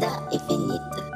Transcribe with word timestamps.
vida 0.00 0.28
infinita. 0.32 1.10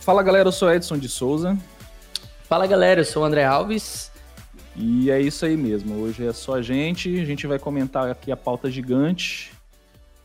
Fala 0.00 0.22
galera, 0.22 0.48
eu 0.48 0.52
sou 0.52 0.72
Edson 0.72 0.96
de 0.96 1.08
Souza. 1.08 1.58
Fala 2.48 2.66
galera, 2.66 3.00
eu 3.00 3.04
sou 3.04 3.22
o 3.22 3.26
André 3.26 3.44
Alves. 3.44 4.10
E 4.74 5.10
é 5.10 5.20
isso 5.20 5.44
aí 5.44 5.56
mesmo. 5.56 6.00
Hoje 6.00 6.26
é 6.26 6.32
só 6.32 6.54
a 6.54 6.62
gente. 6.62 7.20
A 7.20 7.24
gente 7.24 7.46
vai 7.46 7.58
comentar 7.58 8.08
aqui 8.10 8.30
a 8.30 8.36
pauta 8.36 8.70
gigante. 8.70 9.45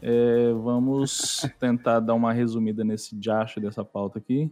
É, 0.01 0.51
vamos 0.53 1.45
tentar 1.59 1.99
dar 1.99 2.15
uma 2.15 2.33
resumida 2.33 2.83
nesse 2.83 3.15
diacho 3.15 3.59
dessa 3.59 3.85
pauta 3.85 4.17
aqui. 4.19 4.51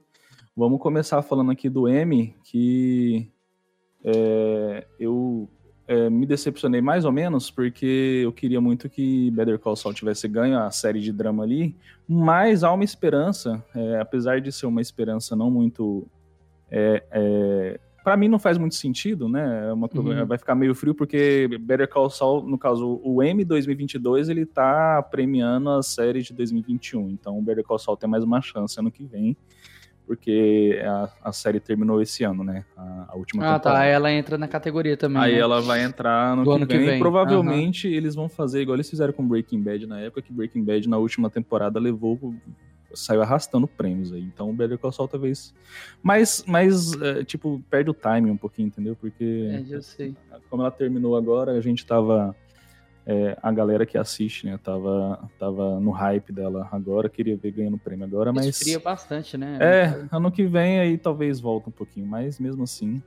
Vamos 0.55 0.79
começar 0.79 1.21
falando 1.21 1.51
aqui 1.51 1.69
do 1.69 1.87
M, 1.87 2.35
que 2.43 3.31
é, 4.03 4.85
eu 4.99 5.49
é, 5.87 6.09
me 6.09 6.25
decepcionei 6.25 6.81
mais 6.81 7.03
ou 7.03 7.11
menos, 7.11 7.49
porque 7.49 8.21
eu 8.23 8.31
queria 8.31 8.61
muito 8.61 8.87
que 8.87 9.31
Better 9.31 9.57
Call 9.57 9.75
Saul 9.75 9.93
tivesse 9.93 10.27
ganho 10.27 10.59
a 10.59 10.69
série 10.69 10.99
de 10.99 11.11
drama 11.11 11.43
ali, 11.43 11.75
mas 12.07 12.63
há 12.63 12.71
uma 12.71 12.83
esperança, 12.83 13.63
é, 13.75 13.99
apesar 13.99 14.39
de 14.39 14.51
ser 14.51 14.67
uma 14.67 14.81
esperança 14.81 15.35
não 15.35 15.49
muito. 15.49 16.07
Para 18.03 18.17
mim 18.17 18.27
não 18.27 18.39
faz 18.39 18.57
muito 18.57 18.75
sentido, 18.75 19.27
né? 19.27 19.69
É 19.69 19.73
uma, 19.73 19.89
uhum. 19.93 20.25
Vai 20.25 20.37
ficar 20.37 20.55
meio 20.55 20.73
frio, 20.73 20.95
porque 20.95 21.49
Better 21.61 21.87
Call 21.87 22.09
Saul, 22.09 22.43
no 22.43 22.57
caso, 22.57 22.99
o 23.03 23.21
M 23.21 23.43
2022, 23.43 24.29
ele 24.29 24.45
tá 24.45 25.01
premiando 25.03 25.69
a 25.69 25.83
série 25.83 26.21
de 26.21 26.33
2021. 26.33 27.09
Então 27.09 27.37
o 27.37 27.41
Better 27.41 27.63
Call 27.63 27.79
Saul 27.79 27.97
tem 27.97 28.09
mais 28.09 28.23
uma 28.23 28.41
chance 28.41 28.79
ano 28.79 28.91
que 28.91 29.03
vem 29.03 29.35
porque 30.09 30.81
a, 30.83 31.09
a 31.25 31.31
série 31.31 31.59
terminou 31.59 32.01
esse 32.01 32.23
ano, 32.23 32.43
né? 32.43 32.65
A, 32.75 33.09
a 33.09 33.15
última 33.15 33.43
ah, 33.43 33.59
temporada. 33.59 33.77
Ah, 33.77 33.81
tá. 33.83 33.85
Ela 33.85 34.11
entra 34.11 34.39
na 34.39 34.47
categoria 34.47 34.97
também. 34.97 35.21
Aí 35.21 35.33
né? 35.33 35.39
ela 35.39 35.61
vai 35.61 35.83
entrar 35.83 36.35
no 36.35 36.45
que, 36.45 36.49
ano 36.49 36.65
vem. 36.65 36.79
que 36.79 36.83
vem. 36.83 36.99
Provavelmente 36.99 37.87
uhum. 37.87 37.93
eles 37.93 38.15
vão 38.15 38.27
fazer 38.27 38.63
igual 38.63 38.75
eles 38.75 38.89
fizeram 38.89 39.13
com 39.13 39.23
Breaking 39.27 39.61
Bad 39.61 39.85
na 39.85 39.99
época, 39.99 40.23
que 40.23 40.33
Breaking 40.33 40.63
Bad 40.63 40.89
na 40.89 40.97
última 40.97 41.29
temporada 41.29 41.79
levou 41.79 42.33
saiu 42.93 43.21
arrastando 43.21 43.67
prêmios 43.67 44.11
aí. 44.11 44.21
Então 44.21 44.49
o 44.49 44.53
Better 44.53 44.77
Call 44.77 44.91
Saul 44.91 45.07
talvez 45.07 45.53
mas 46.01 46.43
mas 46.47 46.93
é, 47.01 47.23
tipo 47.23 47.63
perde 47.69 47.89
o 47.89 47.93
timing 47.93 48.31
um 48.31 48.37
pouquinho, 48.37 48.67
entendeu? 48.67 48.95
Porque 48.95 49.49
é, 49.51 49.75
eu 49.75 49.81
sei. 49.81 50.15
como 50.49 50.61
ela 50.61 50.71
terminou 50.71 51.15
agora, 51.15 51.51
a 51.51 51.61
gente 51.61 51.85
tava 51.85 52.35
é, 53.11 53.35
a 53.41 53.51
galera 53.51 53.87
que 53.87 53.97
assiste, 53.97 54.45
né, 54.45 54.59
tava, 54.63 55.27
tava 55.39 55.79
no 55.79 55.89
hype 55.89 56.31
dela 56.31 56.69
agora, 56.71 57.09
queria 57.09 57.35
ver 57.35 57.49
ganhando 57.49 57.75
prêmio 57.75 58.05
agora, 58.05 58.31
mas... 58.31 58.45
Esfria 58.45 58.79
bastante, 58.79 59.35
né? 59.35 59.57
É, 59.59 60.05
ano 60.11 60.31
que 60.31 60.45
vem 60.45 60.79
aí 60.79 60.95
talvez 60.95 61.39
volta 61.39 61.69
um 61.69 61.71
pouquinho, 61.71 62.05
mas 62.05 62.39
mesmo 62.39 62.63
assim. 62.63 63.01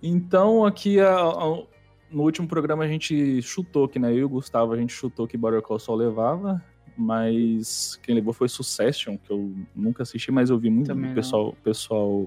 Então 0.00 0.64
aqui, 0.64 1.00
a, 1.00 1.12
a, 1.12 1.62
no 2.08 2.22
último 2.22 2.46
programa 2.46 2.84
a 2.84 2.86
gente 2.86 3.42
chutou 3.42 3.88
que, 3.88 3.98
né, 3.98 4.12
eu 4.12 4.18
e 4.18 4.24
o 4.24 4.28
Gustavo, 4.28 4.72
a 4.72 4.76
gente 4.76 4.92
chutou 4.92 5.26
que 5.26 5.36
Border 5.36 5.60
Call 5.60 5.80
só 5.80 5.92
levava, 5.92 6.62
mas 6.96 7.98
quem 8.02 8.14
levou 8.14 8.32
foi 8.32 8.48
Succession, 8.48 9.16
que 9.16 9.30
eu 9.30 9.52
nunca 9.74 10.02
assisti, 10.02 10.30
mas 10.30 10.50
eu 10.50 10.58
vi 10.58 10.70
muito 10.70 10.92
o 10.92 11.14
pessoal, 11.14 11.56
pessoal, 11.62 12.26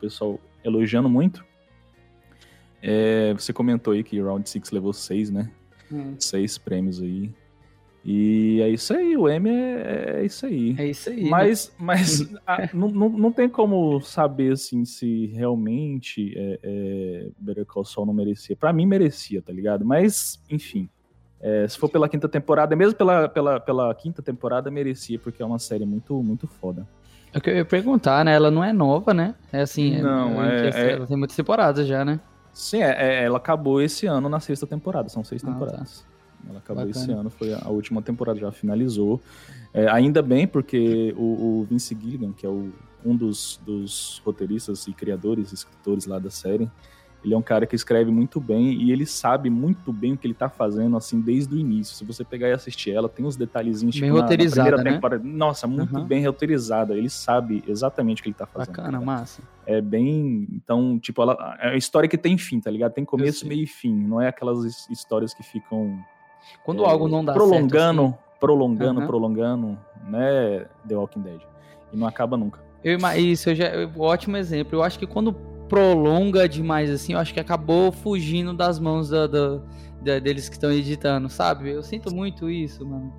pessoal 0.00 0.40
elogiando 0.64 1.08
muito. 1.08 1.44
É, 2.82 3.34
você 3.34 3.52
comentou 3.52 3.92
aí 3.92 4.02
que 4.02 4.20
Round 4.20 4.48
6 4.48 4.70
levou 4.70 4.92
6, 4.92 5.30
né? 5.30 5.50
Hum. 5.92 6.14
Seis 6.18 6.56
prêmios 6.56 7.02
aí. 7.02 7.30
E 8.02 8.62
é 8.62 8.68
isso 8.70 8.94
aí, 8.94 9.14
o 9.14 9.28
M 9.28 9.50
é, 9.50 10.20
é 10.20 10.24
isso 10.24 10.46
aí. 10.46 10.74
É 10.78 10.86
isso 10.86 11.10
aí. 11.10 11.28
Mas, 11.28 11.68
né? 11.68 11.74
mas 11.78 12.34
a, 12.46 12.70
não, 12.72 12.88
não, 12.88 13.08
não 13.10 13.32
tem 13.32 13.48
como 13.48 14.00
saber 14.00 14.52
assim 14.52 14.84
se 14.86 15.26
realmente 15.26 16.32
é, 16.34 16.60
é, 16.62 17.28
Better 17.38 17.66
Call 17.66 17.84
Saul 17.84 18.06
não 18.06 18.14
merecia. 18.14 18.56
Pra 18.56 18.72
mim 18.72 18.86
merecia, 18.86 19.42
tá 19.42 19.52
ligado? 19.52 19.84
Mas, 19.84 20.42
enfim. 20.48 20.88
É, 21.40 21.66
se 21.66 21.78
for 21.78 21.88
pela 21.88 22.08
quinta 22.08 22.28
temporada, 22.28 22.76
mesmo 22.76 22.94
pela, 22.94 23.28
pela, 23.28 23.60
pela 23.60 23.94
quinta 23.94 24.20
temporada, 24.20 24.70
merecia, 24.70 25.18
porque 25.18 25.42
é 25.42 25.46
uma 25.46 25.58
série 25.58 25.86
muito, 25.86 26.22
muito 26.22 26.46
foda. 26.46 26.86
É 27.32 27.38
o 27.38 27.40
que 27.40 27.48
eu 27.48 27.56
ia 27.56 27.64
perguntar, 27.64 28.24
né? 28.24 28.34
Ela 28.34 28.50
não 28.50 28.62
é 28.62 28.72
nova, 28.72 29.14
né? 29.14 29.34
É 29.52 29.62
assim, 29.62 30.02
não, 30.02 30.42
é, 30.44 30.68
é, 30.68 30.92
ela 30.92 31.06
tem 31.06 31.16
muitas 31.16 31.36
temporadas 31.36 31.86
já, 31.86 32.04
né? 32.04 32.20
Sim, 32.52 32.82
é, 32.82 32.90
é, 32.90 33.24
ela 33.24 33.38
acabou 33.38 33.80
esse 33.80 34.06
ano 34.06 34.28
na 34.28 34.40
sexta 34.40 34.66
temporada, 34.66 35.08
são 35.08 35.22
seis 35.24 35.42
ah, 35.44 35.46
tá. 35.46 35.52
temporadas. 35.52 36.00
Tá. 36.00 36.10
Ela 36.48 36.58
acabou 36.58 36.86
Bacana. 36.86 37.04
esse 37.04 37.12
ano, 37.12 37.30
foi 37.30 37.52
a, 37.52 37.60
a, 37.64 37.68
última 37.68 38.02
temporada, 38.02 38.38
já 38.38 38.50
finalizou. 38.50 39.20
É, 39.72 39.88
ainda 39.88 40.22
bem, 40.22 40.46
porque 40.46 41.14
o, 41.16 41.60
o, 41.60 41.66
Vince 41.68 41.96
Gilligan, 41.98 42.32
que 42.32 42.44
é 42.44 42.48
o, 42.48 42.72
um 43.04 43.14
dos, 43.14 43.60
dos 43.64 44.20
roteiristas 44.24 44.86
e 44.86 44.92
criadores, 44.92 45.52
escritores 45.52 46.06
lá 46.06 46.18
da 46.18 46.30
série, 46.30 46.70
ele 47.22 47.34
é 47.34 47.36
um 47.36 47.42
cara 47.42 47.66
que 47.66 47.76
escreve 47.76 48.10
muito 48.10 48.40
bem 48.40 48.72
e 48.72 48.90
ele 48.90 49.04
sabe 49.04 49.50
muito 49.50 49.92
bem 49.92 50.14
o 50.14 50.16
que 50.16 50.26
ele 50.26 50.34
tá 50.34 50.48
fazendo, 50.48 50.96
assim, 50.96 51.20
desde 51.20 51.54
o 51.54 51.58
início. 51.58 51.94
Se 51.94 52.04
você 52.04 52.24
pegar 52.24 52.48
e 52.48 52.52
assistir 52.52 52.92
ela, 52.92 53.08
tem 53.10 53.26
uns 53.26 53.36
detalhezinhos 53.36 53.98
bem 53.98 54.08
tipo, 54.08 54.20
roteirizada, 54.20 54.76
na, 54.78 54.82
né? 54.82 54.92
temporada. 54.92 55.22
Nossa, 55.22 55.66
muito 55.66 55.98
uhum. 55.98 56.04
bem 56.04 56.24
roteirizada. 56.24 56.96
Ele 56.96 57.10
sabe 57.10 57.62
exatamente 57.68 58.20
o 58.20 58.22
que 58.22 58.30
ele 58.30 58.36
tá 58.36 58.46
fazendo. 58.46 58.74
Bacana, 58.74 59.00
massa. 59.00 59.42
É 59.66 59.82
bem. 59.82 60.48
Então, 60.50 60.98
tipo, 60.98 61.20
ela, 61.20 61.58
é 61.60 61.68
uma 61.68 61.76
história 61.76 62.08
que 62.08 62.16
tem 62.16 62.38
fim, 62.38 62.58
tá 62.58 62.70
ligado? 62.70 62.92
Tem 62.92 63.04
começo, 63.04 63.46
meio 63.46 63.64
e 63.64 63.66
fim. 63.66 63.94
Não 63.94 64.20
é 64.20 64.28
aquelas 64.28 64.88
histórias 64.88 65.34
que 65.34 65.42
ficam. 65.42 65.98
Quando 66.64 66.84
é, 66.84 66.88
algo 66.88 67.06
não 67.06 67.22
dá 67.22 67.34
prolongando, 67.34 68.02
certo, 68.02 68.14
assim. 68.14 68.38
prolongando, 68.40 69.00
uhum. 69.00 69.06
prolongando, 69.06 69.78
né? 70.08 70.66
The 70.88 70.96
Walking 70.96 71.20
Dead. 71.20 71.40
E 71.92 71.96
não 71.98 72.06
acaba 72.06 72.38
nunca. 72.38 72.60
Eu, 72.82 72.98
isso, 73.18 73.50
eu 73.50 73.54
já, 73.54 73.66
ótimo 73.98 74.38
exemplo. 74.38 74.78
Eu 74.78 74.82
acho 74.82 74.98
que 74.98 75.06
quando 75.06 75.49
prolonga 75.70 76.48
demais, 76.48 76.90
assim, 76.90 77.12
eu 77.12 77.18
acho 77.20 77.32
que 77.32 77.38
acabou 77.38 77.92
fugindo 77.92 78.52
das 78.52 78.80
mãos 78.80 79.08
da, 79.08 79.28
da, 79.28 79.62
da 80.02 80.18
deles 80.18 80.48
que 80.48 80.56
estão 80.56 80.72
editando, 80.72 81.30
sabe? 81.30 81.70
Eu 81.70 81.82
sinto 81.82 82.12
muito 82.12 82.50
isso, 82.50 82.84
mano. 82.84 83.14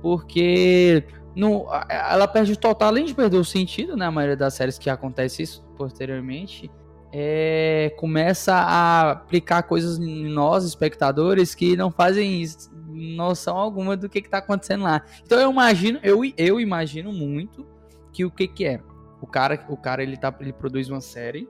Porque 0.00 1.04
no, 1.34 1.66
ela 1.88 2.28
perde 2.28 2.56
total, 2.56 2.90
além 2.90 3.06
de 3.06 3.14
perder 3.14 3.38
o 3.38 3.44
sentido, 3.44 3.96
né? 3.96 4.06
A 4.06 4.10
maioria 4.12 4.36
das 4.36 4.54
séries 4.54 4.78
que 4.78 4.88
acontece 4.88 5.42
isso 5.42 5.66
posteriormente. 5.76 6.70
É, 7.12 7.92
começa 7.98 8.54
a 8.54 9.10
aplicar 9.12 9.64
coisas 9.64 9.98
em 9.98 10.28
nós, 10.28 10.64
espectadores, 10.64 11.54
que 11.54 11.76
não 11.76 11.90
fazem 11.90 12.44
noção 12.88 13.56
alguma 13.56 13.96
do 13.96 14.08
que, 14.08 14.18
está 14.18 14.38
acontecendo 14.38 14.84
lá. 14.84 15.02
Então 15.24 15.40
eu 15.40 15.50
imagino, 15.50 15.98
eu, 16.04 16.20
eu 16.36 16.60
imagino 16.60 17.12
muito 17.12 17.66
que 18.12 18.24
o 18.24 18.30
que, 18.30 18.46
que 18.46 18.64
é. 18.64 18.80
O 19.20 19.26
cara, 19.26 19.64
o 19.68 19.76
cara 19.76 20.02
ele, 20.02 20.16
tá, 20.16 20.32
ele 20.40 20.52
produz 20.52 20.88
uma 20.88 21.00
série 21.00 21.48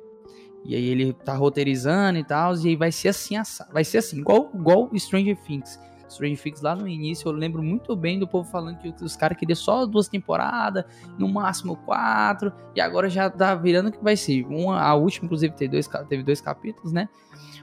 e 0.66 0.74
aí 0.74 0.84
ele 0.86 1.12
tá 1.12 1.34
roteirizando 1.34 2.18
e 2.18 2.24
tal, 2.24 2.56
e 2.56 2.68
aí 2.68 2.76
vai 2.76 2.90
ser 2.90 3.08
assim, 3.08 3.34
vai 3.72 3.84
ser 3.84 3.98
assim, 3.98 4.18
igual, 4.18 4.50
igual 4.54 4.90
Stranger 4.96 5.36
Things. 5.42 5.80
Stranger 6.08 6.40
Things 6.40 6.60
lá 6.60 6.74
no 6.74 6.86
início, 6.86 7.28
eu 7.28 7.32
lembro 7.32 7.62
muito 7.62 7.94
bem 7.94 8.18
do 8.18 8.26
povo 8.26 8.48
falando 8.48 8.78
que 8.78 9.04
os 9.04 9.16
caras 9.16 9.38
queriam 9.38 9.56
só 9.56 9.86
duas 9.86 10.08
temporadas, 10.08 10.84
no 11.18 11.28
máximo 11.28 11.76
quatro, 11.76 12.52
e 12.74 12.80
agora 12.80 13.08
já 13.08 13.28
tá 13.28 13.54
virando 13.54 13.92
que 13.92 14.02
vai 14.02 14.16
ser. 14.16 14.44
Uma, 14.46 14.80
a 14.80 14.94
última, 14.94 15.26
inclusive, 15.26 15.54
teve 15.54 15.72
dois, 15.72 15.88
teve 16.08 16.22
dois 16.22 16.40
capítulos, 16.40 16.92
né? 16.92 17.08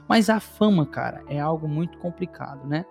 Mas 0.08 0.28
a 0.28 0.40
fama, 0.40 0.84
cara, 0.86 1.22
é 1.28 1.40
algo 1.40 1.66
muito 1.66 1.98
complicado, 1.98 2.66
né? 2.66 2.84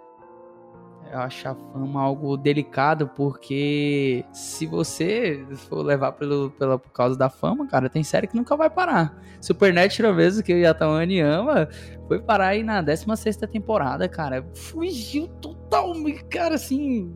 Eu 1.14 1.20
acho 1.20 1.48
a 1.48 1.54
fama 1.54 2.02
algo 2.02 2.36
delicado, 2.36 3.08
porque 3.08 4.26
se 4.34 4.66
você 4.66 5.46
for 5.70 5.84
levar 5.84 6.14
pelo, 6.14 6.50
pela, 6.50 6.80
por 6.80 6.92
causa 6.92 7.16
da 7.16 7.30
fama, 7.30 7.68
cara, 7.68 7.88
tem 7.88 8.04
série 8.04 8.26
que 8.26 8.36
nunca 8.36 8.58
vai 8.58 8.68
parar. 8.68 9.22
Supernatural 9.40 10.12
mesmo, 10.16 10.42
que 10.42 10.52
o 10.52 10.58
Yatamani 10.58 11.20
ama, 11.20 11.70
foi 12.08 12.20
parar 12.20 12.48
aí 12.48 12.64
na 12.64 12.82
16 12.82 13.38
temporada, 13.52 14.10
cara. 14.10 14.44
Fugiu 14.56 15.28
totalmente, 15.40 16.26
cara, 16.26 16.56
assim, 16.56 17.14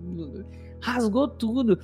rasgou 0.79 1.27
tudo. 1.27 1.79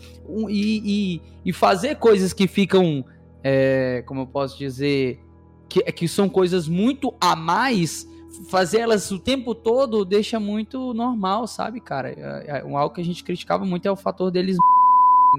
E, 0.49 0.81
e, 0.85 1.21
e 1.45 1.51
fazer 1.51 1.95
coisas 1.95 2.31
que 2.31 2.47
ficam, 2.47 3.03
é, 3.43 4.03
como 4.05 4.21
eu 4.21 4.27
posso 4.27 4.55
dizer, 4.55 5.19
que, 5.67 5.81
que 5.91 6.07
são 6.07 6.29
coisas 6.29 6.67
muito 6.67 7.11
a 7.19 7.35
mais 7.35 8.07
fazer 8.49 8.79
elas 8.79 9.09
o 9.11 9.19
tempo 9.19 9.53
todo 9.53 10.03
deixa 10.03 10.39
muito 10.39 10.93
normal, 10.93 11.47
sabe, 11.47 11.79
cara? 11.79 12.09
É, 12.09 12.57
é, 12.57 12.59
algo 12.61 12.93
que 12.93 13.01
a 13.01 13.05
gente 13.05 13.23
criticava 13.23 13.65
muito 13.65 13.87
é 13.87 13.91
o 13.91 13.95
fator 13.95 14.31
deles, 14.31 14.57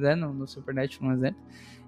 né, 0.01 0.15
no, 0.15 0.33
no 0.33 0.47
Supernet, 0.47 0.99
por 0.99 1.13
exemplo. 1.13 1.41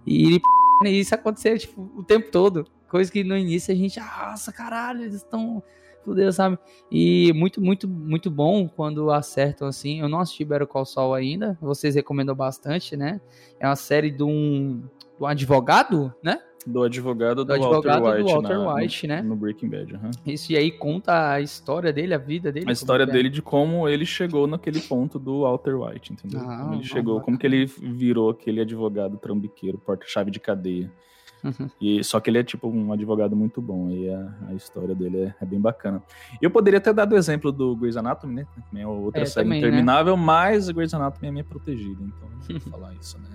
E 0.06 0.40
isso 0.84 1.14
acontecer, 1.14 1.58
tipo, 1.58 1.90
o 1.96 2.02
tempo 2.02 2.30
todo. 2.30 2.66
Coisa 2.88 3.10
que 3.10 3.24
no 3.24 3.36
início 3.36 3.72
a 3.72 3.76
gente, 3.76 3.98
nossa, 3.98 4.52
caralho, 4.52 5.02
eles 5.02 5.16
estão 5.16 5.62
fudeu, 6.06 6.32
sabe? 6.32 6.56
E 6.90 7.32
muito, 7.34 7.60
muito, 7.60 7.88
muito 7.88 8.30
bom 8.30 8.68
quando 8.68 9.10
acertam 9.10 9.66
assim. 9.66 10.00
Eu 10.00 10.08
não 10.08 10.20
assisti 10.20 10.44
Better 10.44 10.66
Call 10.66 10.86
Saul 10.86 11.14
ainda, 11.14 11.58
vocês 11.60 11.96
recomendam 11.96 12.34
bastante, 12.34 12.96
né? 12.96 13.20
É 13.58 13.66
uma 13.66 13.74
série 13.74 14.10
de 14.12 14.22
um, 14.22 14.82
de 15.18 15.22
um 15.22 15.26
advogado, 15.26 16.14
né? 16.22 16.40
Do 16.66 16.82
advogado 16.82 17.36
do, 17.36 17.44
do 17.44 17.52
advogado 17.52 18.02
Walter 18.02 18.18
White, 18.18 18.22
do 18.22 18.34
Walter 18.34 18.58
na, 18.58 18.74
White 18.74 19.06
no, 19.06 19.14
né? 19.14 19.22
No 19.22 19.36
Breaking 19.36 19.68
Bad, 19.68 19.94
uhum. 19.94 20.10
Isso, 20.26 20.52
e 20.52 20.56
aí 20.56 20.70
conta 20.70 21.32
a 21.32 21.40
história 21.40 21.92
dele, 21.92 22.12
a 22.12 22.18
vida 22.18 22.50
dele. 22.50 22.66
A 22.68 22.72
história 22.72 23.06
dele 23.06 23.28
é? 23.28 23.30
de 23.30 23.40
como 23.40 23.88
ele 23.88 24.04
chegou 24.04 24.46
naquele 24.46 24.80
ponto 24.80 25.18
do 25.18 25.42
Walter 25.42 25.80
White, 25.80 26.12
entendeu? 26.12 26.40
Ah, 26.40 26.62
como 26.62 26.74
ele 26.74 26.84
chegou, 26.84 27.20
como 27.20 27.38
que 27.38 27.46
ele 27.46 27.66
virou 27.66 28.30
aquele 28.30 28.60
advogado 28.60 29.16
trambiqueiro, 29.16 29.78
porta-chave 29.78 30.30
de 30.30 30.40
cadeia. 30.40 30.90
Uhum. 31.44 31.70
E, 31.80 32.02
só 32.02 32.18
que 32.18 32.28
ele 32.30 32.38
é 32.38 32.42
tipo 32.42 32.68
um 32.68 32.92
advogado 32.92 33.36
muito 33.36 33.60
bom 33.60 33.90
e 33.90 34.08
a, 34.08 34.34
a 34.48 34.54
história 34.54 34.94
dele 34.94 35.18
é, 35.18 35.34
é, 35.40 35.46
bem 35.46 35.60
bacana. 35.60 36.02
Eu 36.40 36.50
poderia 36.50 36.80
ter 36.80 36.92
dado 36.92 37.12
o 37.12 37.16
exemplo 37.16 37.52
do 37.52 37.76
Grey's 37.76 37.96
Anatomy, 37.96 38.34
né? 38.34 38.46
Também 38.68 38.82
é 38.82 38.86
outra 38.86 39.22
é, 39.22 39.26
série 39.26 39.44
também, 39.44 39.60
né? 39.60 39.68
interminável, 39.68 40.16
né? 40.16 40.22
mas 40.22 40.68
Grey's 40.70 40.94
Anatomy 40.94 41.28
é 41.28 41.30
minha 41.30 41.44
protegida, 41.44 42.02
então 42.02 42.28
não 42.28 42.60
vou 42.60 42.60
falar 42.72 42.94
isso, 42.94 43.18
né? 43.18 43.28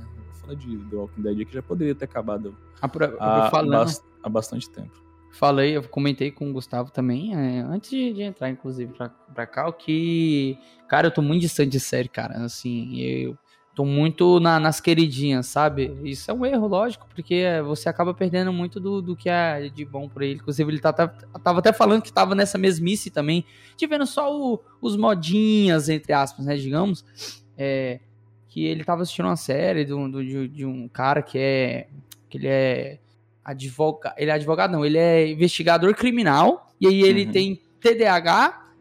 Falar 0.52 0.56
de 0.56 0.78
The 0.78 0.96
Walking 0.96 1.22
Dead 1.22 1.46
que 1.48 1.54
já 1.54 1.62
poderia 1.62 1.96
ter 1.96 2.06
acabado 2.06 2.56
há, 2.82 2.88
há 4.24 4.30
bastante 4.30 4.70
tempo. 4.70 5.02
Falei, 5.32 5.78
eu 5.78 5.84
comentei 5.84 6.30
com 6.30 6.50
o 6.50 6.54
Gustavo 6.54 6.92
também, 6.92 7.34
é, 7.34 7.62
antes 7.62 7.90
de, 7.90 8.14
de, 8.14 8.22
entrar, 8.22 8.50
inclusive, 8.50 8.94
pra, 8.94 9.10
pra 9.10 9.48
cá, 9.48 9.68
o 9.68 9.74
que. 9.74 10.58
Cara, 10.90 11.08
eu 11.08 11.12
tô 11.12 11.22
muito 11.22 11.42
distante 11.42 11.70
de 11.70 11.80
série, 11.80 12.10
cara. 12.10 12.44
Assim, 12.44 13.00
eu 13.00 13.38
tô 13.74 13.86
muito 13.86 14.42
na, 14.42 14.60
nas 14.60 14.82
queridinhas, 14.82 15.48
sabe? 15.48 15.98
Isso 16.04 16.30
é 16.30 16.34
um 16.34 16.46
erro, 16.46 16.68
lógico, 16.68 17.08
porque 17.16 17.46
você 17.66 17.88
acaba 17.88 18.14
perdendo 18.14 18.52
muito 18.52 18.78
do, 18.78 19.02
do 19.02 19.16
que 19.16 19.30
é 19.30 19.70
de 19.70 19.86
bom 19.86 20.10
por 20.10 20.22
ele. 20.22 20.36
Inclusive, 20.36 20.70
ele 20.70 20.82
tá, 20.82 20.92
tá, 20.92 21.08
tava 21.08 21.60
até 21.60 21.72
falando 21.72 22.02
que 22.02 22.12
tava 22.12 22.36
nessa 22.36 22.58
mesmice 22.58 23.10
também, 23.10 23.46
de 23.78 23.88
vendo 23.88 24.06
só 24.06 24.36
o, 24.36 24.60
os 24.82 24.98
modinhas, 24.98 25.88
entre 25.88 26.12
aspas, 26.12 26.46
né, 26.46 26.58
digamos, 26.58 27.06
é, 27.58 28.02
que 28.52 28.66
ele 28.66 28.84
tava 28.84 29.04
assistindo 29.04 29.28
uma 29.28 29.38
série 29.38 29.86
do, 29.86 30.10
do 30.10 30.22
de, 30.22 30.46
de, 30.50 30.66
um 30.66 30.86
cara 30.90 31.22
que 31.22 31.40
é, 31.40 31.88
que 32.30 32.38
ele 32.38 32.50
é 32.50 33.00
advogado, 33.46 34.14
ele 34.18 34.30
é 34.30 34.34
advogado 34.34 34.72
não, 34.72 34.86
ele 34.86 34.98
é 34.98 35.26
investigador 35.26 35.96
criminal, 35.96 36.70
e 36.80 36.86
aí 36.86 37.02
ele 37.02 37.28
uhum. 37.28 37.32
tem 37.32 37.62
TDAH, 37.80 38.74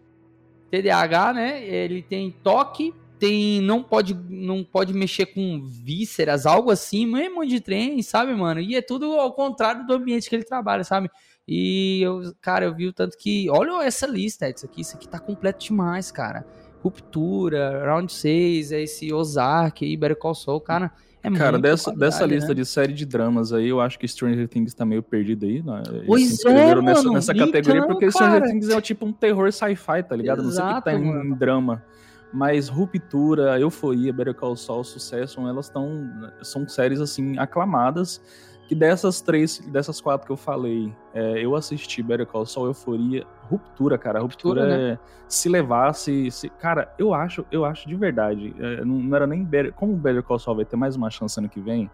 TDAH, 0.72 1.32
né, 1.32 1.64
ele 1.64 2.02
tem 2.02 2.32
toque, 2.42 2.92
tem 3.16 3.60
não 3.60 3.80
pode 3.80 4.12
não 4.28 4.64
pode 4.64 4.92
mexer 4.92 5.26
com 5.26 5.62
vísceras, 5.62 6.46
algo 6.46 6.72
assim, 6.72 7.06
mesmo 7.06 7.46
de 7.46 7.60
trem, 7.60 8.02
sabe, 8.02 8.34
mano? 8.34 8.58
E 8.58 8.74
é 8.74 8.82
tudo 8.82 9.20
ao 9.20 9.32
contrário 9.32 9.86
do 9.86 9.94
ambiente 9.94 10.28
que 10.28 10.34
ele 10.34 10.44
trabalha, 10.44 10.82
sabe? 10.82 11.08
E 11.46 12.02
eu, 12.02 12.34
cara, 12.40 12.64
eu 12.64 12.74
vi 12.74 12.88
o 12.88 12.92
tanto 12.92 13.16
que, 13.16 13.48
olha 13.48 13.86
essa 13.86 14.04
lista, 14.04 14.50
isso 14.50 14.66
aqui, 14.66 14.80
isso 14.80 14.96
aqui 14.96 15.08
tá 15.08 15.20
completo 15.20 15.64
demais, 15.64 16.10
cara. 16.10 16.44
Ruptura, 16.82 17.84
Round 17.84 18.12
6, 18.12 18.72
é 18.72 18.82
esse 18.82 19.12
Ozark 19.12 19.96
Better 19.96 20.16
Call 20.16 20.34
Saul, 20.34 20.60
cara, 20.60 20.90
é 21.22 21.30
Cara, 21.30 21.58
dessa, 21.58 21.92
dessa 21.94 22.24
lista 22.24 22.48
né? 22.48 22.54
de 22.54 22.64
série 22.64 22.94
de 22.94 23.04
dramas 23.04 23.52
aí, 23.52 23.68
eu 23.68 23.78
acho 23.78 23.98
que 23.98 24.08
Stranger 24.08 24.48
Things 24.48 24.72
tá 24.72 24.86
meio 24.86 25.02
perdido 25.02 25.44
aí, 25.44 25.62
né? 25.62 25.82
Eles 25.90 26.06
pois 26.06 26.44
é, 26.46 26.74
nessa, 26.80 27.02
mano, 27.02 27.12
nessa 27.12 27.34
categoria, 27.34 27.80
então, 27.82 27.88
porque 27.88 28.10
cara. 28.10 28.36
Stranger 28.36 28.50
Things 28.50 28.68
é 28.70 28.80
tipo 28.80 29.04
um 29.04 29.12
terror 29.12 29.52
sci-fi, 29.52 30.02
tá 30.02 30.16
ligado? 30.16 30.42
Exato, 30.42 30.46
Não 30.46 30.52
sei 30.52 30.72
o 30.72 30.76
que 30.76 30.84
tá 30.84 30.94
em, 30.94 31.26
em 31.26 31.34
drama. 31.34 31.84
Mas 32.32 32.68
Ruptura, 32.68 33.60
Euforia, 33.60 34.12
Better 34.12 34.34
Call 34.34 34.56
Saul, 34.56 34.82
Sucesso, 34.82 35.46
elas 35.46 35.66
estão 35.66 36.08
são 36.42 36.66
séries 36.66 37.00
assim 37.00 37.38
aclamadas. 37.38 38.20
Que 38.70 38.74
dessas 38.76 39.20
três, 39.20 39.58
dessas 39.66 40.00
quatro 40.00 40.24
que 40.24 40.30
eu 40.30 40.36
falei, 40.36 40.92
é, 41.12 41.44
eu 41.44 41.56
assisti 41.56 42.04
Better 42.04 42.24
Call 42.24 42.46
Saul, 42.46 42.68
Euforia, 42.68 43.26
Ruptura, 43.48 43.98
cara. 43.98 44.20
Ruptura, 44.20 44.60
Ruptura 44.60 44.80
é 44.80 44.90
né? 44.92 44.98
se 45.26 45.48
levasse, 45.48 46.30
se, 46.30 46.48
cara, 46.50 46.94
eu 46.96 47.12
acho, 47.12 47.44
eu 47.50 47.64
acho 47.64 47.88
de 47.88 47.96
verdade. 47.96 48.54
É, 48.60 48.84
não, 48.84 48.94
não, 48.94 49.16
era 49.16 49.26
nem 49.26 49.42
Better, 49.42 49.72
como 49.72 49.96
Better 49.96 50.22
Call 50.22 50.38
Saul 50.38 50.58
vai 50.58 50.64
ter 50.64 50.76
mais 50.76 50.94
uma 50.94 51.10
chance 51.10 51.36
ano 51.40 51.48
que 51.48 51.58
vem. 51.58 51.90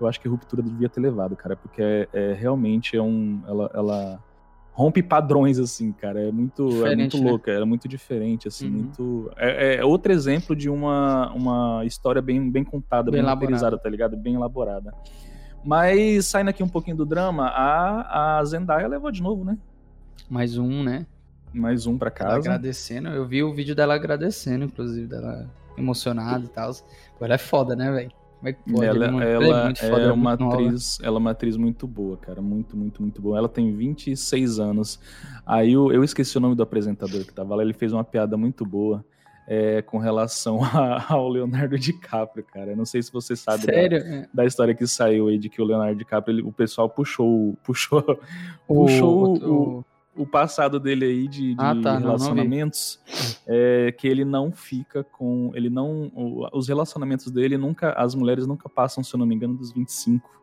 Eu 0.00 0.06
acho 0.06 0.20
que 0.20 0.28
Ruptura 0.28 0.62
devia 0.62 0.88
ter 0.88 1.00
levado, 1.00 1.34
cara, 1.34 1.56
porque 1.56 1.82
é, 1.82 2.08
é 2.12 2.32
realmente 2.32 2.96
é 2.96 3.02
um, 3.02 3.42
ela, 3.48 3.68
ela 3.74 4.20
rompe 4.70 5.02
padrões, 5.02 5.58
assim, 5.58 5.90
cara. 5.90 6.28
É 6.28 6.30
muito, 6.30 6.86
é 6.86 6.94
muito 6.94 7.18
né? 7.18 7.28
louca, 7.28 7.50
é 7.50 7.64
muito 7.64 7.88
diferente, 7.88 8.46
assim, 8.46 8.66
uhum. 8.66 8.72
muito. 8.72 9.32
É, 9.36 9.78
é, 9.78 9.84
outro 9.84 10.12
exemplo 10.12 10.54
de 10.54 10.70
uma, 10.70 11.32
uma 11.32 11.84
história 11.84 12.22
bem, 12.22 12.48
bem 12.48 12.62
contada, 12.62 13.10
bem, 13.10 13.20
bem 13.20 13.20
elaborada, 13.20 13.76
tá 13.76 13.88
ligado? 13.88 14.16
Bem 14.16 14.36
elaborada. 14.36 14.94
Mas 15.64 16.26
saindo 16.26 16.48
aqui 16.48 16.62
um 16.62 16.68
pouquinho 16.68 16.96
do 16.96 17.06
drama, 17.06 17.46
a, 17.46 18.38
a 18.38 18.44
Zendaya 18.44 18.88
levou 18.88 19.10
de 19.10 19.22
novo, 19.22 19.44
né? 19.44 19.58
Mais 20.28 20.56
um, 20.56 20.82
né? 20.82 21.06
Mais 21.52 21.86
um 21.86 21.98
pra 21.98 22.10
casa. 22.10 22.30
Ela 22.30 22.38
agradecendo. 22.38 23.08
Eu 23.08 23.26
vi 23.26 23.42
o 23.42 23.52
vídeo 23.52 23.74
dela 23.74 23.94
agradecendo, 23.94 24.64
inclusive, 24.64 25.06
dela 25.06 25.50
emocionada 25.76 26.44
e 26.44 26.48
tal. 26.48 26.70
Ela 27.20 27.34
é 27.34 27.38
foda, 27.38 27.74
né, 27.74 27.90
velho? 27.90 28.12
É 28.42 28.52
pode? 28.52 28.86
Ela, 28.86 29.06
ela, 29.06 29.24
ela 29.24 29.68
é, 29.68 29.86
é, 29.86 30.06
é 30.06 30.12
uma 30.12 30.32
atriz, 30.32 30.98
ela 31.02 31.16
é 31.16 31.18
uma 31.18 31.30
atriz 31.32 31.56
muito 31.56 31.86
boa, 31.86 32.16
cara, 32.16 32.40
muito, 32.40 32.76
muito, 32.76 33.02
muito 33.02 33.20
boa. 33.20 33.36
Ela 33.36 33.48
tem 33.48 33.74
26 33.74 34.58
anos. 34.58 34.98
Aí 35.44 35.72
eu, 35.72 35.92
eu 35.92 36.02
esqueci 36.02 36.38
o 36.38 36.40
nome 36.40 36.54
do 36.54 36.62
apresentador 36.62 37.24
que 37.24 37.34
tava 37.34 37.54
lá, 37.54 37.62
ele 37.62 37.74
fez 37.74 37.92
uma 37.92 38.04
piada 38.04 38.36
muito 38.36 38.64
boa. 38.64 39.04
É, 39.52 39.82
com 39.82 39.98
relação 39.98 40.62
a, 40.62 41.12
ao 41.12 41.28
Leonardo 41.28 41.76
DiCaprio, 41.76 42.44
cara. 42.44 42.70
Eu 42.70 42.76
não 42.76 42.84
sei 42.84 43.02
se 43.02 43.12
você 43.12 43.34
sabe 43.34 43.66
da, 43.66 43.72
da, 44.32 44.46
história 44.46 44.72
que 44.76 44.86
saiu 44.86 45.26
aí 45.26 45.38
de 45.38 45.48
que 45.48 45.60
o 45.60 45.64
Leonardo 45.64 45.96
DiCaprio, 45.96 46.36
ele, 46.36 46.42
o 46.42 46.52
pessoal 46.52 46.88
puxou, 46.88 47.58
puxou, 47.64 47.98
o, 48.68 48.84
puxou 48.84 49.26
o, 49.26 49.78
o, 49.78 49.84
o 50.22 50.26
passado 50.26 50.78
dele 50.78 51.04
aí 51.04 51.26
de, 51.26 51.54
de 51.54 51.60
ah, 51.60 51.74
tá, 51.82 51.98
relacionamentos, 51.98 53.00
não, 53.08 53.54
não 53.54 53.60
é, 53.60 53.90
que 53.92 54.06
ele 54.06 54.24
não 54.24 54.52
fica 54.52 55.02
com. 55.02 55.50
Ele 55.54 55.68
não. 55.68 56.12
Os 56.52 56.68
relacionamentos 56.68 57.28
dele 57.32 57.58
nunca. 57.58 57.92
As 57.94 58.14
mulheres 58.14 58.46
nunca 58.46 58.68
passam, 58.68 59.02
se 59.02 59.12
eu 59.12 59.18
não 59.18 59.26
me 59.26 59.34
engano, 59.34 59.54
dos 59.54 59.72
25. 59.72 60.39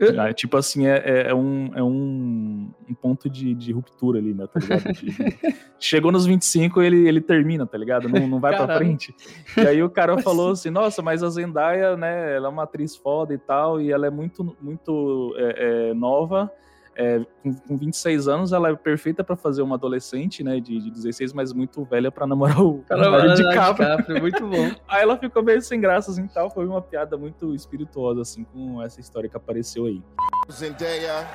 É, 0.00 0.32
tipo 0.32 0.56
assim, 0.56 0.86
é, 0.86 0.96
é, 1.04 1.30
é, 1.30 1.34
um, 1.34 1.70
é 1.74 1.82
um, 1.82 2.68
um 2.88 2.94
ponto 2.94 3.30
de, 3.30 3.54
de, 3.54 3.72
ruptura 3.72 4.18
ali, 4.18 4.34
né? 4.34 4.46
Tá 4.46 4.58
ligado? 4.58 4.92
De, 4.92 5.14
chegou 5.78 6.10
nos 6.10 6.26
25, 6.26 6.82
ele, 6.82 7.06
ele 7.06 7.20
termina, 7.20 7.64
tá 7.64 7.78
ligado? 7.78 8.08
Não, 8.08 8.26
não 8.26 8.40
vai 8.40 8.52
Caramba. 8.52 8.72
pra 8.72 8.78
frente. 8.78 9.14
E 9.56 9.60
aí 9.60 9.82
o 9.82 9.88
cara 9.88 10.18
falou 10.18 10.50
assim: 10.50 10.70
nossa, 10.70 11.00
mas 11.00 11.22
a 11.22 11.30
Zendaya, 11.30 11.96
né? 11.96 12.34
Ela 12.34 12.48
é 12.48 12.50
uma 12.50 12.64
atriz 12.64 12.96
foda 12.96 13.32
e 13.32 13.38
tal, 13.38 13.80
e 13.80 13.92
ela 13.92 14.06
é 14.06 14.10
muito, 14.10 14.56
muito 14.60 15.34
é, 15.38 15.90
é 15.90 15.94
nova 15.94 16.50
é, 16.96 17.20
com, 17.42 17.54
com 17.54 17.76
26 17.76 18.28
anos, 18.28 18.52
ela 18.52 18.70
é 18.70 18.76
perfeita 18.76 19.24
para 19.24 19.36
fazer 19.36 19.62
uma 19.62 19.76
adolescente, 19.76 20.44
né, 20.44 20.60
de, 20.60 20.80
de 20.80 20.90
16, 20.90 21.32
mas 21.32 21.52
muito 21.52 21.84
velha 21.84 22.10
para 22.10 22.26
namorar 22.26 22.60
o 22.60 22.84
Leonardo 22.88 23.34
DiCaprio. 23.34 24.20
muito 24.20 24.46
bom. 24.46 24.70
aí 24.88 25.02
ela 25.02 25.16
ficou 25.16 25.42
meio 25.42 25.60
sem 25.60 25.80
graça, 25.80 26.10
assim, 26.10 26.26
tal. 26.28 26.50
Foi 26.50 26.66
uma 26.66 26.80
piada 26.80 27.16
muito 27.16 27.54
espirituosa, 27.54 28.22
assim, 28.22 28.44
com 28.44 28.82
essa 28.82 29.00
história 29.00 29.28
que 29.28 29.36
apareceu 29.36 29.86
aí. 29.86 30.02
Zendaya. 30.50 31.28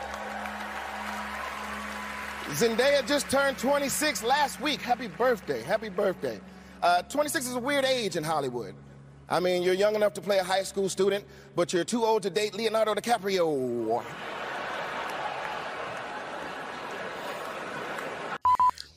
Zendaya 2.54 3.04
just 3.06 3.30
turned 3.30 3.58
26 3.58 4.24
last 4.24 4.62
week. 4.62 4.82
Happy 4.82 5.08
birthday. 5.08 5.62
Happy 5.62 5.90
birthday. 5.90 6.40
Uh, 6.82 7.04
26 7.04 7.48
is 7.48 7.56
a 7.56 7.60
weird 7.60 7.86
age 7.86 8.16
in 8.16 8.24
Hollywood. 8.24 8.74
I 9.30 9.40
mean, 9.40 9.62
you're 9.62 9.76
young 9.76 9.96
enough 9.96 10.14
to 10.14 10.22
play 10.22 10.40
a 10.40 10.44
high 10.44 10.64
school 10.64 10.90
student, 10.90 11.24
but 11.56 11.72
you're 11.72 11.84
too 11.84 12.04
old 12.04 12.24
to 12.24 12.32
date 12.32 12.56
Leonardo 12.56 12.96
DiCaprio. 12.96 14.02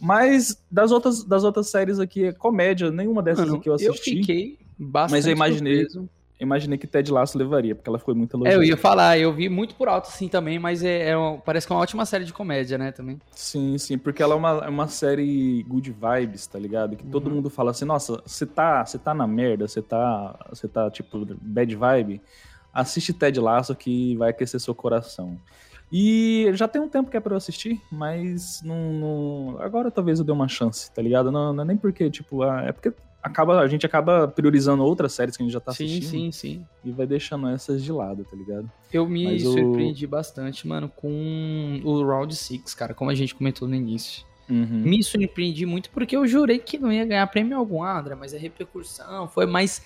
Mas 0.03 0.61
das 0.69 0.91
outras, 0.91 1.23
das 1.23 1.45
outras 1.45 1.69
séries 1.71 2.01
aqui, 2.01 2.25
é 2.25 2.33
comédia, 2.33 2.91
nenhuma 2.91 3.23
dessas 3.23 3.47
Mano, 3.47 3.59
aqui 3.59 3.69
eu 3.69 3.75
assisti. 3.75 3.91
Eu 3.91 4.17
fiquei 4.17 4.59
bastante 4.77 5.13
Mas 5.13 5.27
eu 5.27 5.33
imaginei, 5.33 5.87
imaginei 6.41 6.77
que 6.77 6.89
Ted 6.89 7.13
Lasso 7.13 7.39
levaria, 7.39 7.73
porque 7.73 7.89
ela 7.89 8.01
foi 8.01 8.13
muito 8.13 8.37
elogiada. 8.37 8.57
É, 8.57 8.59
eu 8.59 8.69
ia 8.69 8.77
falar, 8.77 9.17
eu 9.17 9.33
vi 9.33 9.49
muito 9.49 9.77
por 9.77 9.87
alto 9.87 10.09
assim 10.09 10.27
também, 10.27 10.59
mas 10.59 10.83
é, 10.83 11.11
é 11.11 11.17
uma, 11.17 11.39
parece 11.39 11.69
que 11.69 11.73
é 11.73 11.77
uma 11.77 11.83
ótima 11.83 12.05
série 12.05 12.25
de 12.25 12.33
comédia, 12.33 12.77
né, 12.77 12.91
também. 12.91 13.21
Sim, 13.31 13.79
sim, 13.79 13.97
porque 13.97 14.21
ela 14.21 14.35
é 14.35 14.37
uma, 14.37 14.51
é 14.65 14.69
uma 14.69 14.89
série 14.89 15.63
good 15.69 15.93
vibes, 15.93 16.49
tá 16.49 16.59
ligado? 16.59 16.97
Que 16.97 17.05
uhum. 17.05 17.11
todo 17.11 17.31
mundo 17.31 17.49
fala 17.49 17.71
assim, 17.71 17.85
nossa, 17.85 18.21
você 18.27 18.45
tá, 18.45 18.83
tá 18.83 19.15
na 19.15 19.29
merda, 19.29 19.69
você 19.69 19.81
tá, 19.81 20.37
você 20.51 20.67
tá, 20.67 20.91
tipo, 20.91 21.25
bad 21.41 21.77
vibe, 21.77 22.21
assiste 22.75 23.13
Ted 23.13 23.39
Lasso 23.39 23.73
que 23.77 24.17
vai 24.17 24.31
aquecer 24.31 24.61
seu 24.61 24.75
coração. 24.75 25.39
E 25.93 26.51
já 26.55 26.67
tem 26.67 26.81
um 26.81 26.89
tempo 26.89 27.11
que 27.11 27.17
é 27.19 27.21
pra 27.21 27.35
eu 27.35 27.37
assistir, 27.37 27.79
mas 27.91 28.63
não, 28.65 28.93
não... 28.95 29.59
agora 29.61 29.91
talvez 29.91 30.19
eu 30.19 30.25
dê 30.25 30.33
uma 30.33 30.49
chance, 30.49 30.91
tá 30.91 31.03
ligado? 31.03 31.31
Não, 31.31 31.53
não 31.53 31.63
é 31.63 31.67
nem 31.67 31.77
porque, 31.77 32.11
tipo, 32.11 32.43
é 32.43 32.73
porque 32.73 32.95
acaba, 33.23 33.61
a 33.61 33.69
gente 33.69 33.85
acaba 33.85 34.27
priorizando 34.27 34.83
outras 34.83 35.13
séries 35.13 35.37
que 35.37 35.43
a 35.43 35.47
gente 35.47 35.53
já 35.53 35.61
tá 35.61 35.71
assistindo. 35.71 36.03
Sim, 36.03 36.33
sim, 36.33 36.33
sim. 36.33 36.67
E 36.83 36.91
vai 36.91 37.07
deixando 37.07 37.47
essas 37.49 37.85
de 37.85 37.93
lado, 37.93 38.25
tá 38.25 38.35
ligado? 38.35 38.71
Eu 38.91 39.07
me 39.07 39.25
Mas 39.25 39.43
surpreendi 39.43 40.07
o... 40.07 40.09
bastante, 40.09 40.67
mano, 40.67 40.89
com 40.89 41.81
o 41.85 42.03
Round 42.03 42.35
6, 42.35 42.75
cara, 42.75 42.95
como 42.95 43.11
a 43.11 43.15
gente 43.15 43.35
comentou 43.35 43.69
no 43.69 43.75
início. 43.75 44.25
Uhum. 44.49 44.81
Me 44.81 45.03
surpreendi 45.03 45.65
muito 45.65 45.91
porque 45.91 46.17
eu 46.17 46.27
jurei 46.27 46.59
que 46.59 46.79
não 46.79 46.93
ia 46.93 47.05
ganhar 47.05 47.27
prêmio 47.29 47.57
algum, 47.57 47.85
André, 47.85 48.15
mas 48.15 48.35
a 48.35 48.39
repercussão 48.39 49.29
foi 49.29 49.47
mais 49.47 49.83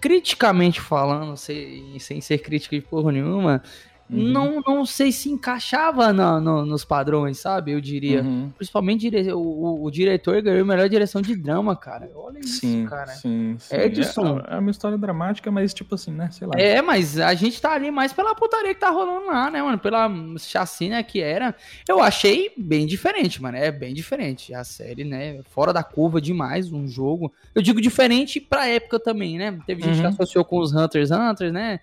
criticamente 0.00 0.80
falando, 0.80 1.36
sem, 1.36 1.98
sem 1.98 2.20
ser 2.20 2.38
crítica 2.38 2.76
de 2.76 2.82
porra 2.82 3.10
nenhuma, 3.10 3.62
uhum. 4.10 4.28
não, 4.28 4.62
não 4.66 4.86
sei 4.86 5.12
se 5.12 5.30
encaixava 5.30 6.12
no, 6.12 6.40
no, 6.40 6.66
nos 6.66 6.84
padrões, 6.84 7.38
sabe? 7.38 7.72
Eu 7.72 7.80
diria. 7.80 8.22
Uhum. 8.22 8.50
Principalmente 8.56 9.10
dire... 9.10 9.32
o, 9.32 9.38
o, 9.38 9.84
o, 9.84 9.90
diretor 9.90 10.40
ganhou 10.40 10.62
a 10.62 10.66
melhor 10.66 10.88
direção 10.88 11.20
de 11.20 11.34
drama, 11.36 11.76
cara. 11.76 12.10
Olha 12.14 12.42
sim, 12.42 12.80
isso, 12.80 12.90
cara. 12.90 13.06
Sim, 13.08 13.56
sim. 13.58 13.74
Edson. 13.76 14.40
É, 14.48 14.54
é, 14.54 14.58
uma 14.58 14.70
história 14.70 14.96
dramática, 14.96 15.50
mas 15.50 15.74
tipo 15.74 15.94
assim, 15.94 16.12
né? 16.12 16.30
Sei 16.30 16.46
lá. 16.46 16.54
É, 16.56 16.80
mas 16.80 17.18
a 17.18 17.34
gente 17.34 17.60
tá 17.60 17.72
ali 17.72 17.90
mais 17.90 18.12
pela 18.12 18.34
putaria 18.34 18.74
que 18.74 18.80
tá 18.80 18.90
rolando 18.90 19.26
lá, 19.26 19.50
né, 19.50 19.62
mano? 19.62 19.78
Pela 19.78 20.10
chacina 20.38 21.02
que 21.02 21.20
era. 21.20 21.54
Eu 21.88 22.00
achei 22.00 22.52
bem 22.56 22.86
diferente, 22.86 23.42
mano. 23.42 23.56
É 23.56 23.70
bem 23.70 23.94
diferente. 23.94 24.54
A 24.54 24.64
série, 24.64 25.04
né? 25.04 25.40
Fora 25.50 25.72
da 25.72 25.82
curva 25.82 26.20
demais, 26.20 26.72
um 26.72 26.86
jogo. 26.86 27.32
Eu 27.54 27.62
digo 27.62 27.80
diferente 27.80 28.40
pra 28.40 28.68
época 28.68 28.98
também, 28.98 29.38
né? 29.38 29.58
Teve 29.66 29.82
gente 29.82 29.96
uhum. 29.96 30.00
que 30.02 30.06
associou 30.06 30.44
com 30.44 30.58
os 30.58 30.72
Hunters 30.72 31.10
Hunters, 31.10 31.52
né? 31.52 31.80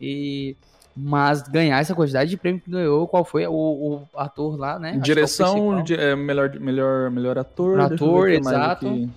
E 0.00 0.56
mas 0.96 1.42
ganhar 1.42 1.78
essa 1.80 1.94
quantidade 1.94 2.28
de 2.28 2.36
prêmio 2.36 2.60
que 2.60 2.70
ganhou, 2.70 3.06
qual 3.06 3.24
foi 3.24 3.46
o, 3.46 3.52
o 3.52 4.08
ator 4.16 4.58
lá, 4.58 4.78
né? 4.78 4.98
Direção, 5.02 5.84
é, 5.90 6.16
melhor, 6.16 6.58
melhor, 6.58 7.10
melhor 7.10 7.38
ator. 7.38 7.80
Ator, 7.80 8.30
exato. 8.30 9.08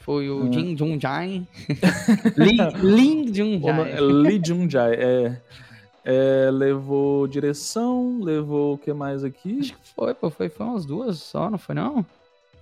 Foi 0.00 0.30
o 0.30 0.44
hum. 0.44 0.52
Jin 0.52 0.76
Jung 0.76 1.00
Jae. 1.00 1.46
Lin 2.82 3.34
Jung 3.34 3.60
Jae. 3.60 4.00
Lee 4.00 4.40
Jung 4.44 4.70
Jae, 4.70 4.94
é. 4.94 5.40
É, 6.08 6.48
levou 6.52 7.26
direção, 7.26 8.20
levou 8.22 8.74
o 8.74 8.78
que 8.78 8.92
mais 8.92 9.24
aqui? 9.24 9.58
Acho 9.58 9.72
que 9.72 9.88
foi, 9.96 10.14
pô, 10.14 10.30
foi, 10.30 10.48
foi 10.48 10.64
umas 10.64 10.86
duas 10.86 11.18
só, 11.18 11.50
não 11.50 11.58
foi 11.58 11.74
não? 11.74 12.06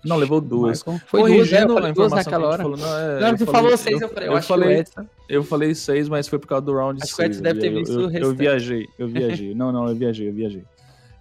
Não, 0.05 0.17
levou 0.17 0.41
duas. 0.41 0.83
Foi 1.07 1.21
Corrigindo 1.21 1.69
duas, 1.69 1.85
é, 1.85 1.93
duas 1.93 2.13
naquela 2.13 2.49
hora. 2.49 2.63
Falou, 2.63 2.77
não, 2.77 2.99
é, 2.99 3.21
não, 3.21 3.37
tu 3.37 3.47
falei, 3.47 3.63
falou 3.63 3.77
seis, 3.77 4.01
eu, 4.01 4.09
falei, 4.09 4.29
eu, 4.29 4.33
eu 4.33 4.39
acho 4.39 4.49
falei, 4.49 4.85
que 4.85 5.01
o 5.01 5.07
Eu 5.29 5.45
falei 5.45 5.75
seis, 5.75 6.09
mas 6.09 6.29
foi 6.29 6.39
por 6.39 6.47
causa 6.47 6.67
do 6.67 6.75
round 6.75 7.03
acho 7.03 7.15
seis. 7.15 7.31
Acho 7.31 7.41
que 7.41 7.47
o 7.47 7.49
Edson 7.49 7.59
deve 7.59 7.61
ter 7.61 7.71
visto 7.71 7.93
eu, 7.93 8.01
o 8.01 8.09
restante. 8.09 8.25
Eu 8.25 8.35
viajei, 8.35 8.89
eu 8.99 9.09
viajei. 9.09 9.55
não, 9.57 9.73
não, 9.73 9.89
eu 9.89 9.95
viajei, 9.95 10.29
eu 10.29 10.33
viajei. 10.33 10.65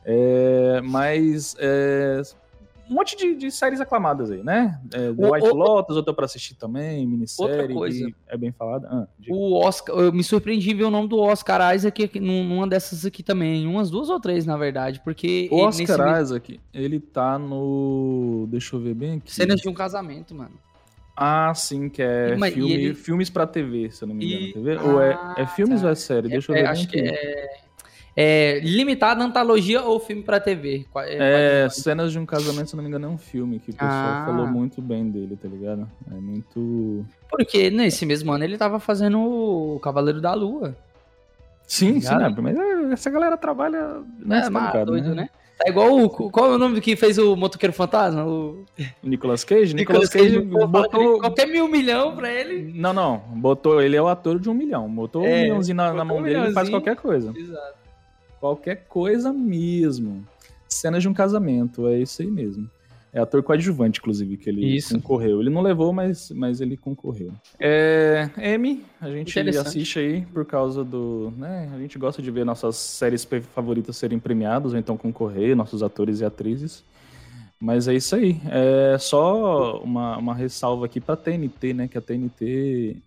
É, 0.06 0.82
mas 0.84 1.56
é, 1.60 2.22
um 2.90 2.96
monte 2.96 3.16
de, 3.16 3.36
de, 3.36 3.52
séries 3.52 3.80
aclamadas 3.80 4.32
aí, 4.32 4.44
né? 4.44 4.80
É, 4.94 5.10
o, 5.10 5.32
White 5.32 5.48
o, 5.48 5.56
Lotus, 5.56 5.96
eu 5.96 6.04
tô 6.04 6.14
pra 6.14 6.26
assistir 6.26 6.56
também, 6.56 7.06
minissérie, 7.06 7.52
outra 7.52 7.74
coisa. 7.74 8.12
é 8.28 8.38
bem 8.38 8.52
falada. 8.52 8.88
Ah, 8.92 9.08
o 9.30 9.56
Oscar, 9.56 9.96
eu 9.98 10.12
me 10.12 10.24
surpreendi 10.24 10.74
ver 10.74 10.84
o 10.84 10.92
nome 10.92 11.08
do 11.08 11.18
Oscar 11.20 11.74
Isaac 11.76 12.04
aqui, 12.04 12.20
numa 12.20 12.68
dessas 12.68 13.06
aqui 13.06 13.24
também, 13.24 13.66
umas 13.66 13.90
duas 13.90 14.10
ou 14.10 14.20
três, 14.20 14.46
na 14.46 14.58
verdade, 14.58 15.02
porque... 15.04 15.48
O 15.52 15.58
Oscar 15.58 16.22
Isaac, 16.22 16.60
ele 16.74 17.00
tá 17.00 17.38
no... 17.40 18.48
deixa 18.50 18.76
eu 18.76 18.80
ver 18.80 18.94
bem 18.94 19.18
aqui. 19.18 19.34
Cenas 19.34 19.62
de 19.62 19.70
um 19.70 19.74
casamento, 19.74 20.36
mano. 20.36 20.54
Ah, 21.16 21.54
sim, 21.54 21.90
que 21.90 22.02
é 22.02 22.36
e, 22.36 22.52
filme, 22.52 22.74
ele... 22.74 22.96
filmes 22.96 23.30
pra 23.30 23.46
TV, 23.46 23.92
se 23.92 24.04
eu 24.04 24.08
não 24.08 24.16
me 24.16 24.26
engano. 24.26 24.48
E... 24.48 24.54
TV? 24.54 24.78
Ah, 24.78 24.84
ou 24.84 25.02
é, 25.02 25.36
é 25.38 25.46
filmes 25.46 25.82
tá. 25.82 25.86
ou 25.86 25.92
é 25.92 25.96
série? 25.96 26.28
Deixa 26.28 26.52
eu 26.52 26.56
é, 26.56 26.62
ver 26.62 26.68
acho 26.68 26.88
que 26.88 27.00
é 27.00 27.63
é, 28.16 28.60
limitada 28.64 29.24
antologia 29.24 29.82
ou 29.82 30.00
filme 30.00 30.22
pra 30.22 30.40
TV? 30.40 30.86
É, 30.98 31.66
é 31.66 31.70
Cenas 31.70 32.12
de 32.12 32.20
um 32.20 32.26
Casamento, 32.26 32.70
se 32.70 32.76
não 32.76 32.84
me 32.84 32.90
engano, 32.90 33.08
é 33.08 33.10
um 33.10 33.18
filme 33.18 33.60
que 33.60 33.72
o 33.72 33.74
pessoal 33.74 33.92
ah. 33.92 34.24
falou 34.26 34.48
muito 34.48 34.82
bem 34.82 35.10
dele, 35.10 35.36
tá 35.36 35.48
ligado? 35.48 35.90
É 36.12 36.16
muito. 36.16 37.06
Porque 37.30 37.70
nesse 37.70 38.06
mesmo 38.06 38.32
ano 38.32 38.44
ele 38.44 38.58
tava 38.58 38.80
fazendo 38.80 39.20
o 39.20 39.80
Cavaleiro 39.80 40.22
da 40.22 40.34
Lua. 40.34 40.76
Sim, 41.66 42.00
tá 42.00 42.10
sim, 42.10 42.16
né? 42.18 42.36
mas 42.40 42.92
essa 42.92 43.10
galera 43.10 43.36
trabalha. 43.36 44.02
Né, 44.20 44.44
é, 44.46 44.50
mas, 44.50 44.86
doido, 44.86 45.10
né? 45.10 45.24
né? 45.24 45.30
Tá 45.58 45.70
igual 45.70 45.98
o. 45.98 46.10
Qual 46.10 46.52
é 46.52 46.56
o 46.56 46.58
nome 46.58 46.82
que 46.82 46.96
fez 46.96 47.18
o 47.18 47.36
Motoqueiro 47.36 47.74
Fantasma? 47.74 48.26
O 48.26 48.64
Nicolas 49.02 49.44
Cage? 49.44 49.74
Nicolas 49.74 50.10
Cage, 50.10 50.36
Cage 50.36 50.68
botou. 50.68 51.20
Qualquer 51.20 51.48
mil 51.48 51.68
milhão 51.68 52.16
pra 52.16 52.32
ele. 52.32 52.72
Não, 52.76 52.94
não. 52.94 53.18
Botou. 53.18 53.82
Ele 53.82 53.96
é 53.96 54.02
o 54.02 54.08
ator 54.08 54.40
de 54.40 54.50
um 54.50 54.54
milhão. 54.54 54.90
Botou 54.90 55.26
é, 55.26 55.28
um 55.28 55.42
milhãozinho 55.42 55.78
na, 55.78 55.94
na 55.94 56.06
mão 56.06 56.18
um 56.18 56.24
dele 56.24 56.50
e 56.50 56.54
faz 56.54 56.70
qualquer 56.70 56.96
coisa. 56.96 57.34
Exato. 57.36 57.83
Qualquer 58.44 58.88
coisa 58.90 59.32
mesmo. 59.32 60.28
Cenas 60.68 61.02
de 61.02 61.08
um 61.08 61.14
casamento, 61.14 61.88
é 61.88 62.00
isso 62.00 62.22
aí 62.22 62.30
mesmo. 62.30 62.70
É 63.14 63.22
ator 63.22 63.42
coadjuvante, 63.42 64.02
inclusive, 64.02 64.36
que 64.36 64.50
ele 64.50 64.66
isso. 64.76 64.94
concorreu. 64.96 65.40
Ele 65.40 65.50
não 65.50 65.62
levou, 65.62 65.94
mas, 65.94 66.30
mas 66.32 66.60
ele 66.60 66.76
concorreu. 66.76 67.32
É, 67.58 68.30
M, 68.36 68.84
a 69.00 69.10
gente 69.10 69.40
assiste 69.40 69.98
aí 69.98 70.26
por 70.26 70.46
causa 70.46 70.84
do. 70.84 71.32
Né, 71.38 71.72
a 71.74 71.80
gente 71.80 71.98
gosta 71.98 72.22
de 72.22 72.30
ver 72.30 72.44
nossas 72.44 72.76
séries 72.76 73.26
favoritas 73.56 73.96
serem 73.96 74.20
premiadas, 74.20 74.74
ou 74.74 74.78
então 74.78 74.98
concorrer, 74.98 75.56
nossos 75.56 75.82
atores 75.82 76.20
e 76.20 76.26
atrizes. 76.26 76.84
Mas 77.58 77.88
é 77.88 77.94
isso 77.94 78.14
aí. 78.14 78.42
É 78.50 78.98
só 79.00 79.78
uma, 79.78 80.18
uma 80.18 80.36
ressalva 80.36 80.86
aqui 80.86 81.00
para 81.00 81.16
TNT, 81.16 81.74
né? 81.74 81.88
Que 81.88 81.98
a 81.98 82.02
TNT 82.02 82.98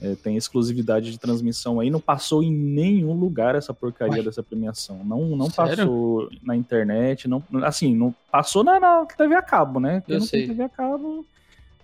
é, 0.00 0.14
tem 0.16 0.36
exclusividade 0.36 1.10
de 1.10 1.18
transmissão 1.18 1.80
aí, 1.80 1.88
não 1.88 2.00
passou 2.00 2.42
em 2.42 2.52
nenhum 2.52 3.14
lugar 3.14 3.54
essa 3.54 3.72
porcaria 3.72 4.18
Ué? 4.18 4.22
dessa 4.22 4.42
premiação. 4.42 5.04
Não, 5.04 5.36
não 5.36 5.50
passou 5.50 6.28
na 6.42 6.56
internet, 6.56 7.28
não, 7.28 7.42
assim, 7.62 7.94
não 7.94 8.14
passou 8.30 8.64
na, 8.64 8.80
na 8.80 9.06
TV 9.06 9.34
a 9.34 9.42
cabo, 9.42 9.78
né? 9.78 10.00
Porque 10.00 10.14
Eu 10.14 10.18
não 10.18 10.26
sei. 10.26 10.40
tem 10.40 10.48
TV 10.48 10.62
a 10.64 10.68
cabo. 10.68 11.24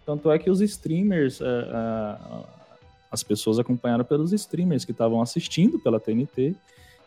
Tanto 0.05 0.31
é 0.31 0.39
que 0.39 0.51
os 0.51 0.61
streamers, 0.61 1.41
a, 1.41 1.45
é, 1.45 1.49
a, 1.73 2.45
as 3.13 3.23
pessoas 3.23 3.59
acompanharam 3.59 4.05
pelos 4.05 4.33
streamers 4.33 4.85
que 4.85 4.93
estavam 4.93 5.23
assistindo 5.23 5.79
pela 5.79 6.01
TNT 6.01 6.55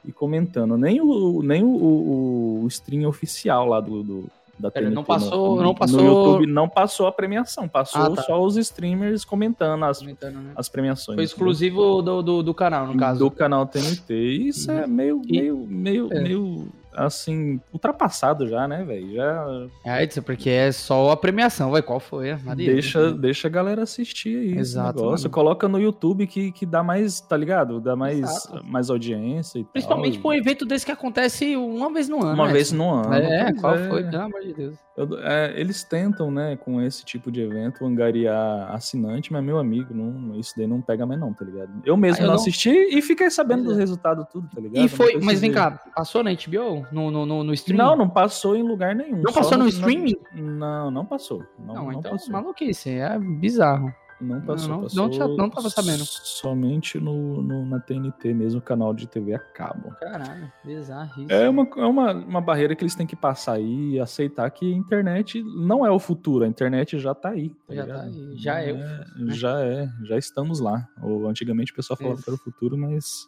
e 0.05 0.12
comentando. 0.12 0.77
Nem 0.77 1.01
o, 1.01 1.41
nem 1.43 1.63
o, 1.63 1.67
o, 1.67 2.63
o 2.63 2.67
stream 2.67 3.07
oficial 3.07 3.67
lá 3.67 3.79
do, 3.79 4.03
do 4.03 4.29
da 4.57 4.69
TNT. 4.69 4.93
Não 4.93 5.03
passou, 5.03 5.55
no, 5.55 5.63
não 5.63 5.75
passou. 5.75 6.01
No 6.01 6.05
YouTube 6.05 6.45
não 6.48 6.69
passou 6.69 7.07
a 7.07 7.12
premiação, 7.12 7.67
passou 7.67 8.01
ah, 8.01 8.10
tá. 8.12 8.22
só 8.24 8.41
os 8.41 8.55
streamers 8.57 9.25
comentando 9.25 9.83
as, 9.83 10.00
comentando, 10.00 10.36
né? 10.36 10.51
as 10.55 10.69
premiações. 10.69 11.15
Foi 11.15 11.24
exclusivo 11.24 12.01
do, 12.01 12.22
do, 12.22 12.43
do, 12.43 12.53
canal, 12.53 12.88
no 12.88 12.98
caso. 12.98 13.19
Do 13.19 13.31
canal 13.31 13.65
TNT. 13.65 14.13
Isso 14.13 14.72
é 14.72 14.86
meio, 14.86 15.22
meio, 15.25 15.67
meio, 15.67 16.13
é. 16.13 16.22
meio 16.22 16.67
assim, 16.95 17.59
ultrapassado 17.71 18.47
já, 18.47 18.67
né, 18.67 18.83
velho? 18.83 19.13
Já. 19.13 19.67
É, 19.85 20.03
isso 20.03 20.21
porque 20.21 20.50
é 20.50 20.71
só 20.71 21.12
a 21.12 21.17
premiação, 21.17 21.71
vai. 21.71 21.81
Qual 21.81 22.00
foi? 22.00 22.33
deixa, 22.55 23.12
deixa 23.12 23.47
a 23.47 23.51
galera 23.51 23.83
assistir 23.83 24.38
aí. 24.38 24.57
Exato. 24.57 25.00
Negócio. 25.01 25.29
Coloca 25.29 25.67
no 25.67 25.79
YouTube 25.79 26.27
que, 26.27 26.51
que 26.51 26.65
dá 26.65 26.83
mais, 26.83 27.19
tá 27.21 27.35
ligado? 27.35 27.79
Dá 27.79 27.95
mais, 27.95 28.47
mais 28.63 28.89
audiência 28.89 29.59
e 29.59 29.63
Principalmente 29.63 30.13
tal. 30.13 30.21
por 30.23 30.29
um 30.29 30.33
evento 30.33 30.65
desse 30.65 30.85
que 30.85 30.91
acontece 30.91 31.55
uma 31.55 31.91
vez 31.91 32.07
no 32.09 32.23
ano. 32.23 32.33
Uma 32.33 32.47
né? 32.47 32.53
vez 32.53 32.71
no 32.71 32.89
ano. 32.89 33.13
É, 33.13 33.53
qual 33.53 33.75
é. 33.75 33.89
foi? 33.89 34.03
Pelo 34.03 34.23
amor 34.23 34.41
de 34.41 34.53
Deus. 34.53 34.77
Eu, 34.95 35.17
é, 35.19 35.59
eles 35.59 35.83
tentam, 35.83 36.29
né, 36.29 36.55
com 36.55 36.79
esse 36.79 37.03
tipo 37.03 37.31
de 37.31 37.41
evento, 37.41 37.83
angariar 37.83 38.71
assinante, 38.71 39.33
mas 39.33 39.43
meu 39.43 39.57
amigo, 39.57 39.91
não, 39.93 40.35
isso 40.39 40.53
daí 40.55 40.67
não 40.67 40.81
pega 40.81 41.03
mais 41.03 41.19
não, 41.19 41.33
tá 41.33 41.43
ligado? 41.43 41.71
Eu 41.83 41.97
mesmo 41.97 42.21
ah, 42.21 42.23
eu 42.23 42.27
não, 42.27 42.35
não, 42.35 42.39
assisti 42.39 42.69
e 42.69 43.01
fiquei 43.01 43.29
sabendo 43.31 43.63
dos 43.63 43.77
resultados 43.77 44.25
tudo, 44.31 44.47
tá 44.53 44.62
ligado? 44.62 44.85
E 44.85 44.88
foi, 44.88 45.19
mas 45.19 45.41
vem 45.41 45.51
cá, 45.51 45.71
passou 45.95 46.23
na 46.23 46.31
HBO? 46.31 46.85
No, 46.91 47.09
no, 47.09 47.25
no, 47.25 47.43
no 47.43 47.53
streaming? 47.53 47.81
Não, 47.81 47.95
não 47.95 48.09
passou 48.09 48.55
em 48.55 48.62
lugar 48.62 48.95
nenhum. 48.95 49.21
Não 49.23 49.33
passou 49.33 49.57
no, 49.57 49.63
no 49.63 49.69
streaming? 49.69 50.15
Não, 50.31 50.91
não 50.91 51.05
passou. 51.05 51.43
Não, 51.57 51.73
não, 51.73 51.85
não 51.85 52.00
então 52.00 52.12
passou. 52.12 52.31
maluquice, 52.31 52.91
é 52.91 53.17
bizarro. 53.17 53.93
Não 54.23 54.41
passou, 54.41 54.69
não, 54.69 54.81
passou. 54.83 55.27
Não, 55.27 55.37
não 55.37 55.49
tava 55.49 55.69
sabendo. 55.69 56.03
Somente 56.05 56.99
no, 56.99 57.41
no, 57.41 57.65
na 57.65 57.79
TNT 57.79 58.33
mesmo, 58.33 58.61
canal 58.61 58.93
de 58.93 59.07
TV 59.07 59.33
a 59.33 59.39
cabo. 59.39 59.91
Caralho, 59.99 60.51
bizarro. 60.63 61.25
É, 61.29 61.49
uma, 61.49 61.67
é 61.77 61.85
uma, 61.85 62.13
uma 62.13 62.41
barreira 62.41 62.75
que 62.75 62.83
eles 62.83 62.95
têm 62.95 63.05
que 63.05 63.15
passar 63.15 63.53
aí 63.53 63.91
e 63.93 63.99
aceitar 63.99 64.49
que 64.49 64.73
a 64.73 64.75
internet 64.75 65.43
não 65.43 65.85
é 65.85 65.91
o 65.91 65.99
futuro, 65.99 66.45
a 66.45 66.47
internet 66.47 66.97
já 66.99 67.13
tá 67.13 67.29
aí. 67.29 67.49
Tá 67.67 67.75
já 67.75 67.81
ligado? 67.81 67.97
tá 67.97 68.03
aí, 68.03 68.37
já 68.37 68.61
é, 68.61 68.69
é 68.69 68.73
né? 68.73 69.05
Já 69.29 69.59
é, 69.61 69.89
já 70.03 70.17
estamos 70.17 70.59
lá. 70.59 70.87
Ou, 71.01 71.27
antigamente 71.27 71.71
o 71.71 71.75
pessoal 71.75 71.97
falava 71.97 72.15
Isso. 72.15 72.23
que 72.23 72.29
era 72.29 72.35
o 72.35 72.39
futuro, 72.39 72.77
mas 72.77 73.27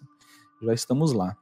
já 0.62 0.74
estamos 0.74 1.12
lá. 1.12 1.36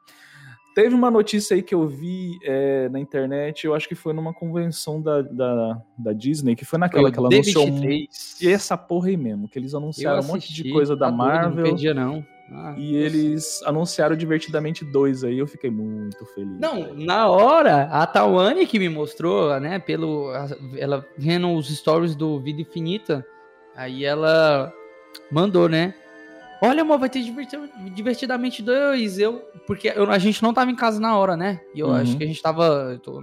Teve 0.76 0.96
uma 0.96 1.12
notícia 1.12 1.56
aí 1.56 1.62
que 1.62 1.76
eu 1.76 1.88
vi 1.88 2.40
é, 2.44 2.90
na 2.90 3.00
internet, 3.00 3.66
eu 3.66 3.76
acho 3.76 3.88
que 3.88 3.94
foi 3.94 4.12
numa 4.12 4.34
convenção 4.34 5.00
da, 5.00 5.22
da, 5.22 5.82
da 5.98 6.14
Disney, 6.14 6.56
que 6.56 6.66
foi 6.66 6.80
naquela 6.80 7.04
foi 7.04 7.12
que 7.12 7.20
ela 7.20 7.28
anunciou. 7.28 7.68
E 8.42 8.48
essa 8.48 8.76
porra 8.76 9.10
aí 9.10 9.18
mesmo, 9.18 9.48
que 9.48 9.60
eles 9.60 9.76
anunciaram 9.76 10.18
assisti, 10.18 10.32
um 10.32 10.36
monte 10.36 10.54
de 10.54 10.72
coisa 10.72 10.96
da 10.96 11.12
Marvel. 11.12 11.64
Não 11.64 11.72
perdia, 11.72 11.94
não. 11.94 12.26
Ah, 12.52 12.76
e 12.78 12.96
eles 12.96 13.64
anunciaram 13.64 14.16
Divertidamente 14.16 14.84
dois 14.84 15.24
aí, 15.24 15.40
eu 15.40 15.48
fiquei 15.48 15.72
muito 15.72 16.26
feliz. 16.34 16.60
Não, 16.60 16.94
na 16.94 17.28
hora, 17.28 17.84
a 17.84 18.06
Tawane 18.06 18.66
que 18.68 18.78
me 18.78 18.90
mostrou, 18.90 19.60
né, 19.60 19.80
pelo. 19.80 20.32
Ela 20.78 21.06
vendo 21.18 21.52
os 21.54 21.70
stories 21.70 22.16
do 22.16 22.40
Vida 22.40 22.62
Infinita, 22.62 23.26
aí 23.76 24.04
ela 24.04 24.74
mandou, 25.32 25.70
né? 25.70 25.94
Olha, 26.66 26.82
amor, 26.82 26.98
vai 26.98 27.10
ter 27.10 27.22
divertidamente 27.94 28.64
dois. 28.64 29.20
Eu, 29.20 29.40
porque 29.68 29.92
eu, 29.94 30.10
a 30.10 30.18
gente 30.18 30.42
não 30.42 30.54
tava 30.54 30.72
em 30.72 30.76
casa 30.78 30.98
na 30.98 31.18
hora, 31.18 31.36
né? 31.36 31.60
E 31.76 31.82
eu 31.82 31.88
uhum. 31.88 31.96
acho 31.96 32.16
que 32.16 32.24
a 32.24 32.28
gente 32.28 32.42
tava 32.42 32.98
tô, 33.04 33.22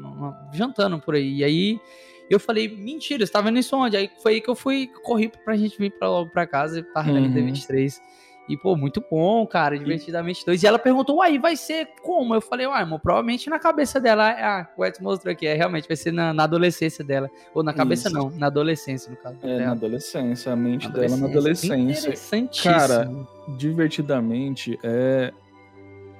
jantando 0.52 1.00
por 1.00 1.14
aí. 1.14 1.38
E 1.38 1.44
aí 1.44 1.80
eu 2.28 2.38
falei, 2.38 2.68
mentira, 2.68 3.24
você 3.24 3.32
tá 3.32 3.40
vendo 3.40 3.58
isso 3.58 3.74
onde? 3.74 3.96
Aí 3.96 4.10
foi 4.22 4.34
aí 4.34 4.40
que 4.42 4.50
eu 4.50 4.54
fui, 4.54 4.90
corri 5.02 5.32
pra 5.42 5.56
gente 5.56 5.78
vir 5.78 5.90
pra, 5.90 6.10
logo 6.10 6.30
pra 6.30 6.46
casa 6.46 6.80
e 6.80 6.82
tava 6.82 7.12
uhum. 7.12 7.32
D23. 7.32 7.98
E, 8.50 8.56
pô, 8.56 8.76
muito 8.76 9.00
bom, 9.08 9.46
cara, 9.46 9.78
divertidamente 9.78 10.44
dois. 10.44 10.60
E 10.60 10.66
ela 10.66 10.78
perguntou, 10.78 11.18
uai, 11.18 11.38
vai 11.38 11.54
ser 11.54 11.88
como? 12.02 12.34
Eu 12.34 12.40
falei, 12.40 12.66
uai, 12.66 12.82
amor, 12.82 12.98
provavelmente 12.98 13.48
na 13.48 13.60
cabeça 13.60 14.00
dela. 14.00 14.28
Ah, 14.30 14.68
o 14.76 14.84
Edson 14.84 15.04
mostrou 15.04 15.30
aqui, 15.30 15.46
é, 15.46 15.54
realmente 15.54 15.86
vai 15.86 15.96
ser 15.96 16.12
na, 16.12 16.34
na 16.34 16.42
adolescência 16.42 17.04
dela. 17.04 17.30
Ou 17.54 17.62
na 17.62 17.72
cabeça 17.72 18.08
Isso. 18.08 18.16
não, 18.16 18.28
na 18.30 18.48
adolescência, 18.48 19.08
no 19.08 19.16
caso. 19.16 19.36
É, 19.42 19.46
dela. 19.46 19.66
na 19.66 19.70
adolescência, 19.70 20.52
a 20.52 20.56
mente 20.56 20.86
adolescência. 20.86 21.16
dela 21.16 21.28
na 21.28 21.38
adolescência. 21.38 22.08
Interessantíssimo. 22.08 22.74
Cara, 22.74 23.10
divertidamente 23.56 24.76
é 24.82 25.32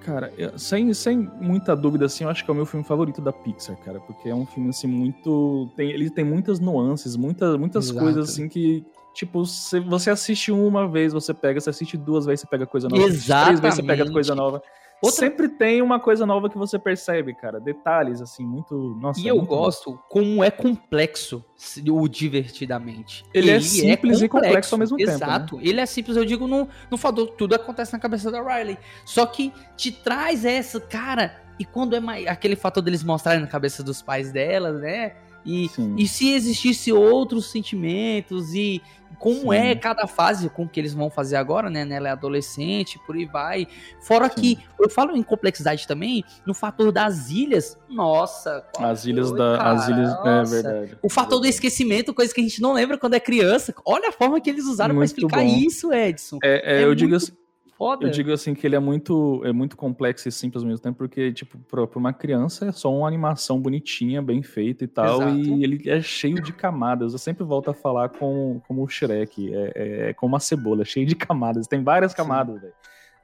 Cara, 0.05 0.33
sem, 0.57 0.95
sem 0.95 1.31
muita 1.41 1.77
dúvida, 1.77 2.07
assim, 2.07 2.25
eu 2.25 2.31
acho 2.31 2.43
que 2.43 2.51
é 2.51 2.53
o 2.53 2.57
meu 2.57 2.65
filme 2.65 2.85
favorito 2.85 3.21
da 3.21 3.33
Pixar, 3.33 3.77
cara, 3.85 4.01
porque 4.01 4.31
é 4.31 4.35
um 4.35 4.47
filme, 4.47 4.71
assim, 4.71 4.87
muito... 4.87 5.71
Tem, 5.77 5.91
ele 5.91 6.09
tem 6.09 6.25
muitas 6.25 6.59
nuances, 6.59 7.17
muita, 7.17 7.59
muitas 7.59 7.87
Exato. 7.87 8.01
coisas, 8.01 8.31
assim, 8.31 8.49
que, 8.49 8.85
tipo, 9.21 9.45
você, 9.45 10.11
assiste 10.11 10.51
uma 10.51 10.89
vez, 10.89 11.13
você 11.13 11.33
pega, 11.35 11.61
você 11.61 11.71
assiste 11.71 11.97
duas 11.97 12.25
vezes, 12.27 12.41
você 12.41 12.47
pega 12.47 12.67
coisa 12.67 12.89
nova, 12.89 13.05
assiste 13.07 13.27
três 13.27 13.61
vezes, 13.61 13.75
você 13.77 13.83
pega 13.83 13.93
Exatamente. 13.95 14.13
coisa 14.13 14.35
nova. 14.35 14.63
Outra- 15.03 15.19
Sempre 15.19 15.49
tem 15.49 15.81
uma 15.81 15.99
coisa 15.99 16.27
nova 16.27 16.51
que 16.51 16.59
você 16.59 16.79
percebe, 16.79 17.35
cara, 17.35 17.59
detalhes, 17.59 18.21
assim, 18.21 18.45
muito... 18.45 18.75
Nossa, 19.01 19.19
E 19.21 19.29
é 19.29 19.31
eu 19.31 19.37
muito 19.37 19.49
bom. 19.49 19.57
gosto 19.57 19.99
como 20.11 20.45
é 20.45 20.51
complexo 20.51 21.43
o 21.91 22.07
divertidamente. 22.09 23.25
Ele 23.33 23.51
é 23.51 23.61
simples 23.61 24.21
e 24.21 24.29
complexo 24.29 24.75
ao 24.75 24.79
mesmo 24.79 24.97
tempo, 24.99 25.09
né? 25.11 25.15
Exato. 25.17 25.59
Ele 25.63 25.81
é 25.81 25.87
simples, 25.87 26.17
eu 26.17 26.25
digo, 26.25 26.47
no, 26.47 26.69
no 26.91 26.99
fator, 26.99 27.29
tudo 27.31 27.55
acontece 27.55 27.93
na 27.93 27.99
cabeça 27.99 28.31
da 28.31 28.43
Riley. 28.43 28.77
Só 29.07 29.25
que 29.27 29.53
te 29.77 29.91
traz 29.93 30.45
essa, 30.45 30.79
cara. 30.81 31.35
E 31.59 31.65
quando 31.65 31.95
é 31.97 32.01
mais, 32.01 32.27
aquele 32.27 32.57
fator 32.57 32.83
deles 32.83 33.03
mostrarem 33.03 33.41
na 33.41 33.47
cabeça 33.47 33.83
dos 33.83 34.03
pais 34.03 34.33
dela, 34.33 34.73
né? 34.73 35.15
E, 35.45 35.69
Sim. 35.69 35.95
e 35.99 36.07
se 36.07 36.33
existisse 36.33 36.93
outros 36.93 37.51
sentimentos 37.51 38.55
e 38.55 38.83
como 39.19 39.53
Sim. 39.53 39.55
é 39.55 39.75
cada 39.75 40.07
fase 40.07 40.49
com 40.49 40.67
que 40.67 40.81
eles 40.81 40.95
vão 40.95 41.11
fazer 41.11 41.37
agora, 41.37 41.69
né? 41.69 41.87
Ela 41.91 42.09
é 42.09 42.13
adolescente, 42.13 42.99
por 43.07 43.17
aí 43.17 43.27
vai. 43.27 43.67
Fora 44.01 44.29
Sim. 44.29 44.35
que 44.35 44.59
eu 44.81 44.89
falo 44.89 45.17
em 45.17 45.23
complexidade 45.23 45.87
também 45.87 46.25
no 46.47 46.55
fator 46.55 46.91
das 46.91 47.29
ilhas. 47.31 47.77
Nossa, 47.89 48.65
As 48.79 49.05
ilhas 49.05 49.29
foi, 49.29 49.39
da... 49.39 49.59
cara? 49.59 49.71
As 49.73 49.89
ilhas... 49.89 50.11
É 50.11 50.25
Nossa. 50.25 50.63
verdade. 50.63 50.99
O 51.03 51.11
fator 51.11 51.41
do 51.41 51.47
esquecimento, 51.47 52.15
coisa 52.15 52.33
que 52.33 52.41
a 52.41 52.45
gente 52.45 52.63
não 52.63 52.73
lembra 52.73 52.97
quando 52.97 53.15
é 53.15 53.21
criança. 53.21 53.75
Olha 53.85 54.09
a 54.09 54.13
forma 54.13 54.41
que 54.41 54.49
eles 54.49 54.65
usaram 54.65 54.95
Muito 54.95 55.09
explicar 55.09 55.41
bom. 55.41 55.47
isso, 55.47 55.93
Edson. 55.93 56.39
É, 56.43 56.77
é, 56.77 56.81
É 56.81 56.85
eu 56.85 56.95
digo 56.95 57.15
assim, 57.15 57.33
Foda. 57.81 58.05
Eu 58.07 58.11
digo 58.11 58.31
assim 58.31 58.53
que 58.53 58.67
ele 58.67 58.77
é 58.77 58.79
muito, 58.79 59.41
é 59.43 59.55
muito 59.55 59.75
complexo 59.75 60.29
e 60.29 60.33
simples 60.33 60.63
ao 60.63 60.69
mesmo 60.69 60.83
tempo, 60.83 60.99
porque, 60.99 61.33
tipo, 61.33 61.59
pra, 61.61 61.87
pra 61.87 61.99
uma 61.99 62.13
criança 62.13 62.67
é 62.67 62.73
só 62.73 62.95
uma 62.95 63.09
animação 63.09 63.59
bonitinha, 63.59 64.21
bem 64.21 64.43
feita 64.43 64.85
e 64.85 64.87
tal, 64.87 65.23
Exato. 65.23 65.35
e 65.35 65.65
ele 65.65 65.89
é 65.89 66.03
cheio 66.03 66.43
de 66.43 66.53
camadas. 66.53 67.15
Eu 67.15 67.19
sempre 67.19 67.43
volto 67.43 67.71
a 67.71 67.73
falar 67.73 68.11
com, 68.11 68.61
como 68.69 68.85
o 68.85 68.87
Shrek, 68.87 69.55
é, 69.55 69.73
é, 69.75 70.11
é 70.11 70.13
como 70.13 70.35
uma 70.35 70.41
cebola, 70.41 70.83
é 70.83 70.85
cheio 70.85 71.07
de 71.07 71.15
camadas, 71.17 71.67
tem 71.67 71.83
várias 71.83 72.13
camadas, 72.13 72.61
velho. 72.61 72.75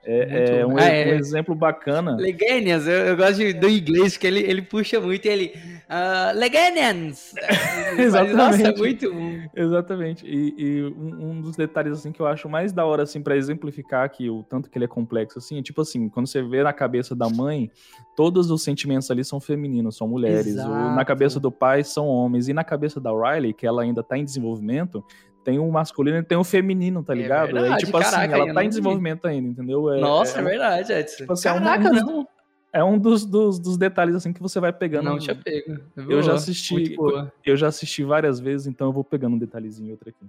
É, 0.09 0.19
Muito- 0.27 0.53
é 0.53 0.67
um, 0.67 0.79
Ah, 0.79 0.85
é. 0.85 1.07
um 1.15 1.19
exemplo 1.19 1.55
bacana. 1.55 2.15
Legenians, 2.17 2.87
eu, 2.87 2.93
eu 3.07 3.17
gosto 3.17 3.39
de- 3.39 3.53
do 3.55 3.69
inglês, 3.69 4.17
que 4.17 4.25
ele, 4.27 4.39
ele 4.41 4.63
puxa 4.63 5.01
muito 5.01 5.27
ele. 5.27 5.53
Uh! 5.91 6.33
Exatamente. 7.99 8.35
Nossa, 8.37 8.63
é 8.69 8.77
muito 8.77 9.13
bom. 9.13 9.39
Exatamente. 9.55 10.27
E, 10.27 10.55
e 10.57 10.83
um, 10.85 11.31
um 11.31 11.41
dos 11.41 11.57
detalhes 11.57 11.93
assim 11.99 12.13
que 12.13 12.21
eu 12.21 12.27
acho 12.27 12.49
mais 12.49 12.73
da 12.73 12.85
hora 12.85 13.03
assim 13.03 13.21
para 13.21 13.37
exemplificar 13.37 14.09
que 14.11 14.31
o 14.31 14.43
tanto 14.43 14.71
que 14.71 14.79
ele 14.79 14.85
é 14.85 14.89
complexo 14.89 15.39
assim, 15.39 15.59
é 15.59 15.63
tipo 15.63 15.81
assim, 15.81 16.09
quando 16.09 16.27
você 16.27 16.43
vê 16.43 16.63
na 16.63 16.73
cabeça 16.73 17.15
da 17.15 17.29
mãe, 17.29 17.71
todos 18.17 18.51
os 18.51 18.63
sentimentos 18.63 19.11
ali 19.11 19.25
são 19.25 19.41
femininos, 19.41 19.97
são 19.97 20.07
mulheres. 20.09 20.57
O- 20.57 20.95
na 20.95 21.05
cabeça 21.05 21.41
do 21.41 21.51
pai 21.51 21.83
são 21.85 22.07
homens 22.07 22.49
e 22.49 22.53
na 22.53 22.65
cabeça 22.65 23.01
da 23.01 23.11
Riley, 23.11 23.53
que 23.53 23.67
ela 23.67 23.83
ainda 23.83 24.03
tá 24.03 24.17
em 24.17 24.25
desenvolvimento, 24.25 25.05
tem 25.47 25.61
o 25.61 25.71
masculino 25.71 26.19
e 26.19 26.23
tem 26.25 26.37
o 26.37 26.43
feminino, 26.43 27.05
tá 27.05 27.13
É 27.13 27.17
ligado? 27.17 27.47
Aí, 27.57 27.63
verdade, 27.63 27.85
tipo 27.85 27.97
assim, 27.97 28.11
caraca, 28.11 28.35
ela 28.35 28.49
eu 28.49 28.53
tá 28.55 28.63
em 28.63 28.65
vi. 28.65 28.69
desenvolvimento 28.71 29.27
ainda, 29.29 29.49
entendeu? 29.49 29.93
É- 29.93 30.01
Nossa, 30.01 30.39
é, 30.39 30.41
é, 30.41 30.45
verdade, 30.45 30.93
Edson. 30.93 31.17
Tipo 31.19 31.33
assim, 31.35 31.49
é 31.49 31.53
um- 31.53 31.59
Caraca, 31.63 31.89
um 31.89 31.93
dos- 31.93 32.03
não, 32.03 32.29
é 32.73 32.83
um 32.85 32.99
dos, 32.99 33.25
dos, 33.25 33.59
dos 33.61 33.77
detalhes 33.79 34.17
assim 34.17 34.33
que 34.33 34.43
você 34.43 34.59
vai 34.59 34.73
pegando. 34.73 35.05
não 35.05 35.21
tinha 35.21 35.37
pego. 35.37 35.79
Eu 35.97 36.21
já 36.21 36.33
assisti- 36.35 36.73
muito 36.73 36.97
boa. 36.97 37.33
Eu 37.45 37.57
já 37.57 37.69
assisti 37.69 38.03
várias 38.03 38.41
vezes, 38.41 38.67
então 38.67 38.89
eu 38.89 38.93
vou 38.93 39.05
pegando 39.05 39.37
um 39.37 39.39
detalhezinho 39.39 39.93
outro 39.93 40.09
aqui. 40.09 40.27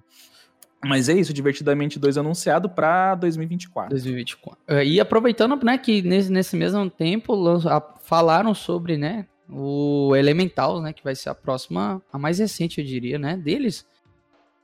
Mas 0.86 1.10
é 1.10 1.14
isso, 1.14 1.34
Divertidamente 1.34 1.98
2 1.98 2.16
anunciado 2.20 2.70
pra 2.70 3.16
2024. 3.16 3.90
2024. 3.90 4.60
É, 4.68 4.86
E 4.86 5.00
aproveitando, 5.00 5.58
né, 5.66 5.80
que 5.80 6.04
nesse, 6.04 6.32
nesse 6.32 6.56
mesmo 6.56 6.88
tempo 6.92 7.34
falaram 8.04 8.54
sobre, 8.54 8.98
né, 8.98 9.26
o 9.50 10.16
Elemental, 10.16 10.80
né, 10.80 10.94
que 10.94 11.04
vai 11.04 11.16
ser 11.16 11.30
a 11.30 11.36
próxima, 11.36 12.00
a 12.14 12.20
mais 12.20 12.38
recente, 12.38 12.80
eu 12.80 12.86
diria, 12.86 13.18
né, 13.18 13.36
deles. 13.36 13.84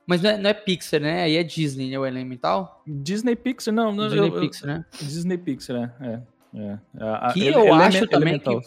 Mas 0.06 0.20
não 0.20 0.30
é, 0.30 0.36
não 0.38 0.50
é 0.50 0.54
Pixar, 0.54 1.00
né? 1.00 1.22
Aí 1.22 1.36
é 1.36 1.42
Disney, 1.42 1.90
né, 1.90 1.98
o 1.98 2.04
Elemental? 2.04 2.82
Disney 2.86 3.34
Pixar, 3.36 3.72
não, 3.72 3.90
não 3.92 4.08
Disney 4.08 4.28
eu- 4.28 4.40
Pixar, 4.40 4.66
né? 4.66 4.84
Disney 5.00 5.38
Pixar, 5.38 5.94
é. 6.00 6.06
é, 6.06 6.20
é. 6.60 6.78
A- 7.00 7.28
a- 7.28 7.32
Que 7.32 7.40
ele- 7.46 7.56
eu 7.56 7.60
Element- 7.66 7.82
acho 7.96 8.06
também 8.08 8.28
Elemental. 8.34 8.62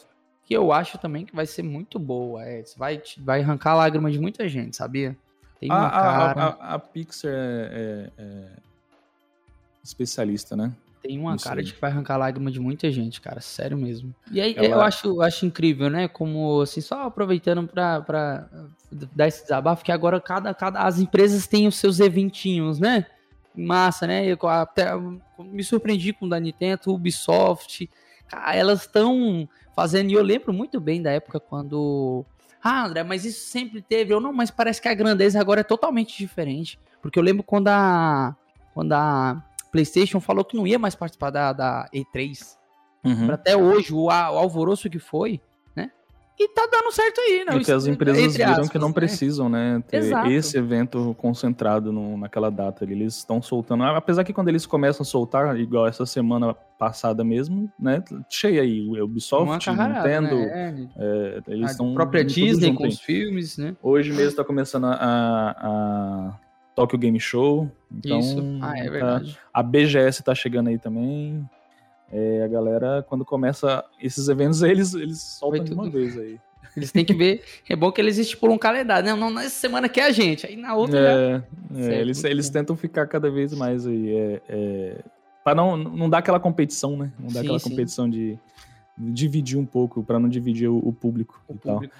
Que 0.46 0.54
eu 0.56 0.72
acho 0.72 0.98
também 0.98 1.26
que 1.26 1.36
vai 1.36 1.46
ser 1.46 1.62
muito 1.62 2.00
boa. 2.00 2.44
É, 2.44 2.64
vai, 2.78 3.02
vai 3.20 3.42
arrancar 3.42 3.72
a 3.72 3.76
lágrima 3.76 4.10
de 4.10 4.18
muita 4.20 4.48
gente, 4.48 4.76
sabia? 4.78 5.16
Tem 5.60 5.70
A, 5.70 5.76
uma 5.78 5.88
a- 5.88 5.92
cara, 5.92 6.44
a- 6.60 6.74
a 6.76 6.80
Pixar 6.80 7.32
é, 7.32 8.10
é- 8.18 8.24
é 8.24 8.46
especialista, 9.84 10.56
né? 10.56 10.72
Tem 11.02 11.20
uma 11.20 11.36
isso 11.36 11.44
cara 11.46 11.60
aí. 11.60 11.66
de 11.66 11.74
que 11.74 11.82
vai 11.82 11.92
arrancar 11.92 12.16
a 12.16 12.18
lágrima 12.18 12.52
de 12.52 12.60
muita 12.60 12.92
gente, 12.92 13.20
cara, 13.22 13.40
sério 13.42 13.78
mesmo. 13.78 14.14
E 14.32 14.42
aí 14.42 14.54
Ela- 14.58 14.68
eu 14.68 14.82
acho, 14.82 15.22
acho 15.22 15.46
incrível, 15.46 15.90
né? 15.90 16.08
Como 16.08 16.62
assim, 16.62 16.82
só 16.82 17.04
aproveitando 17.04 17.68
pra, 17.68 18.02
pra 18.02 18.50
dar 18.92 19.28
esse 19.28 19.44
desabafo, 19.44 19.84
que 19.84 19.92
agora 19.92 20.20
cada, 20.22 20.54
cada 20.54 20.80
as 20.82 21.00
empresas 21.00 21.48
têm 21.48 21.68
os 21.68 21.76
seus 21.76 22.00
eventinhos, 22.00 22.80
né? 22.80 23.06
Massa, 23.56 24.06
né? 24.06 24.26
Eu 24.26 24.38
até 24.48 24.86
me 25.40 25.64
surpreendi 25.64 26.14
com 26.14 26.26
o 26.26 26.30
da 26.30 26.40
Nintendo, 26.40 26.82
Ubisoft. 26.88 27.90
Cara, 28.28 28.56
elas 28.56 28.82
estão 28.82 29.48
fazendo, 29.76 30.12
e 30.12 30.14
eu 30.14 30.22
lembro 30.24 30.54
muito 30.54 30.80
bem 30.80 31.02
da 31.02 31.12
época 31.12 31.40
quando. 31.40 32.26
Ah, 32.64 32.86
André, 32.86 33.04
mas 33.04 33.24
isso 33.24 33.50
sempre 33.50 33.82
teve. 33.82 34.14
Eu 34.14 34.20
não, 34.20 34.34
mas 34.34 34.52
parece 34.52 34.82
que 34.82 34.88
a 34.88 34.94
grandeza 34.94 35.40
agora 35.40 35.62
é 35.62 35.64
totalmente 35.64 36.18
diferente. 36.18 36.78
Porque 37.02 37.18
eu 37.18 37.24
lembro 37.24 37.44
quando 37.44 37.70
a. 37.70 38.36
Quando 38.74 38.94
a 38.94 39.44
PlayStation 39.72 40.20
falou 40.20 40.44
que 40.46 40.56
não 40.58 40.66
ia 40.68 40.80
mais 40.80 40.96
participar 40.96 41.30
da, 41.30 41.54
da 41.54 41.90
E3. 41.94 42.56
Uhum. 43.06 43.32
Até 43.32 43.56
hoje, 43.56 43.94
o, 43.94 44.06
o 44.06 44.10
alvoroço 44.12 44.90
que 44.90 45.00
foi, 45.00 45.40
né? 45.76 45.90
E 46.40 46.48
tá 46.50 46.68
dando 46.72 46.92
certo 46.92 47.20
aí, 47.22 47.46
né? 47.46 47.56
E 47.58 47.64
que 47.64 47.72
as 47.72 47.88
empresas 47.88 48.22
Entre 48.22 48.38
viram 48.44 48.56
que 48.56 48.62
aspas, 48.62 48.82
não 48.82 48.90
né? 48.90 48.94
precisam, 48.94 49.50
né, 49.50 49.82
ter 49.88 49.98
Exato. 49.98 50.30
esse 50.30 50.58
evento 50.58 51.16
concentrado 51.18 51.92
no- 51.92 52.18
naquela 52.18 52.50
data. 52.52 52.84
ali. 52.84 52.94
Eles 52.94 53.16
estão 53.18 53.42
soltando, 53.42 53.84
apesar 53.84 54.24
que 54.24 54.34
quando 54.34 54.50
eles 54.50 54.66
começam 54.66 55.04
a 55.04 55.06
soltar, 55.06 55.58
igual 55.60 55.88
essa 55.88 56.06
semana 56.06 56.54
passada 56.78 57.24
mesmo, 57.24 57.72
né, 57.80 58.04
cheia 58.30 58.62
aí, 58.62 58.88
Ubisoft, 59.02 59.66
carrarada, 59.66 60.08
Nintendo, 60.22 60.36
né? 60.36 60.90
é, 60.98 61.42
eles 61.48 61.70
a 61.70 61.72
estão 61.72 61.94
própria 61.94 62.24
Disney 62.26 62.74
com 62.74 62.88
os 62.88 63.00
filmes, 63.00 63.58
né? 63.58 63.76
Hoje 63.82 64.12
mesmo 64.14 64.36
tá 64.36 64.44
começando 64.44 64.86
a, 64.86 64.94
a 65.58 66.47
Tokyo 66.78 67.00
Game 67.00 67.20
Show, 67.20 67.72
então 67.92 68.20
Isso. 68.20 68.40
Ah, 68.62 68.78
é 68.78 68.84
tá- 68.86 68.92
verdade. 68.92 69.38
a 69.52 69.64
BGS 69.64 70.22
tá 70.24 70.36
chegando 70.36 70.68
aí 70.70 70.78
também. 70.78 71.44
É, 72.14 72.44
a 72.44 72.48
galera, 72.48 73.04
quando 73.10 73.26
começa 73.26 73.84
esses 74.00 74.30
eventos, 74.30 74.62
eles, 74.62 74.94
eles 74.94 75.20
soltam 75.20 75.64
de 75.64 75.74
uma 75.74 75.90
vez 75.90 76.16
aí. 76.16 76.40
Eles 76.76 76.92
têm 76.92 77.04
que 77.04 77.16
ver. 77.16 77.44
É 77.68 77.76
bom 77.76 77.92
que 77.92 78.00
eles 78.00 78.20
estipulam 78.20 78.56
um 78.56 78.60
calendário. 78.60 79.10
Não, 79.10 79.18
não, 79.18 79.32
nessa 79.34 79.50
semana 79.50 79.90
que 79.90 80.00
é 80.00 80.06
a 80.06 80.12
gente. 80.12 80.46
Aí 80.46 80.56
na 80.56 80.76
outra 80.76 81.02
já. 81.02 81.10
É, 81.10 81.32
é, 81.34 81.82
Certo, 81.84 81.92
eles, 82.02 82.18
muito 82.18 82.32
eles 82.32 82.48
bom. 82.48 82.54
tentam 82.54 82.76
ficar 82.78 83.08
cada 83.08 83.32
vez 83.32 83.52
mais 83.54 83.88
aí. 83.88 84.16
É, 84.16 84.42
é, 84.48 85.02
para 85.44 85.56
não, 85.56 85.76
não 85.76 86.08
dar 86.08 86.20
aquela 86.20 86.40
competição, 86.40 86.96
né? 86.96 87.12
Não 87.18 87.28
dar 87.30 87.34
Sim, 87.34 87.40
aquela 87.40 87.60
sim. 87.60 87.70
competição 87.72 88.08
de 88.08 88.38
dividir 88.96 89.58
um 89.58 89.66
pouco, 89.66 90.04
para 90.04 90.20
não 90.20 90.30
dividir 90.30 90.68
o, 90.70 90.78
o 90.78 90.94
público 90.94 91.42
O 91.48 91.56
e 91.56 91.58
tal. 91.58 91.74
público. 91.74 91.96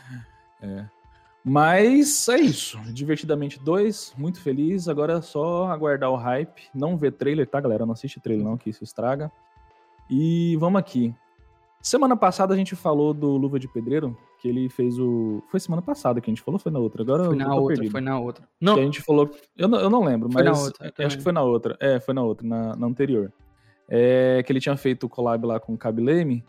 Mas 1.50 2.28
é 2.28 2.40
isso. 2.40 2.78
Divertidamente 2.92 3.58
2, 3.58 4.16
muito 4.18 4.42
feliz. 4.42 4.90
Agora 4.90 5.14
é 5.14 5.22
só 5.22 5.68
aguardar 5.68 6.12
o 6.12 6.16
hype. 6.18 6.64
Não 6.76 6.98
ver 6.98 7.14
trailer, 7.14 7.48
tá, 7.48 7.62
galera? 7.62 7.86
Não 7.86 7.94
assiste 7.94 8.20
trailer, 8.20 8.46
não, 8.46 8.58
que 8.58 8.70
isso 8.70 8.84
estraga. 8.84 9.32
E 10.10 10.58
vamos 10.58 10.78
aqui. 10.78 11.16
Semana 11.82 12.18
passada 12.18 12.54
a 12.54 12.58
gente 12.58 12.76
falou 12.76 13.14
do 13.14 13.38
Luva 13.38 13.58
de 13.58 13.68
Pedreiro, 13.68 14.18
que 14.42 14.48
ele 14.50 14.68
fez 14.68 15.00
o. 15.00 15.42
Foi 15.50 15.58
semana 15.58 15.82
passada 15.82 16.20
que 16.20 16.30
a 16.30 16.34
gente 16.34 16.42
falou, 16.44 16.56
ou 16.56 16.60
foi 16.60 16.72
na 16.72 16.80
outra? 16.80 17.02
Agora 17.02 17.24
Foi 17.26 17.36
na 17.38 17.56
outra, 17.56 17.76
perdido. 17.76 17.92
foi 17.92 18.02
na 18.02 18.20
outra. 18.20 18.44
Que 18.44 18.66
Não, 18.66 18.74
a 18.76 18.82
gente 18.82 19.02
falou. 19.02 19.30
Eu 19.56 19.70
não, 19.70 19.80
eu 19.80 19.90
não 19.90 20.04
lembro, 20.04 20.30
Foi 20.30 20.44
mas. 20.44 20.58
na 20.58 20.66
outra, 20.66 20.94
acho 21.06 21.18
que 21.18 21.24
foi 21.24 21.32
na 21.32 21.44
outra. 21.44 21.78
É, 21.80 21.98
foi 22.00 22.14
na 22.14 22.24
outra, 22.24 22.46
na, 22.46 22.76
na 22.76 22.88
anterior. 22.88 23.32
É, 23.88 24.44
que 24.46 24.52
ele 24.52 24.60
tinha 24.60 24.76
feito 24.76 25.06
o 25.06 25.10
collab 25.10 25.46
lá 25.46 25.62
com 25.62 25.74
o 25.74 25.78
Kabileme. 25.78 26.44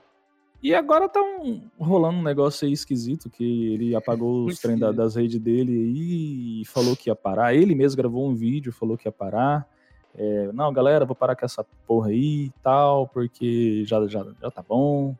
E 0.62 0.74
agora 0.74 1.08
tá 1.08 1.20
um- 1.22 1.62
rolando 1.78 2.18
um 2.18 2.22
negócio 2.22 2.66
aí 2.66 2.72
esquisito, 2.72 3.30
que 3.30 3.74
ele 3.74 3.94
apagou 3.94 4.46
os 4.46 4.58
trem 4.58 4.76
da- 4.76 4.90
das 4.90 5.14
redes 5.14 5.38
dele 5.38 5.72
e 5.72 6.64
falou 6.66 6.96
que 6.96 7.08
ia 7.10 7.14
parar. 7.14 7.54
Ele 7.54 7.74
mesmo 7.76 7.96
gravou 7.96 8.28
um 8.28 8.34
vídeo, 8.34 8.72
falou 8.72 8.96
que 8.98 9.06
ia 9.06 9.12
parar. 9.12 9.68
É, 10.16 10.50
não, 10.52 10.72
galera, 10.72 11.04
vou 11.04 11.14
parar 11.14 11.36
com 11.36 11.44
essa 11.44 11.64
porra 11.86 12.08
aí 12.08 12.46
e 12.46 12.52
tal, 12.62 13.06
porque 13.06 13.84
já, 13.86 14.04
já, 14.08 14.26
já 14.42 14.50
tá 14.50 14.64
bom. 14.68 15.14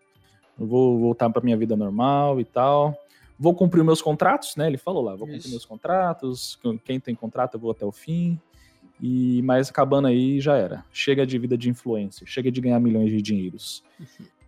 Eu 0.59 0.66
vou 0.66 0.98
voltar 0.98 1.31
pra 1.31 1.40
minha 1.42 1.57
vida 1.57 1.77
normal 1.77 2.40
e 2.40 2.44
tal. 2.44 2.96
Vou 3.38 3.55
cumprir 3.55 3.85
meus 3.85 4.03
contratos, 4.03 4.57
né? 4.57 4.66
Ele 4.66 4.77
falou 4.77 5.05
lá, 5.05 5.12
vou 5.12 5.20
cumprir 5.20 5.38
Isso. 5.38 5.51
meus 5.51 5.64
contratos. 5.64 6.59
Quem 6.85 6.98
tem 6.98 7.14
contrato, 7.14 7.55
eu 7.55 7.61
vou 7.61 7.70
até 7.70 7.87
o 7.87 7.92
fim. 7.92 8.37
E 9.01 9.40
mas 9.42 9.70
acabando 9.70 10.09
aí 10.09 10.40
já 10.40 10.57
era. 10.57 10.85
Chega 10.92 11.24
de 11.24 11.38
vida 11.38 11.57
de 11.57 11.70
influencer, 11.70 12.27
chega 12.27 12.51
de 12.51 12.61
ganhar 12.61 12.81
milhões 12.81 13.09
de 13.11 13.22
dinheiros. 13.22 13.85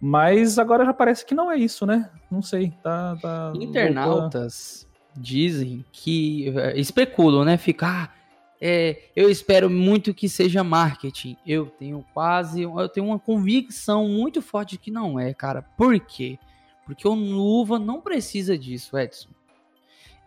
Mas 0.00 0.58
agora 0.58 0.84
já 0.84 0.94
parece 0.94 1.26
que 1.26 1.34
não 1.34 1.50
é 1.50 1.58
isso, 1.58 1.84
né? 1.84 2.10
Não 2.30 2.40
sei, 2.40 2.72
tá, 2.82 3.16
tá 3.20 3.52
internautas 3.54 4.88
dizem 5.14 5.84
que. 5.92 6.52
eh, 6.56 6.78
especulam, 6.78 7.44
né? 7.44 7.56
Fica. 7.56 7.86
Ah, 7.86 8.08
é, 8.60 9.04
eu 9.16 9.30
espero 9.30 9.70
muito 9.70 10.12
que 10.12 10.28
seja 10.28 10.62
marketing. 10.62 11.36
Eu 11.46 11.66
tenho 11.66 12.04
quase, 12.12 12.62
eu 12.62 12.88
tenho 12.88 13.06
uma 13.06 13.18
convicção 13.18 14.06
muito 14.08 14.42
forte 14.42 14.72
de 14.72 14.78
que 14.78 14.90
não 14.90 15.18
é, 15.18 15.32
cara. 15.32 15.62
Por 15.62 15.98
quê? 15.98 16.38
Porque 16.84 17.06
o 17.08 17.14
Luva 17.14 17.78
não 17.78 18.00
precisa 18.00 18.58
disso, 18.58 18.98
Edson. 18.98 19.30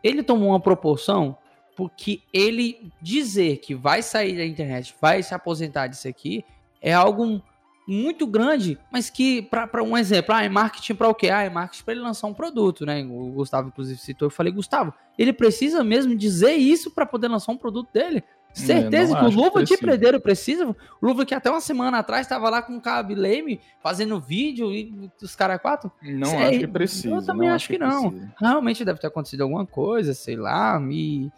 Ele 0.04 0.24
tomou 0.24 0.50
uma 0.50 0.60
proporção 0.60 1.38
porque 1.76 2.22
ele 2.32 2.92
dizer 3.02 3.58
que 3.58 3.74
vai 3.74 4.02
sair 4.02 4.38
da 4.38 4.46
internet, 4.46 4.96
vai 5.02 5.24
se 5.24 5.34
aposentar 5.34 5.88
disso 5.88 6.08
aqui, 6.08 6.46
é 6.82 6.94
algo 6.94 7.42
muito 7.88 8.26
grande, 8.26 8.78
mas 8.92 9.10
que, 9.10 9.42
para 9.42 9.84
um 9.84 9.98
exemplo, 9.98 10.34
ah, 10.34 10.44
é 10.44 10.50
marketing 10.50 10.96
para 10.96 11.08
o 11.08 11.16
quê? 11.16 11.30
Ah, 11.30 11.44
é 11.44 11.50
marketing 11.50 11.84
para 11.84 11.94
ele 11.94 12.02
lançar 12.02 12.28
um 12.28 12.34
produto, 12.34 12.86
né? 12.86 13.04
O 13.04 13.32
Gustavo, 13.32 13.68
inclusive, 13.68 14.00
citou. 14.00 14.28
Eu 14.28 14.32
falei, 14.32 14.52
Gustavo, 14.52 14.94
ele 15.18 15.34
precisa 15.34 15.84
mesmo 15.84 16.16
dizer 16.16 16.54
isso 16.54 16.92
para 16.92 17.06
poder 17.06 17.28
lançar 17.28 17.52
um 17.52 17.58
produto 17.58 17.90
dele? 17.94 18.24
Certeza 18.54 19.18
que 19.18 19.26
o 19.26 19.30
Luva 19.30 19.64
de 19.64 19.76
Predeiro 19.78 20.22
precisa. 20.22 20.68
O 20.68 20.76
Luva 21.02 21.26
que 21.26 21.34
até 21.34 21.50
uma 21.50 21.60
semana 21.60 22.00
atrás 22.00 22.22
estava 22.22 22.50
lá 22.50 22.62
com 22.62 22.78
o 22.78 22.82
Cabe 22.82 23.16
Leme 23.16 23.60
fazendo 23.82 24.20
vídeo 24.22 24.72
e 24.72 25.12
os 25.22 25.36
caras 25.36 25.60
quatro. 25.60 25.92
Não 26.02 26.28
sei, 26.28 26.38
acho 26.38 26.60
que 26.60 26.68
precisa. 26.68 27.16
Eu 27.16 27.26
também 27.26 27.50
acho 27.50 27.68
que, 27.68 27.74
que 27.74 27.80
não. 27.80 28.12
Precisa. 28.12 28.34
Realmente 28.40 28.86
deve 28.86 29.00
ter 29.00 29.08
acontecido 29.08 29.42
alguma 29.42 29.66
coisa, 29.66 30.14
sei 30.14 30.36
lá. 30.36 30.80
E, 30.92 31.32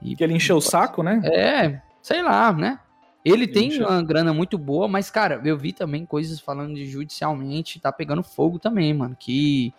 e 0.00 0.16
que 0.16 0.24
ele 0.24 0.32
encheu 0.32 0.56
o 0.56 0.62
saco, 0.62 1.02
né? 1.02 1.20
É, 1.24 1.80
sei 2.00 2.22
lá, 2.22 2.50
né? 2.52 2.78
Ele 3.26 3.48
tem 3.48 3.82
uma 3.82 4.00
grana 4.02 4.32
muito 4.32 4.56
boa, 4.56 4.86
mas, 4.86 5.10
cara, 5.10 5.40
eu 5.44 5.58
vi 5.58 5.72
também 5.72 6.06
coisas 6.06 6.38
falando 6.38 6.76
de 6.76 6.86
judicialmente, 6.86 7.80
tá 7.80 7.90
pegando 7.90 8.22
fogo 8.22 8.56
também, 8.56 8.94
mano. 8.94 9.16
Que, 9.18 9.74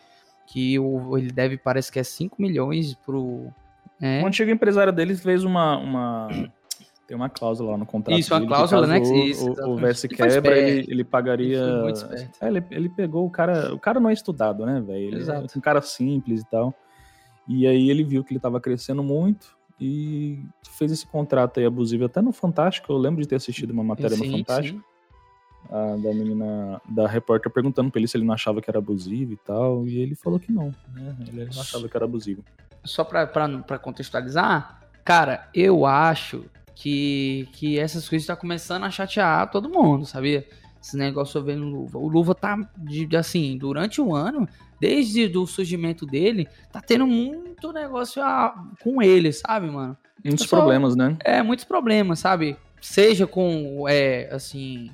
que 0.45 0.77
o, 0.77 1.17
ele 1.17 1.31
deve, 1.31 1.57
parece 1.57 1.89
que 1.89 1.97
é 1.97 2.03
5 2.03 2.41
milhões 2.41 2.93
pro. 2.93 3.47
É. 4.01 4.21
O 4.21 4.27
antigo 4.27 4.51
empresário 4.51 4.91
deles 4.91 5.21
fez 5.21 5.45
uma, 5.45 5.77
uma. 5.77 6.27
Tem 7.07 7.15
uma 7.15 7.29
cláusula 7.29 7.71
lá 7.71 7.77
no 7.77 7.85
contrato. 7.85 8.19
Isso, 8.19 8.35
uma 8.35 8.45
cláusula, 8.45 8.85
né? 8.85 8.99
Isso, 8.99 9.49
o, 9.65 9.77
Verse 9.77 10.09
quebra, 10.09 10.57
ele, 10.57 10.85
ele 10.91 11.03
pagaria. 11.05 11.61
Ele, 11.61 12.27
é, 12.41 12.47
ele, 12.47 12.65
ele, 12.69 12.89
pegou 12.89 13.25
o 13.25 13.29
cara. 13.29 13.73
O 13.73 13.79
cara 13.79 13.97
não 13.97 14.09
é 14.09 14.13
estudado, 14.13 14.65
né, 14.65 14.81
velho? 14.81 15.15
Ele 15.15 15.31
é 15.31 15.39
um 15.55 15.61
cara 15.61 15.81
simples 15.81 16.41
e 16.41 16.45
tal. 16.49 16.73
E 17.47 17.65
aí 17.65 17.89
ele 17.89 18.03
viu 18.03 18.25
que 18.25 18.33
ele 18.33 18.41
tava 18.41 18.59
crescendo 18.59 19.01
muito 19.01 19.56
e 19.79 20.43
fez 20.77 20.91
esse 20.91 21.05
contrato 21.05 21.59
aí 21.59 21.65
abusivo 21.65 22.05
até 22.05 22.21
no 22.21 22.31
Fantástico. 22.31 22.91
Eu 22.91 22.97
lembro 22.97 23.21
de 23.21 23.27
ter 23.27 23.35
assistido 23.35 23.71
uma 23.71 23.83
matéria 23.83 24.17
sim, 24.17 24.29
no 24.29 24.37
Fantástico. 24.37 24.83
A, 25.69 25.95
da 25.97 26.13
menina, 26.13 26.81
da 26.87 27.07
repórter 27.07 27.51
perguntando 27.51 27.91
pra 27.91 27.99
ele 27.99 28.07
se 28.07 28.15
ele 28.15 28.25
não 28.25 28.33
achava 28.33 28.61
que 28.61 28.69
era 28.69 28.79
abusivo 28.79 29.33
e 29.33 29.37
tal. 29.37 29.87
E 29.87 29.97
ele 29.97 30.15
falou 30.15 30.39
que 30.39 30.51
não, 30.51 30.73
né? 30.93 31.15
Ele 31.27 31.45
não 31.45 31.61
achava 31.61 31.87
que 31.87 31.95
era 31.95 32.05
abusivo. 32.05 32.43
Só 32.83 33.03
pra, 33.03 33.27
pra, 33.27 33.47
pra 33.59 33.77
contextualizar, 33.77 34.81
cara, 35.03 35.49
eu 35.53 35.85
acho 35.85 36.45
que, 36.73 37.49
que 37.53 37.77
essas 37.77 38.07
coisas 38.07 38.23
estão 38.23 38.35
tá 38.35 38.39
começando 38.39 38.83
a 38.83 38.91
chatear 38.91 39.49
todo 39.51 39.69
mundo, 39.69 40.05
sabia? 40.05 40.47
Esse 40.81 40.95
negócio 40.95 41.43
vendo 41.43 41.65
Luva. 41.65 41.97
O 41.97 42.07
Luva 42.07 42.35
tá, 42.35 42.57
de, 42.77 43.07
assim, 43.15 43.57
durante 43.57 43.99
o 43.99 44.15
ano, 44.15 44.47
desde 44.79 45.25
o 45.37 45.45
surgimento 45.45 46.05
dele, 46.05 46.47
tá 46.71 46.81
tendo 46.81 47.07
muito 47.07 47.73
negócio 47.73 48.21
com 48.81 49.01
ele, 49.01 49.33
sabe, 49.33 49.69
mano? 49.69 49.97
Muitos 50.23 50.45
problemas, 50.45 50.95
né? 50.95 51.17
É, 51.23 51.41
muitos 51.41 51.65
problemas, 51.65 52.19
sabe? 52.19 52.57
Seja 52.81 53.25
com, 53.25 53.85
é, 53.87 54.29
assim, 54.31 54.91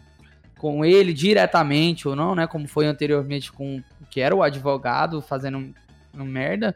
com 0.58 0.86
ele 0.86 1.14
diretamente 1.14 2.08
ou 2.08 2.16
não, 2.16 2.34
né? 2.34 2.48
Como 2.48 2.68
foi 2.68 2.86
anteriormente 2.86 3.52
com 3.52 3.82
que 4.10 4.22
era 4.22 4.36
o 4.36 4.44
advogado 4.44 5.22
fazendo 5.22 5.74
um 6.14 6.24
merda. 6.24 6.76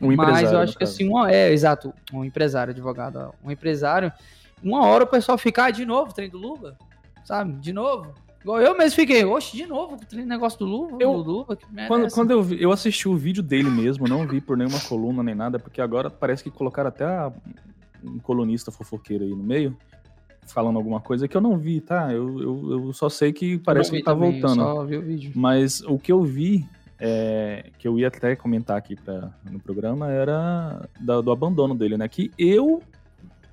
Um 0.00 0.14
mas 0.14 0.52
eu 0.52 0.58
acho 0.58 0.76
que 0.76 0.84
assim, 0.84 1.08
uma, 1.08 1.30
é, 1.32 1.50
exato, 1.52 1.92
um 2.12 2.24
empresário, 2.24 2.70
advogado, 2.70 3.34
um 3.42 3.50
empresário, 3.50 4.12
uma 4.62 4.86
hora 4.86 5.04
o 5.04 5.06
pessoal 5.06 5.38
ficar 5.38 5.70
de 5.70 5.84
novo, 5.84 6.14
trem 6.14 6.28
do 6.28 6.38
Luva, 6.38 6.76
sabe? 7.24 7.54
De 7.54 7.72
novo. 7.72 8.14
Igual 8.46 8.60
eu 8.60 8.78
mesmo 8.78 8.94
fiquei, 8.94 9.24
oxe, 9.24 9.56
de 9.56 9.66
novo, 9.66 9.96
o 9.96 10.16
negócio 10.18 10.56
do 10.60 10.66
Luva, 10.66 10.98
eu, 11.00 11.20
do 11.20 11.32
Luva, 11.32 11.58
quando, 11.88 12.06
é 12.06 12.10
quando 12.10 12.30
eu, 12.30 12.40
vi, 12.44 12.62
eu 12.62 12.70
assisti 12.70 13.08
o 13.08 13.16
vídeo 13.16 13.42
dele 13.42 13.68
mesmo, 13.68 14.06
não 14.06 14.24
vi 14.24 14.40
por 14.40 14.56
nenhuma 14.56 14.78
coluna 14.78 15.20
nem 15.20 15.34
nada, 15.34 15.58
porque 15.58 15.80
agora 15.80 16.08
parece 16.08 16.44
que 16.44 16.50
colocaram 16.52 16.86
até 16.86 17.04
a, 17.04 17.32
um 18.04 18.20
colunista 18.20 18.70
fofoqueiro 18.70 19.24
aí 19.24 19.30
no 19.30 19.42
meio, 19.42 19.76
falando 20.46 20.76
alguma 20.76 21.00
coisa 21.00 21.26
que 21.26 21.36
eu 21.36 21.40
não 21.40 21.58
vi, 21.58 21.80
tá? 21.80 22.12
Eu, 22.12 22.40
eu, 22.40 22.70
eu 22.86 22.92
só 22.92 23.08
sei 23.08 23.32
que 23.32 23.58
parece 23.58 23.90
que 23.90 24.00
tá 24.00 24.14
também, 24.14 24.40
voltando. 24.40 24.62
só 24.62 24.84
vi 24.84 24.96
o 24.96 25.02
vídeo. 25.02 25.32
Mas 25.34 25.80
o 25.80 25.98
que 25.98 26.12
eu 26.12 26.22
vi, 26.22 26.64
é, 27.00 27.70
que 27.80 27.88
eu 27.88 27.98
ia 27.98 28.06
até 28.06 28.36
comentar 28.36 28.76
aqui 28.76 28.94
pra, 28.94 29.28
no 29.50 29.58
programa, 29.58 30.08
era 30.08 30.88
da, 31.00 31.20
do 31.20 31.32
abandono 31.32 31.74
dele, 31.74 31.96
né? 31.96 32.06
Que 32.06 32.30
eu, 32.38 32.80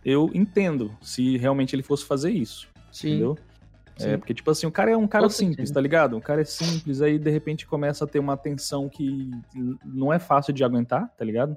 eu 0.05 0.29
entendo 0.35 0.91
se 1.01 1.35
realmente 1.35 1.75
ele 1.75 1.81
fosse 1.81 2.05
fazer 2.05 2.29
isso. 2.29 2.67
Sim. 2.91 3.13
Entendeu? 3.13 3.37
É, 3.99 4.17
porque, 4.17 4.33
tipo 4.33 4.49
assim, 4.49 4.65
o 4.65 4.71
cara 4.71 4.91
é 4.91 4.97
um 4.97 5.07
cara 5.07 5.29
simples, 5.29 5.69
tá 5.69 5.79
ligado? 5.79 6.17
O 6.17 6.21
cara 6.21 6.41
é 6.41 6.45
simples, 6.45 7.01
aí 7.01 7.19
de 7.19 7.29
repente 7.29 7.67
começa 7.67 8.05
a 8.05 8.07
ter 8.07 8.19
uma 8.19 8.35
tensão 8.35 8.89
que 8.89 9.29
não 9.85 10.11
é 10.11 10.19
fácil 10.19 10.53
de 10.53 10.63
aguentar, 10.63 11.09
tá 11.17 11.23
ligado? 11.23 11.55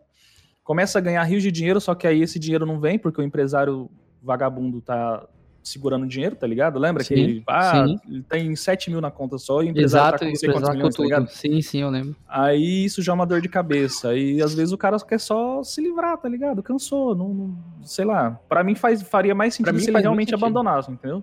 Começa 0.63 0.99
a 0.99 1.01
ganhar 1.01 1.23
rios 1.23 1.43
de 1.43 1.51
dinheiro, 1.51 1.81
só 1.81 1.95
que 1.95 2.07
aí 2.07 2.21
esse 2.21 2.39
dinheiro 2.39 2.67
não 2.67 2.81
vem 2.81 2.99
porque 2.99 3.21
o 3.21 3.25
empresário 3.25 3.91
vagabundo 4.23 4.81
tá 4.81 5.27
segurando 5.67 6.07
dinheiro, 6.07 6.37
tá 6.37 6.47
ligado? 6.47 6.79
Lembra 6.79 7.03
sim, 7.03 7.15
que 7.15 7.21
ele, 7.21 7.45
ah, 7.49 7.85
ele 8.09 8.23
tem 8.23 8.55
7 8.55 8.91
mil 8.91 9.01
na 9.01 9.11
conta 9.11 9.37
só 9.37 9.63
e 9.63 9.67
o 9.67 9.71
empresário 9.71 10.17
Exato, 10.17 10.19
tá 10.19 10.25
com 10.25 10.31
não 10.31 10.37
sei 10.37 10.53
quantos 10.53 10.71
milhões, 10.71 10.95
tá 10.95 11.03
ligado? 11.03 11.29
Sim, 11.29 11.61
sim, 11.61 11.83
eu 11.83 11.91
lembro. 11.91 12.17
Aí 12.29 12.85
isso 12.85 13.03
já 13.03 13.13
é 13.13 13.15
uma 13.15 13.27
dor 13.27 13.41
de 13.41 13.49
cabeça. 13.49 14.15
E 14.15 14.41
às 14.41 14.55
vezes 14.55 14.73
o 14.73 14.79
cara 14.79 14.97
quer 15.01 15.19
só 15.19 15.63
se 15.65 15.81
livrar, 15.81 16.17
tá 16.19 16.29
ligado? 16.29 16.63
Cansou, 16.63 17.15
não, 17.15 17.35
não 17.35 17.59
sei 17.83 18.05
lá. 18.05 18.39
Para 18.49 18.63
mim 18.63 18.75
faz, 18.75 19.03
faria 19.03 19.35
mais 19.35 19.55
sentido 19.55 19.79
se 19.81 19.91
ele 19.91 20.01
realmente 20.01 20.35
abandonasse, 20.35 20.91
entendeu? 20.91 21.23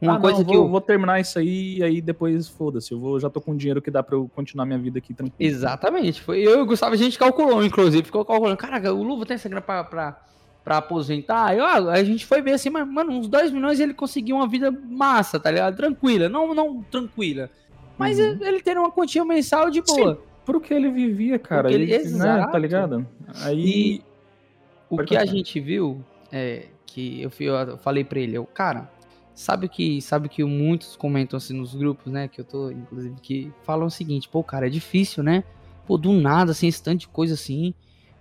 Uma 0.00 0.16
ah, 0.16 0.20
coisa 0.20 0.38
não, 0.38 0.44
que 0.46 0.56
vou, 0.56 0.64
eu 0.64 0.68
vou 0.68 0.80
terminar 0.80 1.20
isso 1.20 1.38
aí 1.38 1.78
e 1.78 1.82
aí 1.82 2.00
depois 2.00 2.48
foda-se. 2.48 2.90
Eu 2.90 2.98
vou, 2.98 3.20
já 3.20 3.28
tô 3.28 3.38
com 3.40 3.54
dinheiro 3.54 3.82
que 3.82 3.90
dá 3.90 4.02
pra 4.02 4.16
eu 4.16 4.30
continuar 4.34 4.64
minha 4.64 4.78
vida 4.78 4.98
aqui 4.98 5.12
tranquilo. 5.12 5.36
Exatamente. 5.38 6.22
Foi, 6.22 6.40
eu 6.40 6.58
e 6.58 6.62
o 6.62 6.66
Gustavo, 6.66 6.94
a 6.94 6.96
gente 6.96 7.18
calculou, 7.18 7.62
inclusive, 7.62 8.04
ficou 8.04 8.24
calculando. 8.24 8.56
Caraca, 8.56 8.92
o 8.94 9.02
Luva 9.02 9.26
tem 9.26 9.34
essa 9.34 9.48
grana 9.48 9.60
pra, 9.60 9.84
pra, 9.84 10.18
pra 10.64 10.78
aposentar. 10.78 11.54
Eu, 11.54 11.66
a 11.66 12.02
gente 12.02 12.24
foi 12.24 12.40
ver 12.40 12.52
assim, 12.52 12.70
mas, 12.70 12.88
mano, 12.88 13.12
uns 13.12 13.28
2 13.28 13.50
milhões 13.50 13.78
ele 13.78 13.92
conseguiu 13.92 14.36
uma 14.36 14.48
vida 14.48 14.70
massa, 14.70 15.38
tá 15.38 15.50
ligado? 15.50 15.76
Tranquila. 15.76 16.30
Não, 16.30 16.54
não 16.54 16.82
tranquila. 16.82 17.50
Mas 17.98 18.18
uhum. 18.18 18.38
ele 18.40 18.62
ter 18.62 18.78
uma 18.78 18.90
quantia 18.90 19.22
mensal 19.22 19.68
de 19.68 19.82
boa. 19.82 20.14
Sim, 20.14 20.20
pro 20.46 20.62
que 20.62 20.72
ele 20.72 20.90
vivia, 20.90 21.38
cara. 21.38 21.70
Ele, 21.70 21.92
ele 21.92 22.10
né, 22.12 22.48
tá 22.50 22.58
ligado? 22.58 23.06
Aí. 23.42 23.60
E 23.66 24.02
o 24.88 24.96
que 25.04 25.14
a 25.14 25.26
gente 25.26 25.60
viu 25.60 26.02
é 26.32 26.68
que 26.86 27.20
eu, 27.20 27.30
eu 27.38 27.76
falei 27.76 28.02
pra 28.02 28.18
ele, 28.18 28.38
eu, 28.38 28.46
cara 28.46 28.88
Sabe 29.34 29.68
que, 29.68 30.02
sabe 30.02 30.28
que 30.28 30.44
muitos 30.44 30.96
comentam 30.96 31.36
assim 31.36 31.54
nos 31.54 31.74
grupos, 31.74 32.12
né? 32.12 32.28
Que 32.28 32.40
eu 32.40 32.44
tô, 32.44 32.70
inclusive, 32.70 33.14
que 33.22 33.52
falam 33.62 33.86
o 33.86 33.90
seguinte, 33.90 34.28
pô, 34.28 34.42
cara, 34.42 34.66
é 34.66 34.70
difícil, 34.70 35.22
né? 35.22 35.44
Pô, 35.86 35.96
do 35.96 36.12
nada, 36.12 36.52
assim, 36.52 36.66
esse 36.68 36.82
tanto 36.82 37.00
de 37.00 37.08
coisa 37.08 37.34
assim, 37.34 37.74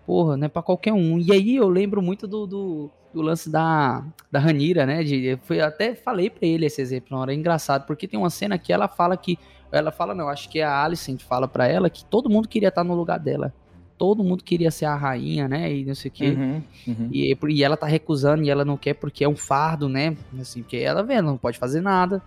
porra, 0.05 0.37
não 0.37 0.45
é 0.45 0.49
pra 0.49 0.61
qualquer 0.61 0.93
um. 0.93 1.19
E 1.19 1.31
aí 1.31 1.55
eu 1.55 1.67
lembro 1.67 2.01
muito 2.01 2.27
do, 2.27 2.47
do, 2.47 2.91
do 3.13 3.21
lance 3.21 3.49
da, 3.49 4.05
da 4.31 4.39
Ranira, 4.39 4.85
né? 4.85 5.03
De, 5.03 5.37
fui, 5.43 5.59
até 5.59 5.93
falei 5.95 6.29
pra 6.29 6.47
ele 6.47 6.65
esse 6.65 6.81
exemplo 6.81 7.09
na 7.11 7.21
hora, 7.21 7.33
é 7.33 7.35
engraçado, 7.35 7.85
porque 7.85 8.07
tem 8.07 8.19
uma 8.19 8.29
cena 8.29 8.57
que 8.57 8.71
ela 8.71 8.87
fala 8.87 9.17
que. 9.17 9.37
Ela 9.71 9.91
fala, 9.91 10.15
não, 10.15 10.27
acho 10.27 10.49
que 10.49 10.59
é 10.59 10.63
a 10.63 10.83
Alicent 10.83 11.21
fala 11.21 11.47
para 11.47 11.67
ela 11.67 11.91
que 11.91 12.03
todo 12.03 12.29
mundo 12.29 12.47
queria 12.47 12.69
estar 12.69 12.83
no 12.83 12.95
lugar 12.95 13.19
dela 13.19 13.53
todo 13.99 14.23
mundo 14.23 14.45
queria 14.45 14.71
ser 14.71 14.85
a 14.85 14.95
rainha, 14.95 15.47
né? 15.49 15.71
E 15.71 15.83
não 15.83 15.93
sei 15.93 16.09
o 16.09 16.12
quê. 16.12 16.29
Uhum, 16.29 16.63
uhum. 16.88 17.09
E, 17.12 17.38
e 17.49 17.63
ela 17.63 17.75
tá 17.75 17.85
recusando 17.85 18.41
e 18.41 18.49
ela 18.49 18.63
não 18.63 18.77
quer 18.77 18.93
porque 18.93 19.25
é 19.25 19.29
um 19.29 19.35
fardo, 19.35 19.89
né? 19.89 20.15
Assim, 20.39 20.62
porque 20.62 20.77
ela 20.77 21.03
vê, 21.03 21.15
ela 21.15 21.27
não 21.27 21.38
pode 21.38 21.59
fazer 21.59 21.81
nada. 21.81 22.23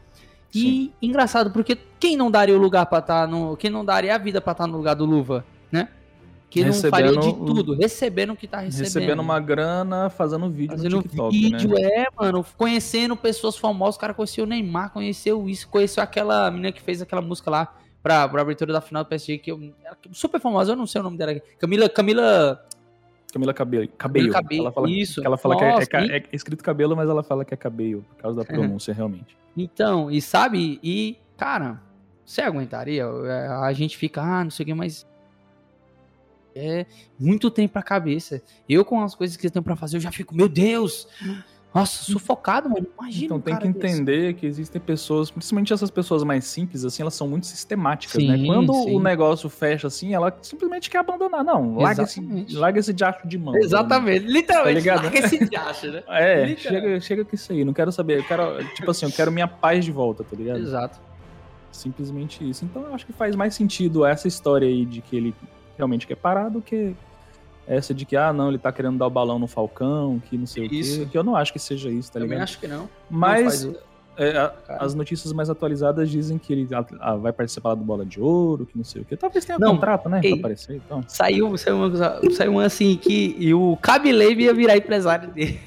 Sim. 0.50 0.92
E 1.00 1.06
engraçado, 1.06 1.50
porque 1.50 1.78
quem 1.98 2.14
não 2.14 2.30
daria 2.30 2.54
o 2.54 2.61
lugar 2.61 2.85
para 2.85 2.98
estar 2.98 3.20
tá 3.22 3.26
no. 3.26 3.56
Quem 3.56 3.70
não 3.70 3.82
daria 3.82 4.14
a 4.14 4.18
vida 4.18 4.38
para 4.38 4.52
estar 4.52 4.64
tá 4.64 4.70
no 4.70 4.76
lugar 4.76 4.94
do 4.94 5.06
Luva, 5.06 5.46
né? 5.72 5.88
Que 6.50 6.62
não 6.62 6.74
faria 6.74 7.12
de 7.12 7.32
tudo, 7.32 7.74
recebendo 7.74 8.35
o 8.35 8.37
que 8.37 8.46
tá 8.46 8.58
recebendo. 8.58 8.85
Recebendo 8.85 9.20
uma 9.20 9.40
grana, 9.40 10.11
fazendo 10.11 10.50
vídeo 10.50 10.76
fazendo 10.76 10.96
no 10.96 11.02
TikTok, 11.02 11.30
vídeo, 11.30 11.70
né? 11.70 11.80
é, 11.80 12.06
mano, 12.14 12.44
conhecendo 12.58 13.16
pessoas 13.16 13.56
famosas, 13.56 13.96
o 13.96 13.98
cara 13.98 14.12
conheceu 14.12 14.44
o 14.44 14.46
Neymar, 14.46 14.90
conheceu 14.90 15.48
isso, 15.48 15.66
conheceu 15.68 16.02
aquela 16.02 16.50
menina 16.50 16.70
que 16.70 16.82
fez 16.82 17.00
aquela 17.00 17.22
música 17.22 17.50
lá, 17.50 17.74
pra, 18.02 18.28
pra 18.28 18.42
abertura 18.42 18.72
da 18.72 18.80
final 18.80 19.04
do 19.04 19.08
PSG, 19.08 19.38
que 19.38 19.52
eu, 19.52 19.72
super 20.12 20.40
famosa, 20.40 20.72
eu 20.72 20.76
não 20.76 20.86
sei 20.86 21.00
o 21.00 21.04
nome 21.04 21.16
dela. 21.16 21.40
Camila. 21.58 21.88
Camila. 21.88 22.66
Camila 23.32 23.54
Cabello. 23.54 23.88
Cabello. 23.96 24.32
Cabello. 24.32 24.62
Ela 24.64 24.72
fala, 24.72 24.90
Isso. 24.90 25.24
Ela 25.24 25.38
fala 25.38 25.54
Nossa, 25.54 25.86
que 25.86 25.96
é, 25.96 26.06
é, 26.06 26.16
é, 26.18 26.24
escrito 26.32 26.62
cabelo, 26.62 26.94
mas 26.94 27.08
ela 27.08 27.22
fala 27.22 27.44
que 27.44 27.54
é 27.54 27.56
cabelo, 27.56 28.04
por 28.10 28.16
causa 28.16 28.38
da 28.38 28.44
pronúncia, 28.44 28.92
realmente. 28.92 29.36
Então, 29.56 30.10
e 30.10 30.20
sabe, 30.20 30.78
e, 30.82 31.16
cara, 31.36 31.80
você 32.24 32.42
aguentaria? 32.42 33.04
É, 33.04 33.46
a 33.48 33.72
gente 33.72 33.96
fica, 33.96 34.20
ah, 34.20 34.44
não 34.44 34.50
sei 34.50 34.64
o 34.64 34.66
que, 34.66 34.74
mas. 34.74 35.06
É 36.54 36.84
muito 37.18 37.50
tempo 37.50 37.72
pra 37.72 37.82
cabeça. 37.82 38.42
Eu, 38.68 38.84
com 38.84 39.02
as 39.02 39.14
coisas 39.14 39.38
que 39.38 39.46
eu 39.46 39.50
tenho 39.50 39.62
pra 39.62 39.74
fazer, 39.74 39.96
eu 39.96 40.00
já 40.02 40.12
fico, 40.12 40.34
meu 40.34 40.50
Deus! 40.50 41.08
Nossa, 41.74 42.04
sufocado, 42.04 42.68
mano. 42.68 42.87
Imagina. 42.98 43.24
Então 43.24 43.37
um 43.38 43.40
tem 43.40 43.54
que 43.54 43.61
cara 43.61 43.72
desse. 43.72 43.94
entender 43.94 44.35
que 44.35 44.46
existem 44.46 44.80
pessoas, 44.80 45.30
principalmente 45.30 45.72
essas 45.72 45.90
pessoas 45.90 46.22
mais 46.22 46.44
simples, 46.44 46.85
assim, 46.85 47.02
elas 47.02 47.14
são 47.14 47.26
muito 47.26 47.46
sistemáticas, 47.46 48.20
Sim, 48.20 48.28
né? 48.28 48.46
Quando 48.46 48.74
sim. 48.74 48.94
o 48.94 49.00
negócio 49.00 49.48
fecha 49.48 49.87
assim, 49.87 50.12
ela 50.12 50.37
simplesmente 50.42 50.90
quer 50.90 50.98
abandonar. 50.98 51.42
Não, 51.42 51.76
larga 51.76 52.02
esse, 52.02 52.20
Exatamente. 52.20 52.54
larga 52.56 52.80
esse 52.80 52.92
diacho 52.92 53.26
de 53.26 53.38
mão. 53.38 53.56
Exatamente, 53.56 54.26
literalmente. 54.26 54.85
Tá 54.85 54.94
larga 54.96 55.18
esse 55.18 55.44
diacho, 55.48 55.87
né? 55.87 56.02
É, 56.08 56.56
chega, 56.56 57.00
chega 57.00 57.24
com 57.24 57.35
isso 57.35 57.52
aí. 57.52 57.64
Não 57.64 57.72
quero 57.72 57.90
saber. 57.90 58.18
Eu 58.18 58.24
quero, 58.24 58.64
tipo 58.74 58.90
assim, 58.90 59.06
eu 59.06 59.12
quero 59.12 59.32
minha 59.32 59.48
paz 59.48 59.85
de 59.85 59.92
volta, 59.92 60.22
tá 60.22 60.37
ligado? 60.37 60.61
Exato. 60.61 61.00
Simplesmente 61.70 62.48
isso. 62.48 62.66
Então 62.66 62.82
eu 62.82 62.94
acho 62.94 63.06
que 63.06 63.14
faz 63.14 63.35
mais 63.35 63.54
sentido 63.54 64.04
essa 64.04 64.28
história 64.28 64.68
aí 64.68 64.85
de 64.85 65.00
que 65.00 65.16
ele 65.16 65.35
realmente 65.78 66.06
quer 66.06 66.16
parar 66.16 66.50
do 66.50 66.61
que 66.61 66.94
essa 67.66 67.94
de 67.94 68.05
que, 68.05 68.16
ah, 68.16 68.33
não, 68.33 68.48
ele 68.48 68.59
tá 68.59 68.72
querendo 68.72 68.98
dar 68.98 69.07
o 69.07 69.11
balão 69.11 69.38
no 69.38 69.46
Falcão, 69.46 70.20
que 70.29 70.37
não 70.37 70.46
sei 70.46 70.66
o 70.66 70.72
Isso. 70.75 71.01
quê. 71.01 71.07
Que 71.12 71.18
eu 71.18 71.22
não 71.22 71.37
acho 71.37 71.53
que 71.53 71.59
seja 71.59 71.88
isso, 71.90 72.09
tá 72.11 72.14
Também 72.14 72.31
ligado? 72.31 72.42
acho 72.44 72.59
que 72.61 72.66
não. 72.66 72.81
Não 72.81 72.88
Mas 73.11 73.42
faz 73.44 73.64
o- 73.64 73.77
é, 74.18 74.37
a- 74.37 74.53
as 74.81 74.94
notícias 74.94 75.33
mais 75.33 75.48
atualizadas 75.48 76.11
dizem 76.11 76.37
que 76.38 76.53
ele 76.53 76.68
ah, 76.75 76.85
ah, 77.01 77.16
vai 77.16 77.33
participar 77.33 77.75
do 77.75 77.83
Bola 77.85 78.05
de 78.05 78.20
Ouro, 78.20 78.66
que 78.66 78.77
não 78.77 78.85
sei 78.85 79.03
o 79.03 79.05
quê. 79.05 79.16
Talvez 79.16 79.44
tenha 79.44 79.59
Não, 79.59 79.75
contrato, 79.75 80.09
né? 80.09 80.20
ei. 80.22 80.31
Pra 80.33 80.38
aparecer, 80.40 80.77
então. 80.77 81.03
Saiu, 81.09 81.57
saiu, 81.57 81.77
uma, 81.77 82.31
saiu 82.31 82.53
uma 82.53 82.64
assim 82.64 82.96
que 82.96 83.35
e 83.38 83.55
o 83.55 83.77
Cabileve 83.81 84.42
ia 84.44 84.53
virar 84.53 84.77
empresário 84.77 85.31
dele. 85.31 85.59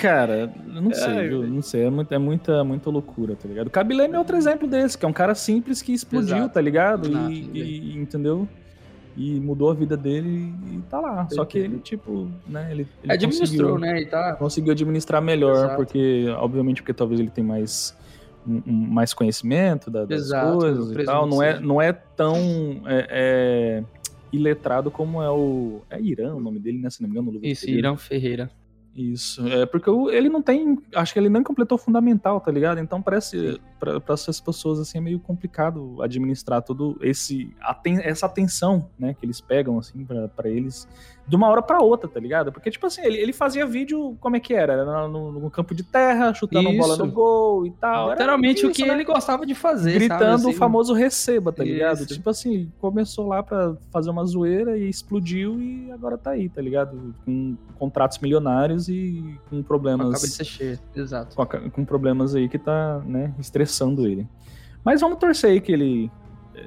Cara, 0.00 0.52
eu 0.72 0.80
não 0.82 0.92
sei, 0.94 1.04
Ai, 1.04 1.28
viu? 1.28 1.42
Não 1.46 1.62
sei. 1.62 1.82
É, 1.86 1.90
muito, 1.90 2.12
é 2.14 2.18
muita, 2.18 2.62
muita 2.62 2.90
loucura, 2.90 3.34
tá 3.34 3.48
ligado? 3.48 3.66
O 3.66 3.70
Kabileme 3.70 4.14
é 4.14 4.18
outro 4.18 4.36
exemplo 4.36 4.68
desse, 4.68 4.96
que 4.96 5.04
é 5.04 5.08
um 5.08 5.12
cara 5.12 5.34
simples 5.34 5.82
que 5.82 5.92
explodiu, 5.92 6.36
Exato. 6.36 6.54
tá 6.54 6.60
ligado? 6.60 7.08
Não, 7.08 7.30
E, 7.30 7.50
e- 7.54 7.96
entendeu? 7.96 8.46
E 9.20 9.40
mudou 9.40 9.68
a 9.70 9.74
vida 9.74 9.96
dele 9.96 10.54
e 10.72 10.78
tá 10.88 11.00
lá. 11.00 11.28
Só 11.32 11.44
que 11.44 11.58
ele, 11.58 11.78
tipo, 11.80 12.30
né? 12.46 12.68
Ele, 12.70 12.86
ele 13.02 13.12
Administrou, 13.12 13.72
conseguiu, 13.72 13.78
né? 13.78 14.00
E 14.02 14.06
tá. 14.06 14.34
conseguiu 14.36 14.70
administrar 14.72 15.20
melhor, 15.20 15.56
Exato. 15.56 15.76
porque, 15.76 16.26
obviamente, 16.38 16.82
porque 16.82 16.94
talvez 16.94 17.18
ele 17.18 17.28
tem 17.30 17.42
mais, 17.42 17.96
um- 18.46 18.62
mais 18.64 19.12
conhecimento 19.12 19.90
da- 19.90 20.04
das 20.04 20.20
Exato, 20.20 20.58
coisas 20.58 20.92
e 20.92 21.04
tal. 21.04 21.26
Não 21.26 21.42
é, 21.42 21.58
não 21.58 21.82
é 21.82 21.92
tão 21.92 22.36
é, 22.86 23.06
é, 23.10 23.84
iletrado 24.32 24.88
como 24.88 25.20
é 25.20 25.28
o. 25.30 25.80
É 25.90 26.00
Irã 26.00 26.34
o 26.36 26.40
nome 26.40 26.60
dele, 26.60 26.78
né? 26.78 26.88
Se 26.88 27.02
não 27.02 27.08
me 27.10 27.18
engano, 27.18 27.38
Isso, 27.42 27.62
Pereira. 27.66 27.88
Irã 27.88 27.96
Ferreira. 27.96 28.50
Isso, 29.00 29.46
é 29.46 29.64
porque 29.64 29.88
ele 30.10 30.28
não 30.28 30.42
tem, 30.42 30.76
acho 30.92 31.12
que 31.12 31.20
ele 31.20 31.28
nem 31.28 31.40
completou 31.40 31.76
o 31.76 31.80
fundamental, 31.80 32.40
tá 32.40 32.50
ligado? 32.50 32.80
Então 32.80 33.00
parece, 33.00 33.60
pra 33.78 34.02
essas 34.08 34.40
pessoas 34.40 34.80
assim, 34.80 34.98
é 34.98 35.00
meio 35.00 35.20
complicado 35.20 36.02
administrar 36.02 36.60
todo 36.62 36.98
esse, 37.00 37.54
aten- 37.60 38.00
essa 38.02 38.26
atenção, 38.26 38.90
né, 38.98 39.14
que 39.14 39.24
eles 39.24 39.40
pegam, 39.40 39.78
assim, 39.78 40.04
pra 40.34 40.48
eles, 40.50 40.88
de 41.28 41.36
uma 41.36 41.46
hora 41.48 41.60
pra 41.60 41.80
outra, 41.80 42.08
tá 42.08 42.18
ligado? 42.18 42.50
Porque, 42.50 42.70
tipo 42.70 42.86
assim, 42.86 43.02
ele, 43.04 43.18
ele 43.18 43.32
fazia 43.34 43.66
vídeo, 43.66 44.16
como 44.18 44.36
é 44.36 44.40
que 44.40 44.54
era? 44.54 44.72
Era 44.72 45.06
no, 45.06 45.30
no 45.30 45.50
campo 45.50 45.74
de 45.74 45.82
terra, 45.82 46.32
chutando 46.32 46.70
Isso. 46.70 46.78
bola 46.78 46.96
no 46.96 47.12
gol 47.12 47.66
e 47.66 47.70
tal. 47.72 48.06
Era 48.06 48.12
Literalmente 48.12 48.66
o 48.66 48.72
que 48.72 48.86
né? 48.86 48.94
ele 48.94 49.04
gostava 49.04 49.44
de 49.44 49.54
fazer. 49.54 49.92
Gritando 49.92 50.18
sabe, 50.18 50.46
o 50.46 50.48
assim? 50.48 50.58
famoso 50.58 50.94
receba, 50.94 51.52
tá 51.52 51.62
ligado? 51.62 51.98
Isso. 51.98 52.14
Tipo 52.14 52.30
assim, 52.30 52.72
começou 52.80 53.28
lá 53.28 53.42
pra 53.42 53.76
fazer 53.92 54.08
uma 54.08 54.24
zoeira 54.24 54.78
e 54.78 54.88
explodiu 54.88 55.60
e 55.60 55.92
agora 55.92 56.16
tá 56.16 56.30
aí, 56.30 56.48
tá 56.48 56.62
ligado? 56.62 57.14
Com 57.26 57.56
contratos 57.78 58.18
milionários 58.20 58.88
e 58.88 59.38
com 59.50 59.56
Com 59.56 59.60
a 59.60 59.64
problemas 59.64 60.14
cabeça 60.14 60.44
cheia. 60.44 60.80
Exato. 60.96 61.36
com, 61.36 61.70
com 61.70 61.84
problemas 61.84 62.34
aí 62.34 62.48
que 62.48 62.58
tá, 62.58 63.02
né, 63.04 63.34
estressando 63.38 64.06
ele. 64.06 64.26
Mas 64.82 65.02
vamos 65.02 65.18
torcer 65.18 65.50
aí 65.50 65.60
que 65.60 65.72
ele. 65.72 66.10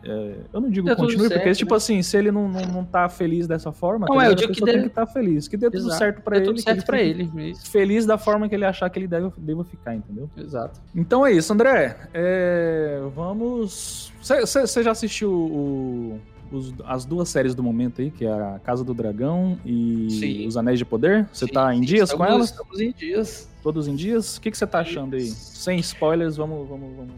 É, 0.04 0.36
eu 0.54 0.62
não 0.62 0.70
digo 0.70 0.88
continue, 0.96 1.28
porque, 1.30 1.44
certo, 1.44 1.58
tipo 1.58 1.72
né? 1.74 1.78
assim, 1.78 2.02
se 2.04 2.18
ele 2.18 2.32
não, 2.32 2.48
não, 2.48 2.62
não 2.62 2.86
tá 2.86 3.08
feliz 3.10 3.48
dessa 3.48 3.72
forma, 3.72 4.06
Não, 4.10 4.18
tá 4.18 4.26
é, 4.26 4.30
eu 4.30 4.36
digo 4.36 4.54
que 4.54 4.62
dê- 4.64 4.72
tem 4.74 4.82
que 4.82 4.88
estar 4.88 5.06
feliz. 5.08 5.48
Que 5.48 5.58
dê 5.58 5.68
tudo 5.70 5.78
Exato. 5.86 5.98
certo 5.98 6.22
pra 6.22 6.38
ele. 6.38 6.46
tudo 6.46 6.62
certo 6.62 6.86
pra 6.86 6.98
fique 6.98 7.10
ele. 7.10 7.52
Isso. 7.52 7.70
Feliz 7.72 8.06
da 8.06 8.18
forma 8.18 8.48
que 8.50 8.56
ele 8.56 8.66
achar 8.66 8.90
que 8.90 9.00
ele 9.00 9.08
deve, 9.08 9.32
deva 9.38 9.64
ficar, 9.64 9.96
entendeu? 9.96 10.30
Exato. 10.38 10.80
Então 10.96 11.26
é 11.26 11.32
isso, 11.32 11.52
André. 11.54 11.98
É, 12.14 13.02
vamos. 13.16 14.12
Você 14.22 14.84
já 14.84 14.92
assistiu 14.92 15.32
o- 15.32 16.20
os- 16.52 16.74
as 16.86 17.06
duas 17.06 17.30
séries 17.30 17.56
do 17.56 17.64
momento 17.64 18.02
aí, 18.02 18.12
que 18.12 18.26
é 18.26 18.32
a 18.32 18.60
Casa 18.64 18.84
do 18.84 18.94
Dragão 18.94 19.58
e 19.66 20.08
Sim. 20.12 20.48
Os 20.48 20.58
Anéis 20.58 20.78
de 20.80 20.86
Poder? 20.86 21.28
Você 21.32 21.48
tá 21.48 21.74
em 21.74 21.82
dias 21.82 22.12
com 22.12 22.24
estamos- 22.24 22.34
elas? 22.36 22.50
Estamos 22.52 22.80
em 22.82 22.92
dias. 22.92 23.50
Todos 23.64 23.88
em 23.88 23.96
dias? 23.96 24.38
O 24.38 24.42
que 24.42 24.52
você 24.54 24.66
tá 24.66 24.80
achando 24.80 25.16
aí? 25.16 25.28
Sem 25.28 25.80
spoilers, 25.80 26.36
vamos. 26.36 26.68
Vamos, 26.68 26.96
vamos, 26.96 27.14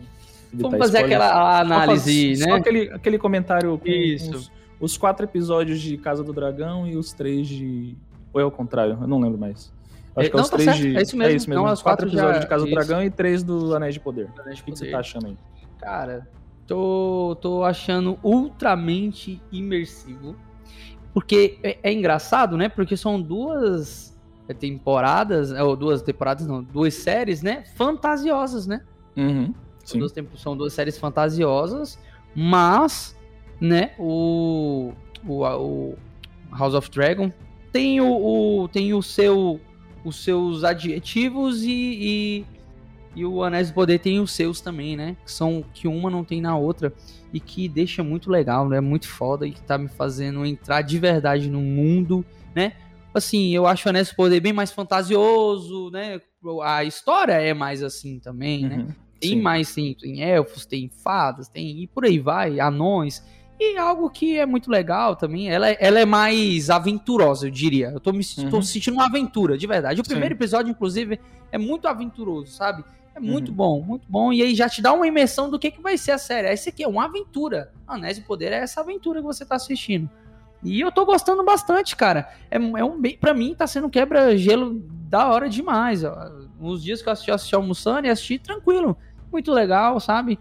Vamos 0.54 0.78
fazer 0.80 0.98
spoilers. 1.00 1.22
aquela 1.22 1.34
Só 1.56 1.62
análise, 1.62 2.28
faz- 2.28 2.40
né? 2.40 2.46
Só 2.46 2.56
aquele, 2.56 2.90
aquele 2.92 3.18
comentário 3.18 3.78
com 3.78 3.88
Isso. 3.88 4.32
Os, 4.36 4.52
os 4.80 4.98
quatro 4.98 5.26
episódios 5.26 5.80
de 5.82 5.98
Casa 5.98 6.24
do 6.24 6.32
Dragão 6.34 6.88
e 6.88 6.96
os 6.98 7.14
três 7.14 7.48
de. 7.48 7.98
Ou 8.34 8.40
é 8.42 8.46
o 8.46 8.52
contrário? 8.52 8.98
Eu 9.02 9.08
não 9.08 9.20
lembro 9.20 9.38
mais. 9.40 9.72
Acho 10.16 10.28
É, 10.28 10.30
que 10.30 10.36
é 10.36 10.38
não, 10.38 10.44
os 10.44 10.50
tá 10.50 10.58
três 10.58 10.70
certo, 10.78 10.82
de. 10.90 10.98
é 10.98 11.02
isso 11.02 11.18
mesmo. 11.18 11.54
Não, 11.56 11.64
Os 11.66 11.82
quatro 11.82 12.06
quatro 12.06 12.08
episódios 12.08 12.36
já- 12.36 12.40
de 12.42 12.48
Casa 12.48 12.64
do 12.66 12.68
isso. 12.70 12.76
Dragão 12.76 13.04
e 13.04 13.10
três 13.10 13.44
do 13.44 13.76
Anéis 13.76 13.94
de 13.96 14.00
Poder. 14.00 14.30
O 14.38 14.42
Anéis 14.42 14.58
de 14.58 14.64
que, 14.64 14.72
que 14.72 14.78
você 14.78 14.86
Poder. 14.86 14.92
tá 14.92 15.00
achando 15.00 15.28
aí? 15.28 15.38
Cara, 15.80 16.28
tô, 16.68 17.38
tô 17.42 17.64
achando 17.64 18.20
ultramente 18.24 19.42
imersivo. 19.52 20.36
Porque 21.14 21.60
é, 21.64 21.78
é 21.84 21.92
engraçado, 21.94 22.58
né? 22.58 22.70
Porque 22.70 22.96
são 22.98 23.22
duas 23.22 24.14
temporadas, 24.60 25.52
ou 25.52 25.76
duas 25.76 26.02
temporadas 26.02 26.46
não, 26.46 26.62
duas 26.64 26.94
séries, 26.96 27.42
né? 27.42 27.64
Fantasiosas, 27.76 28.68
né? 28.68 28.82
Uhum. 29.16 29.54
São 29.84 30.00
duas, 30.00 30.14
são 30.38 30.58
duas 30.58 30.74
séries 30.74 30.98
fantasiosas, 30.98 32.00
mas, 32.36 33.18
né, 33.60 33.92
o, 34.00 34.94
o, 35.28 35.44
o 35.44 35.98
House 36.58 36.74
of 36.74 36.90
Dragon 36.90 37.32
tem 37.72 38.00
o, 38.02 38.62
o- 38.64 38.68
tem 38.68 38.94
o 38.94 39.02
seu 39.02 39.60
os 40.06 40.22
seus 40.22 40.66
adjetivos 40.66 41.64
e, 41.64 41.70
e, 41.72 42.46
e 43.16 43.26
o 43.26 43.42
Anéis 43.42 43.70
do 43.70 43.74
Poder 43.74 44.00
tem 44.00 44.20
os 44.20 44.32
seus 44.34 44.60
também, 44.60 44.98
né? 44.98 45.16
Que 45.24 45.32
são 45.32 45.64
que 45.74 45.88
uma 45.88 46.10
não 46.10 46.26
tem 46.26 46.42
na 46.42 46.58
outra 46.58 46.92
e 47.32 47.40
que 47.40 47.70
deixa 47.70 48.04
muito 48.04 48.30
legal, 48.30 48.68
né? 48.68 48.82
Muito 48.82 49.08
foda 49.08 49.48
e 49.48 49.52
que 49.54 49.62
tá 49.62 49.78
me 49.78 49.88
fazendo 49.88 50.46
entrar 50.46 50.82
de 50.82 51.00
verdade 51.00 51.50
no 51.50 51.62
mundo, 51.62 52.26
né? 52.54 52.74
Assim, 53.14 53.56
eu 53.56 53.66
acho 53.66 53.88
o 53.88 53.90
Anéis 53.92 54.10
do 54.10 54.16
Poder 54.18 54.42
bem 54.42 54.52
mais 54.52 54.72
fantasioso, 54.72 55.90
né? 55.92 56.20
A 56.64 56.84
história 56.84 57.34
é 57.34 57.54
mais 57.54 57.82
assim 57.82 58.20
também, 58.20 58.66
né? 58.68 58.76
Uhum. 59.24 59.30
Tem 59.30 59.38
Sim. 59.38 59.42
mais, 59.42 59.74
tem, 59.74 59.94
tem 59.96 60.22
elfos, 60.22 60.66
tem 60.66 60.90
fadas, 61.04 61.48
tem 61.48 61.82
e 61.84 61.88
por 61.88 62.06
aí 62.06 62.20
vai, 62.20 62.60
anões. 62.60 63.24
E 63.60 63.78
algo 63.78 64.10
que 64.10 64.38
é 64.38 64.46
muito 64.46 64.70
legal 64.70 65.16
também, 65.16 65.50
ela, 65.50 65.70
é- 65.70 65.78
ela 65.80 66.00
é 66.00 66.06
mais 66.06 66.70
aventurosa, 66.70 67.48
eu 67.48 67.52
diria. 67.52 67.90
Eu 67.94 68.00
tô 68.00 68.12
me 68.12 68.24
tô 68.50 68.58
Uhum. 68.58 68.62
sentindo 68.62 68.96
uma 68.96 69.06
aventura, 69.06 69.58
de 69.58 69.66
verdade. 69.68 70.02
O 70.02 70.04
Sim. 70.04 70.10
primeiro 70.12 70.36
episódio, 70.36 70.72
inclusive, 70.72 71.20
é 71.52 71.58
muito 71.58 71.88
aventuroso, 71.88 72.52
sabe? 72.52 72.84
É 73.16 73.20
muito 73.20 73.50
Uhum. 73.50 73.56
bom, 73.56 73.82
muito 73.82 74.06
bom. 74.10 74.34
E 74.34 74.42
aí 74.42 74.56
já 74.56 74.68
te 74.68 74.82
dá 74.82 74.92
uma 74.92 75.08
imersão 75.08 75.50
do 75.50 75.60
que, 75.60 75.70
que 75.70 75.80
vai 75.82 75.98
ser 75.98 76.12
a 76.12 76.18
série. 76.18 76.50
Esse 76.52 76.70
aqui 76.70 76.84
é 76.84 76.88
uma 76.88 77.06
aventura. 77.06 77.72
Anéis 77.88 78.18
do 78.18 78.26
Poder 78.26 78.52
é 78.52 78.56
essa 78.58 78.82
aventura 78.82 79.20
que 79.22 79.26
você 79.26 79.46
tá 79.46 79.56
assistindo. 79.56 80.10
E 80.64 80.82
eu 80.82 80.92
tô 80.92 81.06
gostando 81.06 81.44
bastante, 81.44 81.96
cara. 81.96 82.28
É, 82.50 82.56
é 82.58 82.84
um 82.84 83.00
bem, 83.00 83.16
pra 83.18 83.34
mim 83.34 83.54
tá 83.54 83.68
sendo 83.68 83.86
um 83.88 83.90
quebra-gelo 83.90 84.82
da 85.10 85.28
hora 85.30 85.48
demais. 85.48 86.04
ó. 86.04 86.16
Nos 86.60 86.82
dias 86.84 87.02
que 87.04 87.10
eu 87.10 87.14
assisti, 87.14 87.30
eu 87.30 87.36
assisti 87.36 87.54
almoçando 87.56 88.08
e 88.08 88.10
assisti 88.10 88.40
tranquilo. 88.40 88.98
Muito 89.34 89.52
legal, 89.52 90.00
sabe? 90.00 90.40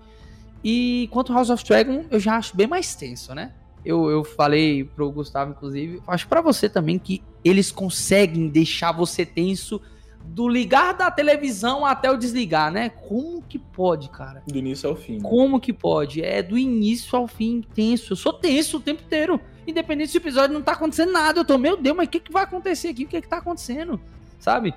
E 0.62 1.09
quanto 1.11 1.33
ao 1.33 1.37
House 1.38 1.50
of 1.50 1.64
Dragon, 1.64 2.05
eu 2.11 2.20
já 2.20 2.37
acho 2.37 2.57
bem 2.57 2.66
mais 2.66 2.94
tenso, 2.94 3.35
né? 3.35 3.52
Eu, 3.85 4.09
eu 4.11 4.22
falei 4.22 4.85
pro 4.85 5.11
Gustavo, 5.11 5.50
inclusive, 5.50 6.00
acho 6.07 6.28
pra 6.28 6.40
você 6.40 6.68
também 6.68 6.98
que 6.98 7.20
eles 7.44 7.72
conseguem 7.72 8.48
deixar 8.48 8.92
você 8.92 9.26
tenso 9.26 9.81
do 10.24 10.46
ligar 10.46 10.92
da 10.92 11.11
televisão 11.11 11.85
até 11.85 12.09
o 12.09 12.16
desligar, 12.16 12.70
né? 12.70 12.90
Como 12.90 13.42
que 13.42 13.59
pode, 13.59 14.09
cara? 14.11 14.42
Do 14.46 14.57
início 14.57 14.88
ao 14.88 14.94
fim. 14.94 15.14
né? 15.14 15.20
Como 15.22 15.59
que 15.59 15.72
pode? 15.72 16.22
É 16.22 16.40
do 16.42 16.57
início 16.57 17.18
ao 17.18 17.26
fim 17.26 17.64
tenso. 17.74 18.12
Eu 18.12 18.16
sou 18.16 18.33
tenso 18.33 18.76
o 18.76 18.81
tempo 18.81 19.02
inteiro. 19.02 19.40
Independente 19.66 20.12
se 20.12 20.18
o 20.18 20.20
episódio 20.20 20.55
não 20.55 20.62
tá 20.62 20.72
acontecendo 20.72 21.11
nada. 21.11 21.40
Eu 21.40 21.44
tô, 21.44 21.59
meu 21.59 21.76
Deus, 21.76 21.96
mas 21.96 22.07
o 22.07 22.11
que, 22.11 22.20
que 22.20 22.33
vai 22.33 22.44
acontecer 22.44 22.88
aqui? 22.88 23.05
O 23.05 23.09
que, 23.09 23.20
que 23.20 23.28
tá 23.28 23.38
acontecendo? 23.38 24.00
Sabe? 24.38 24.72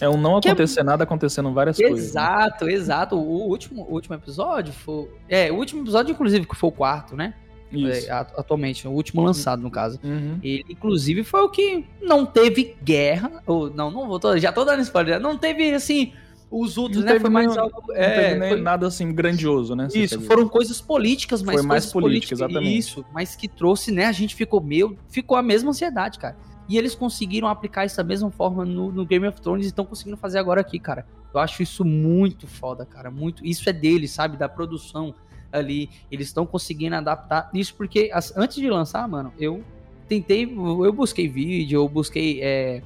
É 0.00 0.08
um 0.08 0.16
não 0.16 0.40
Que 0.40 0.48
é- 0.48 0.52
acontecer 0.52 0.82
nada 0.82 1.04
acontecendo 1.04 1.52
várias 1.52 1.76
coisas. 1.76 1.98
né? 1.98 2.04
Exato, 2.04 2.68
exato. 2.68 3.16
O 3.16 3.48
último, 3.48 3.82
o 3.82 3.94
último 3.94 4.14
episódio 4.14 4.72
foi. 4.72 5.08
É, 5.28 5.50
o 5.50 5.56
último 5.56 5.82
episódio, 5.82 6.12
inclusive, 6.12 6.46
que 6.46 6.54
foi 6.56 6.68
o 6.68 6.72
quarto, 6.72 7.16
né? 7.16 7.34
Isso. 7.70 8.08
É, 8.08 8.12
atu- 8.12 8.40
atualmente, 8.40 8.86
o 8.88 8.90
último 8.92 9.22
lançado, 9.22 9.60
no 9.60 9.70
caso. 9.70 9.98
Uhum. 10.02 10.38
Ele, 10.42 10.64
inclusive, 10.70 11.22
foi 11.24 11.40
o 11.42 11.50
que 11.50 11.84
não 12.00 12.24
teve 12.24 12.76
guerra. 12.82 13.42
Ou, 13.46 13.68
não, 13.70 13.90
não 13.90 14.06
vou. 14.08 14.20
já 14.38 14.50
tô 14.52 14.64
dando 14.64 14.80
spoiler. 14.82 15.20
Não 15.20 15.36
teve, 15.36 15.74
assim, 15.74 16.12
os 16.50 16.78
outros, 16.78 17.04
Não 17.04 17.12
né? 17.12 17.20
Foi 17.20 17.28
mais 17.28 17.54
algo. 17.58 17.82
Não 17.88 17.94
é, 17.94 18.22
teve 18.28 18.38
nem 18.40 18.48
foi- 18.52 18.60
nada 18.62 18.86
assim 18.86 19.12
grandioso, 19.12 19.74
né? 19.76 19.86
isso, 19.94 20.18
foram 20.22 20.48
coisas 20.48 20.80
políticas, 20.80 21.42
mas 21.42 21.56
Foi 21.56 21.62
mais 21.66 21.82
coisas 21.84 21.92
política, 21.92 22.36
políticas, 22.36 22.40
exatamente. 22.40 22.78
Isso, 22.78 23.04
mas 23.12 23.36
que 23.36 23.46
trouxe, 23.48 23.92
né? 23.92 24.06
A 24.06 24.12
gente 24.12 24.34
ficou 24.34 24.62
meio. 24.62 24.96
Ficou 25.10 25.36
a 25.36 25.42
mesma 25.42 25.68
ansiedade, 25.70 26.18
cara. 26.18 26.36
E 26.68 26.76
eles 26.76 26.94
conseguiram 26.94 27.48
aplicar 27.48 27.84
isso 27.84 27.96
da 27.96 28.04
mesma 28.04 28.30
forma 28.30 28.64
no, 28.64 28.92
no 28.92 29.06
Game 29.06 29.26
of 29.26 29.40
Thrones 29.40 29.64
e 29.66 29.68
estão 29.68 29.84
conseguindo 29.84 30.16
fazer 30.16 30.38
agora 30.38 30.60
aqui, 30.60 30.78
cara. 30.78 31.06
Eu 31.32 31.40
acho 31.40 31.62
isso 31.62 31.84
muito 31.84 32.46
foda, 32.46 32.84
cara. 32.84 33.10
Muito. 33.10 33.44
Isso 33.46 33.68
é 33.68 33.72
deles, 33.72 34.10
sabe? 34.10 34.36
Da 34.36 34.48
produção 34.48 35.14
ali. 35.50 35.88
Eles 36.10 36.26
estão 36.26 36.44
conseguindo 36.44 36.94
adaptar 36.96 37.50
isso 37.54 37.74
porque 37.74 38.10
as- 38.12 38.36
antes 38.36 38.56
de 38.56 38.68
lançar, 38.68 39.06
mano, 39.08 39.32
eu 39.38 39.64
tentei. 40.06 40.44
Eu 40.44 40.92
busquei 40.92 41.28
vídeo, 41.28 41.80
eu 41.80 41.88
busquei. 41.88 42.40
é, 42.42 42.82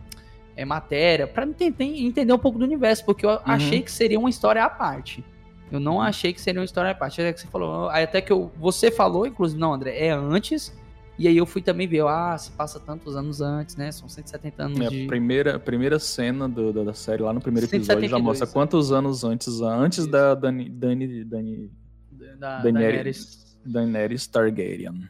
é, 0.56 0.64
matéria, 0.64 1.26
para 1.26 1.46
entender, 1.46 1.84
entender 1.84 2.32
um 2.32 2.38
pouco 2.38 2.58
do 2.58 2.64
universo, 2.64 3.04
porque 3.04 3.24
eu 3.24 3.30
uhum. 3.30 3.38
achei 3.44 3.80
que 3.80 3.90
seria 3.90 4.18
uma 4.18 4.30
história 4.30 4.62
à 4.62 4.68
parte. 4.68 5.24
Eu 5.70 5.80
não 5.80 5.94
uhum. 5.94 6.02
achei 6.02 6.32
que 6.32 6.40
seria 6.40 6.60
uma 6.60 6.64
história 6.64 6.90
à 6.90 6.94
parte. 6.94 7.20
Até 7.20 7.32
que 7.32 7.40
você 7.40 7.46
falou, 7.46 7.88
até 7.88 8.20
que 8.20 8.32
eu, 8.32 8.52
você 8.58 8.90
falou, 8.90 9.26
inclusive, 9.26 9.58
não, 9.58 9.72
André, 9.72 9.98
é 9.98 10.10
antes. 10.10 10.76
E 11.22 11.28
aí 11.28 11.36
eu 11.36 11.46
fui 11.46 11.62
também 11.62 11.86
ver, 11.86 12.04
ah, 12.04 12.36
se 12.36 12.50
passa 12.50 12.80
tantos 12.80 13.14
anos 13.14 13.40
antes, 13.40 13.76
né? 13.76 13.92
São 13.92 14.08
170 14.08 14.64
anos 14.64 14.80
é, 14.80 14.88
de... 14.88 15.04
A 15.04 15.06
primeira, 15.06 15.56
primeira 15.56 15.96
cena 16.00 16.48
do, 16.48 16.72
da 16.72 16.92
série, 16.92 17.22
lá 17.22 17.32
no 17.32 17.40
primeiro 17.40 17.68
episódio, 17.68 18.08
já 18.08 18.18
mostra 18.18 18.44
quantos 18.44 18.90
anos 18.90 19.22
antes, 19.22 19.60
antes 19.60 19.98
Isso. 19.98 20.10
da 20.10 20.34
Dani, 20.34 20.68
Dani, 20.68 21.22
Dani, 21.22 21.70
da, 22.36 22.58
Daenerys, 22.62 23.56
Daenerys 23.64 24.26
Targaryen. 24.26 25.08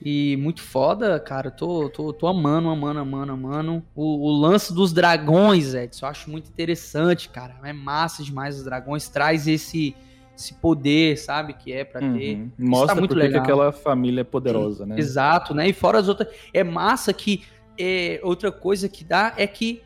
E 0.00 0.36
muito 0.36 0.62
foda, 0.62 1.18
cara. 1.18 1.50
Tô, 1.50 1.90
tô, 1.90 2.12
tô 2.12 2.28
amando, 2.28 2.68
amando, 2.68 3.00
amando, 3.00 3.32
amando. 3.32 3.82
O, 3.92 4.28
o, 4.28 4.30
lance 4.30 4.72
dos 4.72 4.92
dragões, 4.92 5.74
Edson, 5.74 6.06
eu 6.06 6.10
acho 6.10 6.30
muito 6.30 6.48
interessante, 6.48 7.28
cara. 7.28 7.56
É 7.64 7.72
massa 7.72 8.22
demais 8.22 8.56
os 8.56 8.62
dragões. 8.62 9.08
Traz 9.08 9.48
esse, 9.48 9.96
esse 10.40 10.54
poder, 10.54 11.16
sabe? 11.18 11.52
Que 11.52 11.72
é 11.72 11.84
para 11.84 12.04
uhum. 12.04 12.18
ter. 12.18 12.36
Tá 12.36 12.50
Mostra 12.58 12.88
tá 12.88 12.94
muito 12.96 13.10
porque 13.10 13.26
legal. 13.26 13.42
que 13.42 13.50
aquela 13.50 13.72
família 13.72 14.22
é 14.22 14.24
poderosa, 14.24 14.86
né? 14.86 14.96
Exato, 14.98 15.54
né? 15.54 15.68
E 15.68 15.72
fora 15.72 15.98
as 15.98 16.08
outras. 16.08 16.28
É 16.52 16.64
massa 16.64 17.12
que. 17.12 17.42
É, 17.78 18.20
outra 18.22 18.52
coisa 18.52 18.88
que 18.88 19.02
dá 19.04 19.32
é 19.36 19.46
que 19.46 19.82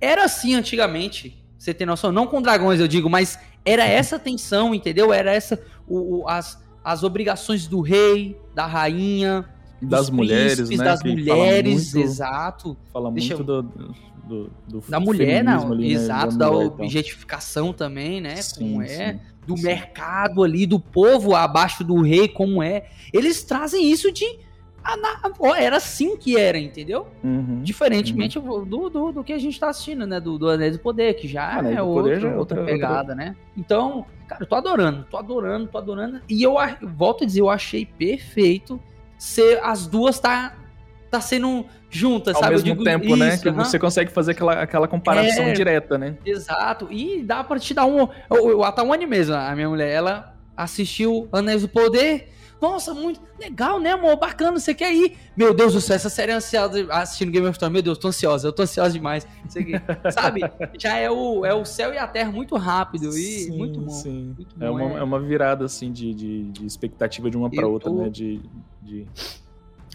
era 0.00 0.24
assim 0.24 0.54
antigamente. 0.54 1.36
Você 1.58 1.74
tem 1.74 1.86
noção? 1.86 2.12
Não 2.12 2.26
com 2.26 2.40
dragões, 2.40 2.80
eu 2.80 2.86
digo, 2.86 3.10
mas 3.10 3.38
era 3.64 3.84
essa 3.84 4.18
tensão, 4.18 4.74
entendeu? 4.74 5.12
Era 5.12 5.32
essa. 5.32 5.60
O, 5.86 6.20
o 6.20 6.28
as 6.28 6.62
as 6.88 7.02
obrigações 7.02 7.66
do 7.66 7.82
rei, 7.82 8.40
da 8.54 8.64
rainha, 8.64 9.44
das 9.80 10.08
mulheres, 10.08 10.70
né? 10.70 10.76
Das 10.84 11.02
mulheres, 11.02 11.90
fala 11.90 12.00
muito, 12.00 12.10
exato. 12.10 12.76
Fala 12.90 13.12
Deixa 13.12 13.36
muito 13.36 13.52
eu... 13.52 13.62
do, 13.62 13.94
do, 14.26 14.50
do, 14.66 14.84
da 14.88 14.98
mulher, 14.98 15.44
não, 15.44 15.72
ali, 15.72 15.88
né, 15.88 15.94
exato, 15.94 16.36
da, 16.36 16.48
da 16.48 16.56
objetificação 16.56 17.72
também, 17.74 18.20
né? 18.20 18.36
Sim, 18.36 18.54
como 18.58 18.82
é, 18.82 19.12
sim, 19.12 19.20
do 19.48 19.56
sim. 19.56 19.64
mercado 19.64 20.44
ali, 20.44 20.66
do 20.66 20.78
povo 20.78 21.34
abaixo 21.34 21.82
do 21.82 22.02
rei, 22.02 22.28
como 22.28 22.62
é. 22.62 22.84
Eles 23.12 23.42
trazem 23.42 23.90
isso 23.90 24.12
de 24.12 24.46
era 25.58 25.76
assim 25.76 26.16
que 26.16 26.38
era, 26.38 26.58
entendeu? 26.58 27.08
Uhum, 27.22 27.62
Diferentemente 27.62 28.38
uhum. 28.38 28.64
Do, 28.64 28.88
do, 28.88 29.12
do, 29.12 29.24
que 29.24 29.32
a 29.32 29.38
gente 29.38 29.58
tá 29.58 29.68
assistindo, 29.68 30.06
né? 30.06 30.20
Do, 30.20 30.38
do 30.38 30.48
Anéis 30.48 30.76
do 30.76 30.82
Poder, 30.82 31.14
que 31.14 31.26
já 31.26 31.60
é 31.62 31.82
outro, 31.82 32.20
já 32.20 32.28
é 32.28 32.34
outra, 32.34 32.60
outra 32.60 32.64
pegada, 32.64 33.12
outra... 33.12 33.14
né? 33.14 33.36
Então, 33.56 34.06
cara, 34.26 34.42
eu 34.42 34.46
tô 34.46 34.54
adorando, 34.54 35.06
tô 35.10 35.16
adorando, 35.16 35.66
tô 35.66 35.78
adorando. 35.78 36.20
E 36.28 36.42
eu 36.42 36.54
volto 36.94 37.24
a 37.24 37.26
dizer, 37.26 37.40
eu 37.40 37.50
achei 37.50 37.84
perfeito 37.84 38.80
ser 39.18 39.60
as 39.62 39.86
duas 39.86 40.18
tá, 40.20 40.56
tá 41.10 41.20
sendo 41.20 41.64
juntas, 41.90 42.34
Ao 42.36 42.42
sabe? 42.42 42.54
mesmo 42.54 42.66
digo, 42.66 42.84
tempo, 42.84 43.16
né? 43.16 43.34
isso, 43.34 43.44
né? 43.44 43.52
Que 43.52 43.58
você 43.58 43.78
consegue 43.78 44.10
fazer 44.10 44.32
aquela, 44.32 44.52
aquela 44.62 44.88
comparação 44.88 45.44
é, 45.44 45.52
direta, 45.52 45.96
né? 45.96 46.16
Exato. 46.24 46.88
E 46.90 47.22
dá 47.22 47.42
pra 47.42 47.58
te 47.58 47.74
dar 47.74 47.86
um. 47.86 48.08
O, 48.28 48.62
o 48.62 48.72
Tawane 48.72 49.06
mesmo, 49.06 49.34
a 49.34 49.54
minha 49.54 49.68
mulher, 49.68 49.90
ela 49.90 50.34
assistiu 50.56 51.28
Anéis 51.32 51.62
do 51.62 51.68
Poder 51.68 52.28
nossa, 52.60 52.92
muito 52.92 53.20
legal, 53.38 53.78
né, 53.78 53.92
amor? 53.92 54.16
Bacana, 54.16 54.58
você 54.58 54.74
quer 54.74 54.92
ir? 54.92 55.16
Meu 55.36 55.54
Deus 55.54 55.74
do 55.74 55.80
céu, 55.80 55.94
essa 55.94 56.10
série 56.10 56.32
é 56.32 56.34
ansiosa 56.34 56.92
assistindo 56.92 57.30
Game 57.30 57.46
of 57.46 57.56
Thrones. 57.56 57.72
Meu 57.72 57.82
Deus, 57.82 57.98
tô 57.98 58.08
ansiosa, 58.08 58.48
eu 58.48 58.52
tô 58.52 58.62
ansiosa 58.62 58.90
demais. 58.90 59.26
Sabe? 60.12 60.40
Já 60.76 60.96
é 60.96 61.08
o, 61.08 61.46
é 61.46 61.54
o 61.54 61.64
céu 61.64 61.94
e 61.94 61.98
a 61.98 62.06
terra 62.06 62.32
muito 62.32 62.56
rápido 62.56 63.10
e 63.10 63.44
sim, 63.44 63.56
muito 63.56 63.80
bom. 63.80 63.90
Sim. 63.90 64.34
Muito 64.36 64.56
é 64.60 64.68
bom, 64.68 64.80
é, 64.80 64.84
uma, 64.84 64.96
é... 64.96 65.00
é 65.00 65.02
uma 65.04 65.20
virada, 65.20 65.64
assim, 65.64 65.92
de, 65.92 66.12
de, 66.12 66.44
de 66.50 66.66
expectativa 66.66 67.30
de 67.30 67.36
uma 67.36 67.48
pra 67.48 67.62
eu 67.62 67.70
outra, 67.70 67.90
tô... 67.90 67.96
né? 67.96 68.08
De. 68.08 68.40
de... 68.82 69.06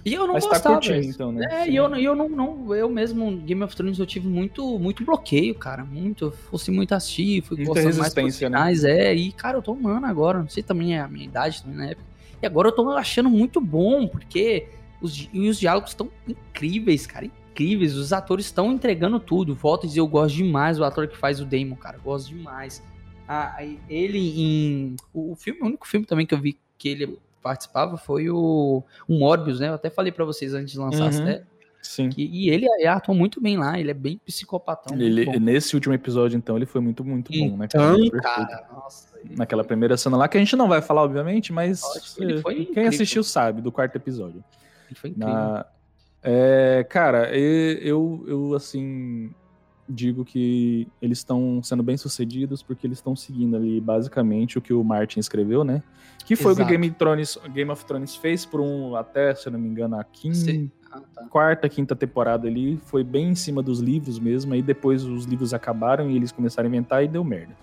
E 0.05 0.13
eu 0.13 0.27
não 0.27 0.33
Mas 0.33 0.43
tá 0.43 0.49
gostava. 0.49 0.75
Tá 0.75 0.87
curtindo, 0.87 1.13
então, 1.13 1.31
né? 1.31 1.47
É, 1.49 1.69
e 1.69 1.75
eu, 1.75 1.93
eu 1.95 2.15
não, 2.15 2.27
não, 2.27 2.75
eu 2.75 2.89
mesmo, 2.89 3.37
Game 3.37 3.63
of 3.63 3.75
Thrones, 3.75 3.99
eu 3.99 4.05
tive 4.05 4.27
muito, 4.27 4.77
muito 4.77 5.05
bloqueio, 5.05 5.55
cara. 5.55 5.85
Muito. 5.85 6.31
Fosse 6.31 6.71
muito 6.71 6.93
assistir, 6.93 7.41
fui 7.41 7.57
Muita 7.57 7.73
gostando 7.73 7.97
mais 7.97 8.13
dos 8.13 8.23
né? 8.25 8.31
finais, 8.31 8.83
né? 8.83 9.05
é. 9.05 9.15
E, 9.15 9.31
cara, 9.31 9.57
eu 9.57 9.61
tô 9.61 9.71
amando 9.71 10.05
agora. 10.05 10.39
Não 10.39 10.49
sei 10.49 10.61
também 10.61 10.95
é 10.95 10.99
a 10.99 11.07
minha 11.07 11.25
idade 11.25 11.63
também 11.63 11.77
na 11.77 11.87
época. 11.87 12.05
E 12.41 12.45
agora 12.45 12.67
eu 12.67 12.71
tô 12.73 12.89
achando 12.91 13.29
muito 13.29 13.61
bom, 13.61 14.05
porque 14.07 14.67
os, 15.01 15.29
e 15.31 15.47
os 15.47 15.57
diálogos 15.57 15.91
estão 15.91 16.09
incríveis, 16.27 17.07
cara. 17.07 17.25
Incríveis. 17.25 17.95
Os 17.95 18.11
atores 18.11 18.45
estão 18.45 18.73
entregando 18.73 19.19
tudo. 19.21 19.55
Volto 19.55 19.85
a 19.85 19.87
dizer, 19.87 20.01
eu 20.01 20.07
gosto 20.07 20.35
demais 20.35 20.77
do 20.77 20.83
ator 20.83 21.07
que 21.07 21.15
faz 21.15 21.39
o 21.39 21.45
Damon, 21.45 21.75
cara. 21.75 21.97
gosto 21.97 22.27
demais. 22.27 22.83
Ah, 23.25 23.57
ele 23.89 24.17
em. 24.19 24.95
O, 25.13 25.33
filme, 25.35 25.61
o 25.61 25.65
único 25.65 25.87
filme 25.87 26.05
também 26.05 26.25
que 26.25 26.33
eu 26.33 26.41
vi 26.41 26.57
que 26.77 26.89
ele 26.89 27.17
participava 27.43 27.97
foi 27.97 28.29
o, 28.29 28.81
o 29.07 29.13
Morbius, 29.13 29.59
né? 29.59 29.69
Eu 29.69 29.73
até 29.73 29.89
falei 29.89 30.11
para 30.11 30.23
vocês 30.23 30.53
antes 30.53 30.71
de 30.71 30.79
lançar 30.79 31.11
uhum. 31.11 31.25
né? 31.25 31.43
Sim. 31.81 32.09
Que, 32.09 32.23
e 32.23 32.49
ele 32.49 32.65
atua 32.87 33.13
muito 33.13 33.41
bem 33.41 33.57
lá, 33.57 33.77
ele 33.77 33.91
é 33.91 33.93
bem 33.93 34.17
psicopatão. 34.25 34.97
Ele, 34.97 35.37
nesse 35.37 35.75
último 35.75 35.93
episódio, 35.93 36.37
então, 36.37 36.55
ele 36.55 36.65
foi 36.65 36.79
muito, 36.79 37.03
muito 37.03 37.29
bom, 37.31 37.57
né? 37.57 37.67
Cara? 37.67 37.97
Então, 37.99 38.19
cara, 38.21 38.67
nossa. 38.73 39.13
Naquela 39.31 39.65
primeira 39.65 39.97
cena 39.97 40.15
lá, 40.15 40.27
que 40.29 40.37
a 40.37 40.39
gente 40.39 40.55
não 40.55 40.69
vai 40.69 40.81
falar, 40.81 41.03
obviamente, 41.03 41.51
mas 41.51 41.81
quem 42.73 42.87
assistiu 42.87 43.21
sabe, 43.21 43.61
do 43.61 43.71
quarto 43.71 43.97
episódio. 43.97 44.41
Ele 44.89 44.95
foi 44.95 45.09
incrível. 45.09 45.33
Na, 45.33 45.65
é, 46.23 46.85
cara, 46.89 47.35
eu, 47.35 48.23
eu, 48.27 48.55
assim, 48.55 49.29
digo 49.87 50.23
que 50.23 50.87
eles 51.01 51.19
estão 51.19 51.61
sendo 51.61 51.83
bem 51.83 51.97
sucedidos 51.97 52.63
porque 52.63 52.87
eles 52.87 52.97
estão 52.97 53.15
seguindo 53.15 53.55
ali 53.55 53.81
basicamente 53.81 54.57
o 54.57 54.61
que 54.61 54.73
o 54.73 54.83
Martin 54.83 55.19
escreveu, 55.19 55.63
né? 55.63 55.83
Que 56.25 56.35
foi 56.35 56.53
Exato. 56.53 56.63
o 56.63 56.65
que 56.65 56.77
Game, 56.77 56.91
Thrones, 56.91 57.37
Game 57.53 57.69
of 57.69 57.85
Thrones 57.85 58.15
fez 58.15 58.45
por 58.45 58.61
um, 58.61 58.95
até, 58.95 59.35
se 59.35 59.47
eu 59.47 59.51
não 59.51 59.59
me 59.59 59.67
engano, 59.67 59.99
a 59.99 60.03
quinta, 60.03 60.71
ah, 60.91 61.01
tá. 61.13 61.25
quarta, 61.25 61.67
quinta 61.67 61.95
temporada 61.95 62.47
ali. 62.47 62.77
Foi 62.85 63.03
bem 63.03 63.29
em 63.29 63.35
cima 63.35 63.61
dos 63.61 63.79
livros 63.79 64.19
mesmo. 64.19 64.53
Aí 64.53 64.61
depois 64.61 65.03
os 65.03 65.25
livros 65.25 65.53
acabaram 65.53 66.09
e 66.09 66.15
eles 66.15 66.31
começaram 66.31 66.67
a 66.67 66.69
inventar 66.69 67.03
e 67.03 67.07
deu 67.07 67.23
merda. 67.23 67.53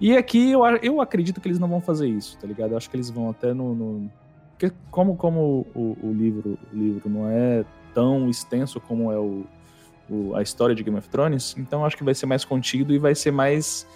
E 0.00 0.16
aqui 0.16 0.52
eu, 0.52 0.64
eu 0.82 1.00
acredito 1.00 1.40
que 1.40 1.48
eles 1.48 1.58
não 1.58 1.68
vão 1.68 1.80
fazer 1.80 2.08
isso, 2.08 2.38
tá 2.38 2.46
ligado? 2.46 2.72
Eu 2.72 2.76
acho 2.76 2.88
que 2.88 2.96
eles 2.96 3.10
vão 3.10 3.30
até 3.30 3.52
no. 3.52 3.74
no... 3.74 4.10
Porque 4.52 4.74
como, 4.90 5.16
como 5.16 5.66
o, 5.74 5.96
o, 6.02 6.12
livro, 6.12 6.58
o 6.72 6.76
livro 6.76 7.10
não 7.10 7.28
é 7.28 7.64
tão 7.92 8.28
extenso 8.30 8.80
como 8.80 9.12
é 9.12 9.18
o, 9.18 9.44
o, 10.08 10.34
a 10.34 10.42
história 10.42 10.74
de 10.74 10.82
Game 10.82 10.96
of 10.98 11.08
Thrones, 11.08 11.54
então 11.58 11.84
acho 11.84 11.96
que 11.96 12.04
vai 12.04 12.14
ser 12.14 12.26
mais 12.26 12.44
contido 12.44 12.92
e 12.92 12.98
vai 12.98 13.14
ser 13.14 13.30
mais 13.30 13.86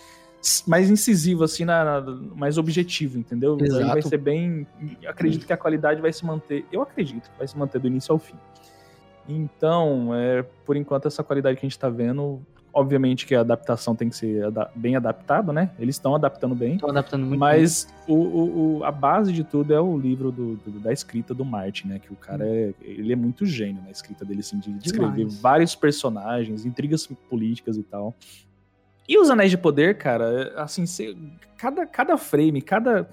mais 0.66 0.88
incisivo, 0.88 1.44
assim, 1.44 1.64
na, 1.64 2.00
na, 2.00 2.12
mais 2.34 2.56
objetivo, 2.56 3.18
entendeu? 3.18 3.58
Exato. 3.60 3.86
Vai 3.86 4.02
ser 4.02 4.16
bem. 4.16 4.66
Acredito 5.06 5.46
que 5.46 5.52
a 5.52 5.56
qualidade 5.56 6.00
vai 6.00 6.12
se 6.12 6.24
manter. 6.24 6.64
Eu 6.72 6.80
acredito 6.80 7.30
que 7.30 7.38
vai 7.38 7.46
se 7.46 7.56
manter 7.58 7.78
do 7.78 7.86
início 7.86 8.10
ao 8.12 8.18
fim. 8.18 8.36
Então, 9.28 10.14
é, 10.14 10.42
por 10.64 10.76
enquanto, 10.76 11.06
essa 11.06 11.22
qualidade 11.22 11.56
que 11.56 11.66
a 11.66 11.68
gente 11.68 11.76
está 11.76 11.90
vendo 11.90 12.40
Obviamente 12.72 13.26
que 13.26 13.35
a 13.35 13.40
adaptação 13.40 13.96
tem 13.96 14.09
que 14.09 14.16
ser 14.16 14.44
bem 14.74 14.94
adaptada, 14.94 15.52
né? 15.52 15.70
Eles 15.78 15.96
estão 15.96 16.14
adaptando 16.14 16.54
bem. 16.54 16.74
Estão 16.74 16.90
adaptando 16.90 17.26
muito 17.26 17.40
Mas 17.40 17.88
o, 18.06 18.14
o, 18.14 18.78
o, 18.78 18.85
a 18.85 18.92
base 18.92 19.33
de 19.33 19.42
tudo 19.42 19.74
é 19.74 19.80
o 19.80 19.98
livro 19.98 20.30
do, 20.30 20.56
do, 20.56 20.78
da 20.78 20.92
escrita 20.92 21.35
do 21.35 21.44
Martin, 21.44 21.88
né? 21.88 21.98
Que 21.98 22.12
o 22.12 22.16
cara 22.16 22.46
é, 22.46 22.72
ele 22.80 23.12
é 23.12 23.16
muito 23.16 23.44
gênio 23.44 23.83
na 23.83 23.90
escrita 23.90 24.24
dele, 24.24 24.40
assim, 24.40 24.59
de 24.59 24.72
descrever 24.74 25.26
vários 25.26 25.74
personagens, 25.74 26.64
intrigas 26.64 27.06
políticas 27.28 27.76
e 27.76 27.83
tal. 27.83 28.14
E 29.09 29.18
os 29.18 29.28
Anéis 29.28 29.50
de 29.50 29.59
Poder, 29.59 29.98
cara, 29.98 30.52
assim, 30.56 30.85
cada, 31.56 31.85
cada 31.85 32.16
frame, 32.16 32.62
cada 32.62 33.09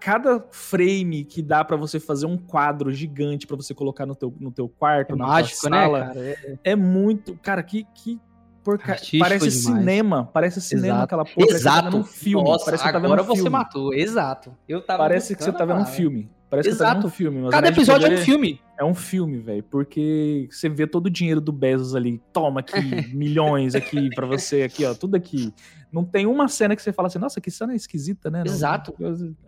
cada 0.00 0.40
frame 0.50 1.24
que 1.24 1.42
dá 1.42 1.62
para 1.64 1.76
você 1.76 2.00
fazer 2.00 2.24
um 2.26 2.38
quadro 2.38 2.90
gigante 2.92 3.46
para 3.46 3.56
você 3.56 3.74
colocar 3.74 4.06
no 4.06 4.14
teu, 4.14 4.32
no 4.40 4.50
teu 4.50 4.68
quarto, 4.68 5.12
é 5.12 5.16
na 5.16 5.26
mágico, 5.26 5.68
né, 5.68 5.82
sala, 5.82 5.98
né, 5.98 6.06
cara? 6.06 6.20
É... 6.20 6.58
é... 6.64 6.76
muito, 6.76 7.36
cara, 7.42 7.62
que, 7.62 7.84
que 7.94 8.18
porca... 8.66 8.96
parece 9.18 9.48
demais. 9.48 9.54
cinema, 9.54 10.28
parece 10.32 10.60
cinema 10.60 10.88
Exato. 10.88 11.04
aquela 11.04 11.24
porra, 11.24 11.56
Exato. 11.56 11.90
Tá 11.90 11.96
um 11.96 12.04
filme, 12.04 12.44
Nossa, 12.44 12.64
parece 12.64 12.82
que 12.82 12.92
tá 12.92 12.98
vendo 12.98 13.14
um 13.14 13.24
filme. 13.24 13.40
você 13.40 13.48
matou. 13.48 13.94
Exato. 13.94 14.56
Eu 14.68 14.82
tava 14.82 15.04
Parece 15.04 15.36
que 15.36 15.44
você 15.44 15.52
tá 15.52 15.64
vendo 15.64 15.80
um 15.80 15.86
filme. 15.86 16.28
Parece 16.48 16.68
Exato. 16.68 16.96
que 16.96 17.02
tá 17.02 17.08
um 17.08 17.10
filme. 17.10 17.50
Cada 17.50 17.68
episódio 17.68 18.06
é 18.06 18.14
um 18.14 18.18
filme. 18.18 18.60
É 18.78 18.84
um 18.84 18.94
filme, 18.94 19.38
velho, 19.38 19.62
porque 19.64 20.48
você 20.50 20.68
vê 20.68 20.86
todo 20.86 21.06
o 21.06 21.10
dinheiro 21.10 21.40
do 21.40 21.50
Bezos 21.50 21.94
ali, 21.94 22.20
toma 22.32 22.60
aqui 22.60 22.76
milhões 23.14 23.74
aqui 23.74 24.10
para 24.14 24.26
você 24.26 24.62
aqui, 24.62 24.84
ó, 24.84 24.94
tudo 24.94 25.16
aqui. 25.16 25.52
Não 25.90 26.04
tem 26.04 26.26
uma 26.26 26.46
cena 26.46 26.76
que 26.76 26.82
você 26.82 26.92
fala 26.92 27.08
assim, 27.08 27.18
nossa, 27.18 27.40
que 27.40 27.50
cena 27.50 27.74
esquisita, 27.74 28.30
né? 28.30 28.42
Exato. 28.44 28.94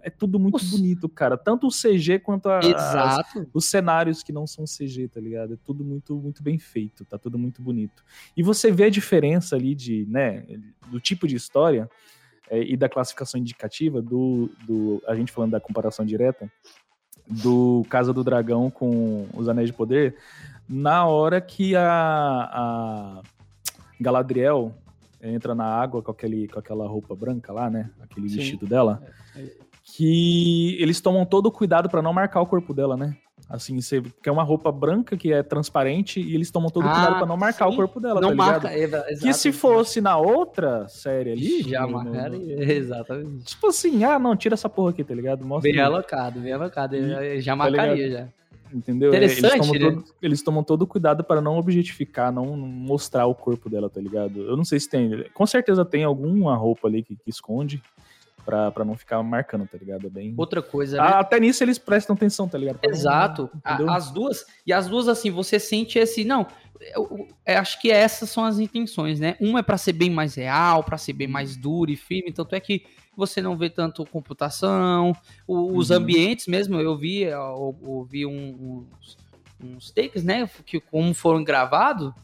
É 0.02 0.08
tudo 0.08 0.38
muito 0.38 0.64
bonito, 0.66 1.08
cara. 1.08 1.36
Tanto 1.36 1.66
o 1.66 1.70
CG 1.70 2.20
quanto 2.20 2.48
a, 2.48 2.58
as, 2.58 3.18
os 3.52 3.66
cenários 3.66 4.22
que 4.22 4.32
não 4.32 4.46
são 4.46 4.64
CG, 4.64 5.08
tá 5.08 5.20
ligado? 5.20 5.54
É 5.54 5.58
tudo 5.62 5.84
muito, 5.84 6.16
muito 6.16 6.42
bem 6.42 6.58
feito, 6.58 7.04
tá 7.04 7.18
tudo 7.18 7.38
muito 7.38 7.60
bonito. 7.60 8.02
E 8.34 8.42
você 8.42 8.72
vê 8.72 8.84
a 8.84 8.90
diferença 8.90 9.56
ali 9.56 9.74
de, 9.74 10.06
né, 10.08 10.44
do 10.90 10.98
tipo 10.98 11.28
de 11.28 11.36
história 11.36 11.88
é, 12.50 12.62
e 12.62 12.76
da 12.76 12.88
classificação 12.88 13.38
indicativa 13.38 14.00
do, 14.00 14.50
do, 14.66 15.02
a 15.06 15.14
gente 15.14 15.30
falando 15.30 15.50
da 15.50 15.60
comparação 15.60 16.06
direta, 16.06 16.50
do 17.28 17.84
Casa 17.88 18.12
do 18.12 18.24
Dragão 18.24 18.70
com 18.70 19.26
os 19.34 19.48
Anéis 19.48 19.68
de 19.68 19.72
Poder, 19.72 20.16
na 20.68 21.06
hora 21.06 21.40
que 21.40 21.74
a, 21.76 21.82
a 21.82 23.22
Galadriel 24.00 24.72
entra 25.22 25.54
na 25.54 25.64
água 25.64 26.02
com, 26.02 26.10
aquele, 26.10 26.48
com 26.48 26.58
aquela 26.58 26.86
roupa 26.86 27.14
branca 27.14 27.52
lá, 27.52 27.68
né? 27.68 27.90
Aquele 28.00 28.28
Sim. 28.28 28.36
vestido 28.36 28.66
dela. 28.66 29.02
É. 29.36 29.46
Que 29.84 30.76
eles 30.80 31.00
tomam 31.00 31.24
todo 31.24 31.46
o 31.46 31.52
cuidado 31.52 31.88
para 31.88 32.02
não 32.02 32.12
marcar 32.12 32.40
o 32.40 32.46
corpo 32.46 32.74
dela, 32.74 32.96
né? 32.96 33.16
Assim, 33.48 33.80
você 33.80 34.02
quer 34.22 34.30
uma 34.30 34.42
roupa 34.42 34.70
branca 34.70 35.16
que 35.16 35.32
é 35.32 35.42
transparente 35.42 36.20
e 36.20 36.34
eles 36.34 36.50
tomam 36.50 36.68
todo 36.68 36.86
Ah, 36.86 36.92
cuidado 36.92 37.16
pra 37.16 37.26
não 37.26 37.36
marcar 37.36 37.66
sim. 37.68 37.72
o 37.72 37.76
corpo 37.76 37.98
dela, 37.98 38.20
Não 38.20 38.28
tá 38.30 38.34
marca. 38.34 38.68
é, 38.70 38.86
Que 39.16 39.32
se 39.32 39.52
fosse 39.52 40.02
na 40.02 40.18
outra 40.18 40.86
série 40.88 41.32
ali. 41.32 41.62
Já 41.62 41.86
no- 41.86 41.92
marcaria. 41.92 42.56
Exatamente. 42.76 43.44
Tipo 43.44 43.68
assim, 43.68 44.04
ah, 44.04 44.18
não, 44.18 44.36
tira 44.36 44.52
essa 44.54 44.68
porra 44.68 44.90
aqui, 44.90 45.02
tá 45.02 45.14
ligado? 45.14 45.46
Mostra. 45.46 45.70
Bem 45.72 45.80
alocado, 45.80 46.40
bem 46.40 46.52
alocado. 46.52 46.94
E- 46.94 47.40
Já 47.40 47.52
tá 47.52 47.56
marcaria 47.56 48.10
já. 48.10 48.28
Entendeu? 48.70 49.14
É, 49.14 49.16
Eles 49.16 49.38
Interessante, 49.38 49.66
tomam, 49.66 49.80
né? 49.96 49.96
todo, 50.02 50.14
eles 50.20 50.42
tomam 50.42 50.62
todo 50.62 50.82
o 50.82 50.86
cuidado 50.86 51.24
para 51.24 51.40
não 51.40 51.56
objetificar, 51.56 52.30
não 52.30 52.54
não 52.54 52.66
mostrar 52.68 53.24
o 53.24 53.34
corpo 53.34 53.70
dela, 53.70 53.88
tá 53.88 53.98
ligado? 53.98 54.42
Eu 54.42 54.58
não 54.58 54.64
sei 54.64 54.78
se 54.78 54.90
tem. 54.90 55.24
Com 55.32 55.46
certeza 55.46 55.86
tem 55.86 56.04
alguma 56.04 56.54
roupa 56.54 56.86
ali 56.86 57.02
que, 57.02 57.16
que 57.16 57.30
esconde 57.30 57.82
pra, 58.48 58.70
pra 58.70 58.82
não 58.82 58.96
ficar 58.96 59.22
marcando, 59.22 59.66
tá 59.68 59.76
ligado? 59.76 60.06
É 60.06 60.10
bem. 60.10 60.32
Outra 60.34 60.62
coisa, 60.62 60.96
né? 60.96 61.02
Até 61.02 61.38
nisso 61.38 61.62
eles 61.62 61.76
prestam 61.78 62.16
atenção, 62.16 62.48
tá 62.48 62.56
ligado? 62.56 62.78
Pra 62.78 62.88
não- 62.90 62.96
Exato. 62.96 63.50
Entendeu? 63.54 63.90
as 63.90 64.10
duas. 64.10 64.46
E 64.66 64.72
as 64.72 64.88
duas, 64.88 65.06
assim, 65.06 65.30
você 65.30 65.60
sente 65.60 65.98
esse. 65.98 66.24
Não, 66.24 66.46
eu, 66.80 67.28
eu 67.44 67.58
acho 67.58 67.78
que 67.78 67.90
essas 67.90 68.30
são 68.30 68.44
as 68.46 68.58
intenções, 68.58 69.20
né? 69.20 69.36
Uma 69.38 69.58
é 69.58 69.62
pra 69.62 69.76
ser 69.76 69.92
bem 69.92 70.08
mais 70.08 70.34
real, 70.34 70.82
pra 70.82 70.96
ser 70.96 71.12
bem 71.12 71.28
mais 71.28 71.56
duro 71.58 71.90
e 71.90 71.96
firme. 71.96 72.32
Tanto 72.32 72.54
é 72.54 72.60
que 72.60 72.86
você 73.14 73.42
não 73.42 73.54
vê 73.54 73.68
tanto 73.68 74.06
computação. 74.06 75.12
os 75.46 75.90
Uhum. 75.90 75.96
ambientes 75.96 76.46
mesmo, 76.46 76.80
eu 76.80 76.96
vi, 76.96 77.24
eu, 77.24 77.76
eu 77.82 78.08
vi 78.10 78.24
um- 78.24 78.86
uns, 78.98 79.18
uns 79.62 79.90
takes, 79.90 80.24
né? 80.24 80.48
Que 80.64 80.80
como 80.80 81.12
foram 81.12 81.44
gravados 81.44 82.14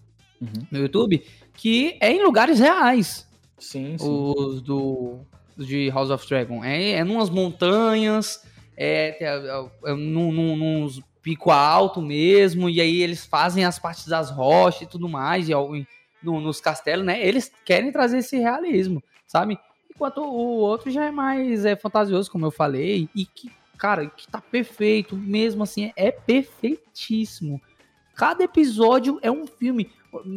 Uhum. 0.40 0.48
no 0.70 0.78
YouTube, 0.78 1.22
que 1.52 1.98
é 2.00 2.10
em 2.10 2.22
lugares 2.24 2.58
reais. 2.60 3.28
Sim, 3.58 3.96
sim. 3.98 4.06
os 4.08 4.60
do 4.62 5.18
de 5.56 5.90
House 5.90 6.10
of 6.10 6.26
Dragon. 6.28 6.64
É, 6.64 6.92
é 6.92 7.04
numas 7.04 7.30
montanhas, 7.30 8.42
é, 8.76 9.16
é, 9.20 9.26
é, 9.26 9.90
é 9.90 9.94
num, 9.94 10.32
num, 10.32 10.56
nos 10.56 11.00
pico 11.22 11.50
alto 11.50 12.02
mesmo, 12.02 12.68
e 12.68 12.80
aí 12.80 13.02
eles 13.02 13.24
fazem 13.24 13.64
as 13.64 13.78
partes 13.78 14.06
das 14.06 14.30
rochas 14.30 14.82
e 14.82 14.86
tudo 14.86 15.08
mais, 15.08 15.48
e 15.48 15.52
em- 15.52 15.86
no- 16.22 16.40
nos 16.40 16.60
castelos, 16.60 17.04
né? 17.04 17.26
Eles 17.26 17.50
querem 17.64 17.90
trazer 17.90 18.18
esse 18.18 18.36
realismo, 18.38 19.02
sabe? 19.26 19.58
Enquanto 19.90 20.18
o 20.18 20.58
outro 20.58 20.90
já 20.90 21.06
é 21.06 21.10
mais 21.10 21.64
é, 21.64 21.76
fantasioso, 21.76 22.30
como 22.30 22.44
eu 22.44 22.50
falei, 22.50 23.08
e 23.14 23.24
que, 23.24 23.50
cara, 23.78 24.06
que 24.06 24.28
tá 24.28 24.40
perfeito, 24.40 25.16
mesmo 25.16 25.62
assim, 25.62 25.92
é 25.96 26.10
perfeitíssimo. 26.10 27.60
Cada 28.14 28.44
episódio 28.44 29.18
é 29.22 29.30
um 29.30 29.46
filme. 29.46 29.90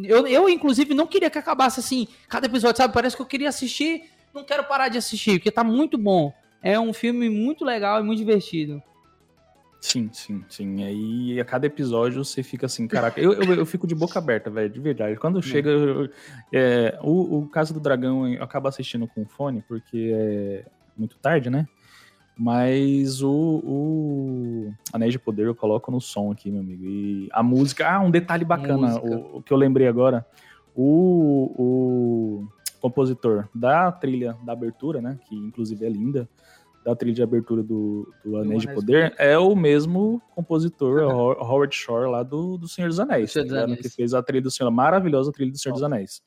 Eu, 0.04 0.26
eu, 0.26 0.48
inclusive, 0.48 0.94
não 0.94 1.06
queria 1.06 1.30
que 1.30 1.38
acabasse 1.38 1.80
assim, 1.80 2.08
cada 2.28 2.46
episódio, 2.46 2.78
sabe? 2.78 2.94
Parece 2.94 3.14
que 3.14 3.22
eu 3.22 3.26
queria 3.26 3.48
assistir, 3.48 4.04
não 4.34 4.44
quero 4.44 4.64
parar 4.64 4.88
de 4.88 4.98
assistir, 4.98 5.38
porque 5.38 5.50
tá 5.50 5.62
muito 5.64 5.96
bom. 5.98 6.32
É 6.62 6.78
um 6.78 6.92
filme 6.92 7.28
muito 7.28 7.64
legal 7.64 8.00
e 8.00 8.02
muito 8.02 8.18
divertido. 8.18 8.82
Sim, 9.80 10.10
sim, 10.12 10.44
sim. 10.48 10.82
Aí 10.82 11.40
a 11.40 11.44
cada 11.44 11.66
episódio 11.66 12.24
você 12.24 12.42
fica 12.42 12.66
assim, 12.66 12.88
caraca, 12.88 13.20
eu, 13.20 13.32
eu, 13.32 13.54
eu 13.54 13.64
fico 13.66 13.86
de 13.86 13.94
boca 13.94 14.18
aberta, 14.18 14.50
velho, 14.50 14.68
de 14.68 14.80
verdade. 14.80 15.16
Quando 15.16 15.40
chega. 15.40 15.70
eu- 15.70 16.10
é, 16.52 16.98
o, 17.00 17.38
o 17.38 17.48
caso 17.48 17.72
do 17.72 17.78
dragão 17.78 18.26
eu 18.26 18.42
acabo 18.42 18.66
assistindo 18.66 19.06
com 19.06 19.24
fone, 19.24 19.62
porque 19.68 20.10
é 20.12 20.64
muito 20.96 21.16
tarde, 21.18 21.48
né? 21.48 21.68
Mas 22.36 23.22
o, 23.22 23.30
o 23.64 24.74
Anéis 24.92 25.12
de 25.12 25.18
Poder 25.18 25.46
eu 25.46 25.54
coloco 25.54 25.90
no 25.90 26.00
som 26.00 26.30
aqui, 26.32 26.50
meu 26.50 26.60
amigo. 26.60 26.84
E 26.84 27.28
a 27.32 27.42
música. 27.42 27.88
Ah, 27.88 28.00
um 28.00 28.10
detalhe 28.10 28.44
bacana, 28.44 28.96
o, 29.00 29.38
o 29.38 29.42
que 29.42 29.52
eu 29.52 29.56
lembrei 29.56 29.86
agora. 29.88 30.26
O, 30.74 31.52
o 31.58 32.48
compositor 32.80 33.48
da 33.54 33.90
trilha 33.92 34.36
da 34.44 34.52
abertura, 34.52 35.00
né? 35.00 35.18
Que 35.28 35.34
inclusive 35.34 35.84
é 35.84 35.88
linda. 35.88 36.28
Da 36.84 36.94
trilha 36.96 37.14
de 37.16 37.22
abertura 37.22 37.62
do, 37.62 38.10
do 38.24 38.36
Anéis 38.38 38.62
de 38.62 38.72
Poder 38.72 39.12
é 39.18 39.36
o 39.36 39.54
mesmo 39.54 40.22
compositor, 40.34 41.02
Ho- 41.02 41.36
Howard 41.42 41.74
Shore, 41.74 42.08
lá 42.10 42.22
do, 42.22 42.56
do 42.56 42.66
Senhor 42.68 42.88
dos 42.88 42.98
Anéis. 43.00 43.32
Senhor 43.32 43.44
dos 43.44 43.54
tá? 43.54 43.64
Anéis. 43.64 43.80
Que 43.82 43.88
fez 43.90 44.14
a 44.14 44.22
trilha 44.22 44.42
do 44.42 44.50
Senhor, 44.50 44.68
a 44.68 44.70
maravilhosa 44.70 45.30
trilha 45.32 45.50
do 45.52 45.58
Senhor 45.58 45.74
dos 45.74 45.82
Anéis. 45.82 46.22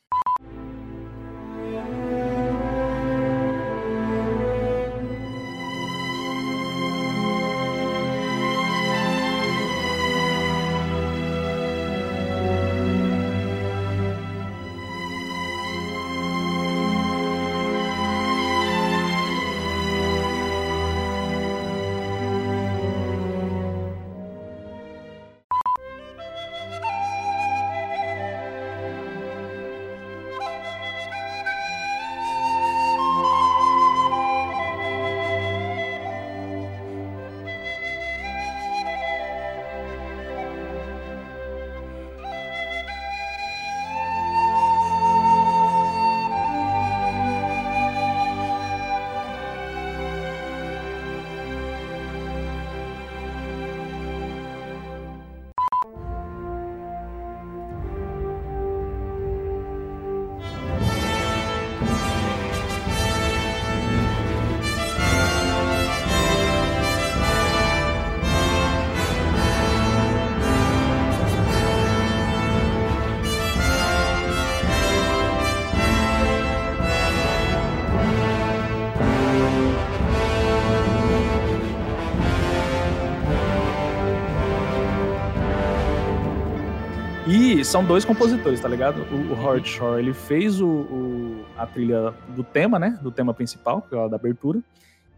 São 87.71 87.85
dois 87.85 88.03
compositores, 88.03 88.59
tá 88.59 88.67
ligado? 88.67 89.01
O, 89.13 89.31
o 89.31 89.33
Howard 89.33 89.65
Shore, 89.65 90.01
ele 90.01 90.13
fez 90.13 90.59
o, 90.59 90.67
o- 90.67 91.45
a 91.57 91.65
trilha 91.65 92.13
do 92.35 92.43
tema, 92.43 92.77
né? 92.77 92.99
Do 93.01 93.09
tema 93.09 93.33
principal, 93.33 93.81
que 93.81 93.95
é 93.95 93.97
a 93.97 94.09
da 94.09 94.17
abertura. 94.17 94.59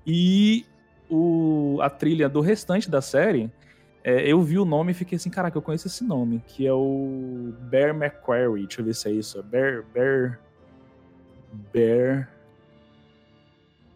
E 0.05 0.63
o, 1.09 1.79
a 1.81 1.89
trilha 1.89 2.29
do 2.29 2.41
restante 2.41 2.91
da 2.91 3.01
série, 3.01 3.49
é, 4.03 4.31
eu 4.31 4.39
vi 4.43 4.59
o 4.59 4.65
nome 4.65 4.91
e 4.91 4.93
fiquei 4.93 5.15
assim, 5.15 5.31
caraca, 5.31 5.57
eu 5.57 5.63
conheço 5.63 5.87
esse 5.87 6.03
nome, 6.03 6.43
que 6.45 6.67
é 6.67 6.71
o 6.73 7.53
Bear 7.61 7.89
McQuarrie. 7.95 8.67
Deixa 8.67 8.81
eu 8.81 8.85
ver 8.85 8.93
se 8.93 9.09
é 9.09 9.11
isso. 9.13 9.41
Bear... 9.41 9.83
Bear... 9.91 10.39
Bear... 11.73 12.29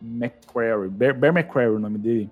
McQuarrie. 0.01 0.89
Bear, 0.89 1.13
Bear 1.13 1.33
McQuarrie 1.35 1.75
o 1.75 1.79
nome 1.79 1.99
dele 1.99 2.29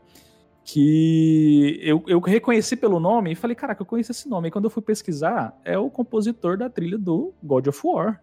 que 0.66 1.80
eu, 1.84 2.04
eu 2.08 2.20
reconheci 2.20 2.76
pelo 2.76 3.00
nome 3.00 3.32
e 3.32 3.36
falei, 3.36 3.56
caraca, 3.56 3.84
eu 3.84 3.86
conheço 3.86 4.12
esse 4.12 4.28
nome. 4.28 4.48
E 4.48 4.52
quando 4.52 4.66
eu 4.66 4.72
fui 4.72 4.82
pesquisar, 4.82 5.56
é 5.64 5.78
o 5.78 5.92
compositor 5.92 6.58
da 6.58 6.68
trilha 6.68 6.98
do 6.98 7.36
God 7.44 7.68
of 7.68 7.80
War. 7.84 8.20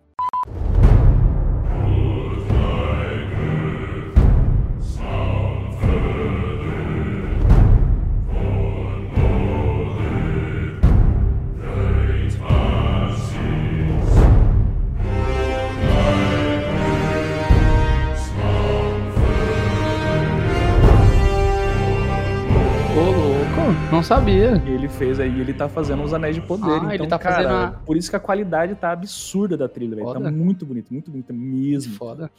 Louco, 23.57 23.73
não 23.91 24.03
sabia. 24.03 24.63
Ele 24.67 24.89
fez 24.89 25.21
aí, 25.21 25.41
ele 25.41 25.53
tá 25.53 25.69
fazendo 25.69 26.03
os 26.03 26.13
Anéis 26.13 26.35
de 26.35 26.41
Poder. 26.43 26.71
Ah, 26.71 26.77
então, 26.79 26.93
ele 26.93 27.07
tá 27.07 27.19
cara, 27.19 27.37
fazendo 27.37 27.55
a- 27.55 27.71
por 27.85 27.97
isso 27.97 28.11
que 28.11 28.17
a 28.17 28.21
qualidade 28.21 28.75
tá 28.75 28.93
absurda 28.93 29.57
da 29.57 29.69
trilha, 29.69 29.97
velho. 29.97 30.13
Tá 30.13 30.31
muito 30.31 30.65
bonito, 30.67 30.93
muito 30.93 31.11
bonita 31.11 31.33
mesmo. 31.33 31.95
Foda. 31.95 32.31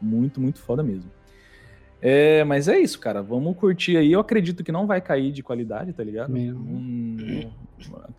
Muito, 0.00 0.40
muito 0.40 0.58
foda 0.60 0.82
mesmo. 0.82 1.10
É, 2.00 2.44
mas 2.44 2.68
é 2.68 2.78
isso, 2.78 2.98
cara. 3.00 3.22
Vamos 3.22 3.56
curtir 3.56 3.96
aí. 3.96 4.12
Eu 4.12 4.20
acredito 4.20 4.62
que 4.62 4.70
não 4.70 4.86
vai 4.86 5.00
cair 5.00 5.32
de 5.32 5.42
qualidade, 5.42 5.92
tá 5.92 6.04
ligado? 6.04 6.30
Mesmo. 6.30 6.60
Hum, 6.60 7.50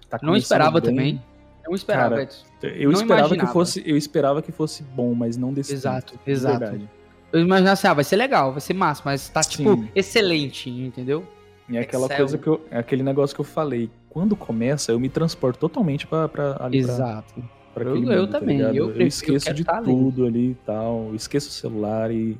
tá 0.10 0.18
Não 0.24 0.36
esperava 0.36 0.82
bem. 0.82 0.90
também. 0.90 1.22
Não 1.68 1.74
esperava, 1.76 2.16
Cara. 2.16 2.30
Eu 2.64 2.92
Não 2.92 3.00
esperava 3.00 3.28
que 3.30 3.34
imaginava. 3.36 3.54
fosse, 3.54 3.84
eu 3.86 3.98
esperava 3.98 4.42
que 4.42 4.52
fosse 4.52 4.84
bom, 4.84 5.14
mas 5.16 5.36
não 5.36 5.52
desse 5.54 5.74
Exato, 5.74 6.14
tanto, 6.14 6.28
exato. 6.30 6.60
verdade. 6.60 6.90
Eu 7.34 7.40
imaginava 7.42 7.74
assim, 7.74 7.88
ah, 7.88 7.94
vai 7.94 8.04
ser 8.04 8.16
legal, 8.16 8.52
vai 8.52 8.62
ser 8.62 8.74
massa, 8.76 9.02
mas 9.04 9.30
tá, 9.30 9.42
tipo, 9.42 9.76
Sim. 9.76 9.90
excelente, 9.96 10.70
entendeu? 10.70 11.26
E 11.68 11.78
é 11.78 11.82
aquela 11.82 12.06
Excel. 12.06 12.18
coisa 12.18 12.38
que 12.38 12.48
eu. 12.48 12.62
É 12.70 12.78
aquele 12.78 13.04
negócio 13.04 13.36
que 13.36 13.42
eu 13.42 13.46
falei. 13.46 13.90
Quando 14.10 14.36
começa, 14.36 14.92
eu 14.92 15.00
me 15.00 15.10
transporto 15.10 15.60
totalmente 15.60 16.06
pra, 16.08 16.28
pra, 16.30 16.52
ali 16.60 16.84
pra- 16.84 16.94
Exato. 16.94 17.44
pra 17.74 17.84
Eu- 17.84 17.92
aquele 17.94 18.14
eu 18.14 18.20
mundo, 18.22 18.32
tá 18.32 18.40
também, 18.40 18.58
ligado? 18.58 18.76
eu 18.76 18.86
prefiro- 18.88 19.08
esqueço 19.08 19.54
de 19.54 19.64
tá 19.64 19.78
ali. 19.78 19.86
tudo 19.86 20.26
ali 20.26 20.52
e 20.52 20.56
tal. 20.66 21.14
Esqueço 21.16 21.50
o 21.50 21.52
celular 21.52 22.12
e. 22.12 22.38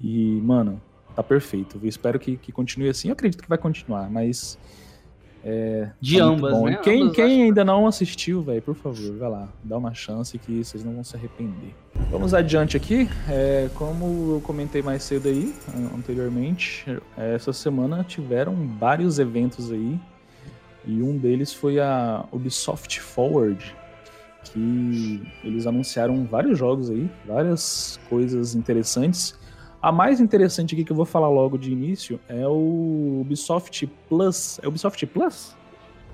E, 0.00 0.40
mano, 0.44 0.80
tá 1.14 1.22
perfeito. 1.22 1.78
Eu 1.82 1.88
espero 1.88 2.18
que, 2.18 2.36
que 2.36 2.52
continue 2.52 2.88
assim. 2.88 3.08
Eu 3.08 3.12
acredito 3.14 3.42
que 3.42 3.48
vai 3.48 3.58
continuar, 3.58 4.10
mas. 4.10 4.58
De 6.00 6.18
tá 6.18 6.24
ambas, 6.24 6.52
bom. 6.52 6.66
né? 6.66 6.72
E 6.72 6.76
quem, 6.78 7.02
Ambas 7.02 7.16
quem 7.16 7.42
ainda 7.44 7.64
não 7.64 7.86
assistiu, 7.86 8.42
velho, 8.42 8.60
por 8.60 8.74
favor, 8.74 9.16
vai 9.16 9.30
lá. 9.30 9.48
Dá 9.64 9.78
uma 9.78 9.94
chance 9.94 10.36
que 10.38 10.62
vocês 10.64 10.84
não 10.84 10.92
vão 10.94 11.04
se 11.04 11.16
arrepender. 11.16 11.74
Vamos 12.10 12.34
adiante 12.34 12.76
aqui. 12.76 13.08
É, 13.28 13.68
como 13.74 14.34
eu 14.36 14.40
comentei 14.42 14.82
mais 14.82 15.02
cedo 15.02 15.28
aí, 15.28 15.54
an- 15.76 15.96
anteriormente, 15.96 16.84
é, 17.16 17.34
essa 17.34 17.52
semana 17.52 18.04
tiveram 18.06 18.54
vários 18.78 19.18
eventos 19.18 19.70
aí. 19.70 19.98
E 20.86 21.02
um 21.02 21.16
deles 21.16 21.52
foi 21.52 21.78
a 21.80 22.24
Ubisoft 22.32 23.00
Forward, 23.00 23.74
que 24.44 25.22
eles 25.44 25.66
anunciaram 25.66 26.24
vários 26.24 26.58
jogos 26.58 26.90
aí, 26.90 27.08
várias 27.26 28.00
coisas 28.08 28.54
interessantes. 28.54 29.37
A 29.80 29.92
mais 29.92 30.20
interessante 30.20 30.74
aqui 30.74 30.84
que 30.84 30.90
eu 30.90 30.96
vou 30.96 31.04
falar 31.04 31.28
logo 31.28 31.56
de 31.56 31.70
início 31.72 32.18
é 32.28 32.46
o 32.46 33.18
Ubisoft 33.20 33.86
Plus. 34.08 34.58
É 34.62 34.66
Ubisoft 34.66 35.06
Plus? 35.06 35.54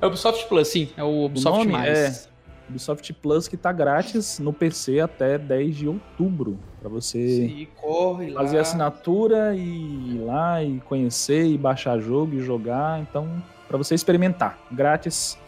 É 0.01 0.05
o 0.05 0.09
Ubisoft 0.09 0.47
Plus, 0.49 0.69
sim. 0.69 0.89
É 0.97 1.03
o 1.03 1.25
Ubisoft 1.25 1.59
nome 1.61 1.73
Mais. 1.73 2.29
Ubisoft 2.69 3.13
Plus 3.15 3.49
que 3.49 3.57
tá 3.57 3.73
grátis 3.73 4.39
no 4.39 4.53
PC 4.53 5.01
até 5.01 5.39
10 5.39 5.77
de 5.77 5.89
outubro. 5.89 6.59
Pra 6.81 6.89
você 6.91 7.27
Sim, 7.49 7.67
corre 7.81 8.31
lá. 8.31 8.43
fazer 8.43 8.59
assinatura 8.59 9.55
e 9.55 9.61
ir 10.17 10.19
lá 10.25 10.63
e 10.63 10.81
conhecer 10.81 11.47
e 11.47 11.57
baixar 11.57 11.99
jogo 11.99 12.35
e 12.35 12.41
jogar. 12.41 13.01
Então, 13.01 13.27
pra 13.67 13.79
você 13.79 13.95
experimentar. 13.95 14.59
Grátis 14.71 15.39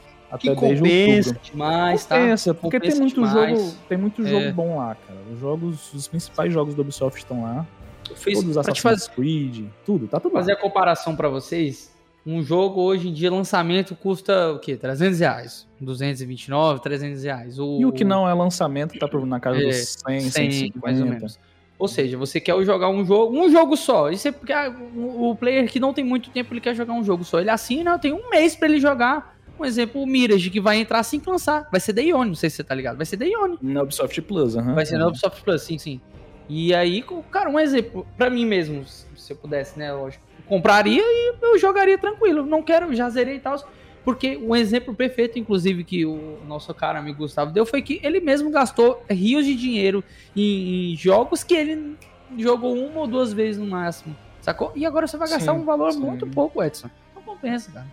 Que 0.41 0.49
até 0.51 0.61
10 0.61 0.83
de 0.83 1.17
outubro. 1.25 1.41
demais, 1.53 2.07
tá? 2.07 2.17
Compensa, 2.19 2.55
porque 2.55 2.77
Compensa 2.79 2.93
tem 2.97 3.01
muito 3.01 3.15
demais. 3.23 3.59
jogo, 3.61 3.75
tem 3.91 3.99
muito 3.99 4.23
É. 4.23 4.27
jogo 4.27 4.53
bom 4.55 4.79
lá, 4.79 4.95
cara. 5.07 5.21
Os 5.33 5.39
jogos, 5.39 5.93
os 5.93 6.09
principais 6.09 6.51
jogos 6.53 6.75
da 6.75 6.81
Ubisoft 6.81 7.19
estão 7.19 7.43
lá. 7.43 7.67
Eu 8.11 8.17
fiz, 8.17 8.35
Todos 8.35 8.51
os 8.51 8.57
Assassin's 8.59 8.83
fazer, 8.83 9.11
Creed, 9.11 9.67
tudo, 9.85 10.07
tá 10.09 10.19
tudo 10.21 10.33
fazer 10.33 10.53
lá. 10.53 10.59
a 10.59 10.61
comparação 10.61 11.15
pra 11.17 11.29
vocês, 11.29 11.95
um 12.25 12.43
jogo 12.43 12.81
hoje 12.83 13.09
em 13.09 13.13
dia, 13.13 13.31
lançamento, 13.31 13.95
custa 13.95 14.53
o 14.53 14.59
quê? 14.59 14.77
300 14.77 15.21
reais. 15.21 15.67
229, 15.81 16.81
300 16.81 17.23
reais. 17.23 17.59
O, 17.59 17.79
E 17.81 17.87
o 17.87 17.93
que 17.93 18.05
não 18.05 18.29
é 18.29 18.35
lançamento 18.35 18.99
tá 18.99 19.07
por- 19.09 19.25
na 19.27 19.39
casa 19.41 19.59
É, 19.61 19.65
dos 19.67 19.77
100, 20.07 20.21
100, 20.21 20.31
150. 20.31 20.79
mais 20.83 21.01
ou 21.01 21.07
menos. 21.07 21.39
Ou 21.79 21.87
seja, 21.89 22.17
você 22.17 22.41
quer 22.41 22.59
jogar 22.65 22.89
um 22.89 23.05
jogo, 23.05 23.39
um 23.39 23.51
jogo 23.51 23.77
só. 23.77 24.11
Isso 24.11 24.27
é 24.29 24.33
porque 24.33 24.53
o, 24.97 25.37
player 25.37 25.71
que 25.71 25.79
não 25.79 25.93
tem 25.93 26.03
muito 26.05 26.31
tempo, 26.31 26.55
ele 26.55 26.61
quer 26.61 26.75
jogar 26.75 26.95
um 26.95 27.05
jogo 27.05 27.23
só. 27.23 27.39
Ele 27.39 27.51
assina, 27.51 27.99
tem 27.99 28.13
um 28.15 28.31
mês 28.31 28.57
pra 28.57 28.67
ele 28.67 28.81
jogar. 28.81 29.37
Um 29.61 29.65
exemplo, 29.65 30.03
o 30.03 30.07
Mirage, 30.07 30.49
que 30.51 30.61
vai 30.61 30.79
entrar 30.79 31.01
assim 31.01 31.21
que 31.21 31.29
lançar. 31.29 31.69
Vai 31.71 31.81
ser 31.81 31.93
Day 31.93 32.13
One, 32.13 32.29
não 32.29 32.35
sei 32.35 32.49
se 32.51 32.57
você 32.57 32.65
tá 32.65 32.75
ligado. 32.75 32.97
Vai 32.97 33.05
ser 33.07 33.17
Day 33.19 33.35
One. 33.37 33.59
Na 33.61 33.83
Ubisoft 33.83 34.21
Plus, 34.23 34.57
aham. 34.57 34.75
Vai 34.75 34.85
ser 34.87 34.97
na 34.99 35.07
Ubisoft 35.09 35.43
Plus, 35.43 35.63
sim, 35.63 35.77
sim. 35.79 36.01
E 36.49 36.75
aí, 36.75 37.05
cara, 37.31 37.51
um 37.51 37.59
exemplo, 37.59 38.07
pra 38.17 38.31
mim 38.31 38.47
mesmo, 38.47 38.85
se 38.85 39.33
eu 39.33 39.37
pudesse, 39.37 39.79
né, 39.79 39.93
lógico, 39.93 40.25
compraria 40.47 41.03
e 41.03 41.35
eu 41.43 41.59
jogaria 41.59 41.99
tranquilo. 41.99 42.47
Não 42.47 42.63
quero, 42.63 42.95
já 42.95 43.09
zerei 43.11 43.37
e 43.37 43.41
tal. 43.41 43.57
Porque 44.05 44.37
um 44.37 44.55
exemplo 44.55 44.95
perfeito, 44.95 45.37
inclusive, 45.37 45.83
que 45.83 46.07
o 46.07 46.39
nosso 46.47 46.73
cara 46.73 47.01
amigo 47.01 47.19
Gustavo 47.19 47.51
deu 47.51 47.67
foi 47.67 47.83
que 47.83 47.99
ele 48.05 48.21
mesmo 48.21 48.51
gastou 48.51 49.03
rios 49.11 49.45
de 49.45 49.57
dinheiro 49.57 50.05
em, 50.37 50.93
em 50.93 50.97
jogos 50.97 51.43
que 51.43 51.55
ele 51.55 51.97
jogou 52.39 52.77
uma 52.77 53.01
ou 53.01 53.07
duas 53.09 53.33
vezes 53.33 53.61
no 53.61 53.67
máximo. 53.67 54.17
Sacou? 54.41 54.71
E 54.77 54.87
agora 54.87 55.09
você 55.09 55.17
vai 55.17 55.29
gastar 55.29 55.53
Sim, 55.55 55.59
um 55.59 55.65
valor 55.65 55.91
sim. 55.91 55.99
muito 55.99 56.25
pouco, 56.25 56.63
Edson. 56.63 56.89
Não 57.17 57.23
compensa, 57.23 57.73
cara. 57.73 57.87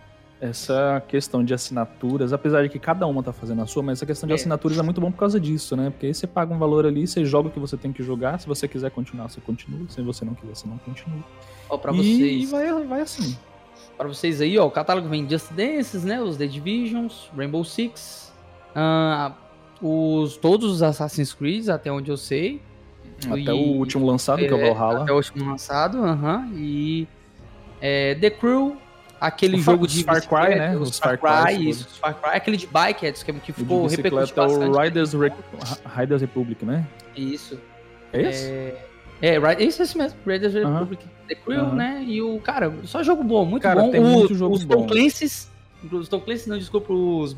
Essa 0.48 1.02
questão 1.08 1.42
de 1.42 1.54
assinaturas, 1.54 2.32
apesar 2.32 2.62
de 2.62 2.68
que 2.68 2.78
cada 2.78 3.06
uma 3.06 3.22
tá 3.22 3.32
fazendo 3.32 3.62
a 3.62 3.66
sua, 3.66 3.82
mas 3.82 3.98
essa 3.98 4.04
questão 4.06 4.26
de 4.26 4.32
É. 4.32 4.36
assinaturas 4.36 4.78
é 4.78 4.82
muito 4.82 5.00
bom 5.00 5.10
por 5.10 5.18
causa 5.18 5.40
disso, 5.40 5.74
né? 5.76 5.88
Porque 5.90 6.06
aí 6.06 6.14
você 6.14 6.26
paga 6.26 6.52
um 6.52 6.58
valor 6.58 6.84
ali, 6.84 7.06
você 7.06 7.24
joga 7.24 7.48
o 7.48 7.50
que 7.50 7.58
você 7.58 7.76
tem 7.78 7.92
que 7.92 8.02
jogar. 8.02 8.38
Se 8.38 8.46
você 8.46 8.68
quiser 8.68 8.90
continuar, 8.90 9.28
você 9.30 9.40
continua. 9.40 9.86
Se 9.88 10.02
você 10.02 10.24
não 10.24 10.34
quiser, 10.34 10.54
você 10.54 10.68
não 10.68 10.76
continua. 10.78 11.24
Ó, 11.70 11.78
pra 11.78 11.92
e 11.92 11.96
vocês. 11.96 12.50
vai, 12.50 12.84
vai 12.84 13.00
assim. 13.00 13.36
Pra 13.96 14.06
vocês 14.08 14.40
aí, 14.40 14.58
ó, 14.58 14.66
o 14.66 14.70
catálogo 14.70 15.08
vem 15.08 15.28
Just 15.28 15.50
Dances, 15.52 16.04
né? 16.04 16.20
Os 16.20 16.36
The 16.36 16.46
Divisions, 16.46 17.30
Rainbow 17.36 17.64
Six, 17.64 18.32
ah, 18.74 19.32
os, 19.80 20.36
todos 20.36 20.70
os 20.70 20.82
Assassin's 20.82 21.32
Creed, 21.32 21.68
até 21.68 21.90
onde 21.90 22.10
eu 22.10 22.16
sei. 22.16 22.60
Até 23.26 23.38
E- 23.40 23.50
o 23.50 23.76
último 23.78 24.04
lançado, 24.06 24.38
que 24.40 24.46
é 24.46 24.52
o 24.52 24.58
É, 24.58 24.74
Valhalla. 24.74 25.02
Até 25.04 25.12
o 25.12 25.16
último 25.16 25.48
lançado, 25.48 25.98
aham. 26.04 26.50
E 26.54 27.06
é, 27.80 28.14
The 28.16 28.30
Crew, 28.30 28.76
aquele 29.26 29.56
O 29.56 29.60
jogo 29.60 29.86
de 29.86 30.02
Far 30.04 30.26
Cry, 30.26 30.54
né? 30.56 30.76
Os 30.76 30.98
Far 30.98 31.18
Cry, 31.18 31.68
isso, 31.68 31.88
Far 32.00 32.14
Cry, 32.14 32.30
aquele 32.36 32.56
de 32.56 32.66
bike, 32.66 33.06
Edson, 33.06 33.24
que, 33.26 33.32
ficou 33.52 33.86
é 33.86 34.10
bastante. 34.46 34.68
o 34.70 34.80
Riders, 34.80 35.12
Re... 35.12 35.32
Riders 35.98 36.20
Republic, 36.20 36.64
né? 36.64 36.86
Isso. 37.16 37.58
É 38.12 38.22
esse? 38.22 38.46
É, 38.46 39.36
é, 39.36 39.62
esse 39.62 39.96
mesmo, 39.98 40.18
Raiders 40.26 40.54
Aham. 40.56 40.72
Republic. 40.72 41.04
The 41.28 41.34
Crew, 41.36 41.60
Aham. 41.60 41.74
né? 41.74 42.04
E 42.06 42.20
o, 42.22 42.38
cara, 42.40 42.72
só 42.84 43.02
jogo 43.02 43.22
bom, 43.24 43.44
muito 43.44 43.62
Cara, 43.62 43.80
bom. 43.80 43.90
tem 43.90 44.00
O- 44.00 44.04
muito 44.04 44.34
jogo 44.34 44.54
os 44.56 44.64
Tom 44.64 44.82
bom. 44.82 44.86
Clancy's, 44.86 45.50
os 45.90 46.08
Tom 46.08 46.20
Clancy's, 46.20 46.46
não, 46.46 46.58
desculpa, 46.58 46.92
os... 46.92 47.36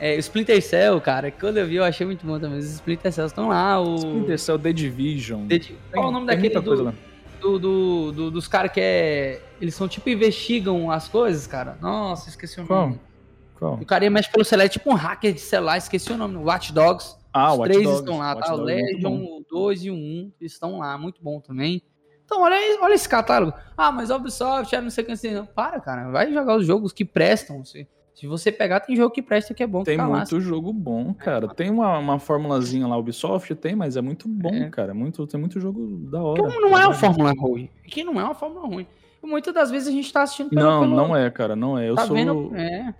É, 0.00 0.14
o 0.14 0.18
Splinter 0.20 0.62
Cell, 0.62 1.00
cara, 1.00 1.28
quando 1.32 1.56
eu 1.56 1.66
vi 1.66 1.74
eu 1.74 1.82
achei 1.82 2.06
muito 2.06 2.24
bom 2.24 2.38
também. 2.38 2.58
Os 2.58 2.66
Splinter 2.74 3.10
Cells 3.12 3.32
estão 3.32 3.48
lá, 3.48 3.80
o... 3.82 3.96
Splinter 3.96 4.38
Cell 4.38 4.58
The 4.58 4.72
Division. 4.72 5.46
The- 5.48 5.60
Qual 5.92 6.04
é 6.06 6.08
o 6.08 6.12
nome 6.12 6.26
daquele 6.26 6.50
do, 6.50 6.84
lá. 6.84 6.94
Do, 7.40 7.58
do- 7.58 8.12
do- 8.12 8.30
dos 8.30 8.46
caras 8.48 8.72
que 8.72 8.80
é... 8.80 9.42
Eles 9.60 9.74
são 9.74 9.88
tipo, 9.88 10.08
investigam 10.08 10.90
as 10.90 11.08
coisas, 11.08 11.46
cara. 11.46 11.76
Nossa, 11.80 12.28
esqueci 12.28 12.60
o 12.60 12.66
Qual? 12.66 12.80
nome. 12.88 13.00
Qual? 13.58 13.74
O 13.74 13.84
cara 13.86 14.08
mexe 14.10 14.30
pelo 14.30 14.44
celular, 14.44 14.66
é 14.66 14.68
tipo 14.68 14.90
um 14.90 14.94
hacker 14.94 15.32
de 15.32 15.40
celular, 15.40 15.76
esqueci 15.78 16.12
o 16.12 16.16
nome. 16.16 16.36
Watch 16.36 16.72
Dogs. 16.72 17.16
Ah, 17.32 17.52
Os 17.52 17.58
Watch 17.58 17.70
três 17.72 17.84
Dogs. 17.84 18.00
estão 18.00 18.18
lá, 18.18 18.34
Watch 18.34 18.46
tá? 18.46 18.54
O 18.54 18.56
Dogs 18.58 18.72
é 18.72 18.76
muito 18.82 18.94
Legion, 18.94 19.16
o 19.24 19.44
2 19.50 19.84
e 19.84 19.90
o 19.90 19.94
1 19.94 20.32
eles 20.40 20.52
estão 20.52 20.78
lá, 20.78 20.96
muito 20.96 21.22
bom 21.22 21.40
também. 21.40 21.82
Então, 22.24 22.42
olha, 22.42 22.56
aí- 22.56 22.78
olha 22.82 22.94
esse 22.94 23.08
catálogo. 23.08 23.52
Ah, 23.76 23.90
mas 23.90 24.10
Ubisoft, 24.10 24.74
ah, 24.76 24.80
não 24.82 24.90
sei 24.90 25.02
o 25.02 25.06
que 25.06 25.12
assim. 25.12 25.44
Para, 25.54 25.80
cara, 25.80 26.10
vai 26.10 26.32
jogar 26.32 26.56
os 26.56 26.66
jogos 26.66 26.92
que 26.92 27.04
prestam. 27.04 27.64
Se, 27.64 27.86
se 28.18 28.26
você 28.26 28.50
pegar, 28.50 28.80
tem 28.80 28.96
jogo 28.96 29.14
que 29.14 29.22
presta 29.22 29.54
que 29.54 29.62
é 29.62 29.66
bom. 29.66 29.84
Tem 29.84 29.96
tá 29.96 30.08
lá. 30.08 30.16
muito 30.18 30.40
jogo 30.40 30.72
bom, 30.72 31.14
cara. 31.14 31.46
Tem 31.54 31.70
uma, 31.70 31.96
uma 31.98 32.18
formulazinha 32.18 32.84
lá, 32.84 32.96
Ubisoft 32.96 33.54
tem, 33.54 33.76
mas 33.76 33.96
é 33.96 34.00
muito 34.00 34.26
bom, 34.28 34.52
É. 34.52 34.68
cara. 34.70 34.92
Muito, 34.92 35.24
tem 35.28 35.38
muito 35.38 35.60
jogo 35.60 35.86
da 36.10 36.20
hora. 36.20 36.42
Que 36.42 36.58
não 36.58 36.76
é 36.76 36.84
uma 36.84 36.94
sabe? 36.94 36.98
fórmula 36.98 37.32
ruim. 37.38 37.70
Que 37.86 38.02
não 38.02 38.20
é 38.20 38.24
uma 38.24 38.34
fórmula 38.34 38.66
ruim. 38.66 38.86
Muitas 39.22 39.54
das 39.54 39.70
vezes 39.70 39.86
a 39.86 39.92
gente 39.92 40.12
tá 40.12 40.22
assistindo 40.22 40.50
pelo... 40.50 40.60
Não, 40.62 40.80
pelo- 40.80 40.96
não 40.96 41.16
é, 41.16 41.30
cara, 41.30 41.54
não 41.54 41.78
é. 41.78 41.88
Eu 41.88 41.94
tá 41.94 42.06
sou. 42.06 42.16
vendo? 42.16 42.56
É. 42.56 42.92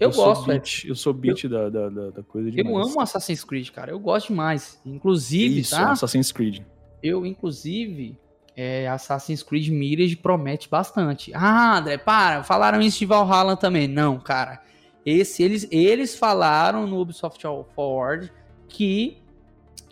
Eu, 0.00 0.12
sou 0.12 0.24
gosto, 0.24 0.50
é. 0.50 0.54
beat, 0.54 0.84
Eu 0.86 0.94
sou 0.96 1.12
beat 1.12 1.44
da, 1.48 1.68
da, 1.70 1.88
da, 1.88 2.10
da 2.10 2.22
coisa 2.24 2.48
Eu 2.48 2.52
demais. 2.52 2.88
amo 2.88 3.00
Assassin's 3.00 3.44
Creed, 3.44 3.70
cara. 3.70 3.92
Eu 3.92 3.98
gosto 4.00 4.26
demais. 4.28 4.80
Inclusive, 4.84 5.60
Isso, 5.60 5.76
tá? 5.76 5.92
Assassin's 5.92 6.32
Creed. 6.32 6.62
Eu, 7.00 7.24
inclusive, 7.24 8.18
é, 8.56 8.86
Assassin's 8.88 9.42
Creed 9.42 9.68
Mirage 9.68 10.16
promete 10.16 10.68
bastante. 10.68 11.32
Ah, 11.34 11.78
André, 11.78 11.98
para. 11.98 12.42
Falaram 12.44 12.80
isso 12.80 12.98
de 13.00 13.06
Valhalla 13.06 13.56
também. 13.56 13.88
Não, 13.88 14.18
cara. 14.18 14.62
Esse, 15.04 15.42
eles, 15.42 15.68
eles 15.70 16.16
falaram 16.16 16.86
no 16.86 16.98
Ubisoft 17.00 17.42
Forward 17.74 18.32
que 18.68 19.18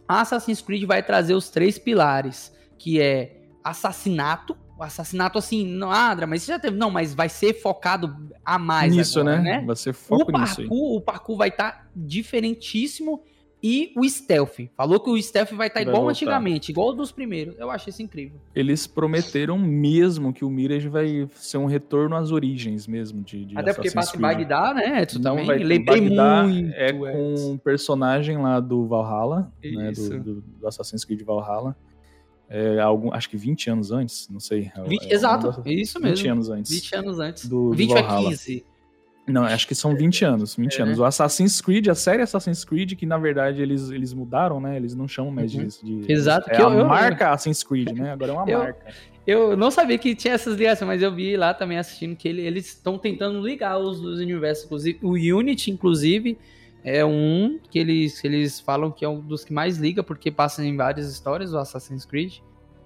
Assassin's 0.08 0.60
Creed 0.62 0.84
vai 0.84 1.02
trazer 1.02 1.34
os 1.34 1.50
três 1.50 1.78
pilares, 1.78 2.52
que 2.78 3.00
é 3.00 3.36
assassinato. 3.62 4.56
O 4.78 4.82
assassinato, 4.82 5.38
assim, 5.38 5.66
não, 5.66 5.90
ah, 5.92 6.12
André, 6.12 6.26
mas 6.26 6.42
isso 6.42 6.50
já 6.50 6.58
teve. 6.58 6.76
Não, 6.76 6.90
mas 6.90 7.14
vai 7.14 7.28
ser 7.28 7.54
focado 7.54 8.16
a 8.44 8.58
mais 8.58 8.94
Nisso, 8.94 9.20
agora, 9.20 9.40
né? 9.40 9.58
né? 9.58 9.66
Vai 9.66 9.76
ser 9.76 9.90
O 9.90 9.94
foco 9.94 10.32
nisso 10.32 10.60
aí. 10.60 10.66
parkour, 10.68 10.96
o 10.96 11.00
parkour 11.00 11.36
vai 11.36 11.48
estar 11.48 11.88
diferentíssimo. 11.94 13.22
E 13.62 13.92
o 13.96 14.04
stealth. 14.08 14.58
Falou 14.76 14.98
que 14.98 15.08
o 15.08 15.22
stealth 15.22 15.52
vai 15.52 15.68
estar 15.68 15.78
Vai 15.80 15.84
igual 15.84 16.02
voltar. 16.02 16.10
antigamente, 16.16 16.72
igual 16.72 16.92
dos 16.92 17.12
primeiros. 17.12 17.54
Eu 17.58 17.70
achei 17.70 17.90
isso 17.90 18.02
incrível. 18.02 18.40
Eles 18.54 18.88
prometeram 18.88 19.56
mesmo 19.56 20.32
que 20.32 20.44
o 20.44 20.50
Mirage 20.50 20.88
vai 20.88 21.28
ser 21.36 21.58
um 21.58 21.66
retorno 21.66 22.16
às 22.16 22.32
origens 22.32 22.88
mesmo 22.88 23.22
de, 23.22 23.44
de 23.44 23.56
Até 23.56 23.72
porque 23.72 23.90
passa 23.92 24.16
em. 24.16 24.20
Bagdá, 24.20 24.74
né? 24.74 25.02
Edson, 25.02 25.18
Não 25.20 25.30
também. 25.32 25.46
vai 25.46 25.58
Lembrei 25.58 26.00
Bagdá, 26.00 26.42
muito. 26.42 26.72
É 26.74 26.92
com 26.92 27.34
um 27.52 27.56
personagem 27.58 28.36
lá 28.38 28.58
do 28.58 28.84
Valhalla, 28.88 29.52
né, 29.62 29.92
do, 29.92 30.20
do, 30.20 30.40
do 30.40 30.66
Assassin's 30.66 31.04
Creed 31.04 31.22
Valhalla. 31.22 31.76
É, 32.48 32.80
algum, 32.80 33.14
acho 33.14 33.30
que 33.30 33.36
20 33.36 33.70
anos 33.70 33.92
antes, 33.92 34.28
não 34.28 34.40
sei. 34.40 34.70
É- 34.76 34.82
20 34.82 35.04
é 35.06 35.14
exato, 35.14 35.46
negócio- 35.46 35.72
isso 35.72 35.98
20 36.00 36.04
mesmo. 36.10 36.32
anos 36.32 36.50
antes. 36.50 36.70
20 36.70 36.94
anos 36.96 37.18
antes. 37.20 37.46
do- 37.48 37.70
do 37.70 37.76
20 37.76 37.92
a 37.92 38.02
Valhalla. 38.02 38.28
15. 38.30 38.66
Não, 39.26 39.44
acho 39.44 39.68
que 39.68 39.74
são 39.74 39.94
20 39.94 40.24
anos, 40.24 40.56
20 40.56 40.78
É, 40.80 40.82
anos. 40.82 40.98
O 40.98 41.04
Assassin's 41.04 41.60
Creed, 41.60 41.86
a 41.88 41.94
série 41.94 42.22
Assassin's 42.22 42.64
Creed, 42.64 42.94
que 42.94 43.06
na 43.06 43.16
verdade 43.18 43.62
eles, 43.62 43.88
eles 43.90 44.12
mudaram, 44.12 44.60
né? 44.60 44.76
Eles 44.76 44.94
não 44.96 45.06
chamam 45.06 45.30
mais 45.30 45.54
Uhum. 45.54 45.64
disso 45.64 45.86
de... 45.86 46.10
Exato, 46.12 46.50
É 46.50 46.56
que 46.56 46.60
a 46.60 46.64
eu- 46.64 46.72
eu- 46.80 46.86
marca 46.88 47.30
Assassin's 47.30 47.62
Creed, 47.62 47.90
né? 47.92 48.12
Agora 48.12 48.32
é 48.32 48.34
uma 48.34 48.44
Eu- 48.50 48.58
marca. 48.58 48.86
Eu 49.24 49.56
não 49.56 49.70
sabia 49.70 49.96
que 49.98 50.16
tinha 50.16 50.34
essas 50.34 50.56
ligações, 50.56 50.88
mas 50.88 51.00
eu 51.00 51.14
vi 51.14 51.36
lá 51.36 51.54
também 51.54 51.78
assistindo 51.78 52.16
que 52.16 52.26
ele- 52.28 52.42
eles 52.42 52.66
estão 52.66 52.98
tentando 52.98 53.40
ligar 53.40 53.78
os, 53.78 54.00
os 54.00 54.18
universos. 54.18 54.64
Inclusive, 54.64 54.98
o 55.00 55.12
Unity, 55.38 55.70
inclusive, 55.70 56.36
é 56.82 57.04
um 57.04 57.60
que 57.70 57.78
eles, 57.78 58.24
eles 58.24 58.58
falam 58.58 58.90
que 58.90 59.04
é 59.04 59.08
um 59.08 59.20
dos 59.20 59.44
que 59.44 59.52
mais 59.52 59.76
liga, 59.78 60.02
porque 60.02 60.32
passa 60.32 60.64
em 60.64 60.76
várias 60.76 61.08
histórias, 61.08 61.52
o 61.54 61.58
Assassin's 61.58 62.04
Creed. 62.04 62.38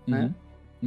né? 0.07 0.35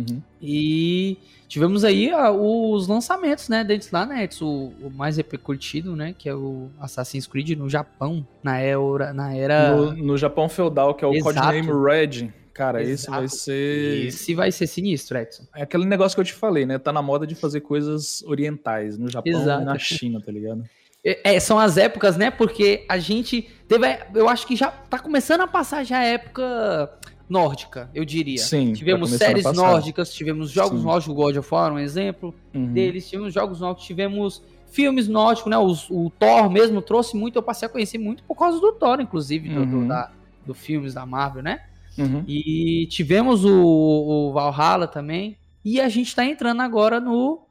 Uhum. 0.08 0.22
E 0.42 1.18
tivemos 1.48 1.84
aí 1.84 2.14
uh, 2.14 2.30
os 2.32 2.88
lançamentos, 2.88 3.50
né, 3.50 3.64
deles 3.64 3.92
lá, 3.92 4.06
né, 4.06 4.30
o, 4.42 4.72
o, 4.82 4.92
mais 4.94 5.18
repercutido, 5.18 5.96
né, 5.96 6.14
que 6.18 6.30
é 6.30 6.36
o 6.36 6.70
Assassin's 6.80 7.28
Creed 7.28 7.52
no 7.52 7.70
Japão, 7.70 8.26
na 8.44 8.60
era... 8.60 9.14
Na 9.14 9.36
era... 9.36 9.76
No, 9.76 9.92
no 9.94 10.18
Japão 10.18 10.48
feudal, 10.48 10.94
que 10.94 11.04
é 11.04 11.08
o 11.08 11.14
Exato. 11.14 11.36
Codename 11.36 11.68
Red. 11.68 12.34
Cara, 12.54 12.82
Exato. 12.84 12.94
esse 12.94 13.10
vai 13.10 13.28
ser... 13.28 14.06
Esse 14.08 14.36
vai 14.36 14.52
ser 14.52 14.68
sinistro, 14.68 15.18
Edson. 15.18 15.44
É 15.56 15.64
aquele 15.64 15.86
negócio 15.86 16.16
que 16.16 16.22
eu 16.22 16.26
te 16.26 16.34
falei, 16.34 16.66
né, 16.66 16.78
tá 16.78 16.94
na 16.94 17.02
moda 17.02 17.26
de 17.26 17.36
fazer 17.36 17.62
coisas 17.62 18.24
orientais, 18.24 18.98
no 18.98 19.10
Japão 19.10 19.34
Exato. 19.34 19.62
e 19.62 19.66
na 19.66 19.80
China, 19.80 20.22
tá 20.24 20.32
ligado? 20.32 20.64
É, 21.04 21.36
é, 21.36 21.40
são 21.40 21.58
as 21.58 21.78
épocas, 21.78 22.18
né? 22.18 22.30
Porque 22.30 22.86
a 22.90 22.98
gente 22.98 23.50
teve. 23.68 23.86
Eu 24.14 24.28
acho 24.28 24.46
que 24.46 24.56
já 24.56 24.70
tá 24.70 25.00
começando 25.00 25.42
a 25.42 25.48
passar 25.48 25.86
já 25.86 26.00
a 26.00 26.04
época 26.04 26.99
nórdica, 27.30 27.90
eu 27.94 28.04
diria. 28.04 28.40
Sim. 28.40 28.74
Tivemos 28.74 29.12
séries 29.12 29.46
nórdicas, 29.54 30.12
tivemos 30.12 30.50
jogos 30.50 30.80
Sim. 30.80 30.86
nórdicos, 30.86 31.16
God 31.16 31.38
of 31.38 31.54
War, 31.54 31.72
um 31.72 31.80
exemplo 31.80 32.34
uhum. 32.54 32.74
deles. 32.74 33.08
Tivemos 33.08 33.34
jogos 33.34 33.60
nórdicos, 33.60 33.86
tivemos 33.86 34.44
filmes 34.72 35.08
nórdicos, 35.08 35.50
né? 35.50 35.58
O, 35.58 35.72
o, 35.92 36.10
Thor 36.10 36.50
mesmo 36.50 36.82
trouxe 36.82 37.16
muito, 37.16 37.38
eu 37.38 37.44
passei 37.44 37.68
a 37.68 37.72
conhecer 37.72 37.98
muito 37.98 38.24
por 38.24 38.36
causa 38.36 38.60
do 38.60 38.72
Thor, 38.74 39.00
inclusive, 39.00 39.50
uhum. 39.50 39.66
do, 39.66 39.80
do, 39.82 39.88
da, 39.88 40.12
do 40.46 40.54
filmes 40.54 40.94
da 40.96 41.06
Marvel, 41.06 41.44
né? 41.44 41.62
Uhum. 41.98 42.24
E 42.28 42.88
tivemos 42.90 43.46
o, 43.46 43.52
o 43.56 44.34
Valhalla 44.34 44.88
também. 44.88 45.38
E 45.64 45.80
a 45.80 45.90
gente 45.90 46.16
tá 46.16 46.26
entrando 46.26 46.62
agora 46.62 47.00
no 47.00 47.42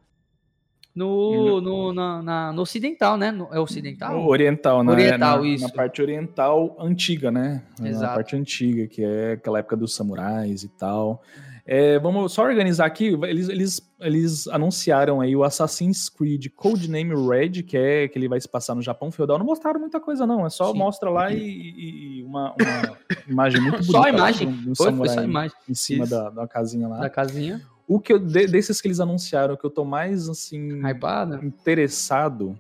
no, 0.99 1.61
no, 1.61 1.93
na, 1.93 2.23
na, 2.23 2.53
no 2.53 2.63
ocidental, 2.63 3.17
né? 3.17 3.31
No, 3.31 3.49
é 3.53 3.61
ocidental? 3.61 4.15
No 4.15 4.27
oriental, 4.27 4.83
né? 4.83 4.93
Oriental, 4.93 5.43
na, 5.43 5.49
isso. 5.49 5.65
Na 5.65 5.71
parte 5.73 6.03
oriental 6.03 6.77
antiga, 6.81 7.31
né? 7.31 7.63
Exato. 7.81 8.03
Na 8.03 8.15
parte 8.15 8.35
antiga, 8.35 8.89
que 8.89 9.05
é 9.05 9.33
aquela 9.33 9.61
época 9.61 9.77
dos 9.77 9.95
samurais 9.95 10.65
e 10.65 10.69
tal. 10.69 11.23
É, 11.65 11.99
vamos 12.01 12.33
só 12.33 12.43
organizar 12.43 12.87
aqui. 12.87 13.17
Eles, 13.23 13.49
eles, 13.49 13.93
eles 14.01 14.49
anunciaram 14.49 15.21
aí 15.21 15.37
o 15.37 15.45
Assassin's 15.45 16.09
Creed 16.09 16.47
Codename 16.57 17.15
Red, 17.15 17.63
que 17.63 17.77
é 17.77 18.09
que 18.09 18.19
ele 18.19 18.27
vai 18.27 18.41
se 18.41 18.49
passar 18.49 18.75
no 18.75 18.83
Japão 18.83 19.13
feudal. 19.13 19.39
Não 19.39 19.47
mostraram 19.47 19.79
muita 19.79 20.01
coisa, 20.01 20.27
não. 20.27 20.45
É 20.45 20.51
só 20.51 20.73
Sim. 20.73 20.79
mostra 20.79 21.11
lá 21.11 21.31
e, 21.31 21.39
e 21.39 22.25
uma, 22.25 22.55
uma, 22.59 22.99
imagem 23.29 23.61
muito 23.61 23.77
bonita. 23.77 23.93
Só 23.93 24.03
a 24.03 24.09
imagem. 24.09 24.49
Um, 24.49 24.71
um 24.71 24.75
foi, 24.75 24.93
foi 24.95 25.09
só 25.09 25.21
a 25.21 25.25
imagem. 25.25 25.57
Em 25.69 25.75
cima 25.75 26.07
da, 26.07 26.31
da 26.31 26.49
casinha 26.49 26.89
lá. 26.89 26.99
Da 26.99 27.11
casinha. 27.11 27.61
O 27.89 27.99
que 27.99 28.13
eu, 28.13 28.19
desses 28.19 28.83
que 28.83 28.87
eles 28.87 29.01
anunciaram, 29.01 29.57
que 29.57 29.65
eu 29.65 29.71
tô 29.71 29.83
mais, 29.83 30.29
assim, 30.29 30.87
Hypada? 30.87 31.41
interessado 31.43 32.55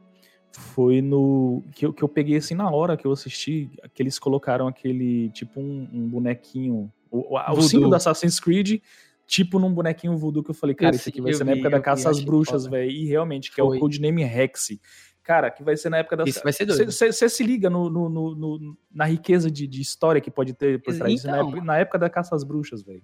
foi 0.51 1.01
no. 1.03 1.63
Que 1.73 1.87
eu, 1.87 1.93
que 1.93 2.03
eu 2.03 2.09
peguei 2.09 2.39
assim 2.39 2.55
na 2.55 2.71
hora 2.71 2.97
que 2.97 3.07
eu 3.07 3.13
assisti, 3.13 3.71
que 3.95 4.03
eles 4.03 4.19
colocaram 4.19 4.67
aquele, 4.67 5.29
tipo, 5.31 5.61
um, 5.61 5.89
um 5.93 6.09
bonequinho. 6.09 6.91
O, 7.11 7.39
o 7.39 7.63
símbolo 7.63 7.91
do 7.91 7.97
Assassin's 7.97 8.41
Creed, 8.41 8.81
tipo 9.27 9.59
num 9.59 9.73
bonequinho 9.73 10.17
voodoo 10.17 10.43
que 10.43 10.51
eu 10.51 10.55
falei, 10.55 10.75
cara, 10.75 10.97
isso 10.97 11.09
aqui 11.09 11.21
vai 11.21 11.33
ser 11.33 11.45
vi, 11.45 11.51
na 11.51 11.57
época 11.57 11.71
da 11.71 11.81
caça 11.81 12.11
às 12.11 12.21
bruxas, 12.21 12.67
velho. 12.67 12.91
E 12.91 13.07
realmente, 13.07 13.51
que 13.51 13.63
foi. 13.63 13.77
é 13.77 13.79
o 13.79 13.81
codename 13.81 14.25
Rex. 14.25 14.79
Cara, 15.23 15.51
que 15.51 15.63
vai 15.63 15.77
ser 15.77 15.91
na 15.91 15.99
época 15.99 16.17
da. 16.17 16.25
Isso 16.25 16.41
vai 16.43 16.55
ser 16.55 16.65
doido. 16.65 16.91
Você 16.91 17.29
se 17.29 17.43
liga 17.43 17.69
no, 17.69 17.91
no, 17.91 18.09
no, 18.09 18.77
na 18.91 19.05
riqueza 19.05 19.51
de, 19.51 19.67
de 19.67 19.83
história 19.83 20.23
que 20.23 20.31
pode 20.31 20.55
ter 20.55 20.83
por 20.83 20.97
trás 20.97 21.21
então, 21.21 21.31
na, 21.31 21.39
época, 21.39 21.65
na 21.65 21.77
época 21.77 21.99
da 21.99 22.09
caça 22.09 22.35
às 22.35 22.43
bruxas, 22.43 22.83
velho. 22.83 23.03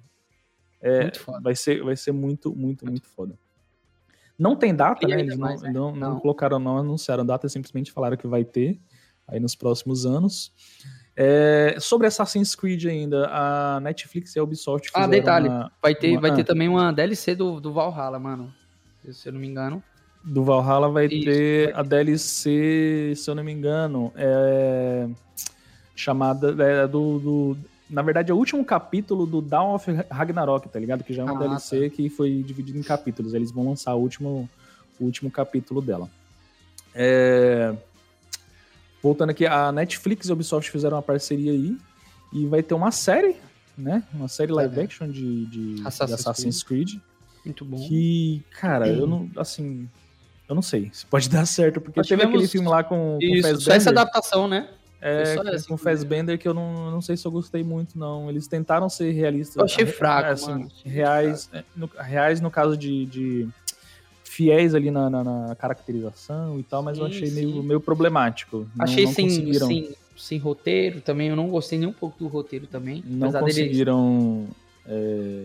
É, 0.87 1.11
vai, 1.41 1.55
ser, 1.57 1.83
vai 1.83 1.97
ser 1.97 2.13
muito, 2.13 2.55
muito, 2.55 2.85
muito 2.85 3.09
foda. 3.09 3.39
Não 4.39 4.55
tem 4.55 4.75
data, 4.75 5.09
né? 5.09 5.19
Eles 5.19 5.37
mais, 5.37 5.63
não, 5.63 5.69
né? 5.69 5.73
não, 5.73 5.97
não, 5.97 6.21
colocaram, 6.21 6.59
não 6.59 6.77
anunciaram 6.77 7.25
data, 7.25 7.49
simplesmente 7.49 7.91
falaram 7.91 8.19
que 8.19 8.27
vai 8.27 8.45
ter 8.45 8.79
aí 9.27 9.41
nos 9.41 9.55
próximos 9.55 10.05
anos. 10.05 10.53
É, 11.17 11.77
sobre 11.81 12.07
Assassin's 12.07 12.55
Creed 12.55 12.85
ainda, 12.85 13.29
a 13.31 13.81
Netflix 13.81 14.37
e 14.37 14.39
a 14.39 14.43
Ubisoft 14.43 14.91
Ah, 14.93 15.07
detalhe, 15.07 15.49
uma, 15.49 15.73
vai, 15.81 15.95
ter, 15.95 16.11
uma, 16.11 16.21
vai 16.21 16.31
ah, 16.33 16.35
ter 16.35 16.45
também 16.45 16.69
uma 16.69 16.93
DLC 16.93 17.35
do, 17.35 17.61
do 17.61 17.73
Valhalla, 17.73 18.19
mano. 18.19 18.53
Se 19.11 19.29
eu 19.29 19.33
não 19.33 19.41
me 19.41 19.47
engano. 19.47 19.83
Do 20.23 20.45
Valhalla 20.45 20.91
vai 20.91 21.07
Isso, 21.07 21.25
ter 21.25 21.73
vai 21.73 21.81
a 21.81 21.83
DLC, 21.83 23.15
se 23.17 23.31
eu 23.31 23.35
não 23.35 23.45
me 23.45 23.53
engano, 23.53 24.13
é 24.17 25.09
chamada 25.95 26.55
é, 26.63 26.87
do, 26.89 27.19
do 27.21 27.57
na 27.89 28.03
verdade, 28.03 28.31
é 28.31 28.35
o 28.35 28.37
último 28.37 28.65
capítulo 28.65 29.27
do 29.27 29.43
Dawn 29.43 29.75
of 29.75 29.91
Ragnarok, 30.11 30.69
tá 30.69 30.79
ligado? 30.79 31.05
Que 31.05 31.13
já 31.13 31.23
é 31.23 31.25
uma 31.25 31.37
ah, 31.37 31.39
DLC 31.39 31.89
tá. 31.89 31.97
que 31.97 32.09
foi 32.09 32.43
dividido 32.43 32.79
em 32.79 32.83
capítulos. 32.83 33.35
Eles 33.35 33.51
vão 33.51 33.69
lançar 33.69 33.95
o 33.95 34.01
último, 34.01 34.49
o 34.99 35.05
último 35.05 35.31
capítulo 35.31 35.83
dela. 35.83 36.09
É... 36.95 37.75
Voltando 39.03 39.31
aqui, 39.31 39.47
a 39.47 39.71
Netflix 39.71 40.29
e 40.29 40.31
a 40.31 40.35
Ubisoft 40.35 40.71
fizeram 40.71 40.97
uma 40.97 41.03
parceria 41.03 41.53
aí. 41.53 41.77
E 42.33 42.47
vai 42.47 42.63
ter 42.63 42.75
uma 42.75 42.91
série, 42.91 43.37
né? 43.77 44.03
Uma 44.15 44.29
série 44.29 44.51
live 44.51 44.81
é. 44.81 44.83
action 44.85 45.09
de, 45.09 45.47
de 45.47 45.87
Assassin's, 45.87 46.09
de 46.09 46.15
Assassin's 46.15 46.63
Creed. 46.63 46.89
Creed. 46.89 47.03
Muito 47.45 47.65
bom. 47.65 47.77
Que, 47.87 48.43
cara, 48.59 48.89
eu 48.89 49.07
não. 49.07 49.31
Assim. 49.37 49.89
Eu 50.49 50.55
não 50.55 50.63
sei 50.63 50.91
se 50.93 51.07
pode 51.07 51.29
dar 51.31 51.47
certo, 51.47 51.81
porque 51.81 52.01
Nós 52.01 52.07
teve 52.07 52.21
tivemos... 52.21 52.35
aquele 52.35 52.51
filme 52.51 52.69
lá 52.69 52.83
com, 52.83 53.19
com 53.21 53.25
Isso, 53.25 53.61
só 53.61 53.73
essa 53.73 53.91
adaptação, 53.91 54.49
né? 54.49 54.69
É, 55.07 55.37
com, 55.37 55.69
com 55.69 55.77
Fassbender 55.77 56.39
que 56.39 56.49
eu 56.49 56.55
não, 56.55 56.91
não 56.91 57.03
sei 57.03 57.15
se 57.15 57.27
eu 57.27 57.31
gostei 57.31 57.63
muito, 57.63 57.99
não. 57.99 58.31
Eles 58.31 58.47
tentaram 58.47 58.89
ser 58.89 59.11
realistas. 59.11 59.57
Eu 59.57 59.65
achei 59.65 59.85
fraco, 59.85 60.31
assim, 60.31 60.51
mano. 60.51 60.71
Reais, 60.83 61.47
fraco. 61.47 61.69
No, 61.77 61.91
reais 61.99 62.41
no 62.41 62.51
caso 62.51 62.75
de, 62.75 63.05
de 63.05 63.49
fiéis 64.25 64.75
ali 64.75 64.91
na, 64.91 65.11
na, 65.11 65.23
na, 65.23 65.55
caracterização 65.55 66.59
e 66.59 66.63
tal, 66.63 66.83
mas 66.83 66.97
sim, 66.97 67.03
eu 67.03 67.07
achei 67.07 67.31
meio, 67.33 67.63
meio 67.63 67.81
problemático. 67.81 68.67
Achei 68.79 69.05
não, 69.05 69.11
não 69.11 69.15
sem, 69.15 69.53
sem, 69.53 69.97
sem, 70.17 70.39
roteiro 70.39 71.03
também, 71.03 71.29
eu 71.29 71.37
não 71.37 71.51
gostei 71.51 71.79
nem 71.79 71.87
um 71.87 71.93
pouco 71.93 72.19
do 72.19 72.27
roteiro 72.27 72.67
também. 72.67 73.05
Não 73.07 73.31
conseguiram... 73.31 74.49
É 74.87 75.45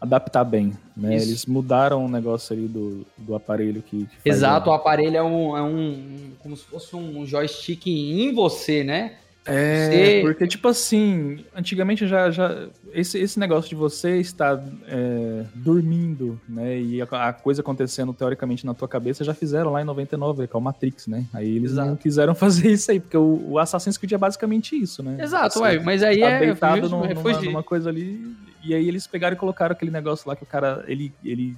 adaptar 0.00 0.44
bem, 0.44 0.72
né? 0.96 1.16
Isso. 1.16 1.28
Eles 1.28 1.46
mudaram 1.46 2.04
o 2.04 2.08
negócio 2.08 2.54
ali 2.54 2.68
do, 2.68 3.04
do 3.16 3.34
aparelho 3.34 3.82
que, 3.82 4.08
que 4.22 4.28
Exato, 4.28 4.70
o 4.70 4.72
aparelho 4.72 5.16
é 5.16 5.22
um, 5.22 5.56
é 5.56 5.62
um, 5.62 6.30
como 6.40 6.56
se 6.56 6.64
fosse 6.64 6.94
um 6.94 7.26
joystick 7.26 7.86
em 7.86 8.32
você, 8.32 8.84
né? 8.84 9.16
É, 9.50 9.88
você... 9.88 10.20
porque 10.20 10.46
tipo 10.46 10.68
assim, 10.68 11.42
antigamente 11.56 12.06
já, 12.06 12.30
já 12.30 12.66
esse, 12.92 13.18
esse 13.18 13.40
negócio 13.40 13.68
de 13.70 13.74
você 13.74 14.18
estar 14.18 14.62
é, 14.86 15.44
dormindo, 15.54 16.38
né, 16.46 16.78
e 16.78 17.00
a, 17.00 17.06
a, 17.06 17.32
coisa 17.32 17.62
acontecendo 17.62 18.12
teoricamente 18.12 18.66
na 18.66 18.74
tua 18.74 18.86
cabeça 18.86 19.24
já 19.24 19.32
fizeram 19.32 19.72
lá 19.72 19.80
em 19.80 19.86
99, 19.86 20.46
que 20.46 20.54
é 20.54 20.58
o 20.58 20.60
Matrix, 20.60 21.06
né? 21.06 21.24
Aí 21.32 21.56
eles 21.56 21.72
Exato. 21.72 21.88
não 21.88 21.96
quiseram 21.96 22.34
fazer 22.36 22.70
isso 22.70 22.90
aí, 22.90 23.00
porque 23.00 23.16
o, 23.16 23.52
o 23.52 23.58
Assassin's 23.58 23.96
Creed 23.96 24.12
é 24.12 24.18
basicamente 24.18 24.76
isso, 24.76 25.02
né? 25.02 25.16
Exato, 25.18 25.60
ué, 25.60 25.78
mas 25.78 26.02
aí 26.02 26.20
tá 26.20 26.28
é 26.28 26.38
deitado 26.40 26.88
numa, 26.90 27.06
numa, 27.06 27.40
numa 27.40 27.62
coisa 27.62 27.88
ali 27.88 28.36
e 28.62 28.74
aí 28.74 28.88
eles 28.88 29.06
pegaram 29.06 29.34
e 29.34 29.38
colocaram 29.38 29.72
aquele 29.72 29.90
negócio 29.90 30.28
lá 30.28 30.36
que 30.36 30.42
o 30.42 30.46
cara, 30.46 30.84
ele, 30.86 31.12
ele 31.24 31.56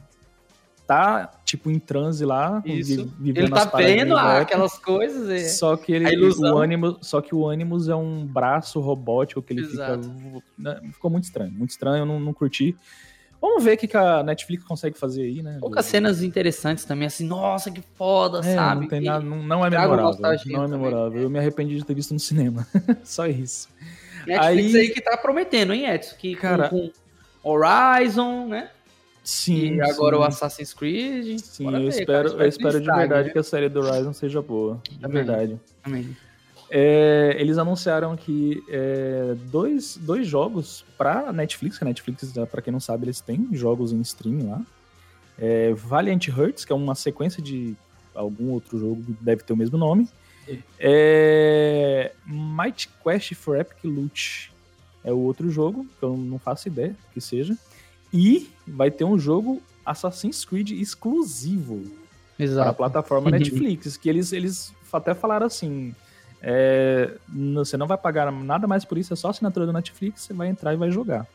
tá, 0.91 1.31
tipo, 1.45 1.71
em 1.71 1.79
transe 1.79 2.25
lá, 2.25 2.61
Isso. 2.67 3.15
vivendo 3.17 3.47
Ele 3.47 3.51
tá 3.51 3.65
vendo 3.77 4.17
aquelas 4.17 4.77
coisas. 4.77 5.29
E... 5.31 5.49
Só 5.51 5.77
que 5.77 5.93
ele, 5.93 6.17
o 6.17 6.59
ânimo, 6.59 6.99
só 7.01 7.21
que 7.21 7.33
o 7.33 7.49
Animus 7.49 7.89
é 7.89 7.95
um 7.95 8.27
braço 8.27 8.81
robótico 8.81 9.41
que 9.41 9.53
ele 9.53 9.61
Exato. 9.61 10.03
fica. 10.03 10.43
Né, 10.59 10.81
ficou 10.93 11.09
muito 11.09 11.25
estranho, 11.25 11.53
muito 11.53 11.71
estranho, 11.71 12.03
eu 12.03 12.07
não, 12.07 12.19
não 12.19 12.33
curti. 12.33 12.77
Vamos 13.41 13.63
ver 13.65 13.75
o 13.75 13.79
que, 13.79 13.97
a 13.97 14.23
Netflix 14.25 14.65
consegue 14.65 14.99
fazer 14.99 15.23
aí, 15.23 15.43
né? 15.43 15.59
Poucas 15.61 15.87
do... 15.87 15.89
cenas 15.89 16.23
interessantes 16.23 16.85
também, 16.85 17.07
assim, 17.07 17.25
nossa, 17.25 17.71
que 17.71 17.81
foda, 17.95 18.41
é, 18.41 18.55
sabe? 18.55 18.83
Não, 18.83 18.89
tem 18.89 19.01
nada, 19.01 19.25
não, 19.25 19.43
não 19.43 19.65
é 19.65 19.71
memorável. 19.71 20.21
Não 20.47 20.65
é 20.65 20.69
memorável. 20.69 21.23
Eu 21.23 21.31
me 21.31 21.39
arrependi 21.39 21.77
de 21.77 21.85
ter 21.85 21.95
visto 21.95 22.13
no 22.13 22.21
cinema. 22.21 22.67
Só 23.03 23.29
isso. 23.29 23.69
Netflix 24.27 24.75
aí, 24.75 24.81
aí 24.81 24.89
que 24.91 25.01
tá 25.01 25.17
prometendo, 25.17 25.73
hein, 25.73 25.87
Edson? 25.87 26.17
Que 26.17 26.35
cara, 26.35 26.69
com, 26.69 26.91
com 27.43 27.51
Horizon, 27.51 28.47
né? 28.47 28.71
Sim. 29.23 29.77
E 29.77 29.81
agora 29.83 30.17
sim. 30.17 30.23
o 30.23 30.25
Assassin's 30.25 30.75
Creed. 30.75 31.39
Sim, 31.39 31.67
eu 31.67 31.73
ver, 31.73 31.89
espero, 31.89 32.31
cara, 32.31 32.45
eu 32.45 32.49
espero 32.49 32.81
de 32.81 32.87
verdade 32.87 33.29
né? 33.29 33.33
que 33.33 33.39
a 33.39 33.43
série 33.43 33.69
do 33.69 33.81
Horizon 33.81 34.13
seja 34.13 34.41
boa. 34.41 34.81
De 34.91 35.05
Amém. 35.05 35.15
verdade. 35.15 35.61
Amém. 35.83 36.17
É, 36.73 37.37
eles 37.39 37.59
anunciaram 37.59 38.17
que 38.17 38.63
é, 38.71 39.35
dois, 39.51 39.97
dois 39.97 40.27
jogos 40.27 40.85
para 40.97 41.33
Netflix, 41.33 41.77
que 41.77 41.85
a 41.85 41.87
Netflix, 41.87 42.33
para 42.51 42.63
quem 42.63 42.73
não 42.73 42.81
sabe, 42.81 43.07
eles 43.07 43.21
têm 43.21 43.49
jogos 43.53 43.93
em 43.93 44.01
stream 44.03 44.49
lá. 44.49 44.63
É, 45.39 45.73
Valiant 45.75 46.29
Hearts, 46.29 46.65
que 46.65 46.73
é 46.73 46.77
uma 46.77 46.95
sequência 46.95 47.43
de 47.43 47.75
algum 48.15 48.51
outro 48.51 48.79
jogo 48.79 49.03
que 49.03 49.13
deve 49.21 49.43
ter 49.43 49.53
o 49.53 49.57
mesmo 49.57 49.77
nome. 49.77 50.09
É, 50.79 52.13
Might 52.27 52.89
Quest 53.03 53.35
for 53.35 53.59
Epic 53.59 53.85
Loot 53.85 54.53
é 55.05 55.13
o 55.13 55.19
outro 55.19 55.51
jogo, 55.51 55.87
que 55.99 56.03
eu 56.03 56.17
não 56.17 56.39
faço 56.39 56.69
ideia 56.69 56.95
que 57.13 57.21
seja. 57.21 57.57
E 58.13 58.51
vai 58.67 58.91
ter 58.91 59.05
um 59.05 59.19
jogo 59.19 59.63
Assassin's 59.85 60.45
Creed 60.45 60.73
exclusivo 60.73 61.85
Exato. 62.39 62.63
para 62.63 62.71
a 62.71 62.75
plataforma 62.75 63.31
Netflix, 63.31 63.97
que 63.97 64.09
eles, 64.09 64.33
eles 64.33 64.75
até 64.93 65.15
falaram 65.15 65.47
assim, 65.47 65.95
é, 66.43 67.17
você 67.29 67.77
não 67.77 67.87
vai 67.87 67.99
pagar 67.99 68.33
nada 68.33 68.67
mais 68.67 68.85
por 68.85 68.99
isso, 68.99 69.13
é 69.13 69.17
só 69.17 69.29
assinatura 69.29 69.67
do 69.67 69.73
Netflix, 69.73 70.23
você 70.23 70.33
vai 70.33 70.49
entrar 70.49 70.73
e 70.73 70.77
vai 70.77 70.91
jogar. 70.91 71.27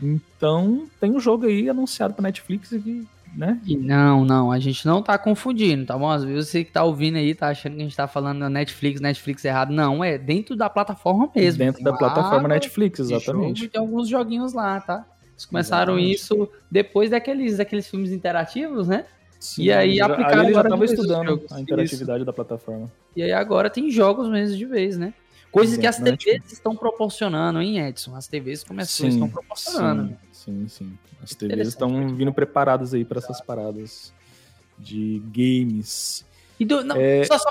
Então, 0.00 0.88
tem 1.00 1.10
um 1.10 1.20
jogo 1.20 1.46
aí 1.46 1.68
anunciado 1.68 2.14
para 2.14 2.22
Netflix 2.22 2.68
que 2.68 3.06
né? 3.36 3.60
E 3.66 3.76
não, 3.76 4.24
não, 4.24 4.50
a 4.50 4.58
gente 4.58 4.86
não 4.86 5.02
tá 5.02 5.18
confundindo, 5.18 5.84
tá 5.84 5.96
bom? 5.96 6.08
Às 6.08 6.24
vezes 6.24 6.48
você 6.48 6.64
que 6.64 6.72
tá 6.72 6.82
ouvindo 6.82 7.16
aí 7.16 7.34
tá 7.34 7.48
achando 7.48 7.74
que 7.74 7.80
a 7.80 7.84
gente 7.84 7.96
tá 7.96 8.08
falando 8.08 8.40
da 8.40 8.48
Netflix, 8.48 9.00
Netflix 9.00 9.44
errado. 9.44 9.72
Não, 9.72 10.02
é 10.02 10.16
dentro 10.16 10.56
da 10.56 10.70
plataforma 10.70 11.30
mesmo. 11.34 11.58
Dentro 11.58 11.84
da 11.84 11.92
plataforma 11.92 12.48
Netflix, 12.48 12.98
exatamente. 12.98 13.60
Jogo, 13.60 13.72
tem 13.72 13.80
alguns 13.80 14.08
joguinhos 14.08 14.52
lá, 14.52 14.80
tá? 14.80 15.06
Eles 15.32 15.44
começaram 15.44 15.98
Exatamente. 15.98 16.16
isso 16.16 16.48
depois 16.70 17.10
daqueles, 17.10 17.58
daqueles 17.58 17.86
filmes 17.86 18.10
interativos, 18.10 18.88
né? 18.88 19.04
Sim, 19.38 19.64
e 19.64 19.72
aí 19.72 20.00
aplicaram. 20.00 20.46
Aí 20.46 20.54
já 20.54 20.62
estava 20.62 20.84
estudando 20.84 21.42
a 21.50 21.60
interatividade 21.60 22.18
isso. 22.20 22.26
da 22.26 22.32
plataforma. 22.32 22.90
E 23.14 23.22
aí 23.22 23.32
agora 23.32 23.68
tem 23.68 23.90
jogos 23.90 24.28
mesmo 24.30 24.56
de 24.56 24.64
vez, 24.64 24.96
né? 24.96 25.12
Coisas 25.52 25.78
que 25.78 25.86
as 25.86 25.98
TVs 25.98 26.52
estão 26.52 26.74
proporcionando, 26.74 27.62
hein, 27.62 27.78
Edson? 27.78 28.14
As 28.14 28.26
TVs 28.26 28.64
começaram, 28.64 29.10
estão 29.10 29.28
proporcionando. 29.28 30.08
Sim, 30.08 30.16
sim, 30.46 30.68
sim. 30.68 30.98
As 31.22 31.34
TVs 31.34 31.68
estão 31.68 32.14
vindo 32.14 32.32
preparadas 32.32 32.94
aí 32.94 33.04
para 33.04 33.18
essas 33.18 33.40
paradas 33.40 34.12
de 34.78 35.20
games. 35.34 36.24
E 36.58 36.64
do, 36.64 36.82
não, 36.82 36.96
é... 36.96 37.24
só, 37.24 37.38
só 37.38 37.50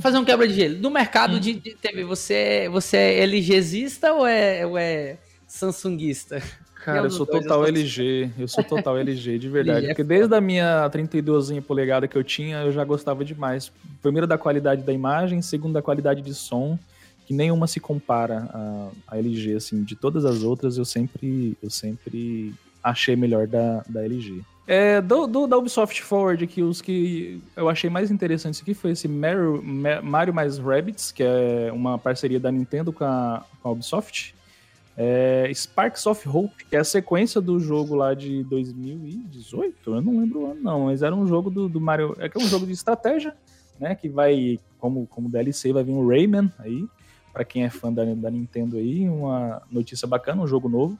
fazer 0.00 0.18
um 0.18 0.24
quebra 0.24 0.46
de 0.46 0.54
gelo. 0.54 0.76
Do 0.76 0.90
mercado 0.90 1.40
de, 1.40 1.54
de, 1.54 1.74
TV, 1.74 2.04
você 2.04 2.34
é, 2.34 2.68
você 2.68 2.96
é 2.96 3.22
LGzista 3.22 4.12
ou 4.12 4.26
é, 4.26 4.64
ou 4.64 4.78
é 4.78 5.16
Samsungista? 5.46 6.40
Cara, 6.84 7.06
eu 7.06 7.10
sou 7.10 7.24
total 7.24 7.66
LG. 7.66 8.30
Eu 8.38 8.46
sou 8.46 8.62
total 8.62 8.98
LG, 8.98 9.38
de 9.38 9.48
verdade. 9.50 9.86
porque 9.86 10.04
desde 10.04 10.34
a 10.34 10.40
minha 10.40 10.88
32 10.90 11.58
polegada 11.60 12.06
que 12.06 12.16
eu 12.16 12.22
tinha, 12.22 12.58
eu 12.58 12.70
já 12.70 12.84
gostava 12.84 13.24
demais. 13.24 13.72
Primeiro 14.02 14.26
da 14.26 14.36
qualidade 14.36 14.82
da 14.82 14.92
imagem, 14.92 15.40
segundo 15.40 15.72
da 15.72 15.82
qualidade 15.82 16.20
de 16.20 16.34
som, 16.34 16.78
que 17.24 17.32
nenhuma 17.34 17.66
se 17.66 17.80
compara 17.80 18.48
a 19.06 19.18
LG, 19.18 19.54
assim. 19.56 19.82
De 19.82 19.96
todas 19.96 20.24
as 20.24 20.42
outras, 20.42 20.76
eu 20.76 20.84
sempre, 20.84 21.56
eu 21.62 21.70
sempre 21.70 22.54
achei 22.82 23.16
melhor 23.16 23.46
da, 23.46 23.82
da 23.88 24.04
LG. 24.04 24.42
É, 24.66 25.00
do, 25.00 25.26
do, 25.26 25.46
da 25.46 25.58
Ubisoft 25.58 26.02
Forward, 26.02 26.46
que 26.46 26.62
os 26.62 26.80
que 26.80 27.42
eu 27.54 27.68
achei 27.68 27.90
mais 27.90 28.10
interessantes 28.10 28.62
aqui 28.62 28.72
foi 28.72 28.92
esse 28.92 29.06
Mario, 29.06 29.62
Mario 30.02 30.32
mais 30.32 30.58
Rabbids, 30.58 31.12
que 31.12 31.22
é 31.22 31.70
uma 31.70 31.98
parceria 31.98 32.40
da 32.40 32.50
Nintendo 32.50 32.92
com 32.92 33.04
a, 33.04 33.44
com 33.62 33.68
a 33.68 33.72
Ubisoft. 33.72 34.34
É, 34.96 35.50
Sparks 35.52 36.06
of 36.06 36.26
Hope, 36.28 36.64
que 36.66 36.76
é 36.76 36.78
a 36.78 36.84
sequência 36.84 37.40
do 37.40 37.58
jogo 37.58 37.96
lá 37.96 38.14
de 38.14 38.44
2018, 38.44 39.92
eu 39.92 40.00
não 40.00 40.20
lembro 40.20 40.42
o 40.42 40.50
ano 40.52 40.60
não, 40.62 40.84
mas 40.84 41.02
era 41.02 41.14
um 41.14 41.26
jogo 41.26 41.50
do, 41.50 41.68
do 41.68 41.80
Mario, 41.80 42.14
é 42.20 42.28
que 42.28 42.40
é 42.40 42.40
um 42.40 42.46
jogo 42.46 42.64
de 42.64 42.72
estratégia, 42.72 43.34
né, 43.80 43.96
que 43.96 44.08
vai, 44.08 44.60
como, 44.78 45.04
como 45.08 45.28
DLC, 45.28 45.72
vai 45.72 45.82
vir 45.82 45.90
um 45.90 46.06
Rayman 46.06 46.48
aí, 46.60 46.86
para 47.34 47.44
quem 47.44 47.64
é 47.64 47.70
fã 47.70 47.92
da, 47.92 48.04
da 48.04 48.30
Nintendo 48.30 48.76
aí, 48.76 49.08
uma 49.08 49.60
notícia 49.70 50.06
bacana, 50.06 50.40
um 50.40 50.46
jogo 50.46 50.68
novo. 50.68 50.96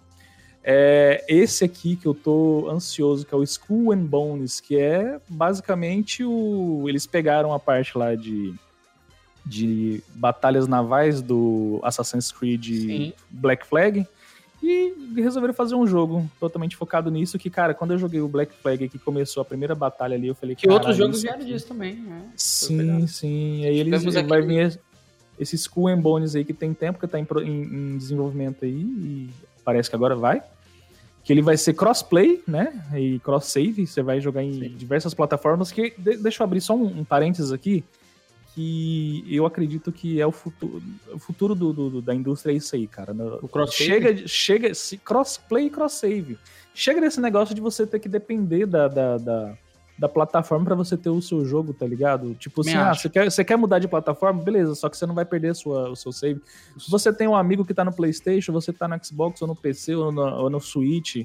É, 0.64 1.24
esse 1.28 1.64
aqui 1.64 1.94
que 1.94 2.06
eu 2.06 2.14
tô 2.14 2.68
ansioso, 2.68 3.24
que 3.24 3.32
é 3.32 3.36
o 3.36 3.42
Skull 3.42 3.92
and 3.92 4.04
Bones, 4.04 4.60
que 4.60 4.76
é 4.76 5.20
basicamente 5.28 6.24
o. 6.24 6.84
Eles 6.88 7.06
pegaram 7.06 7.52
a 7.52 7.60
parte 7.60 7.96
lá 7.96 8.14
de 8.14 8.54
de 9.46 10.02
batalhas 10.14 10.66
navais 10.66 11.20
do 11.20 11.78
Assassin's 11.82 12.32
Creed 12.32 12.64
Sim. 12.64 13.12
Black 13.28 13.66
Flag 13.66 14.06
e 14.62 14.94
resolveram 15.16 15.52
fazer 15.52 15.74
um 15.74 15.86
jogo 15.86 16.26
totalmente 16.40 16.74
focado 16.74 17.10
nisso. 17.10 17.38
Que, 17.38 17.50
cara, 17.50 17.74
quando 17.74 17.90
eu 17.90 17.98
joguei 17.98 18.22
o 18.22 18.28
Black 18.28 18.54
Flag 18.54 18.88
que 18.88 18.98
começou 18.98 19.42
a 19.42 19.44
primeira 19.44 19.74
batalha 19.74 20.14
ali, 20.14 20.28
eu 20.28 20.34
falei 20.34 20.56
que. 20.56 20.66
outros 20.66 20.96
jogos 20.96 21.20
vieram 21.20 21.44
disso 21.44 21.68
também, 21.68 21.96
né? 21.96 22.22
Sim, 22.34 23.06
sim. 23.06 23.66
Aí 23.66 23.78
eles 23.78 24.02
vai 24.26 24.40
vir 24.40 24.80
esse 25.38 25.56
Skull 25.56 25.88
and 25.88 26.00
Bones 26.00 26.34
aí 26.34 26.44
que 26.44 26.52
tem 26.52 26.72
tempo 26.72 26.98
que 26.98 27.06
tá 27.06 27.18
em, 27.18 27.26
em, 27.44 27.98
desenvolvimento 27.98 28.64
aí 28.64 28.80
e 28.80 29.30
parece 29.64 29.88
que 29.90 29.96
agora 29.96 30.14
vai. 30.14 30.42
Que 31.22 31.32
ele 31.32 31.40
vai 31.40 31.56
ser 31.56 31.72
crossplay, 31.72 32.42
né? 32.46 32.84
E 32.94 33.18
cross 33.20 33.46
save. 33.46 33.86
Você 33.86 34.02
vai 34.02 34.20
jogar 34.20 34.42
em 34.42 34.52
sim. 34.52 34.76
diversas 34.76 35.14
plataformas. 35.14 35.72
Que 35.72 35.94
deixa 35.98 36.42
eu 36.42 36.44
abrir 36.44 36.60
só 36.60 36.76
um, 36.76 37.00
um 37.00 37.04
parênteses 37.04 37.50
aqui 37.50 37.82
que 38.54 39.24
eu 39.28 39.44
acredito 39.44 39.90
que 39.90 40.20
é 40.20 40.26
o 40.26 40.30
futuro, 40.30 40.80
o 41.12 41.18
futuro 41.18 41.54
do, 41.56 41.72
do 41.72 42.00
da 42.00 42.14
indústria 42.14 42.52
é 42.52 42.56
isso 42.56 42.76
aí, 42.76 42.86
cara. 42.86 43.12
O 43.42 43.48
cross 43.48 43.74
chega, 43.74 44.28
chega, 44.28 44.70
crossplay 45.04 45.66
e 45.66 45.70
cross 45.70 45.94
save. 45.94 46.38
Chega 46.72 47.00
nesse 47.00 47.20
negócio 47.20 47.52
de 47.54 47.60
você 47.60 47.84
ter 47.84 47.98
que 47.98 48.08
depender 48.08 48.64
da, 48.66 48.86
da, 48.86 49.18
da, 49.18 49.58
da 49.98 50.08
plataforma 50.08 50.64
para 50.64 50.74
você 50.74 50.96
ter 50.96 51.10
o 51.10 51.22
seu 51.22 51.44
jogo, 51.44 51.72
tá 51.72 51.86
ligado? 51.86 52.34
Tipo 52.34 52.62
assim, 52.62 52.74
ah, 52.74 52.94
você 52.94 53.08
quer, 53.08 53.30
você 53.30 53.44
quer 53.44 53.56
mudar 53.56 53.78
de 53.78 53.86
plataforma? 53.86 54.42
Beleza, 54.42 54.74
só 54.74 54.88
que 54.88 54.96
você 54.96 55.06
não 55.06 55.14
vai 55.14 55.24
perder 55.24 55.54
sua, 55.54 55.90
o 55.90 55.96
seu 55.96 56.10
save. 56.12 56.40
Se 56.76 56.90
você 56.90 57.12
tem 57.12 57.28
um 57.28 57.36
amigo 57.36 57.64
que 57.64 57.72
tá 57.72 57.84
no 57.84 57.94
PlayStation, 57.94 58.52
você 58.52 58.72
tá 58.72 58.88
no 58.88 58.98
Xbox 59.04 59.40
ou 59.40 59.48
no 59.48 59.54
PC 59.54 59.94
ou 59.94 60.10
no, 60.10 60.22
ou 60.22 60.50
no 60.50 60.60
Switch, 60.60 61.24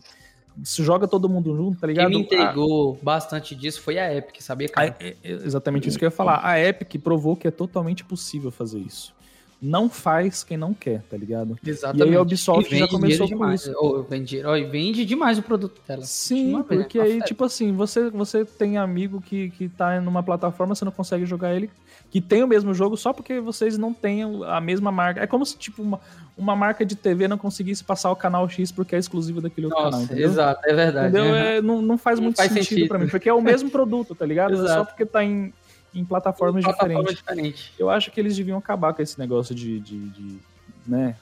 se 0.63 0.84
joga 0.84 1.07
todo 1.07 1.28
mundo 1.28 1.55
junto, 1.55 1.80
tá 1.80 1.88
ligado? 1.88 2.09
Quem 2.09 2.17
me 2.17 2.24
entregou 2.24 2.97
a... 3.01 3.03
bastante 3.03 3.55
disso 3.55 3.82
foi 3.82 3.97
a 3.97 4.13
Epic, 4.13 4.41
sabia, 4.41 4.70
cara? 4.70 4.95
A, 4.99 5.03
é, 5.03 5.15
é 5.24 5.32
exatamente 5.32 5.89
isso 5.89 5.97
que 5.97 6.05
eu 6.05 6.07
ia 6.07 6.11
falar. 6.11 6.41
A 6.43 6.59
Epic 6.59 7.01
provou 7.01 7.36
que 7.36 7.47
é 7.47 7.51
totalmente 7.51 8.03
possível 8.03 8.51
fazer 8.51 8.80
isso. 8.80 9.15
Não 9.62 9.89
faz 9.89 10.41
quem 10.41 10.55
não 10.55 10.74
quer, 10.74 11.01
tá 11.10 11.18
ligado? 11.18 11.57
Exatamente. 11.66 12.07
E 12.07 12.10
aí 12.12 12.16
a 12.16 12.22
Ubisoft 12.22 12.78
já 12.78 12.88
começou 12.88 13.28
com 13.28 13.34
demais. 13.34 13.62
isso. 13.62 13.76
Oh, 13.78 14.01
vende, 14.03 14.41
oh, 14.45 14.70
vende 14.70 15.03
demais 15.03 15.38
o 15.38 15.41
produto 15.41 15.82
dela. 15.86 16.01
Sim, 16.05 16.64
porque 16.64 16.97
aí, 16.97 17.22
tipo 17.24 17.43
assim, 17.43 17.74
você, 17.74 18.10
você 18.10 18.45
tem 18.45 18.78
amigo 18.78 19.20
que, 19.20 19.49
que 19.49 19.68
tá 19.68 19.99
numa 19.99 20.24
plataforma, 20.24 20.74
você 20.74 20.86
não 20.86 20.93
consegue 20.93 21.26
jogar 21.26 21.53
ele, 21.53 21.70
que 22.10 22.22
tem 22.22 22.41
o 22.41 22.47
mesmo 22.47 22.74
jogo 22.74 22.95
só 22.95 23.12
porque 23.12 23.41
vocês 23.41 23.78
não 23.78 23.93
têm 23.93 24.24
a 24.47 24.62
mesma 24.62 24.93
marca. 24.93 25.22
É 25.22 25.28
como 25.28 25.45
se, 25.45 25.57
tipo, 25.57 25.82
uma, 25.82 25.99
uma 26.38 26.55
marca 26.55 26.86
de 26.86 26.95
TV 26.95 27.28
não 27.28 27.38
conseguisse 27.38 27.84
passar 27.84 28.12
o 28.12 28.16
canal 28.16 28.47
X 28.47 28.72
porque 28.72 28.95
é 28.95 28.99
exclusivo 28.99 29.41
daquele 29.41 29.68
Nossa, 29.68 29.76
outro 29.76 29.91
canal, 29.91 30.05
entendeu? 30.05 30.30
Exato, 30.30 30.62
é 30.64 30.74
verdade. 30.74 31.10
Entendeu? 31.10 31.36
É, 31.36 31.62
não, 31.62 31.82
não 31.82 31.97
faz 31.97 32.18
não 32.18 32.26
muito 32.26 32.38
faz 32.38 32.49
sentido, 32.49 32.70
sentido 32.70 32.88
para 32.88 32.99
mim, 32.99 33.10
porque 33.10 33.28
é 33.28 33.34
o 33.34 33.41
mesmo 33.41 33.70
produto, 33.70 34.16
tá 34.16 34.26
ligado? 34.26 34.53
É 34.53 34.68
só 34.68 34.86
porque 34.86 35.05
tá 35.05 35.22
em, 35.22 35.53
em 35.93 36.05
plataformas 36.05 36.63
em 36.63 36.67
diferentes. 36.67 37.15
Diferente. 37.15 37.73
Eu 37.77 37.89
acho 37.89 38.11
que 38.11 38.19
eles 38.19 38.35
deviam 38.35 38.57
acabar 38.57 38.93
com 38.93 39.01
esse 39.01 39.17
negócio 39.19 39.53
de, 39.55 39.79
de, 39.79 40.09
de 40.09 40.39
né? 40.85 41.15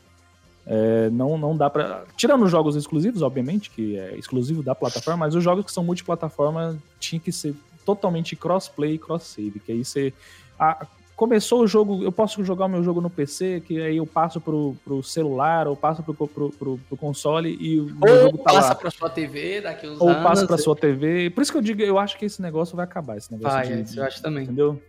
É, 0.70 1.10
não, 1.12 1.38
não 1.38 1.56
dá 1.56 1.70
para 1.70 2.04
Tirando 2.18 2.44
os 2.44 2.52
jogos 2.52 2.76
exclusivos, 2.76 3.22
obviamente, 3.22 3.70
que 3.70 3.98
é 3.98 4.16
exclusivo 4.18 4.62
da 4.62 4.76
plataforma, 4.76 5.26
mas 5.26 5.34
os 5.34 5.44
jogos 5.44 5.66
que 5.66 5.72
são 5.72 5.84
multiplataforma 5.84 6.78
tinha 7.00 7.20
que 7.20 7.32
ser 7.32 7.56
totalmente 7.86 8.36
crossplay 8.36 8.96
e 8.96 8.98
cross-save, 8.98 9.62
que 9.62 9.72
aí 9.72 9.86
você. 9.86 10.14
A, 10.60 10.86
começou 11.18 11.64
o 11.64 11.68
jogo, 11.68 12.04
eu 12.04 12.12
posso 12.12 12.44
jogar 12.44 12.66
o 12.66 12.70
meu 12.70 12.84
jogo 12.84 13.02
no 13.02 13.10
PC, 13.10 13.64
que 13.66 13.82
aí 13.82 13.98
eu 13.98 14.06
passo 14.06 14.40
pro, 14.40 14.78
pro 14.86 15.02
celular, 15.02 15.68
ou 15.68 15.76
passo 15.76 16.04
pro, 16.04 16.14
pro, 16.14 16.28
pro, 16.28 16.78
pro 16.78 16.98
console 16.98 17.58
e 17.60 17.80
o 17.80 17.98
ou 18.00 18.08
jogo 18.08 18.38
tá 18.38 18.44
passa 18.54 18.68
lá. 18.70 18.76
pra 18.76 18.92
sua 18.92 19.10
TV 19.10 19.62
daqui 19.62 19.88
uns 19.88 20.00
ou 20.00 20.10
anos. 20.10 20.22
Ou 20.22 20.30
passa 20.30 20.46
pra 20.48 20.58
sua 20.60 20.76
TV. 20.76 21.32
Por 21.32 21.42
isso 21.42 21.52
que 21.52 21.58
eu 21.58 21.62
digo, 21.62 21.82
eu 21.82 21.98
acho 21.98 22.20
que 22.20 22.26
esse 22.26 22.40
negócio 22.40 22.76
vai 22.76 22.86
acabar, 22.86 23.18
esse 23.18 23.32
negócio 23.32 23.58
vai, 23.58 23.82
de, 23.82 23.98
eu 23.98 24.04
acho 24.04 24.22
também. 24.22 24.44
Entendeu? 24.44 24.80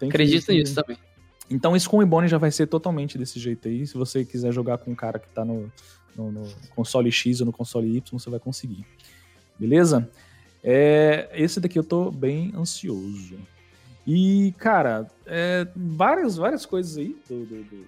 Tem 0.00 0.08
Acredito 0.08 0.50
nisso 0.50 0.74
também. 0.74 0.98
Então 1.48 1.76
esse 1.76 1.88
com 1.88 2.02
e 2.02 2.04
Bone 2.04 2.26
já 2.26 2.38
vai 2.38 2.50
ser 2.50 2.66
totalmente 2.66 3.16
desse 3.16 3.38
jeito 3.38 3.68
aí. 3.68 3.86
Se 3.86 3.96
você 3.96 4.24
quiser 4.24 4.52
jogar 4.52 4.78
com 4.78 4.90
um 4.90 4.96
cara 4.96 5.20
que 5.20 5.28
tá 5.28 5.44
no, 5.44 5.72
no, 6.16 6.32
no 6.32 6.48
console 6.74 7.10
X 7.12 7.38
ou 7.40 7.46
no 7.46 7.52
console 7.52 7.96
Y, 7.96 8.18
você 8.18 8.28
vai 8.28 8.40
conseguir. 8.40 8.84
Beleza? 9.56 10.10
É, 10.62 11.30
esse 11.34 11.60
daqui 11.60 11.78
eu 11.78 11.84
tô 11.84 12.10
bem 12.10 12.52
ansioso. 12.56 13.38
E, 14.10 14.54
cara, 14.56 15.06
é, 15.26 15.68
várias, 15.76 16.38
várias 16.38 16.64
coisas 16.64 16.96
aí 16.96 17.14
do, 17.28 17.44
do, 17.44 17.62
do, 17.62 17.86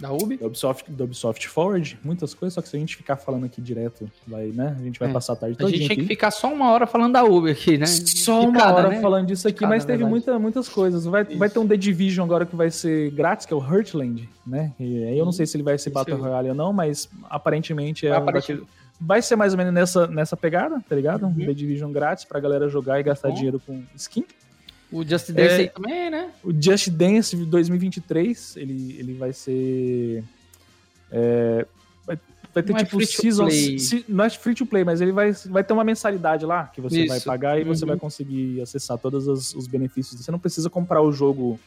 da 0.00 0.10
Ubi? 0.10 0.38
Da 0.38 0.46
Ubisoft, 0.46 0.90
da 0.90 1.04
Ubisoft 1.04 1.46
Forward, 1.46 1.98
muitas 2.02 2.32
coisas, 2.32 2.54
só 2.54 2.62
que 2.62 2.70
se 2.70 2.76
a 2.76 2.80
gente 2.80 2.96
ficar 2.96 3.16
falando 3.16 3.44
aqui 3.44 3.60
direto, 3.60 4.10
vai, 4.26 4.46
né? 4.46 4.74
A 4.80 4.82
gente 4.82 4.98
vai 4.98 5.10
é. 5.10 5.12
passar 5.12 5.34
a 5.34 5.36
tarde 5.36 5.58
toda. 5.58 5.68
A 5.68 5.76
gente 5.76 5.88
tem 5.88 5.98
que 5.98 6.06
ficar 6.06 6.30
só 6.30 6.50
uma 6.50 6.70
hora 6.70 6.86
falando 6.86 7.12
da 7.12 7.22
Ubi 7.22 7.50
aqui, 7.50 7.76
né? 7.76 7.84
Só 7.84 8.48
uma 8.48 8.72
hora 8.72 8.88
né? 8.88 9.00
falando 9.02 9.26
disso 9.26 9.46
aqui, 9.46 9.66
mas 9.66 9.84
teve 9.84 10.06
muita, 10.06 10.38
muitas 10.38 10.70
coisas. 10.70 11.04
Vai, 11.04 11.24
vai 11.24 11.50
ter 11.50 11.58
um 11.58 11.68
The 11.68 11.76
Division 11.76 12.24
agora 12.24 12.46
que 12.46 12.56
vai 12.56 12.70
ser 12.70 13.10
grátis, 13.10 13.44
que 13.44 13.52
é 13.52 13.56
o 13.56 13.62
Heartland, 13.62 14.26
né? 14.46 14.72
E 14.80 15.04
aí 15.04 15.18
eu 15.18 15.26
não 15.26 15.32
sei 15.32 15.44
se 15.44 15.54
ele 15.54 15.64
vai 15.64 15.76
ser 15.76 15.90
Battle 15.90 16.16
Royale 16.16 16.48
ou 16.48 16.54
não, 16.54 16.72
mas 16.72 17.10
aparentemente 17.28 18.06
é 18.06 18.12
aparentemente. 18.12 18.52
um 18.52 18.64
daquele... 18.64 18.84
Vai 18.98 19.20
ser 19.20 19.36
mais 19.36 19.52
ou 19.52 19.58
menos 19.58 19.74
nessa, 19.74 20.06
nessa 20.06 20.34
pegada, 20.34 20.82
tá 20.88 20.96
ligado? 20.96 21.26
Um 21.26 21.28
uhum. 21.28 21.44
The 21.44 21.52
Division 21.52 21.92
grátis 21.92 22.24
pra 22.24 22.40
galera 22.40 22.70
jogar 22.70 22.98
e 23.00 23.02
gastar 23.02 23.28
Bom. 23.28 23.34
dinheiro 23.34 23.60
com 23.60 23.82
skin. 23.94 24.24
O 24.92 25.02
Just 25.02 25.30
Dance 25.30 25.54
é, 25.54 25.56
aí 25.56 25.68
também, 25.68 26.10
né? 26.10 26.30
O 26.42 26.52
Just 26.52 26.88
Dance 26.90 27.36
2023, 27.36 28.56
ele, 28.56 28.96
ele 28.98 29.14
vai 29.14 29.32
ser. 29.32 30.22
É, 31.10 31.66
vai, 32.06 32.18
vai, 32.54 32.62
ter 32.62 32.72
não 32.72 32.78
é 32.78 32.84
tipo 32.84 33.00
é 33.00 33.06
seasons. 33.06 33.54
Se, 33.82 34.04
não 34.08 34.24
é 34.24 34.30
free 34.30 34.54
to 34.54 34.66
play, 34.66 34.84
mas 34.84 35.00
ele 35.00 35.12
vai, 35.12 35.32
vai 35.46 35.64
ter 35.64 35.72
uma 35.72 35.84
mensalidade 35.84 36.46
lá 36.46 36.68
que 36.72 36.80
você 36.80 37.00
Isso. 37.00 37.08
vai 37.08 37.20
pagar 37.20 37.58
e 37.58 37.62
uhum. 37.62 37.68
você 37.68 37.84
vai 37.84 37.96
conseguir 37.96 38.60
acessar 38.60 38.98
todos 38.98 39.26
os, 39.26 39.54
os, 39.54 39.66
benefícios. 39.66 40.20
Você 40.20 40.30
não 40.30 40.38
precisa 40.38 40.70
comprar 40.70 41.02
o 41.02 41.12
jogo. 41.12 41.58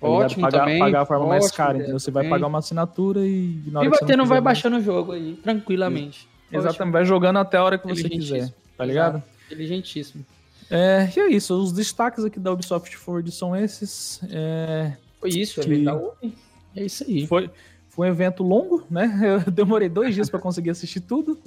Tá 0.00 0.08
Ótimo, 0.08 0.42
pagar, 0.42 0.60
também. 0.60 0.78
pagar 0.78 1.02
a 1.02 1.06
forma 1.06 1.24
Ótimo, 1.26 1.40
mais 1.40 1.50
cara, 1.52 1.78
entendeu? 1.78 1.98
Você 1.98 2.10
vai 2.10 2.28
pagar 2.28 2.46
uma 2.46 2.58
assinatura 2.58 3.24
e. 3.24 3.62
Na 3.66 3.84
e 3.84 3.88
vai 3.88 3.98
ter, 4.00 4.16
não 4.16 4.26
vai 4.26 4.40
baixando 4.40 4.76
o 4.76 4.80
jogo 4.80 5.12
aí, 5.12 5.38
tranquilamente. 5.42 6.28
Exatamente, 6.50 6.92
vai 6.92 7.04
jogando 7.04 7.38
até 7.38 7.56
a 7.56 7.62
hora 7.62 7.78
que 7.78 7.86
você 7.86 8.08
quiser. 8.08 8.52
Tá 8.76 8.84
ligado? 8.84 9.22
Inteligentíssimo. 9.46 10.24
É, 10.70 11.10
e 11.16 11.20
é 11.20 11.28
isso. 11.30 11.54
Os 11.54 11.72
destaques 11.72 12.24
aqui 12.24 12.38
da 12.38 12.52
Ubisoft 12.52 12.96
Forward 12.96 13.30
são 13.30 13.56
esses. 13.56 14.20
É, 14.30 14.96
foi 15.20 15.30
isso, 15.30 15.60
que... 15.60 15.84
da 15.84 15.94
Ubi. 15.94 16.36
É 16.76 16.84
isso 16.84 17.04
aí. 17.04 17.26
Foi, 17.26 17.50
foi 17.88 18.08
um 18.08 18.10
evento 18.10 18.42
longo, 18.42 18.84
né? 18.90 19.20
Eu 19.46 19.50
demorei 19.50 19.88
dois 19.88 20.14
dias 20.14 20.28
para 20.28 20.40
conseguir 20.40 20.70
assistir 20.70 21.00
tudo, 21.00 21.38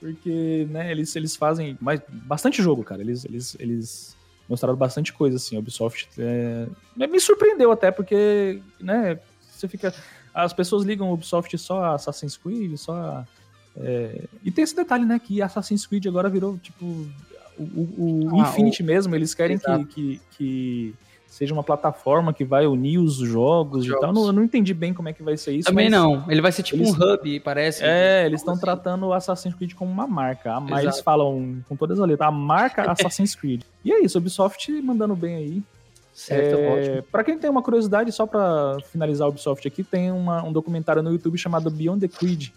porque 0.00 0.66
né, 0.70 0.90
eles, 0.90 1.14
eles 1.14 1.36
fazem 1.36 1.78
mais, 1.80 2.00
bastante 2.08 2.62
jogo, 2.62 2.82
cara. 2.82 3.00
Eles, 3.00 3.24
eles, 3.24 3.56
eles 3.58 4.16
mostraram 4.48 4.76
bastante 4.76 5.12
coisa, 5.12 5.36
assim. 5.36 5.56
A 5.56 5.60
Ubisoft 5.60 6.08
é, 6.18 6.66
me 6.96 7.20
surpreendeu 7.20 7.70
até, 7.70 7.90
porque 7.90 8.60
né, 8.80 9.18
você 9.50 9.68
fica. 9.68 9.94
As 10.32 10.52
pessoas 10.52 10.84
ligam 10.84 11.10
o 11.10 11.14
Ubisoft 11.14 11.56
só 11.58 11.84
a 11.84 11.94
Assassin's 11.94 12.36
Creed, 12.36 12.76
só 12.76 12.92
a 12.92 13.26
É, 13.76 14.24
e 14.42 14.50
tem 14.50 14.64
esse 14.64 14.74
detalhe, 14.74 15.04
né? 15.04 15.18
Que 15.18 15.40
Assassin's 15.40 15.86
Creed 15.86 16.06
agora 16.06 16.28
virou, 16.28 16.58
tipo, 16.58 17.06
o, 17.58 17.62
o, 17.62 18.34
o 18.36 18.40
Ah, 18.40 18.48
Infinity 18.48 18.82
mesmo. 18.82 19.14
Eles 19.14 19.34
querem 19.34 19.58
que, 19.58 19.84
que, 19.86 20.20
que 20.36 20.94
seja 21.26 21.52
uma 21.52 21.62
plataforma 21.64 22.32
que 22.32 22.44
vai 22.44 22.66
unir 22.66 22.98
os 22.98 23.16
jogos, 23.16 23.84
e 23.84 23.88
Jogos. 23.88 24.00
tal. 24.00 24.12
Não- 24.12 24.26
eu 24.26 24.32
não 24.32 24.42
entendi 24.44 24.72
bem 24.72 24.94
como 24.94 25.08
é 25.08 25.12
que 25.12 25.22
vai 25.22 25.36
ser 25.36 25.52
isso. 25.52 25.68
Também 25.68 25.90
mas- 25.90 26.00
não. 26.00 26.24
Ele 26.30 26.40
vai 26.40 26.52
ser 26.52 26.62
tipo 26.62 26.82
eles- 26.82 26.94
um 26.96 27.02
hub, 27.12 27.40
parece. 27.40 27.82
É, 27.84 28.24
eles 28.26 28.40
estão 28.40 28.54
Assim. 28.54 28.60
tratando 28.62 29.06
o 29.06 29.12
Assassin's 29.12 29.54
Creed 29.54 29.72
como 29.74 29.90
uma 29.90 30.06
marca. 30.06 30.50
Exato. 30.66 30.80
eles 30.84 31.00
falam 31.00 31.56
com 31.68 31.74
todas 31.76 31.98
as 31.98 32.06
letras, 32.08 32.28
a 32.28 32.32
marca 32.32 32.82
Assassin's 32.90 33.34
Creed. 33.34 33.62
E 33.84 33.92
é 33.92 34.00
isso, 34.04 34.16
Ubisoft 34.18 34.70
mandando 34.82 35.16
bem 35.16 35.34
aí. 35.36 35.62
Certo, 36.12 36.56
É, 36.60 36.68
ótimo. 36.68 37.02
Pra 37.10 37.24
quem 37.24 37.36
tem 37.36 37.50
uma 37.50 37.60
curiosidade, 37.60 38.12
só 38.12 38.24
pra 38.24 38.76
finalizar 38.92 39.26
a 39.26 39.28
Ubisoft 39.30 39.66
aqui, 39.66 39.82
tem 39.82 40.12
uma- 40.12 40.44
um 40.44 40.52
documentário 40.52 41.02
no 41.02 41.10
YouTube 41.10 41.36
chamado 41.36 41.68
Beyond 41.68 42.06
the 42.06 42.16
Creed. 42.16 42.50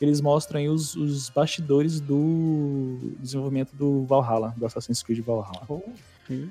Eles 0.00 0.20
mostram 0.20 0.58
aí 0.60 0.68
os, 0.68 0.94
os 0.96 1.30
bastidores 1.30 2.00
do 2.00 3.14
desenvolvimento 3.20 3.74
do 3.74 4.04
Valhalla, 4.04 4.52
do 4.56 4.66
Assassin's 4.66 5.02
Creed 5.02 5.20
Valhalla. 5.24 5.66
Hum. 6.30 6.48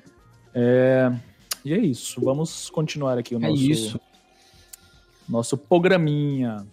É, 0.53 1.11
e 1.65 1.73
é 1.73 1.77
isso. 1.77 2.21
Vamos 2.21 2.69
continuar 2.69 3.17
aqui 3.17 3.35
o 3.35 3.37
É 3.43 3.49
nosso, 3.49 3.61
isso. 3.63 3.99
nosso 5.27 5.57
programinha. 5.57 6.65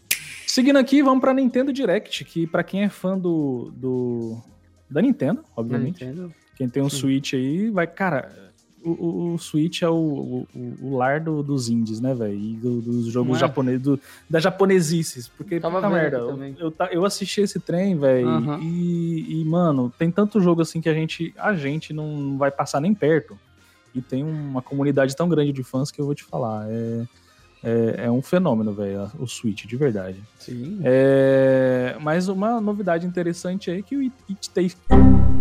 Seguindo 0.47 0.79
aqui, 0.79 1.03
vamos 1.03 1.21
pra 1.21 1.35
Nintendo 1.35 1.73
Direct, 1.73 2.25
que 2.25 2.47
pra 2.47 2.63
quem 2.65 2.83
é 2.85 2.89
fã 2.89 3.19
do, 3.19 3.73
do 3.77 4.41
da 4.89 5.01
Nintendo, 5.01 5.45
obviamente, 5.57 6.05
Nintendo. 6.05 6.35
quem 6.57 6.69
tem 6.69 6.83
um 6.83 6.91
Sim. 6.91 6.97
Switch 6.99 7.35
aí, 7.35 7.71
vai. 7.71 7.87
Cara, 7.87 8.50
o, 8.85 9.35
o, 9.35 9.39
Switch 9.39 9.83
é 9.83 9.89
o, 9.89 10.47
o, 10.55 10.75
o 10.83 10.97
lar 10.97 11.21
do- 11.21 11.43
dos 11.43 11.69
indies, 11.69 12.01
né, 12.01 12.15
velho? 12.15 12.35
E 12.35 12.57
do- 12.57 12.81
dos 12.81 13.07
jogos 13.07 13.37
é? 13.37 13.41
japoneses, 13.41 13.83
do, 13.83 14.01
da 14.29 14.41
japonesices. 14.41 15.29
Porque, 15.29 15.61
Tava 15.61 15.77
puta 15.77 15.91
merda, 15.91 16.17
eu, 16.19 16.39
eu, 16.59 16.75
eu 16.91 17.05
assisti 17.05 17.41
esse 17.41 17.59
trem, 17.61 17.97
velho, 17.99 18.59
e, 18.63 19.41
e, 19.41 19.45
mano, 19.45 19.93
tem 19.99 20.11
tanto 20.11 20.41
jogo 20.41 20.63
assim 20.63 20.81
que 20.81 20.89
a 20.89 20.95
gente, 20.95 21.33
a 21.37 21.55
gente 21.55 21.93
não 21.93 22.37
vai 22.39 22.51
passar 22.51 22.81
nem 22.81 22.95
perto. 22.95 23.39
E 23.95 24.01
tem 24.01 24.23
uma 24.23 24.63
comunidade 24.63 25.17
tão 25.17 25.29
grande 25.29 25.53
de 25.53 25.63
fãs 25.65 25.91
que 25.91 26.01
eu 26.01 26.07
vou 26.07 26.15
te 26.15 26.23
falar. 26.23 26.65
É, 26.71 27.05
é, 27.63 27.95
é 28.07 28.11
um 28.11 28.23
fenômeno, 28.23 28.73
velho, 28.73 29.11
o 29.19 29.27
Switch, 29.27 29.67
de 29.67 29.77
verdade. 29.77 30.23
Sim. 30.39 30.79
É, 30.85 31.97
mas 32.01 32.29
uma 32.29 32.61
novidade 32.61 33.05
interessante 33.07 33.71
aí 33.71 33.81
é 33.81 33.83
que 33.83 33.97
o 33.97 34.01
It, 34.01 34.15
It 34.31 34.51
Take 34.51 34.77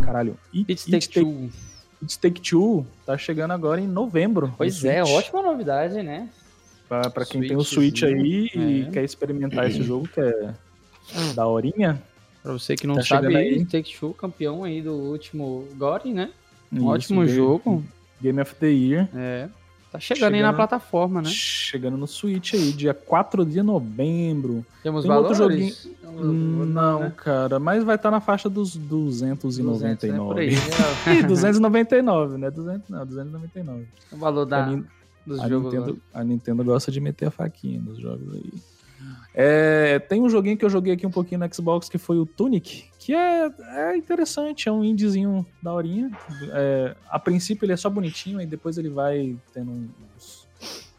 Caralho. 0.04 0.36
It, 0.54 0.72
It's 0.72 0.92
It 0.92 1.10
Take 1.10 1.50
Take, 2.00 2.08
Two. 2.08 2.08
It 2.08 2.20
Take 2.20 2.42
Two 2.42 2.88
tá 3.06 3.18
chegando 3.18 3.52
agora 3.52 3.80
em 3.82 3.88
novembro. 3.88 4.54
Pois 4.58 4.84
no 4.84 4.90
é, 4.90 5.04
ótima 5.04 5.42
novidade, 5.42 6.02
né? 6.02 6.30
Pra, 6.88 7.10
pra 7.10 7.26
quem 7.26 7.42
tem 7.42 7.56
o 7.56 7.64
Switch 7.64 8.04
aí 8.04 8.50
e 8.56 8.86
é. 8.88 8.92
quer 8.92 9.04
experimentar 9.04 9.70
esse 9.70 9.84
jogo, 9.84 10.08
que 10.08 10.20
é 10.20 10.54
da 11.36 11.46
horinha. 11.48 12.02
Pra 12.42 12.54
você 12.54 12.76
que 12.76 12.88
não 12.88 12.96
Tá 12.96 13.04
sabe, 13.04 13.36
aí. 13.36 13.66
Take 13.66 13.96
Two, 13.98 14.14
campeão 14.14 14.64
aí 14.64 14.82
do 14.82 14.94
último 14.94 15.68
GORY, 15.76 16.14
né? 16.14 16.32
Um 16.72 16.78
Isso, 16.78 16.86
ótimo 16.88 17.22
Game- 17.22 17.36
jogo. 17.36 17.84
Game 18.22 18.42
of 18.42 18.56
the 18.56 18.68
Year. 18.68 19.10
É. 19.16 19.50
Tá 19.92 20.00
chegando, 20.00 20.26
aí 20.36 20.42
na 20.42 20.50
Chegando- 20.50 20.56
plataforma, 20.56 21.22
né? 21.22 21.30
Chegando 21.30 21.98
no 21.98 22.06
Switch 22.06 22.54
aí, 22.54 22.72
dia 22.72 22.94
4 22.94 23.44
de 23.44 23.62
novembro. 23.64 24.64
Temos 24.84 25.04
Tem 25.04 25.12
outro 25.12 25.34
valores? 25.36 25.90
Não, 26.22 27.00
né? 27.00 27.14
cara, 27.18 27.60
mas 27.60 27.84
vai 27.84 27.96
estar 27.96 28.12
na 28.12 28.20
faixa 28.20 28.48
dos 28.50 28.76
200, 28.76 29.58
né? 29.58 29.64
299. 29.64 30.28
Por 30.28 30.40
aí, 30.40 30.50
Ih, 31.18 31.22
né? 31.22 31.28
299, 31.28 32.38
né? 32.38 32.52
200, 32.52 32.90
não, 32.90 33.06
299. 33.06 33.86
o 34.12 34.18
valor 34.18 34.46
da, 34.46 34.66
A 34.66 34.80
dos 35.26 35.40
a, 35.40 35.48
jogos. 35.50 35.74
Nintendo, 35.74 36.00
a 36.14 36.24
Nintendo 36.24 36.64
gosta 36.64 36.92
de 36.92 37.00
meter 37.00 37.28
a 37.28 37.32
faquinha 37.32 37.82
nos 37.82 37.98
jogos 38.00 38.34
aí. 38.36 38.54
É, 39.34 40.00
tem 40.00 40.22
um 40.22 40.30
joguinho 40.30 40.58
que 40.58 40.66
eu 40.66 40.70
joguei 40.70 40.94
aqui 40.94 41.06
um 41.06 41.12
pouquinho 41.12 41.40
no 41.40 41.54
Xbox 41.54 41.88
que 41.88 41.98
foi 41.98 42.18
o 42.18 42.26
Tunic, 42.26 42.86
que 42.98 43.14
é, 43.14 43.50
é 43.76 43.96
interessante, 43.96 44.68
é 44.68 44.72
um 44.72 44.84
indiezinho 44.84 45.46
daorinha. 45.62 46.12
É, 46.52 46.96
a 47.10 47.20
princípio 47.20 47.66
ele 47.66 47.74
é 47.74 47.78
só 47.78 47.90
bonitinho, 47.90 48.40
aí 48.40 48.46
depois 48.46 48.78
ele 48.78 48.90
vai 48.90 49.36
tendo 49.54 49.72
uns- 49.72 50.48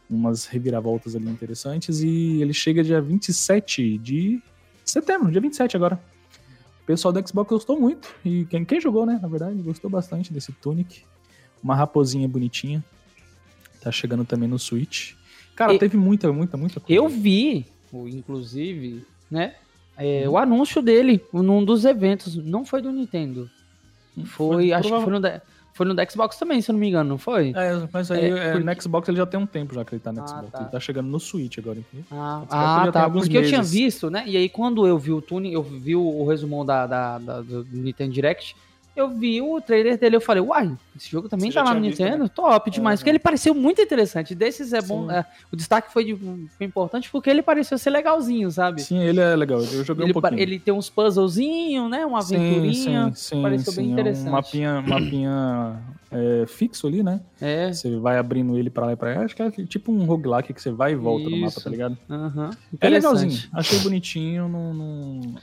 umas 0.08 0.46
reviravoltas 0.46 1.14
ali 1.16 1.28
interessantes 1.28 2.00
e 2.00 2.40
ele 2.40 2.52
chega 2.52 2.82
dia 2.84 3.00
27 3.00 3.98
de 3.98 4.40
setembro, 4.84 5.30
dia 5.30 5.40
27 5.40 5.76
agora. 5.76 6.00
O 6.82 6.86
pessoal 6.86 7.12
do 7.12 7.28
Xbox 7.28 7.48
gostou 7.50 7.78
muito, 7.78 8.12
e 8.24 8.44
quem, 8.46 8.64
quem 8.64 8.80
jogou, 8.80 9.04
né, 9.06 9.18
na 9.20 9.28
verdade, 9.28 9.54
gostou 9.62 9.88
bastante 9.90 10.32
desse 10.32 10.50
Tunic. 10.52 11.02
Uma 11.62 11.74
raposinha 11.76 12.26
bonitinha. 12.26 12.82
Tá 13.80 13.92
chegando 13.92 14.24
também 14.24 14.48
no 14.48 14.58
Switch. 14.58 15.12
Cara, 15.54 15.74
E- 15.74 15.78
teve 15.78 15.96
muita, 15.96 16.32
muita, 16.32 16.56
muita 16.56 16.80
coisa. 16.80 16.92
Eu 16.92 17.08
vi, 17.08 17.66
inclusive, 18.08 19.04
né? 19.30 19.54
é, 19.96 20.26
o 20.28 20.38
anúncio 20.38 20.80
dele 20.80 21.22
num 21.32 21.64
dos 21.64 21.84
eventos. 21.84 22.34
Não 22.36 22.64
foi 22.64 22.80
do 22.80 22.90
Nintendo. 22.92 23.50
Foi, 24.26 24.72
acho 24.72 24.88
que 24.88 25.00
foi 25.02 25.12
no, 25.18 25.40
foi 25.72 25.86
no 25.86 26.10
Xbox 26.10 26.36
também, 26.36 26.60
se 26.60 26.70
eu 26.70 26.72
não 26.74 26.80
me 26.80 26.88
engano, 26.88 27.08
não 27.10 27.18
foi? 27.18 27.52
É, 27.54 27.88
mas 27.92 28.10
aí 28.10 28.24
É, 28.24 28.28
é, 28.28 28.52
porque- 28.52 28.64
no 28.64 28.82
Xbox 28.82 29.08
ele 29.08 29.16
já 29.18 29.26
tem 29.26 29.38
um 29.40 29.46
tempo 29.46 29.74
já 29.74 29.84
que 29.84 29.94
ele 29.94 30.00
tá 30.00 30.12
no 30.12 30.22
Ah, 30.22 30.26
Xbox. 30.26 30.50
tá. 30.52 30.60
Ele 30.60 30.68
tá 30.70 30.80
chegando 30.80 31.06
no 31.08 31.20
Switch 31.20 31.58
agora, 31.58 31.78
entendeu? 31.78 32.04
Ah, 32.10 32.42
ah, 32.50 32.90
tá. 32.92 33.08
Porque 33.08 33.36
eu 33.38 33.44
tinha 33.46 33.58
meses. 33.58 33.72
visto, 33.72 34.10
né? 34.10 34.24
E 34.26 34.36
aí, 34.36 34.48
quando 34.48 34.86
eu 34.86 34.98
vi 34.98 35.12
o 35.12 35.22
Tune, 35.22 35.52
eu 35.52 35.62
vi 35.62 35.94
o, 35.96 36.02
o 36.02 36.26
resumão 36.28 36.64
da, 36.66 36.86
da, 36.86 37.18
da- 37.18 37.40
do 37.42 37.64
Nintendo 37.70 38.12
Direct, 38.12 38.56
eu 38.96 39.08
vi 39.08 39.40
o 39.40 39.60
trailer 39.60 39.98
dele, 39.98 40.16
eu 40.16 40.20
falei, 40.20 40.42
uai, 40.42 40.76
esse 40.96 41.10
jogo 41.10 41.28
também 41.28 41.50
Você 41.50 41.54
tá 41.54 41.62
lá 41.62 41.72
no 41.74 41.80
tinha 41.80 41.90
visto, 41.90 42.02
Nintendo? 42.02 42.28
Top 42.28 42.70
demais. 42.70 42.98
É. 42.98 43.00
Porque 43.00 43.10
ele 43.10 43.18
pareceu 43.18 43.54
muito 43.54 43.80
interessante. 43.80 44.34
Desses 44.34 44.72
é 44.72 44.82
bom. 44.82 45.06
Sim. 45.08 45.12
é, 45.14 45.24
o 45.52 45.56
destaque 45.56 45.92
foi, 45.92 46.04
de- 46.04 46.16
foi 46.16 46.66
importante 46.66 47.08
porque 47.10 47.30
ele 47.30 47.40
pareceu 47.42 47.78
ser 47.78 47.90
legalzinho, 47.90 48.50
sabe? 48.50 48.82
Sim, 48.82 48.98
ele 48.98 49.20
é 49.20 49.34
legal. 49.36 49.60
Eu 49.60 49.84
joguei 49.84 50.04
Ele, 50.04 50.10
um 50.10 50.20
pouquinho. 50.20 50.40
ele 50.40 50.58
tem 50.58 50.74
uns 50.74 50.90
puzzlezinhos, 50.90 51.88
né? 51.90 52.04
Uma 52.04 52.18
aventurinha. 52.18 53.06
Sim, 53.06 53.14
sim, 53.14 53.36
sim, 53.36 53.42
pareceu 53.42 53.72
bem 53.74 53.86
sim. 53.86 53.92
interessante. 53.92 54.26
É 54.26 54.30
um 54.30 54.32
mapinha, 54.32 54.82
mapinha 54.82 55.82
é, 56.10 56.44
fixo 56.46 56.86
ali, 56.86 57.02
né? 57.02 57.20
É. 57.40 57.72
Você 57.72 57.96
vai 57.98 58.18
abrindo 58.18 58.58
ele 58.58 58.68
pra 58.70 58.86
lá 58.86 58.92
e 58.92 58.96
pra 58.96 59.14
cá. 59.14 59.22
Acho 59.24 59.36
que 59.36 59.42
é 59.42 59.50
tipo 59.50 59.92
um 59.92 60.04
roguelike 60.04 60.52
que 60.52 60.60
você 60.60 60.70
vai 60.70 60.92
e 60.92 60.96
volta 60.96 61.30
no 61.30 61.36
mapa, 61.36 61.48
Isso. 61.52 61.64
tá 61.64 61.70
ligado? 61.70 61.96
aham, 62.10 62.50
É 62.80 62.88
legalzinho. 62.88 63.28
interessante. 63.30 63.50
Achei 63.52 63.78
bonitinho. 63.78 64.48
Não, 64.48 64.74
não- 64.74 65.34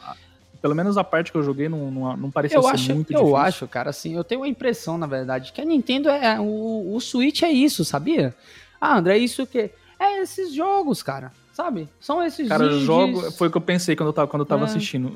Pelo 0.61 0.75
menos 0.75 0.97
a 0.97 1.03
parte 1.03 1.31
que 1.31 1.37
eu 1.37 1.43
joguei 1.43 1.67
não, 1.69 1.89
não, 1.91 2.17
não 2.17 2.31
parecia 2.31 2.57
Eu 2.57 2.63
ser 2.63 2.69
acho, 2.69 2.93
muito 2.95 3.11
eu 3.11 3.17
difícil. 3.19 3.35
acho, 3.37 3.67
cara, 3.67 3.89
assim, 3.89 4.15
eu 4.15 4.23
tenho 4.23 4.43
a 4.43 4.47
impressão, 4.47 4.97
na 4.97 5.07
verdade, 5.07 5.51
que 5.53 5.61
a 5.61 5.65
Nintendo 5.65 6.09
é. 6.09 6.39
O, 6.39 6.93
o 6.95 6.99
Switch 6.99 7.43
é 7.43 7.51
isso, 7.51 7.83
sabia? 7.85 8.35
Ah, 8.79 8.97
André, 8.97 9.15
é 9.15 9.17
isso 9.19 9.45
que. 9.47 9.69
É 9.99 10.21
esses 10.21 10.53
jogos, 10.53 11.01
cara. 11.01 11.31
Sabe? 11.51 11.89
São 11.99 12.21
esses 12.23 12.47
Cara, 12.47 12.65
indies. 12.67 12.81
jogo. 12.83 13.31
Foi 13.31 13.47
o 13.47 13.51
que 13.51 13.57
eu 13.57 13.61
pensei 13.61 13.95
quando 13.95 14.09
eu 14.09 14.13
tava, 14.13 14.27
quando 14.27 14.41
eu 14.41 14.45
tava 14.45 14.61
É. 14.61 14.65
assistindo. 14.65 15.07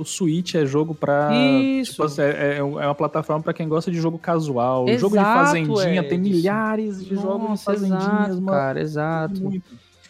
O 0.00 0.04
Switch 0.04 0.54
é 0.54 0.64
jogo 0.64 0.94
pra. 0.94 1.30
Isso. 1.34 1.90
Tipo, 1.92 2.04
assim, 2.04 2.22
é, 2.22 2.58
é 2.58 2.62
uma 2.62 2.94
plataforma 2.94 3.42
pra 3.42 3.52
quem 3.52 3.68
gosta 3.68 3.90
de 3.90 3.96
jogo 4.00 4.16
casual. 4.16 4.88
Exato, 4.88 5.00
jogo 5.00 5.18
de 5.18 5.24
fazendinha, 5.24 6.02
tem 6.08 6.18
Edson. 6.20 6.30
milhares 6.30 7.04
de 7.04 7.16
jogos 7.16 7.42
de 7.42 7.48
Nossa, 7.48 7.64
fazendinhas, 7.64 8.02
exato, 8.04 8.34
mano. 8.34 8.46
cara, 8.46 8.80
exato. 8.80 9.40
Muito. 9.42 9.64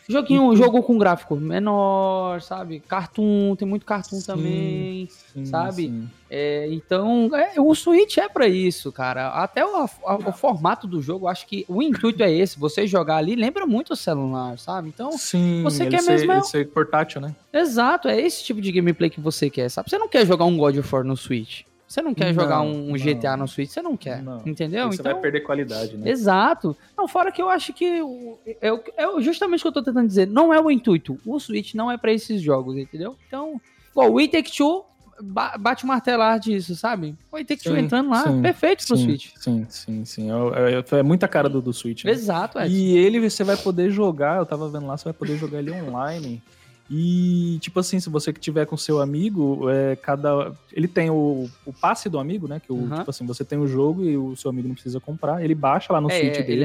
Joguinho, 0.09 0.53
E- 0.53 0.57
jogo 0.57 0.83
com 0.83 0.99
gráfico 0.99 1.35
menor, 1.37 2.41
sabe? 2.43 2.81
Cartoon, 2.81 3.57
tem 3.57 3.67
muito 3.67 3.87
cartoon 3.87 4.17
Sim, 4.21 4.27
também. 4.27 5.09
Sim, 5.33 5.45
Sabe? 5.47 5.83
sim. 5.85 6.11
É, 6.31 6.67
então, 6.71 7.31
é, 7.35 7.61
o 7.61 7.75
Switch 7.75 8.19
é 8.19 8.29
pra 8.29 8.47
isso, 8.47 8.93
cara. 8.93 9.29
Até 9.29 9.65
o, 9.65 9.77
a- 9.77 9.89
o 10.29 10.33
formato 10.33 10.87
do 10.87 11.01
jogo, 11.01 11.27
acho 11.29 11.47
que 11.47 11.65
o 11.69 11.81
intuito 11.83 12.23
é 12.23 12.31
esse. 12.31 12.59
Você 12.59 12.87
jogar 12.87 13.17
ali 13.17 13.35
lembra 13.35 13.67
muito 13.67 13.93
o 13.95 13.97
celular, 13.97 14.59
sabe? 14.59 14.89
Então, 14.89 15.13
Sim, 15.13 15.63
você 15.63 15.85
ele 15.85 15.91
quer 15.93 16.03
ser, 16.03 16.11
mesmo 16.13 16.33
é- 16.33 16.37
ele 16.37 16.45
ser 16.45 16.69
portátil, 16.69 17.21
né? 17.21 17.35
exato, 17.53 18.09
é 18.09 18.21
esse 18.21 18.45
tipo 18.45 18.61
de 18.61 18.71
gameplay 18.73 19.09
que 19.09 19.21
você 19.21 19.49
quer, 19.49 19.69
sabe? 19.71 19.89
Você 19.89 19.97
não 19.99 20.09
quer 20.09 20.27
jogar 20.27 20.45
um 20.45 20.57
God 20.59 20.77
of 20.77 20.95
War 20.95 21.05
no 21.05 21.17
Switch. 21.17 21.63
Você 21.87 22.01
não 22.03 22.15
quer 22.15 22.33
Não, 22.35 22.43
jogar 22.43 22.61
um, 22.63 22.89
um 22.89 22.93
não. 22.93 22.97
GTA 22.97 23.37
no 23.37 23.47
Switch, 23.47 23.71
você 23.71 23.83
não 23.83 23.97
quer. 23.97 24.23
Não. 24.23 24.43
Entendeu? 24.47 24.89
Você 24.91 25.01
então, 25.01 25.13
vai 25.13 25.21
perder 25.21 25.41
qualidade, 25.41 25.97
né? 25.97 26.11
Exato. 26.11 26.77
Não, 26.97 27.07
fora 27.07 27.31
que 27.31 27.41
eu 27.43 27.49
acho 27.51 27.73
que 27.73 28.01
o- 28.03 28.39
é, 28.47 28.69
é 28.97 29.21
justamente 29.21 29.61
o 29.61 29.63
que 29.63 29.69
eu 29.69 29.73
tô 29.73 29.83
tentando 29.83 30.07
dizer. 30.09 30.27
Não 30.27 30.53
é 30.53 30.61
o 30.61 30.71
intuito. 30.71 31.19
O 31.27 31.39
Switch 31.39 31.75
não 31.75 31.91
é 31.91 31.97
pra 31.99 32.13
esses 32.13 32.41
jogos, 32.41 32.77
entendeu? 32.77 33.17
Então, 33.29 33.61
igual 33.93 34.11
o 34.13 34.19
It 34.19 34.33
Take 34.33 34.51
Two 34.57 34.85
ba- 35.21 35.57
bate 35.59 35.85
o 35.85 35.87
martelar 35.87 36.41
disso, 36.41 36.75
sabe? 36.75 37.15
O 37.31 37.37
It 37.37 37.47
Take 37.47 37.63
Two 37.63 37.77
entrando 37.77 38.11
lá, 38.11 38.25
sim, 38.25 38.43
perfeito 38.43 38.85
pro 38.87 38.97
sim, 38.97 39.05
Switch. 39.05 39.31
Sim, 39.37 39.67
sim, 39.69 40.05
sim. 40.05 40.29
É, 40.31 40.97
é- 40.97 40.99
é 40.99 41.03
muita 41.03 41.29
cara 41.29 41.49
do, 41.49 41.61
do 41.61 41.73
Switch. 41.73 42.05
Né? 42.05 42.11
Exato, 42.13 42.59
é. 42.59 42.67
E 42.67 42.97
ele 42.97 43.21
você 43.21 43.45
vai 43.45 43.57
poder 43.59 43.91
jogar, 43.91 44.39
eu 44.39 44.47
tava 44.47 44.69
vendo 44.69 44.87
lá, 44.87 44.97
você 44.97 45.05
vai 45.05 45.13
poder 45.13 45.37
jogar 45.37 45.59
ele 45.59 45.71
online. 45.71 46.43
E, 46.91 47.59
tipo 47.63 47.81
assim, 47.81 47.99
se 47.99 48.11
você 48.11 48.31
que 48.31 48.39
tiver 48.39 48.67
com 48.67 48.77
seu 48.77 49.01
amigo, 49.01 49.71
é, 49.71 49.97
cada. 49.97 50.53
Ele 50.71 50.87
tem 50.87 51.09
o, 51.09 51.49
o 51.65 51.73
passe 51.73 52.11
do 52.11 52.19
amigo, 52.19 52.47
né? 52.47 52.61
Que 52.61 52.71
o, 52.71 52.77
Uhum. 52.77 52.91
tipo 52.99 53.09
assim, 53.11 53.25
você 53.25 53.43
tem 53.43 53.59
o 53.59 53.67
jogo 53.67 54.05
e 54.05 54.19
o 54.19 54.37
seu 54.37 54.51
amigo 54.51 54.69
não 54.69 54.75
precisa 54.75 55.01
comprar. 55.01 55.43
Ele 55.43 55.55
baixa 55.55 55.93
lá 55.95 56.01
no 56.01 56.11
é, 56.11 56.19
Switch 56.21 56.37
é, 56.37 56.43
dele. 56.43 56.53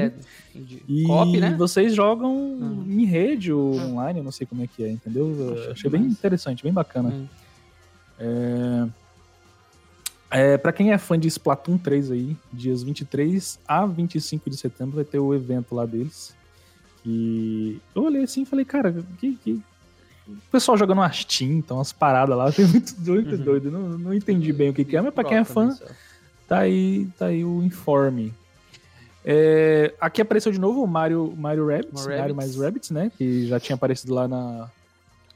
é 0.54 0.60
de 0.60 0.82
E 0.86 1.04
copy, 1.04 1.40
né? 1.40 1.54
vocês 1.56 1.94
jogam 1.94 2.30
Uhum. 2.36 2.84
em 2.86 3.06
rede 3.06 3.50
ou 3.50 3.74
online, 3.74 4.18
eu 4.20 4.24
não 4.24 4.30
sei 4.32 4.46
como 4.46 4.62
é 4.62 4.66
que 4.66 4.84
é, 4.84 4.90
entendeu? 4.90 5.56
Achei 5.70 5.88
bem 5.90 6.02
interessante, 6.02 6.62
bem 6.62 6.72
bacana. 6.72 7.08
Hum. 7.08 7.26
É, 10.30 10.56
pra 10.58 10.72
quem 10.72 10.92
é 10.92 10.98
fã 10.98 11.18
de 11.18 11.26
Splatoon 11.28 11.76
3 11.76 12.10
aí, 12.12 12.36
dias 12.52 12.82
23 12.82 13.58
a 13.66 13.84
25 13.84 14.48
de 14.48 14.56
setembro 14.56 14.96
vai 14.96 15.04
ter 15.04 15.18
o 15.18 15.34
evento 15.34 15.74
lá 15.74 15.84
deles. 15.84 16.34
E 17.04 17.78
eu 17.94 18.02
olhei 18.04 18.22
assim 18.22 18.42
e 18.42 18.46
falei, 18.46 18.64
cara, 18.64 18.94
que, 19.18 19.34
que- 19.36 19.60
o 20.32 20.50
pessoal 20.50 20.76
jogando 20.76 20.98
umas 20.98 21.24
tintas, 21.24 21.70
umas 21.70 21.92
paradas 21.92 22.36
lá, 22.36 22.50
tem 22.52 22.66
muito 22.66 22.94
doido, 22.94 23.36
uhum. 23.36 23.42
doido. 23.42 23.70
Não, 23.70 23.80
não 23.98 24.14
entendi 24.14 24.52
bem 24.52 24.70
o 24.70 24.74
que, 24.74 24.84
que 24.84 24.96
é, 24.96 25.00
mas 25.00 25.14
pra 25.14 25.24
quem 25.24 25.38
é 25.38 25.44
fã, 25.44 25.76
tá 26.48 26.58
aí, 26.58 27.08
tá 27.18 27.26
aí 27.26 27.44
o 27.44 27.62
informe. 27.62 28.32
É, 29.24 29.92
aqui 30.00 30.22
apareceu 30.22 30.50
de 30.50 30.58
novo 30.58 30.82
o 30.82 30.86
Mario, 30.86 31.34
Mario 31.36 31.66
Rabbids, 31.66 32.06
Mario 32.06 32.34
mais 32.34 32.56
Rabbids, 32.56 32.90
né? 32.90 33.12
Que 33.16 33.46
já 33.46 33.60
tinha 33.60 33.74
aparecido 33.74 34.14
lá 34.14 34.26
na, 34.26 34.70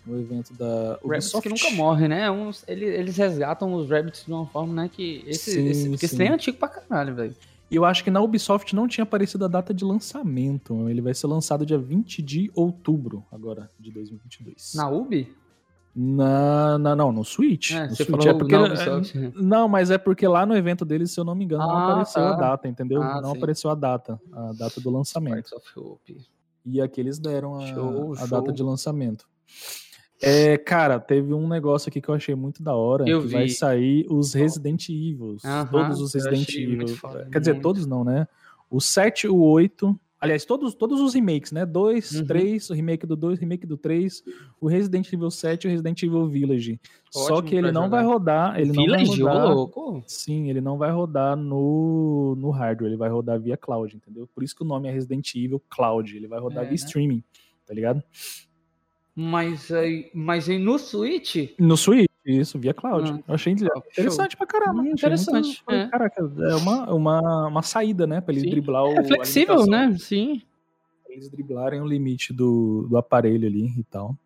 no 0.06 0.20
evento 0.20 0.54
da 0.54 0.98
Ubisoft. 1.02 1.42
que 1.42 1.48
nunca 1.48 1.70
morre, 1.76 2.08
né? 2.08 2.30
Uns, 2.30 2.64
eles, 2.66 2.88
eles 2.88 3.16
resgatam 3.16 3.72
os 3.74 3.88
Rabbids 3.88 4.24
de 4.24 4.32
uma 4.32 4.46
forma, 4.46 4.82
né? 4.82 4.90
Que 4.92 5.22
esse, 5.26 5.52
sim, 5.52 5.68
esse, 5.68 5.88
porque 5.88 6.06
esse 6.06 6.16
trem 6.16 6.28
é 6.28 6.32
antigo 6.32 6.56
pra 6.56 6.68
caralho, 6.68 7.14
velho. 7.14 7.34
E 7.70 7.76
eu 7.76 7.84
acho 7.84 8.04
que 8.04 8.10
na 8.10 8.20
Ubisoft 8.20 8.74
não 8.74 8.86
tinha 8.86 9.02
aparecido 9.02 9.44
a 9.44 9.48
data 9.48 9.72
de 9.72 9.84
lançamento. 9.84 10.88
Ele 10.88 11.00
vai 11.00 11.14
ser 11.14 11.26
lançado 11.26 11.64
dia 11.64 11.78
20 11.78 12.22
de 12.22 12.50
outubro, 12.54 13.24
agora, 13.32 13.70
de 13.78 13.90
2022. 13.90 14.74
Na 14.74 14.88
Ubi? 14.88 15.34
Na, 15.96 16.76
na, 16.76 16.96
não, 16.96 17.12
no 17.12 17.24
Switch. 17.24 17.70
É, 17.70 17.86
no 17.86 17.94
Switch. 17.94 18.26
É 18.26 18.34
porque, 18.34 18.54
é, 18.54 19.32
não, 19.36 19.68
mas 19.68 19.90
é 19.90 19.98
porque 19.98 20.26
lá 20.26 20.44
no 20.44 20.56
evento 20.56 20.84
deles, 20.84 21.12
se 21.12 21.20
eu 21.20 21.24
não 21.24 21.34
me 21.34 21.44
engano, 21.44 21.62
ah, 21.62 21.66
não 21.66 21.76
apareceu 21.76 22.22
tá. 22.22 22.30
a 22.30 22.36
data, 22.36 22.68
entendeu? 22.68 23.00
Ah, 23.00 23.20
não 23.20 23.30
sim. 23.30 23.36
apareceu 23.38 23.70
a 23.70 23.74
data, 23.74 24.20
a 24.32 24.52
data 24.52 24.80
do 24.80 24.90
lançamento. 24.90 25.50
E 26.66 26.80
aqui 26.80 27.00
eles 27.00 27.18
deram 27.18 27.60
a, 27.60 27.66
show, 27.66 28.12
a 28.14 28.16
show. 28.16 28.28
data 28.28 28.52
de 28.52 28.62
lançamento. 28.62 29.24
É, 30.26 30.56
cara, 30.56 30.98
teve 30.98 31.34
um 31.34 31.46
negócio 31.46 31.88
aqui 31.88 32.00
que 32.00 32.08
eu 32.08 32.14
achei 32.14 32.34
muito 32.34 32.62
da 32.62 32.74
hora. 32.74 33.04
Eu 33.06 33.20
que 33.20 33.26
vi. 33.28 33.32
vai 33.34 33.48
sair 33.48 34.06
os 34.08 34.32
Resident 34.32 34.88
Evil. 34.88 35.36
todos 35.70 36.00
os 36.00 36.14
Resident 36.14 36.48
Evil. 36.54 36.86
Quer 37.30 37.38
dizer, 37.40 37.52
muito. 37.52 37.62
todos 37.62 37.86
não, 37.86 38.02
né? 38.02 38.26
O 38.70 38.80
7, 38.80 39.28
o 39.28 39.36
8. 39.36 40.00
Aliás, 40.18 40.46
todos, 40.46 40.74
todos 40.74 41.02
os 41.02 41.12
remakes, 41.12 41.52
né? 41.52 41.66
2, 41.66 42.20
uhum. 42.20 42.26
3, 42.26 42.70
o 42.70 42.72
remake 42.72 43.06
do 43.06 43.14
2, 43.14 43.38
remake 43.38 43.66
do 43.66 43.76
3, 43.76 44.22
o 44.58 44.66
Resident 44.66 45.12
Evil 45.12 45.30
7 45.30 45.64
e 45.64 45.68
o 45.68 45.70
Resident 45.70 46.02
Evil 46.02 46.26
Village. 46.26 46.80
Ótimo 47.14 47.36
Só 47.36 47.42
que 47.42 47.54
ele 47.54 47.70
não 47.70 47.84
jogar. 47.84 47.96
vai 47.98 48.06
rodar. 48.06 48.58
Ele 48.58 48.72
Village, 48.72 49.20
não 49.20 49.26
vai 49.26 49.34
rodar, 49.34 49.54
louco? 49.54 50.02
Sim, 50.06 50.48
ele 50.48 50.62
não 50.62 50.78
vai 50.78 50.90
rodar 50.90 51.36
no, 51.36 52.34
no 52.38 52.48
hardware, 52.48 52.88
ele 52.88 52.96
vai 52.96 53.10
rodar 53.10 53.38
via 53.38 53.58
cloud, 53.58 53.94
entendeu? 53.94 54.26
Por 54.34 54.42
isso 54.42 54.56
que 54.56 54.62
o 54.62 54.66
nome 54.66 54.88
é 54.88 54.92
Resident 54.92 55.34
Evil 55.34 55.62
Cloud. 55.68 56.16
Ele 56.16 56.26
vai 56.26 56.40
rodar 56.40 56.64
é, 56.64 56.68
via 56.68 56.70
né? 56.70 56.76
streaming, 56.76 57.22
tá 57.66 57.74
ligado? 57.74 58.02
Mas 59.16 59.70
aí, 59.70 60.10
mas 60.12 60.48
aí 60.48 60.58
no 60.58 60.76
Switch? 60.76 61.54
No 61.58 61.76
Switch, 61.76 62.10
isso, 62.26 62.58
via 62.58 62.74
cloud. 62.74 63.22
Ah, 63.28 63.34
achei 63.34 63.52
interessante 63.52 64.32
show. 64.32 64.38
pra 64.38 64.46
caramba. 64.46 64.82
Hum, 64.82 64.86
interessante. 64.86 65.62
Muito, 65.68 65.70
é. 65.70 65.88
Caraca, 65.88 66.20
é 66.20 66.54
uma, 66.56 66.92
uma, 66.92 67.46
uma 67.48 67.62
saída, 67.62 68.06
né? 68.06 68.20
Pra 68.20 68.32
ele 68.32 68.42
Sim. 68.42 68.50
driblar 68.50 68.84
o. 68.84 68.98
É 68.98 69.04
flexível, 69.04 69.66
né? 69.66 69.94
Sim. 69.98 70.42
Pra 71.04 71.12
eles 71.12 71.30
driblarem 71.30 71.80
o 71.80 71.86
limite 71.86 72.32
do, 72.32 72.86
do 72.88 72.96
aparelho 72.96 73.46
ali 73.46 73.72
e 73.78 73.84
tal. 73.84 74.18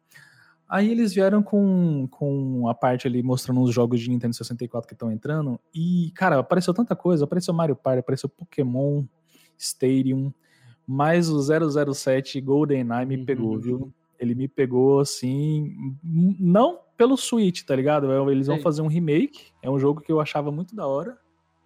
Aí 0.67 0.91
eles 0.91 1.15
vieram 1.15 1.43
com, 1.43 2.07
com 2.11 2.69
a 2.69 2.75
parte 2.75 3.07
ali 3.07 3.23
mostrando 3.23 3.63
os 3.63 3.75
jogos 3.75 4.01
de 4.01 4.11
Nintendo 4.11 4.35
64 4.35 4.87
que 4.87 4.95
estão 4.95 5.11
entrando. 5.11 5.59
E, 5.75 6.13
cara, 6.15 6.39
apareceu 6.39 6.73
tanta 6.73 6.95
coisa. 6.95 7.25
Apareceu 7.25 7.53
Mario 7.53 7.75
Party, 7.75 8.01
apareceu 8.01 8.29
Pokémon 8.29 9.05
Stadium. 9.59 10.33
Mais 10.87 11.29
o 11.29 11.41
007 11.95 12.41
GoldenEye 12.41 13.07
me 13.07 13.17
uhum. 13.17 13.25
pegou, 13.25 13.59
viu? 13.59 13.93
Ele 14.19 14.35
me 14.35 14.49
pegou 14.49 15.01
assim, 15.01 15.97
não 16.03 16.81
pelo 16.97 17.17
Switch, 17.17 17.63
tá 17.63 17.77
ligado? 17.77 18.11
É, 18.11 18.33
eles 18.33 18.49
vão 18.49 18.61
fazer 18.61 18.83
um 18.83 18.89
remake, 18.89 19.53
é 19.63 19.71
um 19.71 19.79
jogo 19.79 20.01
que 20.01 20.11
eu 20.11 20.21
achava 20.21 20.51
muito 20.51 20.75
da 20.75 20.87
hora. 20.87 21.17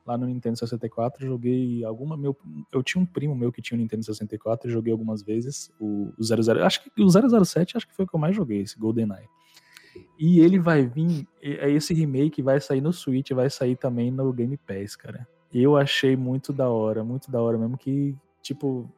Lá 0.04 0.18
no 0.18 0.26
Nintendo 0.26 0.58
64, 0.58 1.24
joguei 1.24 1.84
alguma. 1.84 2.16
Meu, 2.16 2.36
eu 2.72 2.82
tinha 2.82 3.00
um 3.00 3.06
primo 3.06 3.36
meu 3.36 3.52
que 3.52 3.62
tinha 3.62 3.76
o 3.76 3.78
um 3.78 3.82
Nintendo 3.82 4.04
64, 4.04 4.68
joguei 4.68 4.92
algumas 4.92 5.22
vezes. 5.22 5.72
O, 5.78 6.12
o 6.18 6.24
00. 6.24 6.64
Acho 6.64 6.82
que 6.82 6.90
o 7.00 7.44
007 7.44 7.76
acho 7.76 7.86
que 7.86 7.94
foi 7.94 8.04
o 8.04 8.08
que 8.08 8.14
eu 8.14 8.18
mais 8.18 8.34
joguei, 8.34 8.62
esse 8.62 8.76
GoldenEye. 8.76 9.28
E 10.18 10.40
ele 10.40 10.58
vai 10.58 10.84
vir. 10.84 11.26
É 11.40 11.70
esse 11.70 11.94
remake 11.94 12.42
vai 12.42 12.60
sair 12.60 12.80
no 12.80 12.92
Switch, 12.92 13.30
vai 13.30 13.48
sair 13.48 13.76
também 13.76 14.10
no 14.10 14.32
Game 14.32 14.56
Pass, 14.56 14.96
cara. 14.96 15.26
Eu 15.54 15.76
achei 15.76 16.16
muito 16.16 16.52
da 16.52 16.68
hora, 16.68 17.04
muito 17.04 17.30
da 17.30 17.40
hora 17.40 17.56
mesmo 17.56 17.78
que, 17.78 18.16
tipo, 18.42 18.90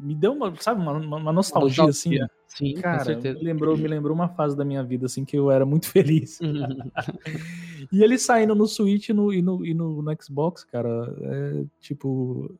me 0.00 0.14
deu 0.14 0.32
uma, 0.32 0.54
sabe, 0.56 0.80
uma, 0.80 0.92
uma 0.92 1.32
nostalgia, 1.32 1.84
uma 1.84 1.90
assim. 1.90 2.18
Sim, 2.46 2.74
cara, 2.74 3.16
me 3.16 3.32
lembrou, 3.32 3.76
me 3.76 3.86
lembrou 3.86 4.14
uma 4.14 4.28
fase 4.28 4.56
da 4.56 4.64
minha 4.64 4.82
vida 4.82 5.06
assim 5.06 5.24
que 5.24 5.36
eu 5.36 5.50
era 5.50 5.64
muito 5.64 5.86
feliz. 5.90 6.38
E 7.90 8.04
ele 8.04 8.18
saindo 8.18 8.54
no 8.54 8.68
Switch 8.68 9.08
no, 9.08 9.32
e, 9.32 9.40
no, 9.40 9.64
e 9.64 9.72
no, 9.72 10.02
no 10.02 10.22
Xbox, 10.22 10.62
cara, 10.64 11.12
é 11.22 11.64
tipo 11.80 12.54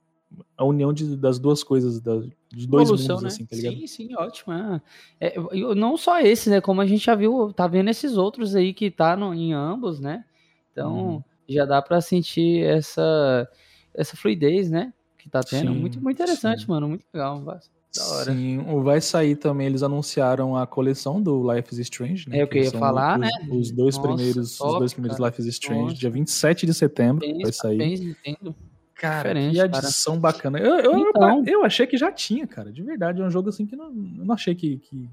a 0.57 0.65
união 0.65 0.93
de, 0.93 1.17
das 1.17 1.39
duas 1.39 1.63
coisas, 1.63 2.01
da, 2.01 2.17
de 2.49 2.67
dois 2.67 2.89
Evolução, 2.89 3.17
mundos, 3.17 3.23
né? 3.23 3.29
assim, 3.29 3.45
tá 3.45 3.57
ligado? 3.57 3.77
Sim, 3.77 3.87
sim, 3.87 4.15
ótimo. 4.15 4.53
É. 4.53 4.81
É, 5.21 5.35
não 5.75 5.97
só 5.97 6.21
esse, 6.21 6.49
né? 6.51 6.61
Como 6.61 6.81
a 6.81 6.87
gente 6.87 7.05
já 7.05 7.15
viu, 7.15 7.53
tá 7.53 7.67
vendo 7.67 7.91
esses 7.91 8.17
outros 8.17 8.55
aí 8.55 8.73
que 8.73 8.91
tá 8.91 9.17
no, 9.17 9.35
em 9.35 9.53
ambos, 9.53 10.01
né? 10.01 10.25
Então, 10.73 11.17
hum. 11.17 11.23
já 11.49 11.65
dá 11.65 11.83
para 11.83 12.01
sentir 12.01 12.65
essa, 12.65 13.49
essa 13.95 14.17
fluidez, 14.17 14.71
né? 14.71 14.93
Que 15.31 15.33
tá 15.33 15.43
tendo. 15.45 15.73
Sim, 15.73 15.79
muito, 15.79 16.03
muito 16.03 16.17
interessante, 16.21 16.63
sim. 16.63 16.67
mano. 16.69 16.89
Muito 16.89 17.05
legal. 17.15 17.41
Da 17.41 18.07
hora. 18.07 18.33
Sim, 18.33 18.65
vai 18.83 19.01
sair 19.01 19.37
também, 19.37 19.67
eles 19.67 19.83
anunciaram 19.83 20.57
a 20.57 20.67
coleção 20.67 21.21
do 21.21 21.53
Life 21.53 21.73
is 21.73 21.79
Strange, 21.81 22.29
né? 22.29 22.39
É 22.39 22.45
o 22.45 22.49
que 22.49 22.59
eu 22.59 22.65
ia 22.65 22.71
falar, 22.71 23.15
os, 23.15 23.21
né? 23.21 23.29
Os 23.51 23.71
dois 23.71 23.97
Nossa, 23.97 24.09
primeiros, 24.09 24.59
top, 24.59 24.73
os 24.73 24.79
dois 24.79 24.93
primeiros 24.93 25.19
cara. 25.19 25.31
Life 25.31 25.41
is 25.41 25.47
Strange, 25.49 25.83
Nossa. 25.83 25.95
dia 25.97 26.11
27 26.11 26.67
de 26.67 26.75
setembro 26.75 27.27
bem, 27.27 27.43
vai 27.43 27.53
sair. 27.53 27.79
Bem, 27.79 27.97
Nintendo. 27.97 28.55
Cara, 28.95 29.33
que 29.35 29.61
adição 29.61 30.21
cara. 30.21 30.33
bacana. 30.33 30.59
Eu, 30.59 30.79
eu, 30.79 30.99
então, 30.99 31.45
eu, 31.47 31.65
achei 31.65 31.87
que 31.87 31.97
já 31.97 32.13
tinha, 32.13 32.47
cara. 32.47 32.71
De 32.71 32.83
verdade, 32.83 33.23
é 33.23 33.25
um 33.25 33.31
jogo 33.31 33.49
assim 33.49 33.67
que 33.67 33.75
não, 33.75 33.87
eu 33.87 34.25
não 34.25 34.35
achei 34.35 34.55
que, 34.55 34.77
que 34.77 35.09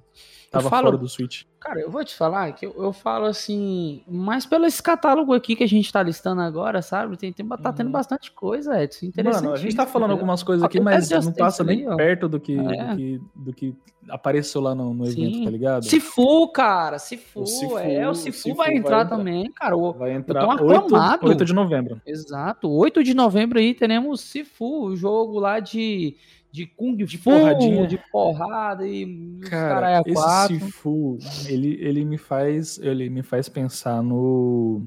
tava 0.52 0.70
falo, 0.70 0.88
fora 0.88 0.98
do 0.98 1.08
Switch. 1.08 1.44
Cara, 1.60 1.80
eu 1.80 1.90
vou 1.90 2.04
te 2.04 2.16
falar 2.16 2.52
que 2.54 2.66
eu, 2.66 2.74
eu, 2.78 2.94
falo 2.94 3.26
assim, 3.26 4.04
mais 4.08 4.46
pelo 4.46 4.66
esse 4.66 4.82
catálogo 4.82 5.34
aqui 5.34 5.56
que 5.56 5.64
a 5.64 5.68
gente 5.68 5.92
tá 5.92 6.02
listando 6.02 6.42
agora, 6.42 6.82
sabe? 6.82 7.18
Tem, 7.18 7.34
tem, 7.34 7.46
tá 7.48 7.74
tendo 7.74 7.88
uhum. 7.88 7.92
bastante 7.92 8.32
coisa, 8.32 8.82
Edson. 8.82 9.08
Interessante. 9.08 9.44
Mano, 9.44 9.56
a 9.56 9.60
gente 9.60 9.76
tá 9.76 9.86
falando 9.86 10.12
algumas 10.12 10.44
coisas 10.44 10.64
aqui, 10.64 10.80
mas 10.80 11.10
não 11.10 11.34
passa 11.34 11.64
nem 11.64 11.86
perto 11.96 12.30
do 12.30 12.40
que, 12.40 12.58
é. 12.58 12.62
do 12.62 12.96
que, 12.96 13.22
do 13.36 13.54
que 13.54 13.76
apareceu 14.10 14.62
lá 14.62 14.74
no, 14.74 14.94
no 14.94 15.06
evento, 15.06 15.44
tá 15.44 15.50
ligado? 15.50 15.86
Sifu, 15.86 16.48
cara, 16.52 17.00
Sifu, 17.00 17.46
Sifu 17.46 17.78
é, 17.78 18.08
o 18.10 18.14
Sifu, 18.14 18.38
Sifu 18.38 18.56
vai, 18.56 18.74
entrar 18.74 18.90
vai 18.90 19.02
entrar 19.04 19.18
também, 19.18 19.52
cara. 19.52 19.76
O, 19.76 19.94
vai 19.94 20.14
entrar 20.14 20.48
8, 20.48 20.96
8 21.24 21.46
de 21.46 21.54
novembro. 21.54 22.02
Exato, 22.06 22.70
8 22.70 23.04
de 23.04 23.14
novembro 23.14 23.60
aí 23.60 23.74
teremos 23.74 24.22
Sifu, 24.22 24.86
o 24.86 24.96
jogo 24.96 25.40
lá 25.40 25.60
de 25.60 26.16
de 26.52 26.66
Kung 26.66 26.96
de 26.96 27.18
Fu, 27.18 27.30
porradinha. 27.30 27.88
de 27.88 27.98
porrada 28.12 28.88
e 28.88 29.40
cara, 29.50 30.02
esse 30.02 30.14
quatro. 30.14 30.60
Sifu, 30.60 31.18
ele, 31.48 31.78
ele 31.82 32.06
me 32.06 32.18
faz 32.18 32.80
ele 32.80 33.10
me 33.10 33.22
faz 33.22 33.48
pensar 33.50 34.02
no 34.02 34.82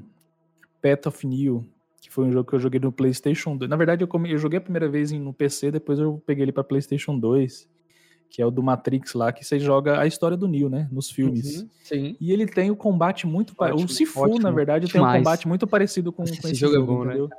Path 0.81 1.07
of 1.07 1.25
New, 1.25 1.65
que 2.01 2.11
foi 2.11 2.25
um 2.25 2.31
jogo 2.31 2.49
que 2.49 2.55
eu 2.55 2.59
joguei 2.59 2.79
no 2.79 2.91
PlayStation 2.91 3.55
2. 3.55 3.69
Na 3.69 3.75
verdade, 3.75 4.03
eu, 4.03 4.07
come, 4.07 4.31
eu 4.31 4.37
joguei 4.37 4.57
a 4.57 4.61
primeira 4.61 4.89
vez 4.89 5.11
no 5.11 5.33
PC, 5.33 5.71
depois 5.71 5.99
eu 5.99 6.21
peguei 6.25 6.43
ele 6.43 6.51
para 6.51 6.63
PlayStation 6.63 7.17
2 7.17 7.69
que 8.31 8.41
é 8.41 8.45
o 8.45 8.49
do 8.49 8.63
Matrix 8.63 9.13
lá, 9.13 9.31
que 9.33 9.43
você 9.43 9.59
joga 9.59 9.99
a 9.99 10.07
história 10.07 10.37
do 10.37 10.47
Neo, 10.47 10.69
né? 10.69 10.87
Nos 10.89 11.11
filmes. 11.11 11.59
Uhum, 11.59 11.69
sim. 11.83 12.17
E 12.19 12.31
ele 12.31 12.47
tem 12.47 12.71
o 12.71 12.77
combate 12.77 13.27
muito 13.27 13.53
parecido. 13.53 13.91
O 13.91 13.93
Sifu, 13.93 14.21
ótimo, 14.21 14.39
na 14.39 14.51
verdade, 14.51 14.89
tem 14.89 15.01
um 15.01 15.11
combate 15.11 15.45
muito 15.49 15.67
parecido 15.67 16.13
com, 16.13 16.23
com 16.23 16.29
esse, 16.29 16.39
esse 16.39 16.55
jogo, 16.55 16.75
jogo, 16.75 16.83
é 16.83 16.95
bom, 16.95 17.03
né? 17.03 17.09
entendeu? 17.09 17.27
Né? 17.27 17.35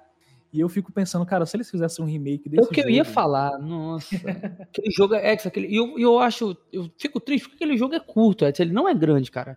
E 0.53 0.61
eu 0.61 0.69
fico 0.69 0.93
pensando, 0.93 1.25
cara, 1.25 1.47
se 1.47 1.57
eles 1.57 1.71
fizessem 1.71 2.05
um 2.05 2.09
remake 2.09 2.49
desse 2.49 2.63
É 2.63 2.67
o 2.67 2.69
que 2.69 2.83
jogo, 2.83 2.91
eu 2.91 2.95
ia 2.95 3.05
falar, 3.05 3.59
nossa. 3.59 4.15
aquele 4.61 4.91
jogo 4.91 5.15
é. 5.15 5.33
Aquele, 5.33 5.75
eu, 5.75 5.99
eu 5.99 6.19
acho. 6.19 6.57
Eu 6.71 6.91
fico 6.99 7.19
triste 7.19 7.49
porque 7.49 7.65
aquele 7.65 7.79
jogo 7.79 7.95
é 7.95 8.01
curto, 8.01 8.45
Edson, 8.45 8.65
ele 8.65 8.73
não 8.73 8.87
é 8.87 8.95
grande, 8.95 9.31
cara. 9.31 9.57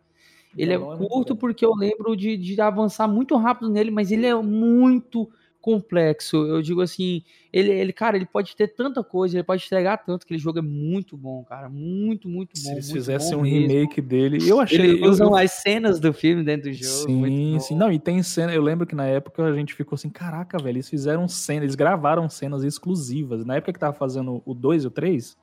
Ele 0.57 0.77
não, 0.77 0.93
é, 0.93 0.95
é 0.95 1.07
curto 1.07 1.35
porque 1.35 1.65
eu 1.65 1.75
lembro 1.75 2.15
de, 2.15 2.37
de 2.37 2.61
avançar 2.61 3.07
muito 3.09 3.35
rápido 3.35 3.69
nele, 3.69 3.91
mas 3.91 4.09
ele 4.09 4.25
é 4.25 4.33
muito 4.35 5.29
complexo. 5.65 6.37
Eu 6.45 6.61
digo 6.61 6.79
assim, 6.79 7.23
ele, 7.51 7.71
ele, 7.71 7.91
cara, 7.91 8.15
ele 8.15 8.27
pode 8.27 8.55
ter 8.55 8.67
tanta 8.67 9.03
coisa, 9.03 9.35
ele 9.35 9.43
pode 9.43 9.65
entregar 9.65 9.97
tanto, 9.97 10.21
aquele 10.21 10.37
jogo 10.37 10.59
é 10.59 10.61
muito 10.61 11.17
bom, 11.17 11.43
cara. 11.43 11.67
Muito, 11.67 12.29
muito 12.29 12.51
bom. 12.55 12.61
Se 12.61 12.71
eles 12.71 12.91
fizessem 12.91 13.35
um 13.35 13.41
mesmo. 13.41 13.67
remake 13.67 13.99
dele, 13.99 14.47
eu 14.47 14.59
achei. 14.59 14.79
Eles 14.79 15.01
usam 15.01 15.29
eu, 15.29 15.35
as 15.35 15.53
cenas 15.53 15.99
do 15.99 16.13
filme 16.13 16.43
dentro 16.43 16.69
do 16.69 16.73
jogo. 16.73 17.07
Sim, 17.07 17.57
sim. 17.59 17.75
Não, 17.75 17.91
e 17.91 17.97
tem 17.97 18.21
cena. 18.21 18.53
Eu 18.53 18.61
lembro 18.61 18.85
que 18.85 18.93
na 18.93 19.07
época 19.07 19.43
a 19.43 19.53
gente 19.55 19.73
ficou 19.73 19.95
assim, 19.95 20.09
caraca, 20.09 20.59
velho, 20.59 20.75
eles 20.75 20.87
fizeram 20.87 21.27
cenas, 21.27 21.63
eles 21.63 21.75
gravaram 21.75 22.29
cenas 22.29 22.63
exclusivas. 22.63 23.43
Na 23.43 23.55
época 23.55 23.73
que 23.73 23.79
tava 23.79 23.97
fazendo 23.97 24.43
o 24.45 24.53
2 24.53 24.83
e 24.83 24.87
o 24.87 24.91
3. 24.91 25.35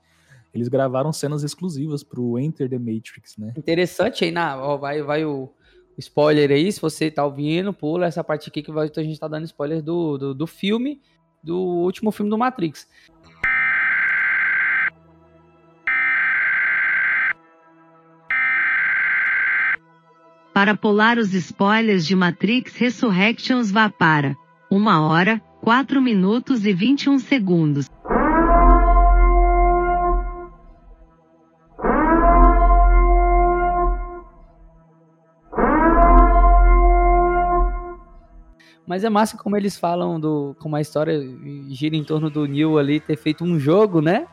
Eles 0.55 0.69
gravaram 0.69 1.15
cenas 1.15 1.43
exclusivas 1.43 2.05
pro 2.05 2.39
Enter 2.39 2.69
the 2.69 2.79
Matrix, 2.79 3.39
né? 3.39 3.55
Interessante 3.57 4.23
aí, 4.23 4.31
na, 4.31 4.63
ó, 4.63 4.77
vai, 4.77 5.03
vai 5.03 5.25
o, 5.25 5.51
spoiler 5.99 6.51
aí, 6.51 6.71
se 6.73 6.81
você 6.81 7.11
tá 7.11 7.25
ouvindo, 7.25 7.73
pula 7.73 8.07
essa 8.07 8.25
parte 8.25 8.49
aqui 8.49 8.63
que 8.63 8.71
a 8.71 9.03
gente 9.03 9.21
tá 9.21 9.29
dando 9.29 9.45
spoiler 9.45 9.83
do, 9.83 10.19
do, 10.19 10.35
do 10.35 10.47
filme, 10.47 11.01
do 11.43 11.59
último 11.59 12.11
filme 12.11 12.31
do 12.31 12.39
Matrix. 12.39 12.89
Para 20.55 20.77
pular 20.77 21.19
os 21.19 21.33
spoilers 21.33 22.07
de 22.07 22.15
Matrix 22.15 22.77
Resurrections 22.77 23.71
vá 23.71 23.89
para 23.89 24.37
1 24.71 24.87
hora, 24.87 25.41
4 25.63 26.01
minutos 26.01 26.67
e 26.67 26.73
21 26.73 27.19
segundos. 27.19 27.89
Mas 38.93 39.05
é 39.05 39.09
massa 39.09 39.39
como 39.39 39.57
eles 39.57 39.75
falam 39.79 40.21
do. 40.21 40.55
como 40.59 40.77
a 40.77 40.81
história 40.83 41.19
gira 41.71 41.97
em 41.97 42.05
torno 42.05 42.29
do 42.29 42.45
Neil 42.45 42.77
ali 42.79 43.01
ter 43.01 43.17
feito 43.17 43.43
um 43.43 43.59
jogo, 43.59 44.03
né? 44.03 44.27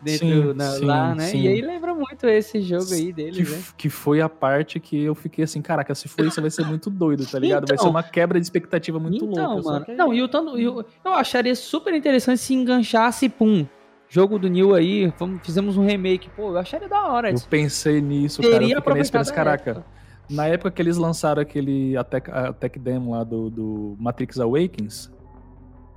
Dentro 0.00 0.26
Sim, 0.26 0.54
na- 0.54 0.70
sim, 0.70 0.84
lá, 0.86 1.14
né? 1.14 1.26
sim. 1.26 1.42
E 1.42 1.48
aí 1.48 1.60
lembra 1.60 1.94
muito 1.94 2.26
esse 2.26 2.62
jogo 2.62 2.90
aí 2.94 3.06
Que, 3.08 3.12
deles, 3.12 3.50
né? 3.50 3.62
que 3.76 3.90
foi 3.90 4.22
a 4.22 4.28
parte 4.30 4.80
que 4.80 5.02
eu 5.02 5.14
fiquei 5.14 5.44
assim, 5.44 5.60
caraca, 5.60 5.94
se 5.94 6.08
for 6.08 6.24
isso 6.24 6.40
vai 6.40 6.50
ser 6.50 6.64
muito 6.64 6.88
doido, 6.88 7.26
tá 7.26 7.38
ligado? 7.38 7.68
vai 7.68 7.76
ser 7.76 7.82
Então. 7.82 7.90
uma 7.90 8.02
quebra 8.02 8.40
de 8.40 8.46
expectativa 8.46 8.98
muito 8.98 9.22
então, 9.26 9.56
louca. 9.56 9.70
mano. 9.70 9.84
que 9.84 9.92
Não, 9.92 10.14
e 10.14 10.22
o 10.22 10.28
tanto. 10.28 10.58
e 10.58 10.66
o- 10.66 10.82
eu 11.04 11.12
acharia 11.12 11.54
super 11.54 11.92
interessante 11.94 12.38
se 12.38 12.54
enganchasse, 12.54 13.28
pum. 13.28 13.66
Jogo 14.08 14.38
do 14.38 14.48
Neil 14.48 14.74
aí, 14.74 15.12
vamos, 15.18 15.42
fizemos 15.44 15.76
um 15.76 15.84
remake. 15.84 16.30
Pô, 16.34 16.52
eu 16.52 16.56
acharia 16.58 16.88
da 16.88 17.06
hora. 17.06 17.28
Eu 17.28 17.34
isso. 17.34 17.46
pensei 17.48 18.00
nisso, 18.00 18.40
cara. 18.40 18.54
Eu 18.54 18.60
fiquei 18.60 18.68
nesse 18.68 18.78
aproveitado 18.78 19.20
pensei, 19.20 19.32
a 19.32 19.36
caraca, 19.36 19.70
época. 19.72 19.86
Na 20.28 20.46
época 20.46 20.70
que 20.70 20.80
eles 20.82 20.96
lançaram 20.96 21.40
aquele 21.42 21.96
Attack, 21.96 22.30
Attack 22.30 22.78
Demo 22.78 23.12
lá 23.12 23.24
do, 23.24 23.50
do 23.50 23.96
Matrix 23.98 24.38
Awakens, 24.40 25.10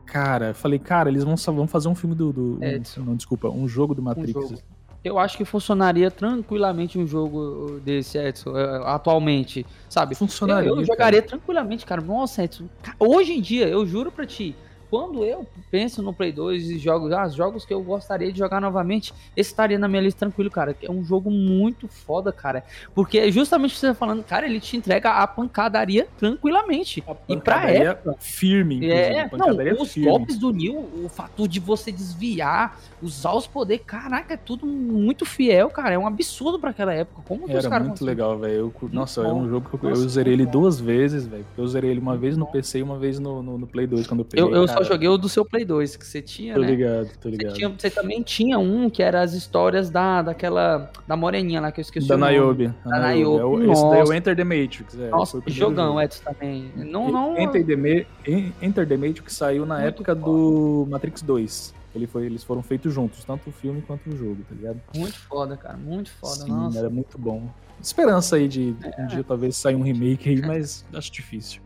cara, 0.05 0.49
eu 0.49 0.55
falei, 0.55 0.79
cara, 0.79 1.09
eles 1.09 1.23
vão, 1.23 1.35
vão 1.35 1.67
fazer 1.67 1.87
um 1.87 1.95
filme 1.95 2.15
do. 2.15 2.31
do- 2.33 2.63
Edson. 2.63 3.01
não, 3.01 3.15
desculpa, 3.15 3.49
um 3.49 3.67
jogo 3.67 3.93
do 3.95 4.01
Matrix. 4.01 4.31
jogo. 4.33 4.55
Eu 5.03 5.17
acho 5.17 5.37
que 5.37 5.45
funcionaria 5.45 6.11
tranquilamente 6.11 6.97
um 6.99 7.07
jogo 7.07 7.79
desse, 7.85 8.17
Edson, 8.17 8.57
eh, 8.57 8.81
atualmente, 8.83 9.65
sabe? 9.87 10.15
Funcionaria. 10.15 10.67
eu, 10.69 10.71
eu 10.71 10.75
cara. 10.81 10.85
jogaria 10.87 11.21
tranquilamente, 11.21 11.85
cara. 11.85 12.01
Nossa, 12.01 12.43
Edson, 12.43 12.65
hoje 12.99 13.31
em 13.33 13.39
dia, 13.41 13.67
eu 13.69 13.85
juro 13.85 14.11
pra 14.11 14.25
ti, 14.25 14.53
quando 14.89 15.23
eu 15.23 15.45
penso 15.71 16.01
no 16.01 16.13
Play 16.13 16.31
2 16.31 16.69
e 16.71 16.77
jogos, 16.79 17.11
ah, 17.11 17.27
jogos 17.27 17.65
que 17.65 17.73
eu 17.73 17.81
gostaria 17.81 18.31
de 18.31 18.37
jogar 18.39 18.59
novamente, 18.61 19.13
esse 19.35 19.49
estaria 19.51 19.77
na 19.79 19.87
minha 19.87 20.01
lista 20.01 20.19
tranquilo, 20.19 20.49
cara. 20.51 20.75
É 20.81 20.91
um 20.91 21.03
jogo 21.03 21.29
muito 21.31 21.87
foda, 21.87 22.31
cara. 22.31 22.63
Porque 22.95 23.17
é 23.19 23.31
justamente 23.31 23.75
você 23.77 23.87
tá 23.87 23.93
falando, 23.93 24.23
cara, 24.23 24.45
ele 24.45 24.59
te 24.59 24.75
entrega 24.77 25.11
a 25.11 25.27
pancadaria 25.27 26.07
tranquilamente. 26.17 27.03
A 27.07 27.11
E 27.27 27.37
pra 27.37 27.55
pancadaria 27.55 27.89
época- 27.91 28.15
Firme, 28.19 28.75
inclusive. 28.77 28.97
É, 28.99 29.27
pancadaria 29.27 29.73
não, 29.73 29.81
os 29.81 29.91
firme. 29.91 30.09
golpes 30.09 30.37
do 30.37 30.51
Neil, 30.51 30.77
o 31.03 31.09
fator 31.09 31.47
de 31.47 31.59
você 31.59 31.91
desviar, 31.91 32.79
usar 33.01 33.33
os 33.33 33.47
poderes, 33.47 33.83
caraca, 33.85 34.33
é 34.33 34.37
tudo 34.37 34.65
muito 34.65 35.25
fiel, 35.25 35.69
cara. 35.69 35.93
É 35.95 35.97
um 35.97 36.07
absurdo 36.07 36.59
pra 36.59 36.71
aquela 36.71 36.93
época. 36.93 37.21
Como 37.27 37.45
que 37.45 37.51
os 37.53 37.59
Era 37.59 37.69
caras 37.69 37.87
muito 37.87 38.03
legal, 38.05 38.37
velho. 38.37 38.73
Nossa, 38.91 39.21
bom. 39.21 39.27
era 39.27 39.35
um 39.35 39.49
jogo 39.49 39.77
que 39.77 39.85
eu, 39.85 39.89
eu 39.89 39.95
zerei 40.09 40.33
ele 40.33 40.45
duas 40.45 40.79
vezes, 40.79 41.25
velho. 41.27 41.45
Eu 41.57 41.67
zerei 41.67 41.91
ele 41.91 41.99
uma 41.99 42.17
vez 42.17 42.35
no. 42.37 42.47
PC 42.47 42.79
e 42.79 42.83
uma 42.83 42.97
vez 42.97 43.19
no, 43.19 43.43
no, 43.43 43.57
no 43.57 43.67
Play 43.67 43.85
2 43.85 44.07
quando 44.07 44.21
eu 44.21 44.25
peguei. 44.25 44.43
Eu, 44.45 44.55
eu 44.55 44.67
só 44.77 44.83
joguei 44.83 45.07
o 45.09 45.17
do 45.17 45.27
seu 45.29 45.43
Play 45.45 45.63
2, 45.65 45.95
que 45.95 46.05
você 46.05 46.21
tinha, 46.21 46.53
Tô 46.55 46.61
né? 46.61 46.67
ligado, 46.67 47.07
tô 47.19 47.29
Você, 47.29 47.35
ligado. 47.35 47.53
tinha- 47.55 47.69
você 47.69 47.89
também 47.89 48.21
tinha 48.21 48.57
um 48.59 48.89
que 48.89 49.01
era 49.03 49.21
as 49.21 49.33
histórias 49.33 49.89
da, 49.89 50.21
daquela. 50.21 50.91
Da 51.07 51.15
moreninha 51.15 51.59
lá, 51.61 51.71
que 51.71 51.79
eu 51.79 51.83
esqueci 51.83 52.07
Da. 52.07 52.17
Niobe. 52.17 52.73
Da 52.85 53.11
Niobe. 53.13 53.41
É 53.41 53.45
o- 53.45 53.71
Esse 53.71 53.89
daí 53.89 53.99
é 53.99 54.03
o. 54.03 54.13
Enter 54.13 54.35
the 54.35 54.43
Matrix. 54.43 54.97
É, 54.99 55.09
Nossa, 55.09 55.37
o 55.37 55.41
primeiro 55.41 55.69
jogão, 55.69 55.87
jogo. 55.87 56.01
Edson 56.01 56.23
também. 56.23 56.71
Não, 56.75 57.11
não. 57.11 57.37
Enter 57.37 57.65
the, 57.65 57.75
Ma- 57.75 58.05
En- 58.27 58.53
Enter 58.61 58.87
the 58.87 58.97
Matrix 58.97 59.33
saiu 59.33 59.65
na 59.65 59.75
Muito 59.75 59.87
época 59.87 60.15
do 60.15 60.85
Matrix 60.89 61.21
2. 61.21 61.73
Ele 61.95 62.05
foi, 62.05 62.25
eles 62.25 62.43
foram 62.43 62.61
feitos 62.61 62.93
juntos, 62.93 63.23
tanto 63.23 63.49
o 63.49 63.51
filme 63.51 63.81
quanto 63.81 64.07
o 64.09 64.15
jogo, 64.15 64.37
tá 64.47 64.53
ligado? 64.53 64.79
Muito 64.95 65.17
foda, 65.17 65.57
cara. 65.57 65.77
Muito 65.77 66.11
foda. 66.11 66.35
Sim, 66.43 66.49
nossa. 66.51 66.77
era 66.77 66.89
muito 66.89 67.17
bom. 67.17 67.49
Esperança 67.81 68.35
aí 68.35 68.47
de 68.47 68.75
É. 68.97 69.01
um 69.03 69.07
dia 69.07 69.23
talvez 69.23 69.55
sair 69.55 69.75
um 69.75 69.81
remake 69.81 70.29
aí, 70.29 70.41
mas 70.41 70.85
acho 70.93 71.11
difícil. 71.11 71.61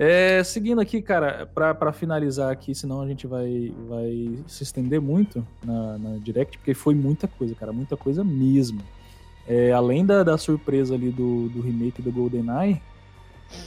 É, 0.00 0.44
seguindo 0.44 0.80
aqui, 0.80 1.02
cara, 1.02 1.50
pra, 1.52 1.74
pra 1.74 1.92
finalizar 1.92 2.52
aqui, 2.52 2.72
senão 2.72 3.00
a 3.02 3.06
gente 3.08 3.26
vai, 3.26 3.74
vai 3.88 4.30
se 4.46 4.62
estender 4.62 5.00
muito 5.00 5.44
na, 5.64 5.98
na 5.98 6.16
Direct, 6.18 6.56
porque 6.56 6.72
foi 6.72 6.94
muita 6.94 7.26
coisa, 7.26 7.52
cara, 7.56 7.72
muita 7.72 7.96
coisa 7.96 8.22
mesmo. 8.22 8.80
É, 9.48 9.72
além 9.72 10.06
da, 10.06 10.22
da 10.22 10.38
surpresa 10.38 10.94
ali 10.94 11.10
do, 11.10 11.48
do 11.48 11.60
remake 11.60 12.00
do 12.00 12.12
GoldenEye, 12.12 12.80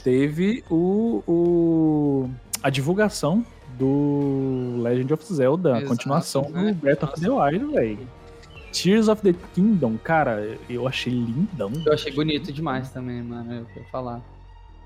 teve 0.02 0.64
o, 0.70 1.22
o, 1.28 2.30
a 2.62 2.70
divulgação 2.70 3.44
do 3.78 4.80
Legend 4.80 5.12
of 5.12 5.34
Zelda, 5.34 5.74
a 5.74 5.78
Exato, 5.78 5.88
continuação 5.88 6.48
né? 6.48 6.72
do 6.72 6.74
Breath 6.76 7.02
of 7.02 7.20
the 7.20 7.28
Wild, 7.28 7.66
velho. 7.74 8.08
Tears 8.72 9.08
of 9.08 9.20
the 9.20 9.34
Kingdom, 9.54 9.98
cara, 9.98 10.56
eu 10.70 10.88
achei 10.88 11.12
lindão. 11.12 11.70
Eu 11.84 11.92
achei 11.92 12.10
bonito 12.10 12.50
demais 12.50 12.90
também, 12.90 13.22
mano. 13.22 13.52
Eu 13.52 13.66
quero 13.66 13.86
falar. 13.90 14.22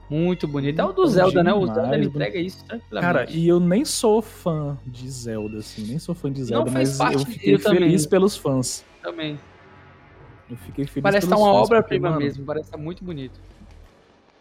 Muito 0.08 0.46
bonito. 0.46 0.80
É 0.80 0.84
o 0.84 0.92
do 0.92 1.06
Zelda, 1.06 1.42
né? 1.42 1.52
O 1.52 1.60
demais, 1.60 1.74
Zelda 1.74 1.96
ele 1.96 2.06
entrega 2.06 2.38
isso 2.38 2.64
tranquilamente. 2.64 3.12
Cara, 3.12 3.30
e 3.30 3.48
eu 3.48 3.58
nem 3.58 3.84
sou 3.84 4.22
fã 4.22 4.78
de 4.86 5.10
Zelda, 5.10 5.58
assim, 5.58 5.82
nem 5.86 5.98
sou 5.98 6.14
fã 6.14 6.32
de 6.32 6.44
Zelda, 6.44 6.70
mas 6.70 6.98
eu 7.00 7.18
fiquei 7.20 7.58
também. 7.58 7.80
feliz 7.80 8.06
pelos 8.06 8.36
fãs. 8.36 8.84
também. 9.02 9.38
Eu 10.48 10.56
fiquei 10.58 10.86
feliz 10.86 11.02
Parece 11.02 11.26
estar 11.26 11.36
pelos 11.36 11.50
uma 11.50 11.60
obra-prima 11.60 12.16
mesmo. 12.16 12.44
Parece 12.44 12.66
estar 12.66 12.78
muito 12.78 13.04
bonito. 13.04 13.40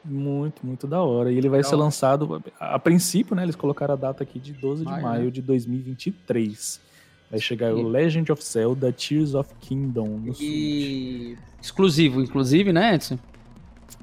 Muito, 0.03 0.63
muito 0.63 0.85
da 0.85 1.01
hora. 1.01 1.31
E 1.31 1.37
ele 1.37 1.49
vai 1.49 1.61
Da 1.61 1.67
ser 1.67 1.75
lançado, 1.75 2.43
a, 2.59 2.75
a 2.75 2.79
princípio, 2.79 3.35
né, 3.35 3.41
eles 3.41 3.55
colocaram 3.55 3.95
a 3.95 3.97
data 3.97 4.21
aqui 4.21 4.37
de 4.37 4.53
12 4.53 4.85
de 4.85 4.91
Maio, 4.91 5.03
maio 5.03 5.25
né? 5.25 5.31
de 5.31 5.41
2023. 5.41 6.79
Vai 7.31 7.39
chegar 7.39 7.73
o 7.73 7.81
Legend 7.81 8.31
of 8.31 8.43
Zelda 8.43 8.93
Tears 8.93 9.33
of 9.33 9.49
Kingdom 9.59 10.07
no 10.07 10.35
Switch. 10.35 10.41
E. 10.41 11.37
Exclusivo, 11.59 12.21
inclusive, 12.21 12.71
né, 12.71 12.93
Edson? 12.93 13.17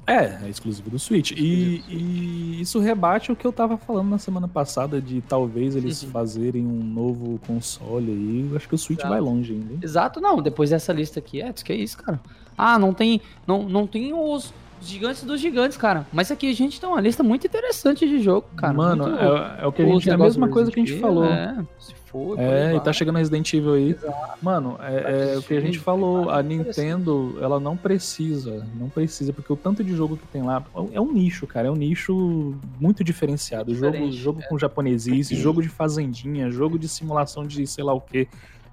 É, 0.05 0.45
é 0.45 0.49
exclusivo 0.49 0.89
do 0.89 0.99
Switch. 0.99 1.31
E, 1.31 1.83
e 1.87 2.59
isso 2.61 2.79
rebate 2.79 3.31
o 3.31 3.35
que 3.35 3.45
eu 3.47 3.53
tava 3.53 3.77
falando 3.77 4.09
na 4.09 4.17
semana 4.17 4.47
passada 4.47 5.01
de 5.01 5.21
talvez 5.21 5.75
eles 5.75 6.03
Uhum. 6.03 6.09
fazerem 6.11 6.65
um 6.65 6.83
novo 6.83 7.39
console 7.47 8.11
aí. 8.11 8.47
Eu 8.51 8.57
acho 8.57 8.67
que 8.67 8.75
o 8.75 8.77
Switch 8.77 8.99
Exato. 8.99 9.13
vai 9.13 9.21
longe 9.21 9.53
ainda, 9.53 9.73
hein? 9.73 9.79
Exato, 9.81 10.19
não. 10.19 10.41
Depois 10.41 10.71
dessa 10.71 10.91
lista 10.91 11.19
aqui, 11.19 11.39
Edson, 11.41 11.65
que 11.65 11.71
é 11.71 11.75
isso, 11.77 11.97
cara? 11.97 12.19
Ah, 12.57 12.77
não 12.77 12.93
tem. 12.93 13.21
Não, 13.47 13.63
não 13.63 13.87
tem 13.87 14.13
os 14.13 14.53
gigantes 14.87 15.23
dos 15.23 15.39
gigantes, 15.39 15.77
cara. 15.77 16.05
Mas 16.11 16.31
aqui 16.31 16.49
a 16.49 16.53
gente 16.53 16.79
tem 16.79 16.87
uma 16.87 17.01
lista 17.01 17.23
muito 17.23 17.47
interessante 17.47 18.07
de 18.07 18.19
jogo, 18.19 18.47
cara. 18.55 18.73
Mano, 18.73 19.15
é, 19.17 19.63
é 19.63 19.67
o 19.67 19.71
que 19.71 19.81
a 19.81 19.85
gente. 19.85 20.09
É 20.09 20.13
a 20.13 20.17
mesma 20.17 20.47
coisa 20.47 20.71
que 20.71 20.79
a 20.79 20.85
gente 20.85 20.99
falou. 20.99 21.25
É, 21.25 21.55
se 21.79 21.93
for. 22.05 22.39
É, 22.39 22.75
e 22.75 22.79
tá 22.79 22.93
chegando 22.93 23.17
Resident 23.17 23.53
Evil 23.53 23.73
aí. 23.73 23.95
Mano, 24.41 24.77
é, 24.81 25.33
é 25.33 25.37
o 25.37 25.41
que 25.41 25.55
a 25.55 25.61
gente 25.61 25.79
falou. 25.79 26.29
A 26.29 26.41
Nintendo, 26.43 27.37
ela 27.41 27.59
não 27.59 27.75
precisa, 27.75 28.65
não 28.79 28.89
precisa, 28.89 29.33
porque 29.33 29.51
o 29.51 29.55
tanto 29.57 29.83
de 29.83 29.95
jogo 29.95 30.15
que 30.15 30.27
tem 30.27 30.43
lá 30.43 30.63
é 30.91 31.01
um 31.01 31.11
nicho, 31.11 31.47
cara. 31.47 31.67
É 31.67 31.71
um 31.71 31.75
nicho 31.75 32.55
muito 32.79 33.03
diferenciado. 33.03 33.73
Jogo, 33.73 34.11
jogo 34.11 34.41
com 34.47 34.57
japonesice, 34.57 35.35
jogo 35.35 35.61
de 35.61 35.69
fazendinha, 35.69 36.49
jogo 36.51 36.77
de 36.77 36.87
simulação 36.87 37.45
de 37.45 37.65
sei 37.65 37.83
lá 37.83 37.93
o 37.93 38.01
quê. 38.01 38.27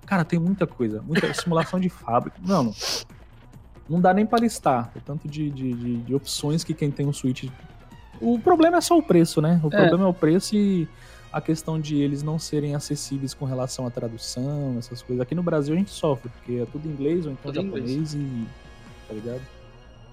Cara, 0.06 0.24
tem 0.24 0.38
muita 0.38 0.66
coisa. 0.66 1.02
Muita 1.06 1.32
simulação 1.34 1.78
de 1.78 1.88
fábrica. 1.88 2.36
Mano, 2.42 2.74
não 3.90 4.00
dá 4.00 4.14
nem 4.14 4.24
pra 4.24 4.38
listar 4.38 4.90
o 4.96 5.00
tanto 5.00 5.28
de, 5.28 5.50
de, 5.50 5.72
de- 5.74 5.96
de 5.98 6.14
opções 6.14 6.62
que 6.62 6.72
quem 6.72 6.90
tem 6.90 7.06
um 7.06 7.12
Switch. 7.12 7.44
O 8.20 8.38
problema 8.38 8.76
é 8.76 8.80
só 8.80 8.96
o 8.96 9.02
preço, 9.02 9.42
né? 9.42 9.60
O 9.62 9.66
É. 9.66 9.70
problema 9.70 10.04
é 10.04 10.06
o 10.06 10.14
preço 10.14 10.54
e 10.54 10.86
a 11.32 11.40
questão 11.40 11.78
de 11.80 11.96
eles 11.96 12.22
não 12.22 12.38
serem 12.38 12.74
acessíveis 12.74 13.34
com 13.34 13.44
relação 13.44 13.86
à 13.86 13.90
tradução, 13.90 14.76
essas 14.78 15.02
coisas. 15.02 15.20
Aqui 15.22 15.34
no 15.34 15.42
Brasil 15.42 15.74
a 15.74 15.78
gente 15.78 15.90
sofre, 15.90 16.28
porque 16.28 16.60
é 16.60 16.66
tudo 16.66 16.86
em 16.88 16.92
inglês 16.92 17.26
ou 17.26 17.32
então 17.32 17.52
Tudo 17.52 17.60
em 17.60 17.64
japonês 17.70 18.14
e. 18.14 18.46
tá 19.08 19.14
ligado? 19.14 19.40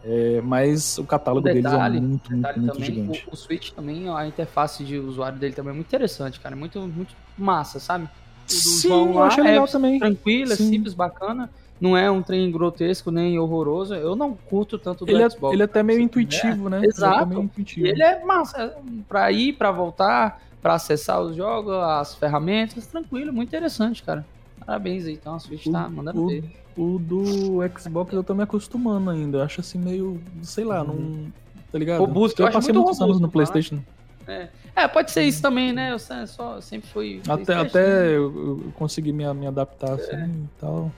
É, 0.03 0.41
mas 0.41 0.97
o 0.99 1.03
catálogo 1.03 1.43
deles 1.47 1.63
detalhe, 1.63 1.97
é 1.97 2.01
muito, 2.01 2.31
muito, 2.31 2.59
muito 2.59 2.73
também, 2.73 2.85
gigante. 2.85 3.25
o, 3.27 3.33
o 3.33 3.35
Switch 3.35 3.71
também, 3.71 4.07
a 4.09 4.25
interface 4.27 4.83
de 4.83 4.97
usuário 4.97 5.37
dele 5.37 5.53
também 5.53 5.71
é 5.71 5.75
muito 5.75 5.87
interessante, 5.87 6.39
cara. 6.39 6.55
É 6.55 6.57
muito, 6.57 6.79
muito 6.81 7.13
massa, 7.37 7.79
sabe? 7.79 8.05
O 8.05 8.09
Sim, 8.49 8.89
eu 9.15 9.23
achei 9.23 9.43
é 9.43 9.47
legal 9.47 9.67
também. 9.67 9.99
Tranquilo, 9.99 10.53
é 10.53 10.55
Sim. 10.55 10.69
simples, 10.69 10.93
bacana. 10.93 11.49
Não 11.79 11.95
é 11.95 12.09
um 12.09 12.21
trem 12.23 12.51
grotesco 12.51 13.11
nem 13.11 13.37
horroroso. 13.37 13.93
Eu 13.93 14.15
não 14.15 14.33
curto 14.33 14.79
tanto 14.79 15.05
do 15.05 15.11
Ele 15.11 15.21
é, 15.23 15.29
Xbox. 15.29 15.53
ele 15.53 15.61
é 15.61 15.65
até 15.65 15.83
meio 15.83 15.99
intuitivo, 15.99 16.69
né? 16.69 16.77
Ele 16.77 16.87
é 16.87 16.89
até 16.89 16.97
exato. 16.97 17.27
meio 17.27 17.41
E 17.41 17.43
intuitivo. 17.45 17.87
ele 17.87 18.01
é 18.03 18.23
massa. 18.25 18.75
Pra 19.07 19.31
ir, 19.31 19.53
pra 19.53 19.71
voltar, 19.71 20.41
pra 20.61 20.73
acessar 20.73 21.21
os 21.21 21.35
jogos, 21.35 21.73
as 21.73 22.15
ferramentas, 22.15 22.87
tranquilo, 22.87 23.31
muito 23.31 23.49
interessante, 23.49 24.01
cara. 24.01 24.25
Parabéns 24.65 25.05
aí, 25.05 25.13
então 25.13 25.35
a 25.35 25.39
Switch 25.39 25.67
tá 25.71 25.87
mandando 25.87 26.23
o- 26.23 26.27
ver. 26.27 26.43
O 26.75 26.99
do 26.99 27.59
Xbox 27.79 28.13
eu 28.13 28.23
tô 28.23 28.33
me 28.35 28.43
acostumando 28.43 29.09
ainda. 29.09 29.39
Eu 29.39 29.43
acho 29.43 29.61
assim 29.61 29.77
meio, 29.79 30.19
sei 30.43 30.63
lá, 30.63 30.83
não. 30.83 31.25
Tá 31.71 31.77
ligado? 31.79 31.99
Robusto, 31.99 32.41
eu 32.41 32.43
eu 32.43 32.47
acho 32.49 32.57
passei 32.57 32.73
muito 32.73 32.85
muitos 32.85 33.01
anos 33.01 33.15
robusto, 33.17 33.21
no 33.21 33.27
né? 33.27 33.31
PlayStation. 33.33 33.79
É, 34.75 34.87
pode 34.87 35.09
ser 35.11 35.23
isso 35.23 35.41
também, 35.41 35.71
né? 35.73 35.91
Eu 35.91 35.99
só- 36.27 36.59
sempre 36.61 36.89
fui. 36.89 37.19
Até, 37.27 37.45
PlayStation, 37.55 37.61
né? 37.63 37.67
até 37.69 38.07
eu, 38.09 38.23
eu 38.65 38.71
consegui 38.75 39.11
me, 39.13 39.31
me 39.33 39.47
adaptar 39.47 39.93
assim 39.93 40.15
e 40.15 40.47
tal. 40.59 40.91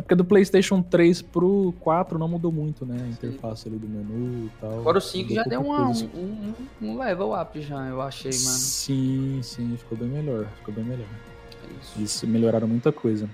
É 0.00 0.02
porque 0.02 0.14
do 0.14 0.24
PlayStation 0.24 0.80
3 0.80 1.20
pro 1.20 1.74
4 1.80 2.18
não 2.18 2.26
mudou 2.26 2.50
muito, 2.50 2.86
né? 2.86 2.98
A 3.04 3.06
interface 3.06 3.68
ali 3.68 3.76
do 3.76 3.86
menu 3.86 4.46
e 4.46 4.50
tal. 4.58 4.78
Agora 4.78 4.96
o 4.96 5.00
5 5.00 5.28
Mudou 5.28 5.36
já 5.36 5.42
deu 5.42 5.60
uma, 5.60 5.90
um, 5.90 6.54
um, 6.80 6.98
level 6.98 7.38
up 7.38 7.60
já, 7.60 7.86
eu 7.86 8.00
achei, 8.00 8.30
mano. 8.30 8.40
Sim, 8.40 9.40
sim, 9.42 9.76
ficou 9.76 9.98
bem 9.98 10.08
melhor. 10.08 10.46
Ficou 10.56 10.72
bem 10.72 10.84
melhor. 10.84 11.06
É 11.06 11.82
isso. 11.82 12.00
Isso 12.00 12.26
melhoraram 12.26 12.66
muita 12.66 12.90
coisa. 12.90 13.28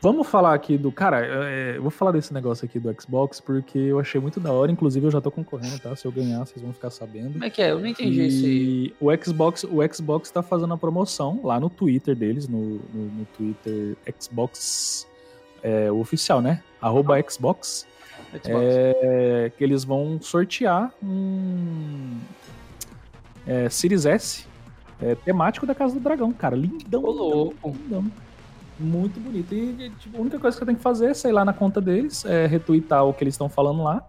Vamos 0.00 0.28
falar 0.28 0.54
aqui 0.54 0.78
do. 0.78 0.92
Cara, 0.92 1.26
é, 1.26 1.76
eu 1.76 1.82
vou 1.82 1.90
falar 1.90 2.12
desse 2.12 2.32
negócio 2.32 2.64
aqui 2.64 2.78
do 2.78 2.94
Xbox 3.00 3.40
porque 3.40 3.78
eu 3.78 3.98
achei 3.98 4.20
muito 4.20 4.38
da 4.38 4.52
hora. 4.52 4.70
Inclusive, 4.70 5.04
eu 5.04 5.10
já 5.10 5.20
tô 5.20 5.32
concorrendo, 5.32 5.76
tá? 5.80 5.96
Se 5.96 6.06
eu 6.06 6.12
ganhar, 6.12 6.38
vocês 6.46 6.62
vão 6.62 6.72
ficar 6.72 6.90
sabendo. 6.90 7.32
Como 7.32 7.44
é 7.44 7.50
que 7.50 7.60
é? 7.60 7.72
Eu 7.72 7.80
não 7.80 7.86
entendi 7.88 8.24
isso 8.24 8.46
aí. 8.46 8.52
E 8.52 8.94
o 9.00 9.24
Xbox, 9.24 9.64
o 9.64 9.78
Xbox 9.92 10.30
tá 10.30 10.40
fazendo 10.40 10.72
a 10.72 10.78
promoção 10.78 11.40
lá 11.42 11.58
no 11.58 11.68
Twitter 11.68 12.14
deles, 12.14 12.46
no, 12.46 12.60
no, 12.94 13.06
no 13.06 13.24
Twitter 13.36 13.96
Xbox 14.20 15.12
é, 15.64 15.90
o 15.90 15.98
oficial, 15.98 16.40
né? 16.40 16.62
Arroba 16.80 17.16
Xbox. 17.28 17.86
Xbox. 18.30 18.46
É, 18.48 19.50
que 19.56 19.64
eles 19.64 19.82
vão 19.84 20.20
sortear 20.20 20.92
um, 21.02 22.18
é, 23.46 23.68
Series 23.68 24.06
S, 24.06 24.44
é, 25.00 25.14
temático 25.14 25.66
da 25.66 25.74
Casa 25.74 25.94
do 25.94 26.00
Dragão, 26.00 26.32
cara. 26.32 26.54
Lindão. 26.56 27.02
Ô, 27.02 27.10
louco. 27.10 27.70
Lindão. 27.70 28.04
Muito 28.78 29.20
bonito. 29.20 29.54
E 29.54 29.90
tipo, 30.00 30.16
a 30.18 30.20
única 30.20 30.38
coisa 30.38 30.56
que 30.56 30.62
eu 30.62 30.66
tenho 30.66 30.76
que 30.76 30.82
fazer 30.82 31.06
é 31.10 31.14
sair 31.14 31.32
lá 31.32 31.44
na 31.44 31.52
conta 31.52 31.80
deles, 31.80 32.24
é, 32.24 32.46
retweetar 32.46 33.04
o 33.06 33.14
que 33.14 33.22
eles 33.24 33.34
estão 33.34 33.48
falando 33.48 33.82
lá. 33.82 34.04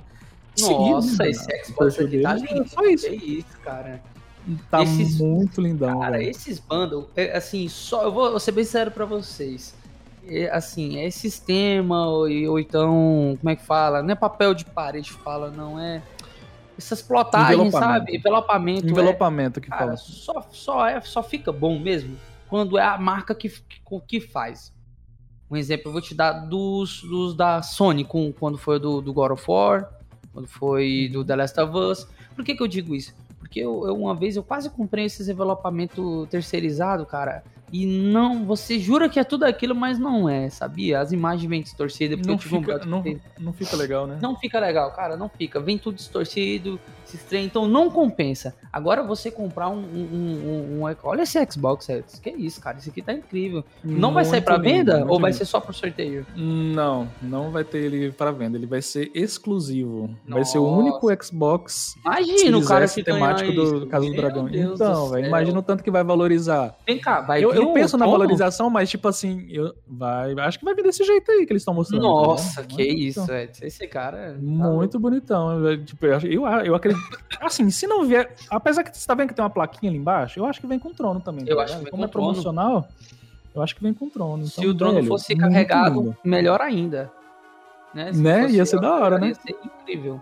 Nossa, 0.60 1.08
seguir, 1.08 1.18
né, 1.24 1.30
esse 1.30 1.66
Xbox 1.66 2.00
aqui 2.00 2.22
tá 2.22 2.34
deles, 2.34 2.50
é 2.52 2.54
lindo. 2.56 2.70
só 2.70 2.82
isso. 2.86 3.08
Que 3.10 3.16
isso, 3.16 3.60
cara. 3.64 4.02
Tá 4.72 4.84
Esses- 4.84 5.20
muito 5.20 5.60
lindão. 5.60 6.00
Cara, 6.00 6.18
velho. 6.18 6.30
esses 6.30 6.60
bundles, 6.60 7.06
é, 7.16 7.36
assim, 7.36 7.68
só 7.68 8.04
eu 8.04 8.12
vou, 8.12 8.30
vou 8.32 8.40
ser 8.40 8.52
bem 8.52 8.64
sério 8.64 8.92
pra 8.92 9.04
vocês. 9.06 9.74
É, 10.28 10.50
assim, 10.50 11.00
é 11.00 11.10
sistema 11.12 12.08
ou, 12.08 12.22
ou 12.50 12.60
então, 12.60 13.38
como 13.40 13.50
é 13.50 13.56
que 13.56 13.64
fala? 13.64 14.02
Não 14.02 14.12
é 14.12 14.16
papel 14.16 14.54
de 14.54 14.66
parede 14.66 15.12
fala, 15.12 15.52
não 15.52 15.80
é 15.80 16.02
essas 16.78 17.02
plotagens, 17.02 17.52
Envelopamento. 17.52 17.94
sabe? 18.00 18.16
Envelopamento. 18.18 18.86
é- 18.88 18.90
Envelopamento 18.90 19.62
que 19.62 19.70
cara, 19.70 19.86
fala. 19.86 19.98
só, 19.98 20.46
só, 20.52 20.88
é, 20.88 21.00
só 21.02 21.24
fica 21.24 21.52
bom 21.52 21.80
mesmo 21.80 22.18
quando 22.50 22.78
é 22.78 22.84
a 22.84 22.98
marca 22.98 23.34
que, 23.34 23.50
que, 23.50 23.82
que 24.08 24.20
faz. 24.20 24.74
Um 25.50 25.56
exemplo 25.56 25.90
eu 25.90 25.92
vou 25.94 26.02
te 26.02 26.16
dar 26.16 26.32
dos, 26.34 27.02
dos 27.04 27.36
da 27.36 27.62
Sony, 27.62 28.04
com, 28.04 28.32
quando 28.34 28.58
foi 28.58 28.80
do, 28.80 29.02
do 29.02 29.14
God 29.14 29.32
of 29.32 29.44
War, 29.48 29.90
quando 30.34 30.48
foi 30.48 31.10
do 31.12 31.24
The 31.24 31.36
Last 31.36 31.60
of 31.60 31.78
Us. 31.78 32.08
Por 32.36 32.44
que, 32.44 32.56
que 32.56 32.64
eu 32.64 32.68
digo 32.68 32.96
isso? 32.96 33.14
Porque 33.40 33.60
eu, 33.60 33.88
eu, 33.88 33.96
uma 33.96 34.16
vez 34.16 34.36
eu 34.36 34.44
quase 34.44 34.70
comprei 34.70 35.06
esses 35.06 35.30
envelopamento 35.30 36.28
terceirizado, 36.32 37.06
cara. 37.06 37.44
E 37.72 37.86
não, 37.86 38.46
você 38.46 38.80
jura 38.80 39.10
que 39.10 39.20
é 39.20 39.24
tudo 39.24 39.44
aquilo, 39.44 39.76
mas 39.76 39.98
não 40.00 40.30
é, 40.30 40.50
sabia? 40.50 41.00
As 41.00 41.12
imagens 41.12 41.50
vêm 41.50 41.62
distorcidas. 41.62 42.16
Porque 42.18 42.28
Não 42.30 42.36
um 42.36 42.40
fica, 42.40 42.80
que 42.80 42.88
não, 42.88 43.04
não 43.40 43.54
fica 43.54 43.76
legal, 43.76 44.06
né? 44.08 44.18
não 44.22 44.36
fica 44.38 44.60
legal, 44.60 44.92
cara, 44.92 45.18
não 45.18 45.28
fica. 45.30 45.60
Vem 45.60 45.78
tudo 45.78 45.96
distorcido, 45.96 46.80
se 47.04 47.16
estranha, 47.18 47.44
então 47.46 47.68
não 47.68 47.90
compensa. 47.90 48.56
Agora 48.72 49.04
você 49.04 49.30
comprar 49.32 49.70
um. 49.70 49.80
um, 49.80 50.80
um- 50.80 50.82
um- 50.84 50.96
olha 51.04 51.24
esse 51.24 51.40
Xbox, 51.52 51.88
que 52.22 52.30
isso, 52.32 52.62
cara, 52.62 52.78
isso 52.78 52.90
aqui 52.90 53.02
tá 53.02 53.14
incrível. 53.14 53.64
Não 53.84 54.14
vai 54.14 54.24
sair 54.26 54.34
Muito 54.40 54.46
pra 54.46 54.58
lindo, 54.58 54.70
venda 54.70 54.98
muito 55.00 55.12
ou 55.12 55.20
vai 55.20 55.32
lindo. 55.32 55.38
ser 55.38 55.46
só 55.46 55.60
por 55.60 55.74
sorteio? 55.74 56.26
Não, 56.36 57.08
não 57.22 57.52
vai 57.52 57.64
ter 57.64 57.80
ele 57.80 58.12
para 58.12 58.32
venda. 58.32 58.58
Ele 58.58 58.66
vai 58.68 58.82
ser 58.82 59.12
exclusivo. 59.14 60.10
Vai 60.28 60.44
ser 60.46 60.58
o 60.60 60.64
Nossa. 60.64 60.80
único 60.82 61.24
Xbox 61.24 61.96
Imagina 62.06 62.58
o 62.58 62.66
cara 62.66 62.88
que 62.88 63.04
temático 63.04 63.52
do, 63.52 63.64
isso. 63.64 63.80
do 63.86 64.14
Dragão. 64.16 64.46
Deus 64.46 64.76
então, 64.80 65.10
velho, 65.10 65.28
imagina 65.28 65.60
o 65.60 65.62
tanto 65.64 65.84
que 65.84 65.92
vai 65.92 66.04
valorizar. 66.04 66.76
Vem 66.86 67.00
cá, 67.00 67.22
vai 67.22 67.44
eu 67.44 67.55
eu 67.56 67.74
penso 67.74 67.98
na 67.98 68.06
valorização, 68.06 68.70
mas 68.70 68.90
tipo 68.90 69.08
assim, 69.08 69.46
eu, 69.50 69.74
vai, 69.88 70.34
acho 70.40 70.60
que 70.60 70.66
vai 70.66 70.74
vir 70.76 70.84
desse 70.84 71.04
jeito 71.04 71.30
aí 71.32 71.46
que 71.46 71.52
eles 71.54 71.62
estão 71.62 71.74
mostrando. 71.74 72.02
Nossa, 72.04 72.62
tá 72.62 72.68
que 72.68 72.84
isso, 72.84 73.32
é. 73.32 73.50
Esse 73.62 73.88
cara. 73.88 74.18
é- 74.18 74.32
tá 74.34 74.38
Muito 74.42 75.00
bonitão. 75.00 75.62
velho. 75.62 75.84
Tipo, 75.86 76.06
eu, 76.06 76.20
eu, 76.22 76.46
eu 76.66 76.76
acredito. 76.76 77.20
Assim, 77.42 77.70
se 77.70 77.88
não 77.88 78.06
vier. 78.06 78.34
Apesar 78.50 78.84
que 78.84 78.96
você 78.98 79.08
tá 79.08 79.14
vendo 79.16 79.30
que 79.30 79.34
tem 79.34 79.44
uma 79.44 79.50
plaquinha 79.50 79.90
ali 79.92 79.98
embaixo, 80.00 80.40
eu 80.40 80.46
acho 80.46 80.60
que 80.62 80.68
vem 80.68 80.80
com 80.80 80.94
trono 80.94 81.20
também. 81.20 81.46
Eu 81.48 81.58
tá 81.58 81.64
acho 81.64 81.78
que 81.78 81.84
vem 81.84 81.92
Como 81.92 82.04
com 82.04 82.08
é 82.10 82.12
promocional, 82.12 82.88
eu 83.54 83.62
acho 83.62 83.76
que 83.76 83.82
vem 83.84 83.94
com 83.94 84.10
trono. 84.10 84.46
Se 84.46 84.60
Então, 84.60 84.72
o 84.72 84.74
drone 84.74 84.96
velho, 84.96 85.08
fosse 85.08 85.36
carregado, 85.36 86.00
lindo. 86.02 86.18
melhor 86.24 86.62
ainda. 86.62 87.12
Né? 87.94 88.12
Se 88.14 88.22
Né? 88.22 88.42
fosse- 88.44 88.56
Ia 88.56 88.66
ser 88.66 88.80
da 88.82 88.94
hora, 88.96 89.18
né? 89.18 89.28
Ia 89.30 89.36
ser 89.36 89.56
incrível. 89.64 90.22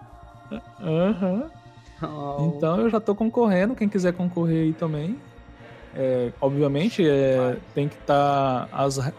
Aham. 0.82 1.44
Oh, 2.06 2.52
Então 2.58 2.82
eu 2.82 2.90
já 2.90 3.00
tô 3.00 3.16
concorrendo, 3.16 3.76
quem 3.76 3.88
quiser 3.88 4.12
concorrer 4.12 4.64
aí 4.64 4.74
também. 4.74 5.16
É, 5.96 6.32
obviamente, 6.42 7.08
é, 7.08 7.58
tem 7.74 7.88
que 7.88 7.96
estar. 7.96 8.68
as 8.72 8.98
re- 8.98 9.14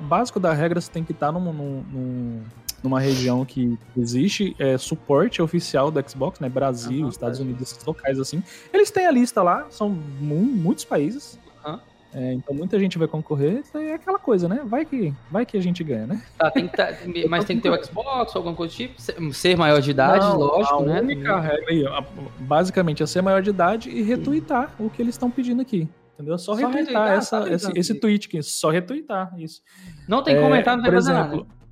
o 0.00 0.04
básico 0.04 0.38
da 0.40 0.52
regra 0.52 0.80
você 0.80 0.90
tem 0.90 1.04
que 1.04 1.12
estar 1.12 1.30
num, 1.32 1.40
num- 1.52 1.84
num- 1.92 2.42
numa 2.82 2.98
região 3.00 3.44
que 3.44 3.78
existe 3.96 4.56
é, 4.58 4.76
suporte 4.76 5.40
oficial 5.40 5.90
do 5.90 6.08
Xbox, 6.08 6.40
né? 6.40 6.48
Brasil, 6.48 7.00
Aham, 7.02 7.08
Estados 7.08 7.38
Brasil. 7.38 7.44
Unidos, 7.54 7.72
esses 7.72 7.84
locais 7.84 8.18
assim. 8.18 8.42
Eles 8.72 8.90
têm 8.90 9.06
a 9.06 9.10
lista 9.10 9.42
lá, 9.42 9.66
são 9.70 9.88
mu- 9.88 10.42
muitos 10.44 10.84
países. 10.84 11.38
Aham. 11.64 11.80
É, 12.14 12.34
então 12.34 12.54
muita 12.54 12.78
gente 12.78 12.98
vai 12.98 13.08
concorrer. 13.08 13.62
É 13.74 13.94
aquela 13.94 14.18
coisa, 14.18 14.46
né? 14.48 14.60
Vai 14.66 14.84
que, 14.84 15.14
vai 15.30 15.46
que 15.46 15.56
a 15.56 15.62
gente 15.62 15.82
ganha, 15.82 16.06
né? 16.06 16.22
Tá, 16.36 16.50
tem 16.50 16.68
que 16.68 16.76
tá- 16.76 16.90
mas 17.28 17.44
tem 17.46 17.56
que 17.56 17.62
ter 17.62 17.70
o 17.70 17.84
Xbox 17.84 18.34
ou 18.34 18.40
alguma 18.40 18.54
coisa 18.54 18.72
do 18.72 18.76
tipo? 18.76 19.00
Ser- 19.32 19.56
maior 19.56 19.80
de 19.80 19.90
idade, 19.92 20.26
Não, 20.26 20.36
lógico, 20.38 20.82
a 20.82 20.84
né? 20.84 21.00
única 21.00 21.40
regra 21.40 22.04
basicamente, 22.40 23.02
é 23.02 23.06
ser 23.06 23.22
maior 23.22 23.40
de 23.40 23.50
idade 23.50 23.88
e 23.90 24.02
retweetar 24.02 24.70
o 24.78 24.90
que 24.90 25.00
eles 25.00 25.14
estão 25.14 25.30
pedindo 25.30 25.62
aqui. 25.62 25.88
Entendeu? 26.14 26.38
Só, 26.38 26.52
Só 26.54 26.58
retweetar, 26.58 26.78
retweetar, 26.84 27.12
essa, 27.12 27.40
tá 27.40 27.50
esse, 27.50 27.72
esse 27.78 27.94
tweet 27.94 28.26
aqui. 28.28 28.42
Só 28.42 28.70
retweetar, 28.70 29.34
isso. 29.38 29.62
Não 30.06 30.22
tem 30.22 30.36
É, 30.36 30.40
comentar, 30.40 30.76
não 30.76 30.84
que 30.84 30.90
fazer 30.90 31.12
exemplo, 31.12 31.36
nada. 31.38 31.62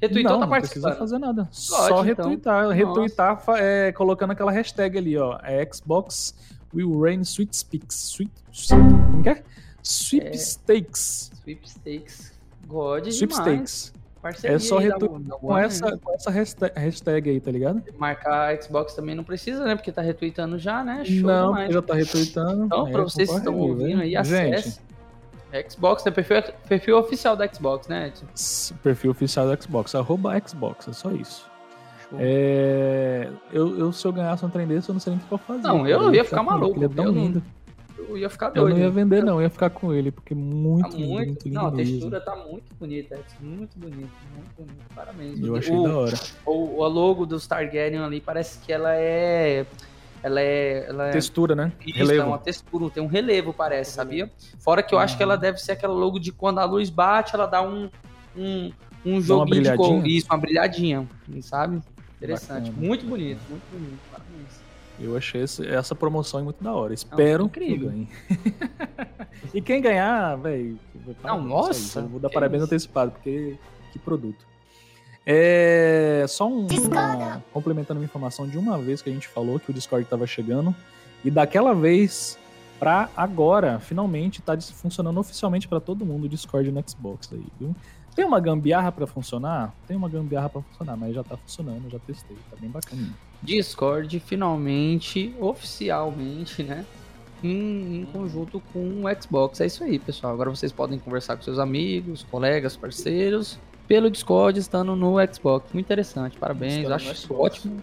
Retweetou, 0.00 0.32
não, 0.32 0.40
tá 0.40 0.46
não 0.46 0.58
precisa 0.60 0.94
fazer 0.94 1.18
nada. 1.18 1.48
Só 1.50 1.86
então. 1.86 2.02
retweetar. 2.02 2.68
Retweetar 2.68 3.40
fa- 3.40 3.58
é, 3.58 3.92
colocando 3.92 4.32
aquela 4.32 4.52
hashtag 4.52 4.98
ali, 4.98 5.16
ó. 5.16 5.38
É 5.42 5.66
Xbox 5.72 6.34
Will 6.74 7.00
Rain 7.00 7.20
Sweet 7.24 7.56
Speaks. 7.56 8.12
Sweet, 8.14 8.32
como 9.10 9.22
que 9.22 9.28
é? 9.30 9.42
Sweepstakes. 9.82 11.30
Sweepstakes. 11.42 12.32
God 12.66 13.02
demais. 13.04 13.16
Sweepstakes. 13.16 13.92
Parceria 14.26 14.56
É 14.56 14.58
só 14.58 14.76
da- 14.76 14.82
retu- 14.82 15.18
da 15.20 15.36
Com 15.36 15.56
essa, 15.58 15.90
né? 15.90 15.98
com 16.02 16.12
essa 16.14 16.30
hashtag, 16.30 17.30
aí, 17.30 17.40
tá 17.40 17.50
ligado? 17.50 17.82
Marcar 17.98 18.54
a 18.54 18.60
Xbox 18.60 18.94
também 18.94 19.14
não 19.14 19.24
precisa, 19.24 19.64
né? 19.64 19.74
Porque 19.76 19.92
tá 19.92 20.02
retweetando 20.02 20.58
já, 20.58 20.82
né? 20.84 21.04
Show 21.04 21.26
não, 21.26 21.48
demais. 21.48 21.72
já 21.72 21.82
tá 21.82 21.94
retweetando. 21.94 22.64
Então, 22.66 22.88
É, 22.88 22.92
pra 22.92 23.02
vocês 23.02 23.30
que 23.30 23.36
estão 23.36 23.56
ouvindo 23.58 24.02
aí, 24.02 24.10
Gente, 24.24 24.54
acesse. 24.54 24.80
Xbox, 25.70 26.02
tem 26.02 26.12
perfil, 26.12 26.42
perfil 26.68 26.98
oficial 26.98 27.34
da 27.36 27.46
Xbox, 27.50 27.88
né, 27.88 28.08
Edson? 28.08 28.26
perfil 28.82 29.10
oficial 29.12 29.46
do 29.56 29.62
Xbox, 29.62 29.94
arroba 29.94 30.38
Xbox, 30.46 30.86
é 30.88 30.92
só 30.92 31.10
isso. 31.12 31.46
É, 32.18 33.28
eu, 33.52 33.78
eu, 33.78 33.92
se 33.92 34.06
eu 34.06 34.12
ganhasse 34.12 34.44
um 34.44 34.50
trem 34.50 34.66
desse, 34.66 34.88
eu 34.88 34.92
não 34.92 35.00
sei 35.00 35.12
nem 35.12 35.22
o 35.22 35.26
que 35.26 35.32
eu 35.32 35.38
fazer. 35.38 35.62
Não, 35.62 35.86
eu 35.86 36.12
ia 36.14 36.24
ficar 36.24 36.36
com 36.44 36.50
ele, 36.50 36.50
maluco, 36.60 36.78
Ele 36.78 36.84
é 36.84 36.88
tão 36.88 37.04
eu 37.06 37.12
não- 37.12 37.22
lindo. 37.22 37.42
Eu 38.08 38.16
ia 38.18 38.30
ficar 38.30 38.46
Eu 38.48 38.62
doido. 38.62 38.74
não 38.76 38.82
ia 38.82 38.90
vender, 38.90 39.22
não, 39.24 39.34
eu 39.36 39.42
ia 39.42 39.50
ficar 39.50 39.70
com 39.70 39.92
ele, 39.92 40.10
porque 40.10 40.32
é 40.32 40.36
muito 40.36 40.90
Tá 40.90 40.96
lindo, 40.96 41.08
muito, 41.08 41.26
muito 41.28 41.44
lindo 41.44 41.54
não, 41.60 41.66
a 41.66 41.70
mesmo. 41.70 41.92
textura 41.92 42.20
tá 42.20 42.36
muito 42.36 42.74
bonita, 42.78 43.14
Edson. 43.14 43.36
Muito 43.40 43.78
bonito, 43.78 44.10
muito 44.34 44.54
bonito. 44.58 44.94
Parabéns. 44.94 45.40
Eu 45.40 45.56
achei 45.56 45.74
o, 45.76 45.82
da 45.82 45.96
hora. 45.98 46.14
o, 46.46 46.52
o 46.82 46.88
logo 46.88 47.26
dos 47.26 47.46
Targaryen 47.46 47.98
ali 48.02 48.20
parece 48.20 48.58
que 48.60 48.72
ela 48.72 48.94
é. 48.94 49.66
Ela 50.22 50.40
é. 50.40 50.86
Ela 50.88 51.08
é 51.08 51.10
Textura, 51.10 51.54
né? 51.54 51.72
Isso, 51.86 51.98
Relevo. 51.98 52.22
é 52.22 52.24
uma 52.24 52.38
textura, 52.38 52.90
tem 52.90 53.02
um 53.02 53.06
relevo, 53.06 53.52
parece, 53.52 53.92
sabia? 53.92 54.30
Fora 54.58 54.82
que 54.82 54.94
eu 54.94 54.98
acho 54.98 55.16
que 55.16 55.22
Uhum. 55.22 55.30
ela 55.30 55.38
deve 55.38 55.58
ser 55.58 55.72
aquela 55.72 55.94
logo 55.94 56.18
de 56.18 56.32
quando 56.32 56.58
a 56.58 56.64
luz 56.64 56.88
bate, 56.90 57.34
ela 57.34 57.46
dá 57.46 57.62
um, 57.62 57.88
um, 58.36 58.72
um 59.04 59.20
joguinho 59.20 59.62
de 59.62 59.76
cor. 59.76 59.88
brilhadinha? 60.00 60.16
Isso, 60.18 60.26
uma 60.30 60.38
brilhadinha, 60.38 61.08
sabe? 61.42 61.80
Interessante. 62.16 62.70
Bacana. 62.70 62.86
Muito 62.86 63.04
bonito, 63.06 63.40
muito 63.50 63.62
bonito. 63.70 63.98
Eu 64.98 65.16
achei 65.16 65.42
esse- 65.42 65.66
essa 65.66 65.94
promoção 65.94 66.42
muito 66.42 66.62
da 66.62 66.72
hora. 66.72 66.94
Espero 66.94 67.44
incrível. 67.46 67.90
que 67.90 68.08
e 69.58 69.60
quem 69.60 69.80
ganhar, 69.80 70.36
velho. 70.36 70.78
Não, 71.22 71.42
nossa, 71.42 72.02
vou 72.02 72.18
dar 72.18 72.30
parabéns 72.30 72.62
isso. 72.62 72.72
antecipado, 72.72 73.12
porque 73.12 73.56
que 73.92 73.98
produto. 73.98 74.46
É, 75.24 76.24
só 76.28 76.48
um, 76.48 76.66
uma, 76.68 77.42
complementando 77.52 77.98
uma 78.00 78.04
informação 78.04 78.46
de 78.46 78.56
uma 78.56 78.78
vez 78.78 79.02
que 79.02 79.10
a 79.10 79.12
gente 79.12 79.26
falou 79.26 79.58
que 79.58 79.70
o 79.70 79.74
Discord 79.74 80.04
estava 80.04 80.26
chegando. 80.26 80.74
E 81.24 81.30
daquela 81.30 81.74
vez 81.74 82.38
pra 82.78 83.08
agora, 83.16 83.80
finalmente, 83.80 84.40
tá 84.40 84.58
funcionando 84.60 85.18
oficialmente 85.18 85.66
para 85.66 85.80
todo 85.80 86.06
mundo 86.06 86.24
o 86.24 86.28
Discord 86.28 86.70
no 86.70 86.82
Xbox 86.88 87.28
aí, 87.32 87.44
viu? 87.58 87.74
Tem 88.14 88.24
uma 88.24 88.38
gambiarra 88.40 88.90
para 88.92 89.06
funcionar? 89.06 89.74
Tem 89.86 89.96
uma 89.96 90.08
gambiarra 90.08 90.48
para 90.48 90.62
funcionar, 90.62 90.96
mas 90.96 91.14
já 91.14 91.22
tá 91.24 91.36
funcionando, 91.36 91.90
já 91.90 91.98
testei, 91.98 92.36
tá 92.50 92.56
bem 92.58 92.70
bacana. 92.70 93.08
Discord 93.42 94.18
finalmente, 94.20 95.34
oficialmente, 95.38 96.62
né? 96.62 96.84
Em, 97.44 98.00
em 98.00 98.04
conjunto 98.12 98.60
com 98.72 99.04
o 99.04 99.22
Xbox. 99.22 99.60
É 99.60 99.66
isso 99.66 99.84
aí, 99.84 99.98
pessoal. 99.98 100.32
Agora 100.32 100.50
vocês 100.50 100.72
podem 100.72 100.98
conversar 100.98 101.36
com 101.36 101.42
seus 101.42 101.58
amigos, 101.58 102.24
colegas, 102.30 102.76
parceiros, 102.76 103.58
pelo 103.86 104.10
Discord, 104.10 104.58
estando 104.58 104.96
no 104.96 105.16
Xbox. 105.32 105.72
Muito 105.72 105.86
interessante, 105.86 106.36
parabéns. 106.38 106.90
Acho 106.90 107.12
isso 107.12 107.34
ótimo. 107.34 107.82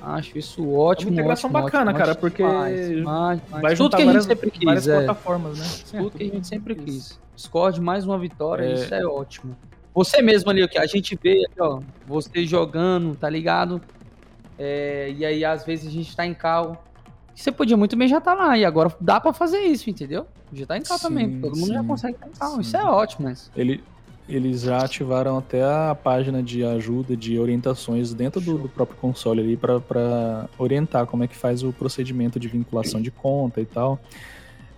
Acho 0.00 0.38
isso 0.38 0.70
ótimo. 0.72 1.10
É 1.10 1.12
uma 1.12 1.20
integração 1.20 1.50
ótimo, 1.50 1.62
bacana, 1.62 1.90
ótimo, 1.90 1.98
cara, 1.98 2.10
ótimo 2.12 2.20
porque 2.20 2.42
demais, 2.42 2.88
demais, 2.88 3.40
demais. 3.44 3.62
Vai 3.62 3.76
Tudo 3.76 3.96
que 3.96 4.02
a 4.02 4.12
gente 4.12 4.24
sempre 4.24 4.50
quis. 4.50 4.64
várias 4.64 4.88
é. 4.88 4.96
plataformas, 4.96 5.58
né? 5.58 6.00
Tudo 6.02 6.10
que 6.18 6.22
a 6.22 6.26
gente 6.26 6.46
sempre 6.46 6.74
quis. 6.74 7.18
Discord, 7.34 7.80
mais 7.80 8.04
uma 8.04 8.18
vitória, 8.18 8.64
É. 8.64 8.74
isso 8.74 8.94
é 8.94 9.04
ótimo. 9.06 9.56
Você 9.94 10.22
mesmo 10.22 10.50
ali, 10.50 10.66
que 10.68 10.78
a 10.78 10.86
gente 10.86 11.18
vê, 11.20 11.44
ó, 11.58 11.80
você 12.06 12.44
jogando, 12.46 13.16
tá 13.16 13.28
ligado? 13.28 13.80
É, 14.58 15.14
e 15.16 15.24
aí, 15.24 15.44
às 15.44 15.64
vezes, 15.64 15.86
a 15.86 15.90
gente 15.90 16.14
tá 16.16 16.26
em 16.26 16.34
cal. 16.34 16.84
Você 17.34 17.52
podia 17.52 17.76
muito 17.76 17.96
bem 17.96 18.08
já 18.08 18.20
tá 18.20 18.34
lá, 18.34 18.58
e 18.58 18.64
agora 18.64 18.92
dá 19.00 19.20
pra 19.20 19.32
fazer 19.32 19.60
isso, 19.60 19.88
entendeu? 19.88 20.26
Já 20.52 20.66
tá 20.66 20.76
em 20.76 20.82
cal 20.82 20.98
Sim, 20.98 21.08
também, 21.08 21.40
todo 21.40 21.56
mundo 21.56 21.72
já 21.72 21.80
sim, 21.82 21.86
consegue 21.86 22.14
estar 22.14 22.26
em 22.26 22.32
cal. 22.32 22.54
sim. 22.54 22.60
Isso 22.60 22.76
é 22.76 22.84
ótimo, 22.84 23.28
mas. 23.28 23.50
Ele, 23.56 23.82
eles 24.28 24.62
já 24.62 24.78
ativaram 24.78 25.38
até 25.38 25.62
a 25.62 25.94
página 25.94 26.42
de 26.42 26.64
ajuda, 26.64 27.16
de 27.16 27.38
orientações 27.38 28.12
dentro 28.12 28.40
do, 28.40 28.58
do 28.58 28.68
próprio 28.68 28.98
console 28.98 29.40
ali 29.40 29.56
para 29.56 30.48
orientar 30.58 31.06
como 31.06 31.22
é 31.22 31.28
que 31.28 31.36
faz 31.36 31.62
o 31.62 31.72
procedimento 31.72 32.40
de 32.40 32.48
vinculação 32.48 33.00
de 33.00 33.10
conta 33.10 33.60
e 33.60 33.66
tal. 33.66 34.00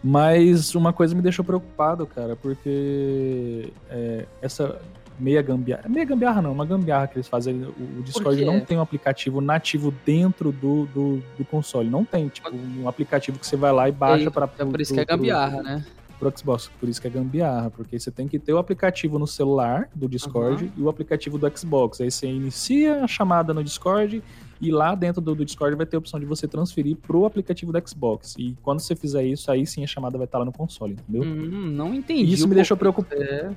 Mas 0.03 0.75
uma 0.75 0.93
coisa 0.93 1.15
me 1.15 1.21
deixou 1.21 1.45
preocupado, 1.45 2.07
cara, 2.07 2.37
porque 2.37 3.71
é, 3.91 4.27
essa 4.41 4.81
meia 5.21 5.43
gambiarra. 5.43 5.89
Meia 5.89 6.05
gambiarra 6.05 6.43
não, 6.43 6.53
uma 6.53 6.65
gambiarra 6.65 7.07
que 7.07 7.17
eles 7.17 7.29
fazem. 7.29 7.63
O 7.63 8.03
Discord 8.03 8.45
não 8.45 8.61
tem 8.61 8.79
um 8.79 8.81
aplicativo 8.81 9.41
nativo 9.41 9.95
dentro 10.05 10.51
do, 10.51 10.87
do, 10.87 11.23
do, 11.37 11.45
console. 11.45 11.89
Não 11.89 12.05
tem, 12.05 12.29
tipo, 12.29 12.51
um 12.51 12.89
aplicativo 12.89 13.39
que 13.39 13.47
você 13.47 13.57
vai 13.57 13.73
lá 13.73 13.89
e 13.89 13.93
baixa 13.93 14.31
para. 14.31 14.49
É 14.59 14.65
por 14.65 14.81
isso 14.81 14.95
que 14.95 15.01
é 15.01 15.05
gambiarra, 15.05 15.59
pro, 15.59 15.63
né? 15.63 15.85
Pro 16.19 16.39
Xbox, 16.39 16.71
por 16.81 16.89
isso 16.89 17.01
que 17.01 17.07
é 17.07 17.11
gambiarra, 17.11 17.71
porque 17.71 17.99
você 17.99 18.11
tem 18.11 18.27
que 18.27 18.39
ter 18.39 18.53
o 18.53 18.59
aplicativo 18.59 19.19
no 19.19 19.27
celular 19.27 19.89
do 19.95 20.09
Discord 20.09 20.65
uhum. 20.65 20.71
e 20.77 20.83
o 20.83 20.89
aplicativo 20.89 21.39
do 21.39 21.59
Xbox. 21.59 22.01
Aí 22.01 22.11
você 22.11 22.27
inicia 22.27 23.05
a 23.05 23.07
chamada 23.07 23.55
no 23.55 23.63
Discord 23.63 24.23
e 24.61 24.71
lá 24.71 24.95
dentro 24.95 25.23
do, 25.23 25.35
do, 25.35 25.45
Discord 25.45 25.75
vai 25.75 25.87
ter 25.87 25.97
a 25.97 25.99
opção 25.99 26.21
de 26.21 26.27
você 26.27 26.47
transferir 26.47 26.97
pro 26.97 27.25
aplicativo 27.25 27.73
do 27.73 27.89
Xbox. 27.89 28.35
E 28.39 28.55
quando 28.63 28.81
você 28.81 28.95
fizer 28.95 29.25
isso, 29.25 29.51
aí 29.51 29.67
sim 29.67 29.83
a 29.83 29.87
chamada 29.87 30.19
vai 30.19 30.27
estar 30.27 30.39
lá 30.39 30.45
no 30.45 30.53
console, 30.53 30.93
entendeu? 30.93 31.23
Hum, 31.23 31.71
não 31.73 31.95
entendi. 31.95 32.35
Isso 32.35 32.47
me 32.47 32.55
deixou 32.55 32.77
preocupado. 32.77 33.23
É... 33.23 33.51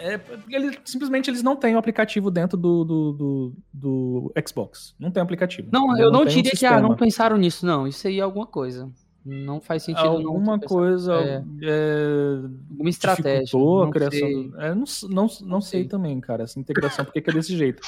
É, 0.00 0.18
eles, 0.48 0.78
simplesmente 0.84 1.28
eles 1.28 1.42
não 1.42 1.54
têm 1.54 1.76
o 1.76 1.78
aplicativo 1.78 2.30
dentro 2.30 2.56
do, 2.56 2.84
do, 2.84 3.12
do, 3.12 3.52
do 3.72 4.32
Xbox. 4.48 4.94
Não 4.98 5.10
tem 5.10 5.22
aplicativo. 5.22 5.68
Não, 5.70 5.96
eu 5.98 6.10
não, 6.10 6.20
não 6.20 6.24
diria 6.24 6.52
um 6.54 6.58
que 6.58 6.66
ah, 6.66 6.80
não 6.80 6.96
pensaram 6.96 7.36
nisso, 7.36 7.66
não. 7.66 7.86
Isso 7.86 8.06
aí 8.08 8.18
é 8.18 8.22
alguma 8.22 8.46
coisa. 8.46 8.90
Não 9.24 9.60
faz 9.60 9.82
sentido 9.82 10.06
Alguma 10.06 10.56
não 10.56 10.60
coisa. 10.60 11.14
É, 11.14 11.44
é, 11.62 12.40
alguma 12.70 12.88
estratégia. 12.88 13.58
a 13.58 13.90
criação. 13.90 14.42
Do, 14.42 14.60
é, 14.60 14.74
não, 14.74 14.84
não, 15.02 15.08
não, 15.10 15.28
não 15.42 15.60
sei. 15.60 15.80
sei. 15.80 15.84
também, 15.88 16.18
cara, 16.20 16.44
essa 16.44 16.58
integração, 16.58 17.04
porque 17.04 17.18
é 17.18 17.32
desse 17.32 17.54
jeito. 17.54 17.82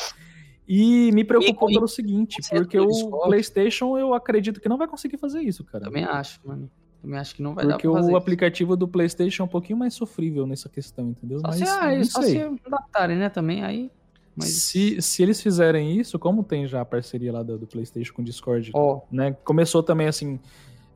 E 0.68 1.10
me 1.12 1.24
preocupou 1.24 1.70
e, 1.70 1.74
pelo 1.74 1.88
seguinte, 1.88 2.36
porque 2.50 2.78
o 2.78 3.10
PlayStation 3.24 3.98
eu 3.98 4.14
acredito 4.14 4.60
que 4.60 4.68
não 4.68 4.76
vai 4.76 4.86
conseguir 4.86 5.16
fazer 5.16 5.40
isso, 5.40 5.64
cara. 5.64 5.84
Também 5.84 6.04
acho, 6.04 6.38
mano. 6.44 6.70
Também 7.02 7.18
acho 7.18 7.34
que 7.34 7.42
não 7.42 7.52
vai 7.52 7.66
porque 7.66 7.86
dar 7.86 7.92
pra 7.92 8.00
fazer 8.00 8.12
o 8.12 8.16
aplicativo 8.16 8.76
do 8.76 8.86
PlayStation 8.86 9.42
é 9.42 9.46
um 9.46 9.48
pouquinho 9.48 9.76
mais 9.76 9.92
sofrível 9.92 10.46
nessa 10.46 10.68
questão, 10.68 11.08
entendeu? 11.08 11.40
Só 11.40 11.48
Mas 11.48 11.56
se, 11.56 11.64
ah, 11.64 12.04
só 12.04 12.22
sei. 12.22 12.38
se 12.38 12.60
adaptarem, 12.64 13.18
né, 13.18 13.28
também, 13.28 13.64
aí... 13.64 13.90
Mas... 14.34 14.48
Se, 14.48 15.02
se 15.02 15.22
eles 15.22 15.42
fizerem 15.42 15.98
isso, 15.98 16.18
como 16.18 16.42
tem 16.42 16.66
já 16.66 16.80
a 16.80 16.84
parceria 16.84 17.32
lá 17.32 17.42
do, 17.42 17.58
do 17.58 17.66
PlayStation 17.66 18.14
com 18.14 18.22
o 18.22 18.24
Discord, 18.24 18.70
oh. 18.72 19.02
né? 19.10 19.36
Começou 19.44 19.82
também 19.82 20.06
assim 20.06 20.40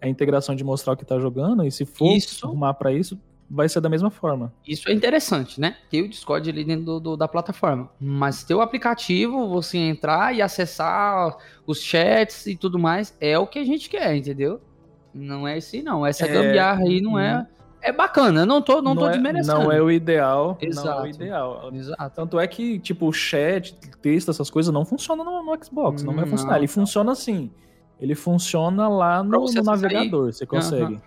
a 0.01 0.09
integração 0.09 0.55
de 0.55 0.65
mostrar 0.65 0.95
o 0.95 0.97
que 0.97 1.05
tá 1.05 1.19
jogando, 1.19 1.63
e 1.65 1.71
se 1.71 1.85
for 1.85 2.17
isso. 2.17 2.47
arrumar 2.47 2.73
para 2.75 2.93
isso, 2.93 3.21
vai 3.51 3.69
ser 3.69 3.81
da 3.81 3.89
mesma 3.89 4.11
forma. 4.11 4.53
Isso 4.67 4.89
é 4.89 4.93
interessante, 4.93 5.61
né? 5.61 5.77
Ter 5.91 6.03
o 6.03 6.09
Discord 6.09 6.49
ali 6.49 6.65
dentro 6.65 6.85
do, 6.85 7.01
do, 7.01 7.17
da 7.17 7.29
plataforma. 7.29 7.91
Mas 8.01 8.43
ter 8.43 8.55
o 8.55 8.61
aplicativo, 8.61 9.49
você 9.49 9.77
entrar 9.77 10.35
e 10.35 10.41
acessar 10.41 11.37
os 11.67 11.81
chats 11.81 12.47
e 12.47 12.57
tudo 12.57 12.79
mais, 12.79 13.15
é 13.21 13.39
o 13.39 13.47
que 13.47 13.59
a 13.59 13.65
gente 13.65 13.91
quer, 13.91 14.17
entendeu? 14.17 14.61
Não 15.17 15.49
é 15.49 15.59
esse 15.59 15.83
não. 15.83 16.07
Essa 16.07 16.27
é, 16.27 16.33
gambiarra 16.33 16.83
aí 16.83 17.01
não 17.01 17.19
é. 17.19 17.39
Uhum. 17.39 17.47
É 17.83 17.93
bacana, 17.93 18.45
não 18.45 18.61
tô, 18.61 18.83
não, 18.83 18.95
não 18.95 18.97
tô 18.97 19.07
é, 19.07 19.13
desmerecendo. 19.13 19.61
Não 19.61 19.73
é 19.73 19.81
o 19.81 19.91
ideal. 19.91 20.59
Exato. 20.61 20.89
Não 20.89 20.99
é 20.99 21.03
o 21.03 21.07
ideal. 21.07 21.71
Exato. 21.73 22.17
Tanto 22.17 22.41
é 22.41 22.47
que, 22.47 22.79
tipo, 22.81 23.07
o 23.07 23.13
chat, 23.13 23.79
texto, 24.03 24.31
essas 24.31 24.51
coisas 24.51 24.73
não 24.73 24.85
funcionam 24.85 25.25
no, 25.25 25.43
no 25.43 25.65
Xbox. 25.65 26.03
Não, 26.03 26.13
não 26.13 26.21
vai 26.21 26.29
funcionar. 26.29 26.57
Ele 26.57 26.67
funciona 26.67 27.13
assim. 27.13 27.51
Ele 28.01 28.15
funciona 28.15 28.89
lá 28.89 29.23
no, 29.23 29.45
no 29.47 29.63
navegador. 29.63 30.33
Você 30.33 30.45
consegue. 30.45 30.95
Uhum 30.95 31.01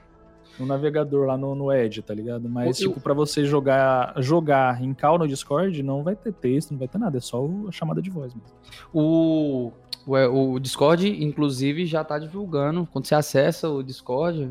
no 0.60 0.65
navegador 0.65 1.26
lá 1.26 1.38
no, 1.38 1.56
no 1.56 1.72
Edge, 1.72 2.02
tá 2.02 2.14
ligado? 2.14 2.49
Mas, 2.49 2.81
eu... 2.81 2.90
tipo, 2.90 2.99
pra 2.99 3.14
você 3.14 3.45
jogar, 3.45 4.14
jogar 4.18 4.84
em 4.84 4.94
call 4.94 5.18
no 5.18 5.27
Discord, 5.27 5.81
não 5.81 6.03
vai 6.03 6.15
ter 6.15 6.34
texto, 6.34 6.72
não 6.72 6.80
vai 6.80 6.88
ter 6.88 6.98
nada, 6.98 7.18
é 7.18 7.22
só 7.22 7.48
a 7.68 7.72
chamada 7.72 8.02
de 8.02 8.10
voz 8.10 8.34
mesmo. 8.36 8.52
O, 8.94 9.72
o, 10.10 10.53
o 10.53 10.60
Discord, 10.60 11.23
inclusive, 11.23 11.86
já 11.86 12.03
tá 12.03 12.18
divulgando, 12.18 12.88
quando 12.91 13.06
você 13.06 13.15
acessa 13.15 13.69
o 13.69 13.84
Discord, 13.84 14.49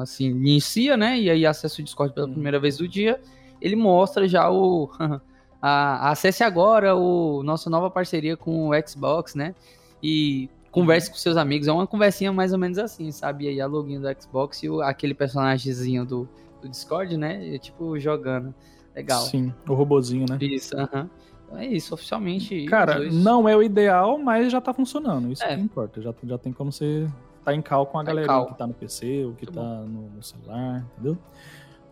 assim, 0.00 0.26
inicia, 0.26 0.96
né, 0.96 1.18
e 1.18 1.30
aí 1.30 1.44
acessa 1.44 1.80
o 1.80 1.84
Discord 1.84 2.14
pela 2.14 2.26
hum. 2.26 2.32
primeira 2.32 2.58
vez 2.58 2.78
do 2.78 2.88
dia, 2.88 3.20
ele 3.60 3.76
mostra 3.76 4.26
já 4.28 4.50
o... 4.50 4.90
a, 5.66 6.10
acesse 6.10 6.44
agora 6.44 6.94
o 6.94 7.42
nossa 7.42 7.70
nova 7.70 7.90
parceria 7.90 8.36
com 8.36 8.68
o 8.68 8.72
Xbox, 8.86 9.34
né? 9.34 9.54
E 10.02 10.50
converse 10.70 11.10
com 11.10 11.16
seus 11.16 11.38
amigos. 11.38 11.66
É 11.66 11.72
uma 11.72 11.86
conversinha 11.86 12.30
mais 12.30 12.52
ou 12.52 12.58
menos 12.58 12.76
assim, 12.76 13.10
sabe? 13.10 13.46
E 13.46 13.48
aí 13.48 13.60
a 13.62 13.66
login 13.66 13.98
do 13.98 14.08
Xbox 14.20 14.62
e 14.62 14.68
o, 14.68 14.82
aquele 14.82 15.14
personagemzinho 15.14 16.04
do, 16.04 16.28
do 16.60 16.68
Discord, 16.68 17.16
né? 17.16 17.56
tipo, 17.58 17.98
jogando. 17.98 18.54
Legal. 18.94 19.22
Sim, 19.22 19.54
o 19.66 19.72
robozinho, 19.72 20.26
né? 20.28 20.36
Isso, 20.40 20.76
aham. 20.76 20.88
Uh 20.92 21.04
-huh. 21.04 21.10
É 21.56 21.66
isso, 21.66 21.94
oficialmente. 21.94 22.64
Cara, 22.66 22.96
dois... 22.96 23.14
não 23.14 23.48
é 23.48 23.56
o 23.56 23.62
ideal, 23.62 24.18
mas 24.18 24.50
já 24.52 24.60
tá 24.60 24.72
funcionando. 24.72 25.32
Isso 25.32 25.44
é. 25.44 25.56
que 25.56 25.62
importa. 25.62 26.00
Já, 26.00 26.14
já 26.24 26.38
tem 26.38 26.52
como 26.52 26.72
você 26.72 27.08
tá 27.44 27.54
em 27.54 27.60
cal 27.60 27.86
com 27.86 27.98
a 27.98 28.04
tá 28.04 28.12
galera 28.12 28.46
que 28.46 28.54
tá 28.56 28.66
no 28.66 28.74
PC, 28.74 29.24
ou 29.24 29.34
que 29.34 29.44
Muito 29.44 29.52
tá 29.52 29.80
no, 29.82 30.08
no, 30.10 30.22
celular, 30.22 30.84
entendeu? 30.92 31.18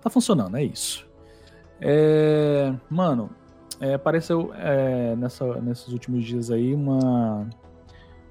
Tá 0.01 0.09
funcionando, 0.09 0.57
é 0.57 0.65
isso. 0.65 1.07
É, 1.81 2.73
mano, 2.89 3.31
é, 3.81 3.95
apareceu 3.95 4.53
é, 4.55 5.15
nessa, 5.17 5.61
nesses 5.61 5.89
últimos 5.89 6.25
dias 6.25 6.51
aí 6.51 6.75
uma 6.75 7.47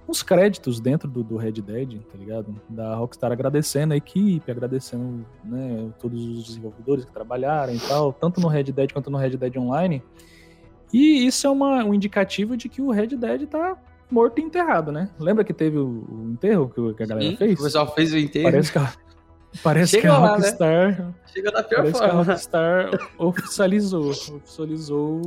uns 0.08 0.22
créditos 0.22 0.80
dentro 0.80 1.10
do, 1.10 1.24
do, 1.24 1.38
Red 1.38 1.53
Dead, 1.53 2.02
tá 2.02 2.18
ligado? 2.18 2.53
Da 2.68 2.95
Rockstar 2.95 3.32
agradecendo 3.32 3.94
a 3.94 3.98
equipe, 3.98 4.52
agradecendo 4.52 5.26
né, 5.44 5.90
todos 5.99 6.26
os 6.26 6.44
desenvolvedores 6.45 7.06
que 7.06 7.12
trabalharam 7.12 7.74
e 7.74 7.80
tal, 7.80 8.12
tanto 8.12 8.41
no 8.41 8.48
Red 8.48 8.66
Dead 8.66 8.91
quanto 8.91 9.10
no 9.10 9.18
Red 9.18 9.38
Dead 9.38 9.56
Online. 9.58 10.03
E 10.93 11.26
isso 11.26 11.47
é 11.47 11.49
uma, 11.49 11.84
um 11.84 11.93
indicativo 11.93 12.57
de 12.57 12.68
que 12.68 12.81
o 12.81 12.91
Red 12.91 13.07
Dead 13.07 13.47
tá 13.47 13.77
morto 14.09 14.39
e 14.39 14.43
enterrado, 14.43 14.91
né? 14.91 15.09
Lembra 15.18 15.43
que 15.43 15.53
teve 15.53 15.77
o, 15.77 16.05
o 16.09 16.31
enterro 16.34 16.69
que, 16.69 17.03
a 17.03 17.07
galera 17.07 17.31
Sim, 17.31 17.38
fez? 17.38 17.59
O 17.59 17.63
pessoal 17.63 17.93
fez 17.93 18.13
o 18.13 18.18
enterro. 18.18 18.51
Parece 18.51 18.72
que 18.72 18.77
a, 18.77 18.93
parece 19.63 20.01
que 20.01 20.07
a 20.07 20.19
lá, 20.19 20.35
Rockstar. 20.35 20.99
Né? 20.99 21.13
Chega 21.27 21.51
da 21.51 21.63
pior 21.63 21.77
parece 21.77 21.97
forma. 21.97 22.09
que 22.09 22.15
a 22.15 22.34
Rockstar 22.34 22.89
oficializou. 23.18 24.09
Oficializou 24.09 25.22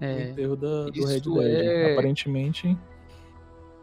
é, 0.00 0.14
o 0.14 0.20
enterro 0.30 0.56
da, 0.56 0.84
do 0.84 1.06
Red 1.06 1.20
Dead. 1.20 1.66
É... 1.66 1.92
Aparentemente 1.92 2.76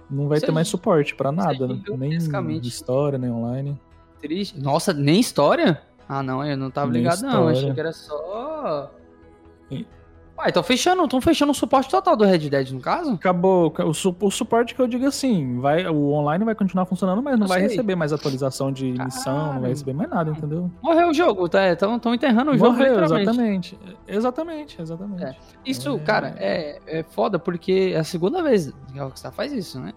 não 0.09 0.27
vai 0.27 0.37
Isso 0.37 0.45
ter 0.45 0.51
mais 0.51 0.67
suporte 0.67 1.15
para 1.15 1.31
nada, 1.31 1.67
né? 1.67 1.81
nem 1.97 2.57
história, 2.59 3.17
nem 3.17 3.31
online. 3.31 3.79
Triste. 4.21 4.59
Nossa, 4.59 4.93
nem 4.93 5.19
história? 5.19 5.81
Ah, 6.07 6.21
não, 6.21 6.45
eu 6.45 6.55
não 6.55 6.69
tava 6.69 6.91
nem 6.91 7.01
ligado, 7.01 7.15
história. 7.15 7.37
não. 7.37 7.47
Achei 7.47 7.73
que 7.73 7.79
era 7.79 7.91
só. 7.91 8.91
E... 9.71 9.85
Ué, 10.37 10.49
estão 10.49 10.61
fechando, 10.61 11.03
estão 11.03 11.21
fechando 11.21 11.51
o 11.53 11.55
suporte 11.55 11.89
total 11.89 12.15
do 12.15 12.25
Red 12.25 12.49
Dead, 12.49 12.71
no 12.71 12.81
caso? 12.81 13.13
Acabou. 13.13 13.73
O, 13.85 13.93
su 13.93 14.13
o 14.19 14.29
suporte 14.29 14.75
que 14.75 14.81
eu 14.81 14.87
digo 14.87 15.05
assim, 15.05 15.59
vai, 15.59 15.87
o 15.87 16.11
online 16.11 16.43
vai 16.43 16.53
continuar 16.53 16.85
funcionando, 16.85 17.23
mas 17.23 17.39
não, 17.39 17.47
vai 17.47 17.61
receber 17.61 17.95
mais 17.95 18.11
atualização 18.11 18.71
de 18.71 18.91
missão, 18.91 19.53
não 19.53 19.61
vai 19.61 19.69
receber 19.69 19.93
mais 19.93 20.09
nada, 20.09 20.31
entendeu? 20.31 20.69
Morreu 20.81 21.09
o 21.09 21.13
jogo, 21.13 21.47
tá? 21.47 21.71
Estão 21.71 22.13
enterrando 22.13 22.51
o 22.51 22.57
jogo. 22.57 22.73
Morreu, 22.73 23.01
exatamente. 23.01 23.79
Exatamente, 24.05 24.81
exatamente. 24.81 25.23
É. 25.23 25.35
Isso, 25.65 25.95
é... 25.95 25.99
cara, 25.99 26.35
é, 26.37 26.81
é 26.85 27.03
foda 27.03 27.39
porque 27.39 27.93
é 27.93 27.99
a 27.99 28.03
segunda 28.03 28.43
vez 28.43 28.73
que 28.91 28.99
a 28.99 29.03
Rockstar 29.03 29.31
faz 29.31 29.53
isso, 29.53 29.79
né? 29.79 29.93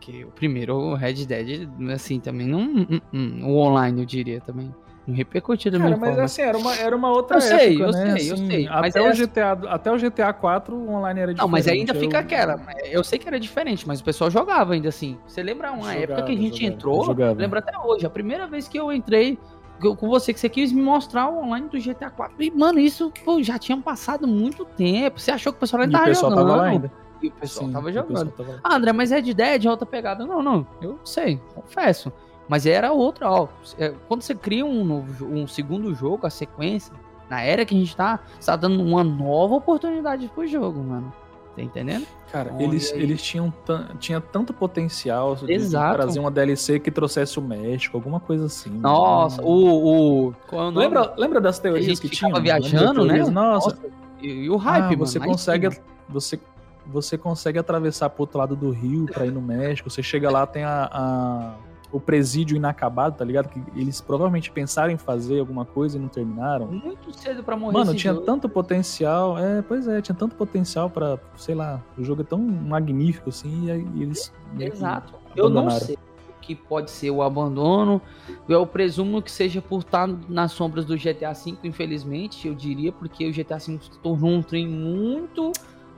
Que 0.00 0.24
o 0.24 0.28
primeiro, 0.28 0.74
o 0.74 0.94
Red 0.94 1.24
Dead, 1.24 1.68
assim, 1.94 2.18
também 2.18 2.48
não. 2.48 2.60
Um, 2.60 3.00
um, 3.12 3.46
o 3.46 3.58
online, 3.58 4.00
eu 4.00 4.06
diria 4.06 4.40
também. 4.40 4.74
Não 5.06 5.14
repercutiu 5.14 5.70
da 5.70 5.78
mesma 5.78 5.96
mas 5.96 6.10
forma. 6.10 6.24
assim, 6.24 6.42
era 6.42 6.58
uma, 6.58 6.74
era 6.74 6.96
uma 6.96 7.10
outra 7.10 7.36
eu 7.36 7.40
sei, 7.40 7.74
época, 7.74 7.84
eu 7.84 7.92
né? 7.92 7.92
sei, 7.92 8.12
assim, 8.12 8.30
eu 8.30 8.36
sei. 8.50 8.68
Até, 8.68 9.00
o 9.00 9.06
é 9.06 9.12
GTA, 9.12 9.52
até 9.68 9.92
o 9.92 9.96
GTA 9.96 10.32
4 10.32 10.74
o 10.74 10.90
online 10.90 11.20
era 11.20 11.32
diferente. 11.32 11.38
Não, 11.38 11.48
mas 11.48 11.68
ainda 11.68 11.94
fica 11.94 12.16
eu... 12.16 12.20
aquela. 12.20 12.60
Eu 12.84 13.04
sei 13.04 13.18
que 13.18 13.28
era 13.28 13.38
diferente, 13.38 13.86
mas 13.86 14.00
o 14.00 14.04
pessoal 14.04 14.30
jogava 14.30 14.74
ainda 14.74 14.88
assim. 14.88 15.16
Você 15.24 15.44
lembra 15.44 15.70
uma 15.70 15.92
jogava, 15.92 16.00
época 16.00 16.22
que 16.24 16.32
a 16.32 16.36
gente 16.36 16.56
jogava, 16.56 16.74
entrou? 16.74 17.04
Jogava. 17.04 17.40
Lembra 17.40 17.60
até 17.60 17.78
hoje. 17.78 18.04
A 18.04 18.10
primeira 18.10 18.48
vez 18.48 18.66
que 18.66 18.78
eu 18.78 18.92
entrei 18.92 19.38
com 19.78 20.08
você, 20.08 20.32
que 20.32 20.40
você 20.40 20.48
quis 20.48 20.72
me 20.72 20.82
mostrar 20.82 21.28
o 21.28 21.38
online 21.38 21.68
do 21.68 21.78
GTA 21.78 22.10
4. 22.10 22.42
E, 22.42 22.50
mano, 22.50 22.80
isso 22.80 23.12
pô, 23.24 23.40
já 23.42 23.58
tinha 23.58 23.78
passado 23.78 24.26
muito 24.26 24.64
tempo. 24.64 25.20
Você 25.20 25.30
achou 25.30 25.52
que 25.52 25.58
o 25.58 25.60
pessoal 25.60 25.82
ainda 25.82 25.98
tava 25.98 26.14
jogando? 26.14 26.34
Tava 26.34 26.56
lá 26.56 26.64
ainda. 26.64 26.92
E 27.22 27.28
o 27.28 27.32
pessoal 27.32 27.66
Sim, 27.66 27.72
tava 27.72 27.92
jogando. 27.92 28.30
Pessoal 28.30 28.48
tava... 28.48 28.60
Ah, 28.64 28.76
André, 28.76 28.92
mas 28.92 29.10
Red 29.10 29.34
Dead 29.34 29.64
é 29.64 29.70
outra 29.70 29.86
pegada. 29.86 30.26
Não, 30.26 30.42
não. 30.42 30.66
Eu 30.82 30.98
sei, 31.04 31.40
confesso. 31.54 32.12
Mas 32.48 32.66
era 32.66 32.92
outra, 32.92 33.30
ó. 33.30 33.48
É, 33.78 33.92
quando 34.08 34.22
você 34.22 34.34
cria 34.34 34.64
um, 34.64 34.84
novo, 34.84 35.26
um 35.26 35.46
segundo 35.46 35.94
jogo, 35.94 36.26
a 36.26 36.30
sequência, 36.30 36.92
na 37.28 37.40
era 37.42 37.64
que 37.64 37.74
a 37.74 37.78
gente 37.78 37.96
tá, 37.96 38.20
você 38.38 38.46
tá 38.46 38.56
dando 38.56 38.82
uma 38.82 39.02
nova 39.02 39.54
oportunidade 39.56 40.28
pro 40.28 40.46
jogo, 40.46 40.82
mano. 40.82 41.12
Tá 41.56 41.62
entendendo? 41.62 42.06
Cara, 42.30 42.54
eles, 42.58 42.92
eles 42.92 43.22
tinham 43.22 43.52
tinha 43.98 44.20
tanto 44.20 44.52
potencial 44.52 45.34
de 45.34 45.70
trazer 45.70 46.20
uma 46.20 46.30
DLC 46.30 46.78
que 46.78 46.90
trouxesse 46.90 47.38
o 47.38 47.42
México, 47.42 47.96
alguma 47.96 48.20
coisa 48.20 48.44
assim. 48.44 48.68
Nossa, 48.68 49.40
o. 49.42 50.28
o 50.28 50.34
é 50.52 50.56
lembra, 50.78 51.14
lembra 51.16 51.40
das 51.40 51.58
teorias 51.58 51.98
que, 51.98 52.10
tinham? 52.10 52.38
viajando, 52.42 53.06
né? 53.06 53.20
Nossa. 53.20 53.30
Nossa. 53.70 53.78
E, 54.20 54.28
e, 54.28 54.50
o 54.50 54.56
hype, 54.56 54.92
ah, 54.92 54.98
você 54.98 55.18
consegue. 55.18 55.70
Você, 56.10 56.38
você 56.86 57.16
consegue 57.16 57.58
atravessar 57.58 58.10
pro 58.10 58.24
outro 58.24 58.38
lado 58.38 58.54
do 58.54 58.70
rio 58.70 59.06
para 59.06 59.24
ir 59.24 59.32
no 59.32 59.40
México. 59.40 59.88
Você 59.88 60.02
chega 60.02 60.30
lá, 60.30 60.46
tem 60.46 60.62
a, 60.62 60.90
a 60.92 61.54
o 61.96 62.00
presídio 62.00 62.56
inacabado, 62.56 63.16
tá 63.16 63.24
ligado? 63.24 63.48
Que 63.48 63.62
eles 63.74 64.00
provavelmente 64.00 64.50
pensaram 64.50 64.92
em 64.92 64.96
fazer 64.98 65.40
alguma 65.40 65.64
coisa 65.64 65.96
e 65.96 66.00
não 66.00 66.08
terminaram. 66.08 66.66
Muito 66.66 67.12
cedo 67.18 67.42
para 67.42 67.56
morrer. 67.56 67.78
Mano, 67.78 67.94
tinha 67.94 68.12
jogo. 68.12 68.26
tanto 68.26 68.48
potencial. 68.48 69.38
É, 69.38 69.62
pois 69.62 69.88
é, 69.88 70.00
tinha 70.02 70.14
tanto 70.14 70.34
potencial 70.36 70.90
para, 70.90 71.18
sei 71.36 71.54
lá, 71.54 71.82
o 71.96 72.04
jogo 72.04 72.22
é 72.22 72.24
tão 72.24 72.38
magnífico 72.38 73.30
assim 73.30 73.66
e 73.94 74.02
eles 74.02 74.32
Exato. 74.58 75.14
Eu 75.34 75.48
não 75.48 75.70
sei 75.70 75.96
que 76.42 76.54
pode 76.54 76.90
ser 76.92 77.10
o 77.10 77.22
abandono. 77.22 78.00
Eu 78.48 78.64
presumo 78.66 79.20
que 79.20 79.30
seja 79.32 79.60
por 79.60 79.80
estar 79.80 80.06
nas 80.28 80.52
sombras 80.52 80.84
do 80.84 80.96
GTA 80.96 81.32
V, 81.32 81.56
infelizmente, 81.64 82.46
eu 82.46 82.54
diria, 82.54 82.92
porque 82.92 83.28
o 83.28 83.32
GTA 83.32 83.56
V 83.56 83.78
se 83.80 83.98
tornou 84.00 84.30
um 84.30 84.42
trem 84.42 84.66
muito, 84.68 85.50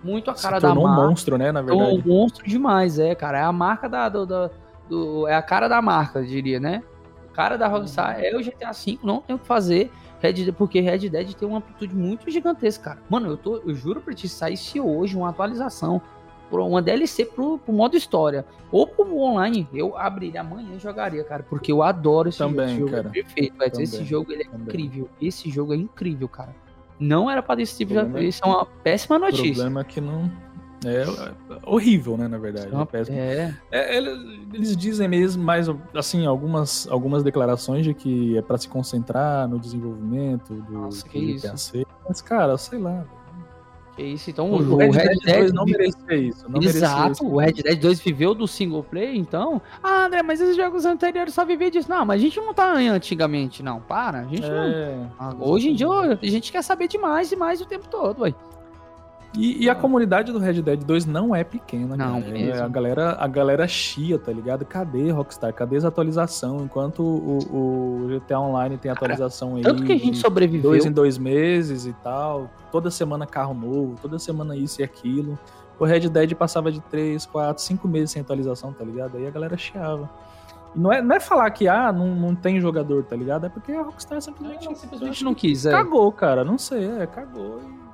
muito 0.03 0.31
a 0.31 0.35
cara 0.35 0.57
Se 0.57 0.63
da 0.63 0.69
tornou 0.69 0.85
um 0.85 0.89
marca. 0.89 1.07
monstro, 1.07 1.37
né, 1.37 1.53
na 1.53 1.61
Tornou 1.63 1.83
um 1.83 1.87
verdade. 1.97 2.09
monstro 2.09 2.49
demais, 2.49 2.99
é, 2.99 3.15
cara. 3.15 3.41
É 3.41 3.43
a 3.43 3.53
marca 3.53 3.89
da. 3.89 4.09
Do, 4.09 4.51
do- 4.89 5.27
é 5.27 5.35
a 5.35 5.43
cara 5.43 5.69
da 5.69 5.81
marca, 5.83 6.19
eu 6.21 6.25
diria, 6.27 6.59
né? 6.61 6.83
A 7.31 7.35
cara 7.35 7.57
da 7.57 7.69
Rockstar 7.69 8.19
é 8.21 8.35
o 8.37 8.43
GTA 8.43 8.73
V, 8.73 8.99
não 9.03 9.21
tem 9.21 9.37
o 9.37 9.39
que 9.39 9.47
fazer. 9.47 9.91
Red 10.21 10.51
porque 10.53 10.81
Red 10.81 11.09
Dead 11.09 11.33
tem 11.35 11.47
uma 11.49 11.59
amplitude 11.59 11.95
muito 11.95 12.29
gigantesca, 12.31 12.91
cara. 12.91 12.99
Mano, 13.09 13.29
eu, 13.29 13.37
tô, 13.37 13.59
eu 13.59 13.73
juro 13.75 14.01
pra 14.01 14.13
ti, 14.13 14.29
saísse 14.29 14.81
hoje 14.81 15.17
uma 15.17 15.29
atualização, 15.29 16.03
uma 16.51 16.83
DLC 16.83 17.25
pro, 17.25 17.59
pro 17.59 17.73
modo 17.73 17.97
história, 17.97 18.45
ou 18.73 18.85
pro 18.85 19.17
online, 19.17 19.69
eu 19.73 19.97
abriria 19.97 20.41
amanhã 20.41 20.75
e 20.75 20.79
jogaria, 20.81 21.23
cara, 21.23 21.45
porque 21.49 21.71
eu 21.71 21.83
adoro 21.85 22.31
esse 22.31 22.39
Também, 22.39 22.71
jogo. 22.71 22.71
Esse 22.71 22.79
jogo 22.81 22.91
cara. 22.91 23.09
é 23.09 23.13
perfeito, 23.13 23.59
velho. 23.59 23.81
Esse 23.81 24.05
jogo 24.05 24.33
ele 24.33 24.43
é 24.43 24.47
também. 24.47 24.63
incrível. 24.67 25.09
Esse 25.23 25.49
jogo 25.51 25.73
é 25.73 25.77
incrível, 25.77 26.29
cara. 26.29 26.53
Não 26.99 27.31
era 27.31 27.41
pra 27.41 27.55
desse 27.55 27.77
tipo 27.79 27.93
de. 27.93 28.19
É- 28.19 28.25
Isso 28.25 28.41
é 28.45 28.49
uma 28.49 28.67
péssima 28.67 29.15
O 29.15 29.19
notícia. 29.21 29.53
problema 29.53 29.83
é 29.83 29.85
que 29.85 30.01
não. 30.01 30.29
É 30.85 31.03
é 31.03 31.59
horrível, 31.67 32.17
né, 32.17 32.29
na 32.29 32.39
verdade. 32.39 32.69
É. 33.11 33.13
É, 33.13 33.55
É, 33.71 33.97
ele- 33.97 34.47
eles 34.55 34.77
dizem 34.77 35.09
mesmo, 35.09 35.43
mais 35.43 35.67
assim, 35.95 36.25
algumas, 36.27 36.87
algumas 36.89 37.23
declarações 37.23 37.85
de 37.85 37.95
que 37.95 38.39
é 38.39 38.43
pra 38.43 38.57
se 38.59 38.69
concentrar 38.69 39.49
no 39.49 39.59
desenvolvimento 39.59 40.55
do, 40.55 40.73
Nossa, 40.73 41.05
do 41.05 41.11
que 41.11 41.19
isso. 41.19 41.57
6. 41.59 41.85
Mas, 42.09 42.21
cara, 42.23 42.57
sei 42.57 42.79
lá. 42.79 43.05
que 43.97 44.03
isso. 44.05 44.31
Então, 44.31 44.49
O, 44.53 44.55
o, 44.75 44.77
Red, 44.77 44.91
Red 44.93 45.17
Dead 45.25 45.39
2 45.39 45.53
não 45.53 45.65
merecia 45.65 46.15
isso. 46.17 46.49
Não 46.49 46.63
Exato, 46.63 47.13
isso. 47.13 47.27
o 47.27 47.39
Red 47.39 47.55
Dead 47.55 47.81
2 47.81 47.99
viveu 48.01 48.33
do 48.33 48.47
single 48.47 48.85
player, 48.85 49.17
então. 49.17 49.61
Ah, 49.83 50.07
André, 50.07 50.23
mas 50.23 50.41
esses 50.41 50.57
jogos 50.57 50.85
anteriores 50.87 51.35
só 51.35 51.45
viviam 51.45 51.69
disso. 51.71 51.91
Não, 51.91 52.07
mas 52.07 52.21
a 52.21 52.25
gente 52.25 52.37
não 52.41 52.55
tá 52.55 52.73
antigamente, 52.75 53.61
não. 53.65 53.81
Para, 53.81 54.21
a 54.21 54.25
gente 54.25 54.43
não. 54.49 54.63
É, 54.63 55.07
Ah, 55.19 55.35
Hoje 55.41 55.71
em 55.71 55.75
dia 55.75 55.89
a 55.89 56.27
gente 56.27 56.53
quer 56.53 56.63
saber 56.63 56.87
demais 56.87 57.33
e 57.33 57.37
mais 57.37 57.61
o 57.61 57.67
tempo 57.67 57.89
todo, 57.89 58.21
ué. 58.23 58.33
E, 59.37 59.65
e 59.65 59.69
a 59.71 59.75
comunidade 59.75 60.33
do 60.33 60.39
Red 60.39 60.63
Dead 60.63 60.83
2 60.83 61.05
não 61.05 61.35
é 61.35 61.45
pequena, 61.45 61.97
Não, 61.97 62.21
cara. 62.23 62.33
mesmo. 62.33 62.55
É, 62.55 62.63
A 62.63 62.69
galera, 62.69 63.17
a 63.21 63.27
galera 63.29 63.69
chia, 63.69 64.19
tá 64.19 64.33
ligado? 64.33 64.65
Cadê 64.65 65.11
Rockstar? 65.11 65.53
Cadê 65.53 65.77
as 65.77 65.85
atualizações? 65.85 66.63
Enquanto 66.63 67.01
o, 67.03 67.39
o 67.53 68.09
GTA 68.09 68.41
Online 68.41 68.79
tem 68.79 68.91
atualização 68.91 69.57
aí. 69.57 69.63
Tanto 69.63 69.85
que 69.85 69.93
a 69.93 69.99
gente 69.99 70.17
sobreviveu. 70.17 70.71
dois 70.71 70.87
em 70.87 70.91
dois 70.91 71.19
meses 71.19 71.85
e 71.87 71.93
tal. 72.03 72.51
Toda 72.73 72.91
semana 72.91 73.27
carro 73.27 73.53
novo, 73.55 73.97
toda 74.01 74.19
semana 74.19 74.57
isso 74.57 74.81
e 74.81 74.85
aquilo. 74.85 75.39
O 75.79 75.85
Red 75.85 76.09
Dead 76.09 76.35
passava 76.35 76.73
de 76.73 76.81
3, 76.81 77.25
4, 77.27 77.63
5 77.63 77.87
meses 77.87 78.11
sem 78.11 78.23
atualização, 78.23 78.73
tá 78.73 78.85
ligado? 78.85 79.17
Aí 79.17 79.27
a 79.27 79.31
galera 79.31 79.57
chiava. 79.57 80.11
E 80.75 80.79
não 80.79 80.91
é, 80.93 81.01
não 81.03 81.15
é 81.15 81.21
falar 81.21 81.49
que 81.51 81.69
ah, 81.69 81.93
não, 81.93 82.15
não 82.15 82.35
tem 82.35 82.61
jogador, 82.61 83.05
tá 83.05 83.15
ligado? 83.15 83.47
É 83.47 83.49
porque 83.49 83.73
a 83.73 83.83
Rockstar 83.83 84.21
simplesmente, 84.21 84.65
Não, 84.67 84.75
simplesmente 84.75 85.23
não 85.23 85.35
quis, 85.35 85.67
é. 85.67 85.71
cagou, 85.71 86.11
cara. 86.11 86.45
Não 86.45 86.59
sei, 86.59 86.85
é, 86.99 87.07
cagou 87.07 87.61
e 87.63 87.88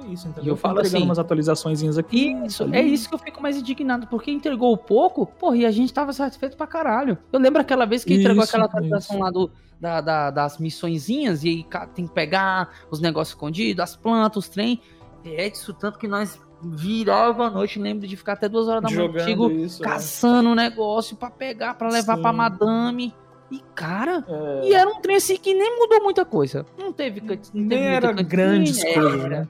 foi 0.00 0.10
isso, 0.12 0.28
entendeu? 0.28 0.44
E 0.44 0.48
eu 0.48 0.56
falo 0.56 0.80
assim, 0.80 1.02
umas 1.02 1.18
atualizações 1.18 1.82
aqui. 1.98 2.32
Isso, 2.44 2.62
ali. 2.64 2.76
é 2.76 2.82
isso 2.82 3.08
que 3.08 3.14
eu 3.14 3.18
fico 3.18 3.40
mais 3.42 3.56
indignado, 3.56 4.06
porque 4.06 4.30
entregou 4.30 4.76
pouco, 4.76 5.26
porra, 5.26 5.56
e 5.56 5.66
a 5.66 5.70
gente 5.70 5.92
tava 5.92 6.12
satisfeito 6.12 6.56
pra 6.56 6.66
caralho. 6.66 7.18
Eu 7.32 7.40
lembro 7.40 7.60
aquela 7.60 7.84
vez 7.86 8.04
que 8.04 8.14
entregou 8.14 8.42
Isso, 8.42 8.50
aquela 8.52 8.66
atualização 8.66 9.16
isso. 9.16 9.24
lá 9.24 9.30
do, 9.30 9.50
da, 9.80 10.00
da- 10.00 10.30
das 10.30 10.58
missõezinhas, 10.58 11.44
e 11.44 11.48
aí 11.48 11.66
tem 11.94 12.06
que 12.06 12.12
pegar 12.12 12.70
os 12.90 13.00
negócios 13.00 13.30
escondidos, 13.34 13.82
as 13.82 13.96
plantas, 13.96 14.44
os 14.44 14.48
trem. 14.48 14.80
É 15.24 15.48
isso, 15.48 15.72
tanto 15.74 15.98
que 15.98 16.06
nós 16.08 16.40
virava 16.62 17.46
a 17.46 17.50
noite, 17.50 17.78
lembro 17.78 18.06
de 18.06 18.16
ficar 18.16 18.32
até 18.32 18.48
duas 18.48 18.66
horas 18.68 18.82
da 18.82 18.90
manhã 18.90 19.12
contigo, 19.12 19.50
é. 19.50 19.82
caçando 19.84 20.48
o 20.50 20.54
negócio 20.54 21.16
pra 21.16 21.30
pegar, 21.30 21.74
pra 21.74 21.88
levar 21.88 22.16
Sim. 22.16 22.22
pra 22.22 22.32
madame. 22.32 23.14
E, 23.50 23.60
cara, 23.74 24.24
É. 24.28 24.68
e 24.68 24.74
era 24.74 24.90
um 24.90 25.00
trem 25.00 25.16
assim 25.16 25.36
que 25.36 25.54
nem 25.54 25.78
mudou 25.78 26.02
muita 26.02 26.22
coisa. 26.24 26.66
Não 26.78 26.92
teve, 26.92 27.20
não 27.20 27.28
teve 27.28 27.50
Nem 27.54 27.78
era 27.82 28.08
era. 28.10 28.14
coisas, 28.14 29.24
né? 29.30 29.48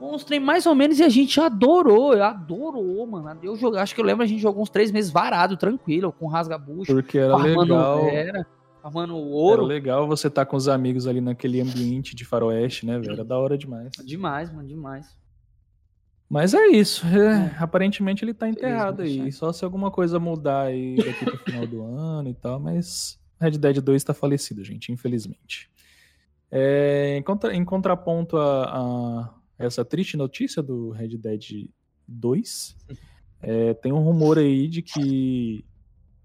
Uns 0.00 0.24
trem 0.24 0.38
mais 0.40 0.66
ou 0.66 0.74
menos 0.74 0.98
e 0.98 1.02
a 1.02 1.08
gente 1.08 1.40
adorou, 1.40 2.12
adorou, 2.22 3.06
mano. 3.06 3.38
Eu 3.42 3.56
joguei, 3.56 3.80
acho 3.80 3.94
que 3.94 4.00
eu 4.00 4.04
lembro 4.04 4.22
a 4.22 4.26
gente 4.26 4.40
jogou 4.40 4.62
uns 4.62 4.70
três 4.70 4.90
meses 4.90 5.10
varado, 5.10 5.56
tranquilo, 5.56 6.12
com 6.12 6.26
rasga-bucho, 6.26 6.92
Porque 6.92 7.18
era 7.18 7.36
legal. 7.36 8.06
era, 8.08 8.46
farmando 8.82 9.14
Era 9.14 9.22
ouro. 9.24 9.62
legal 9.64 10.06
você 10.06 10.26
estar 10.28 10.44
com 10.46 10.56
os 10.56 10.68
amigos 10.68 11.06
ali 11.06 11.20
naquele 11.20 11.60
ambiente 11.60 12.14
de 12.14 12.24
faroeste, 12.24 12.84
né, 12.84 12.98
velho? 12.98 13.12
Era 13.12 13.24
da 13.24 13.38
hora 13.38 13.56
demais. 13.56 13.92
Demais, 14.04 14.52
mano, 14.52 14.68
demais. 14.68 15.06
Mas 16.28 16.52
é 16.54 16.66
isso. 16.66 17.06
é, 17.06 17.54
Aparentemente 17.58 18.24
ele 18.24 18.34
tá 18.34 18.48
enterrado 18.48 19.02
aí. 19.02 19.18
né? 19.22 19.30
Só 19.30 19.52
se 19.52 19.64
alguma 19.64 19.90
coisa 19.90 20.18
mudar 20.18 20.62
aí 20.62 20.96
daqui 20.96 21.24
pro 21.24 21.38
final 21.38 21.66
do 21.66 21.82
ano 21.84 22.28
e 22.28 22.34
tal. 22.34 22.58
Mas 22.58 23.18
Red 23.40 23.52
Dead 23.52 23.80
2 23.80 24.02
tá 24.04 24.12
falecido, 24.12 24.64
gente, 24.64 24.90
infelizmente. 24.90 25.70
É, 26.50 27.16
em, 27.18 27.22
contra- 27.22 27.54
em 27.54 27.64
contraponto 27.64 28.36
a, 28.36 28.64
a 28.64 29.30
essa 29.58 29.84
triste 29.84 30.16
notícia 30.16 30.62
do 30.62 30.90
Red 30.90 31.16
Dead 31.18 31.68
2, 32.06 32.76
é, 33.42 33.74
tem 33.74 33.92
um 33.92 34.02
rumor 34.02 34.38
aí 34.38 34.68
de 34.68 34.82
que 34.82 35.64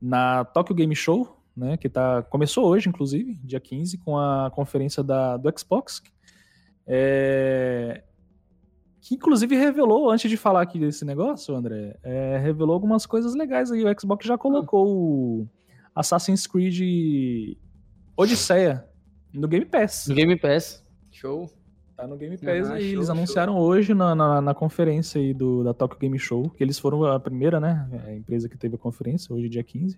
na 0.01 0.45
Tokyo 0.45 0.76
Game 0.76 0.95
Show, 0.95 1.38
né, 1.56 1.77
que 1.77 1.89
tá, 1.89 2.23
começou 2.23 2.65
hoje, 2.68 2.88
inclusive, 2.88 3.35
dia 3.43 3.60
15, 3.60 3.97
com 3.97 4.18
a 4.18 4.49
conferência 4.51 5.03
da, 5.03 5.35
do 5.38 5.51
Xbox, 5.57 6.01
é, 6.88 8.03
que 9.01 9.15
inclusive 9.15 9.56
revelou, 9.56 10.10
antes 10.10 10.30
de 10.30 10.38
falar 10.38 10.61
aqui 10.61 10.80
desse 10.80 11.03
negócio, 11.06 11.56
André, 11.56 11.97
é, 12.03 12.38
revelou 12.38 12.73
algumas 12.73 13.06
coisas 13.06 13.35
legais 13.35 13.72
aí. 13.72 13.84
O 13.84 13.99
Xbox 13.99 14.26
já 14.26 14.38
colocou 14.38 14.88
o 14.88 15.47
Assassin's 15.95 16.47
Creed 16.47 17.57
Odisseia 18.15 18.85
no 19.34 19.47
Game 19.47 19.65
Pass. 19.65 20.07
No 20.07 20.15
Game 20.15 20.35
Pass. 20.35 20.85
Show. 21.11 21.49
Tá 21.99 22.07
no 22.07 22.15
Game 22.15 22.38
Pass 22.38 22.69
Ah, 22.69 22.76
aí. 22.76 22.81
show, 22.84 22.93
Eles 22.93 23.05
show. 23.07 23.15
anunciaram 23.15 23.57
hoje 23.57 23.93
na, 23.93 24.15
na, 24.15 24.39
na 24.41 24.53
conferência 24.53 25.19
aí 25.19 25.34
do, 25.34 25.63
da 25.63 25.73
Tokyo 25.73 25.99
Game 25.99 26.17
Show, 26.17 26.49
que 26.49 26.63
eles 26.63 26.80
foram 26.80 27.03
a 27.03 27.19
primeira, 27.19 27.59
né? 27.59 27.88
A 28.07 28.13
empresa 28.13 28.47
que 28.47 28.57
teve 28.57 28.76
a 28.76 28.77
conferência, 28.77 29.34
hoje 29.35 29.49
dia 29.49 29.63
15. 29.63 29.97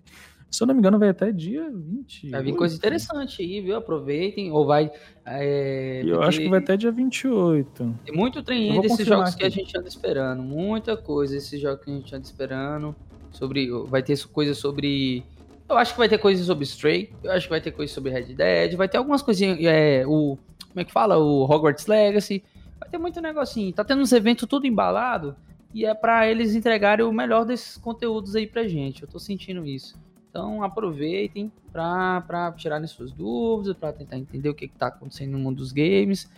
Se 0.50 0.62
eu 0.62 0.66
não 0.66 0.74
me 0.74 0.80
engano, 0.80 0.98
vai 0.98 1.08
até 1.08 1.30
dia 1.32 1.70
20. 1.70 2.28
Vai 2.30 2.42
vir 2.42 2.54
coisa 2.54 2.74
interessante 2.76 3.40
aí, 3.40 3.60
viu? 3.62 3.74
Aproveitem. 3.76 4.50
Ou 4.52 4.66
vai. 4.66 4.90
É, 5.24 6.02
eu 6.04 6.20
acho 6.22 6.40
que 6.40 6.48
vai 6.48 6.58
até 6.58 6.76
dia 6.76 6.90
28. 6.92 7.94
Tem 8.04 8.14
muito 8.14 8.42
trem 8.42 8.72
vou 8.72 8.82
desses 8.82 9.06
jogos 9.06 9.34
que 9.34 9.44
a 9.44 9.46
aqui. 9.46 9.56
gente 9.60 9.78
anda 9.78 9.88
esperando. 9.88 10.42
Muita 10.42 10.94
coisa 10.96 11.36
esses 11.36 11.58
jogos 11.60 11.84
que 11.84 11.90
a 11.90 11.94
gente 11.94 12.14
anda 12.14 12.24
esperando. 12.24 12.94
Sobre. 13.30 13.70
Vai 13.86 14.02
ter 14.02 14.18
coisa 14.28 14.52
sobre. 14.54 15.24
Eu 15.70 15.78
acho 15.78 15.92
que 15.92 15.98
vai 15.98 16.08
ter 16.08 16.18
coisa 16.18 16.44
sobre 16.44 16.64
Stray. 16.64 17.10
Eu 17.24 17.32
acho 17.32 17.46
que 17.46 17.50
vai 17.50 17.60
ter 17.62 17.70
coisa 17.70 17.90
sobre 17.90 18.10
Red 18.10 18.34
Dead. 18.34 18.74
Vai 18.74 18.88
ter 18.88 18.98
algumas 18.98 19.22
coisinhas. 19.22 19.58
É, 19.62 20.04
o. 20.06 20.36
Como 20.72 20.80
é 20.80 20.84
que 20.84 20.92
fala? 20.92 21.18
O 21.18 21.44
Hogwarts 21.44 21.86
Legacy. 21.86 22.42
Vai 22.80 22.88
ter 22.88 22.98
muito 22.98 23.20
negocinho. 23.20 23.72
Tá 23.72 23.84
tendo 23.84 24.02
uns 24.02 24.12
eventos 24.12 24.48
tudo 24.48 24.66
embalado. 24.66 25.36
E 25.74 25.84
é 25.84 25.94
pra 25.94 26.26
eles 26.28 26.54
entregarem 26.54 27.04
o 27.04 27.12
melhor 27.12 27.44
desses 27.44 27.76
conteúdos 27.76 28.34
aí 28.34 28.46
pra 28.46 28.66
gente. 28.66 29.02
Eu 29.02 29.08
tô 29.08 29.18
sentindo 29.18 29.64
isso. 29.66 30.00
Então 30.28 30.62
aproveitem 30.62 31.52
pra, 31.70 32.22
pra 32.22 32.52
tirarem 32.52 32.86
suas 32.86 33.12
dúvidas, 33.12 33.76
pra 33.76 33.92
tentar 33.92 34.16
entender 34.16 34.48
o 34.48 34.54
que, 34.54 34.66
que 34.66 34.74
tá 34.74 34.86
acontecendo 34.86 35.32
no 35.32 35.38
mundo 35.38 35.58
dos 35.58 35.72
games. 35.72 36.30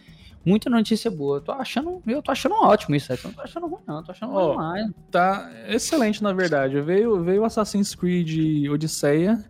Muita 0.44 0.68
notícia 0.68 1.10
boa. 1.10 1.38
Eu 1.38 1.40
tô 1.40 1.52
achando, 1.52 2.02
eu 2.06 2.20
tô 2.20 2.30
achando 2.30 2.56
ótimo 2.56 2.96
isso 2.96 3.12
aí. 3.12 3.18
Eu 3.18 3.28
não 3.28 3.34
tô 3.34 3.42
achando 3.42 3.66
ruim, 3.66 3.82
não. 3.86 3.96
Eu 3.98 4.02
tô 4.02 4.10
achando 4.10 4.32
Ó, 4.34 4.50
demais. 4.50 4.90
Tá 5.10 5.50
excelente, 5.68 6.22
na 6.22 6.32
verdade. 6.32 6.80
Veio, 6.80 7.22
veio 7.22 7.44
Assassin's 7.44 7.94
Creed 7.94 8.68
Odisseia, 8.68 9.42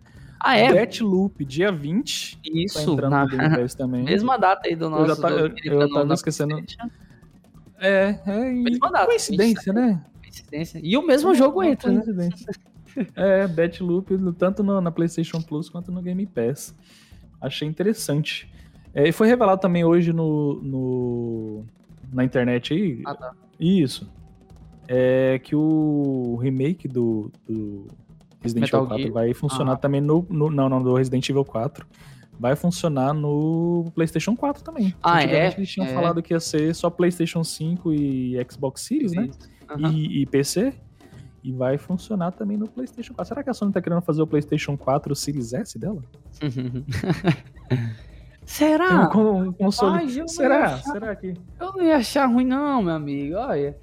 Ah, 0.47 0.55
é? 0.57 0.71
Deathloop, 0.71 1.43
dia 1.43 1.71
20. 1.71 2.37
Tá 2.37 2.41
Isso. 2.53 2.91
entrando 2.93 3.11
Na 3.11 3.23
no 3.23 3.29
Game 3.29 3.55
Pass 3.57 3.73
também. 3.73 4.03
mesma 4.05 4.37
data 4.37 4.67
aí 4.67 4.75
do 4.75 4.89
nosso. 4.89 5.07
já 5.07 5.15
tá- 5.15 5.29
do 5.29 5.39
eu- 5.39 5.81
eu 5.81 5.89
tava 5.91 6.13
esquecendo. 6.13 6.63
É, 7.79 8.19
é 8.25 8.51
Mesma 8.51 8.91
data, 8.91 9.05
coincidência, 9.07 9.73
né? 9.73 10.01
Coincidência. 10.21 10.79
E 10.83 10.95
o 10.97 11.01
mesmo 11.05 11.33
jogo 11.35 11.59
Uma 11.59 11.67
entra, 11.69 11.91
né? 11.91 12.01
coincidência. 12.01 12.47
É, 13.13 13.45
Deathloop, 13.45 14.09
tanto 14.37 14.63
no- 14.63 14.79
na 14.79 14.89
PlayStation 14.89 15.41
Plus 15.41 15.67
quanto 15.67 15.91
no 15.91 16.01
Game 16.01 16.25
Pass. 16.27 16.73
Achei 17.41 17.67
interessante. 17.67 18.49
É, 18.93 19.09
e 19.09 19.11
foi 19.11 19.27
revelado 19.27 19.59
também 19.59 19.83
hoje 19.83 20.13
no, 20.13 20.61
no- 20.61 21.63
na 22.13 22.23
internet 22.23 22.73
aí. 22.73 23.01
Ah, 23.05 23.13
tá. 23.13 23.33
Isso. 23.59 24.09
É 24.87 25.39
que 25.43 25.53
o 25.55 26.37
remake 26.41 26.87
do, 26.87 27.29
do 27.49 27.87
Resident 28.45 28.63
Metal 28.65 28.79
Evil 28.81 28.87
4 28.89 29.01
Gear. 29.03 29.13
vai 29.13 29.33
funcionar 29.33 29.73
Ah. 29.73 29.77
também 29.77 30.01
no, 30.01 30.25
no- 30.29 30.49
Não, 30.49 30.69
não, 30.69 30.81
do 30.81 30.93
Resident 30.95 31.27
Evil 31.29 31.43
4. 31.45 31.85
Vai 32.39 32.55
funcionar 32.55 33.13
no 33.13 33.89
PlayStation 33.95 34.35
4 34.35 34.61
também. 34.63 34.93
Ah, 35.01 35.23
é? 35.23 35.53
eles 35.55 35.69
tinham 35.69 35.87
É. 35.87 35.93
falado 35.93 36.21
que 36.21 36.33
ia 36.33 36.39
ser 36.39 36.73
só 36.75 36.89
PlayStation 36.89 37.43
5 37.43 37.93
e 37.93 38.35
Xbox 38.51 38.81
Series, 38.81 39.13
né? 39.13 39.29
Aham. 39.69 39.91
e, 39.93 40.21
e 40.21 40.25
PC. 40.25 40.73
E 41.43 41.51
vai 41.53 41.77
funcionar 41.77 42.31
também 42.31 42.57
no 42.57 42.67
PlayStation 42.67 43.13
4. 43.13 43.29
Será 43.29 43.43
que 43.43 43.49
a 43.51 43.53
Sony 43.53 43.71
tá 43.71 43.79
querendo 43.81 44.01
fazer 44.01 44.21
o 44.21 44.27
PlayStation 44.27 44.75
4 44.75 45.15
Series 45.15 45.53
S 45.53 45.77
dela? 45.77 46.01
Tem 47.69 47.79
Será? 48.45 49.09
um, 49.15 49.37
um 49.49 49.51
console. 49.53 49.97
Ai, 49.97 50.27
Será? 50.27 50.65
achar. 50.65 50.91
Será 50.91 51.15
que. 51.15 51.33
Eu 51.59 51.73
não 51.73 51.83
ia 51.83 51.97
achar 51.97 52.25
ruim, 52.27 52.45
não, 52.45 52.81
meu 52.83 52.93
amigo. 52.93 53.35
Olha. 53.37 53.75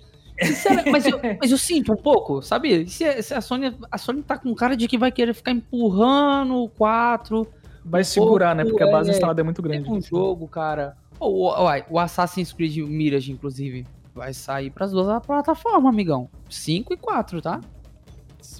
Mas, 0.90 1.06
eu, 1.06 1.20
mas 1.40 1.50
eu 1.50 1.58
sinto 1.58 1.92
um 1.92 1.96
pouco, 1.96 2.42
sabe? 2.42 2.88
Se, 2.88 3.22
se, 3.22 3.34
a 3.34 3.40
Sony 3.40 3.76
a 3.90 3.98
Sony 3.98 4.22
tá 4.22 4.38
com 4.38 4.54
cara 4.54 4.76
de 4.76 4.88
que 4.88 4.98
vai 4.98 5.12
querer 5.12 5.34
ficar 5.34 5.52
empurrando 5.52 6.56
o 6.56 6.68
4. 6.68 7.46
Vai 7.84 8.04
segurar, 8.04 8.54
né? 8.54 8.64
Porque 8.64 8.82
a 8.82 8.90
base 8.90 9.10
é, 9.10 9.12
instalada 9.12 9.40
é 9.40 9.44
muito 9.44 9.62
grande. 9.62 9.88
um 9.90 10.00
jogo, 10.00 10.48
cara. 10.48 10.96
O, 11.18 11.48
o, 11.48 11.66
o 11.90 11.98
Assassin's 11.98 12.52
Creed 12.52 12.78
Mirage, 12.78 13.32
inclusive, 13.32 13.86
vai 14.14 14.32
sair 14.32 14.70
para 14.70 14.84
as 14.84 14.92
duas 14.92 15.24
plataformas, 15.24 15.92
amigão. 15.92 16.28
5 16.48 16.92
e 16.94 16.96
4, 16.96 17.42
tá? 17.42 17.60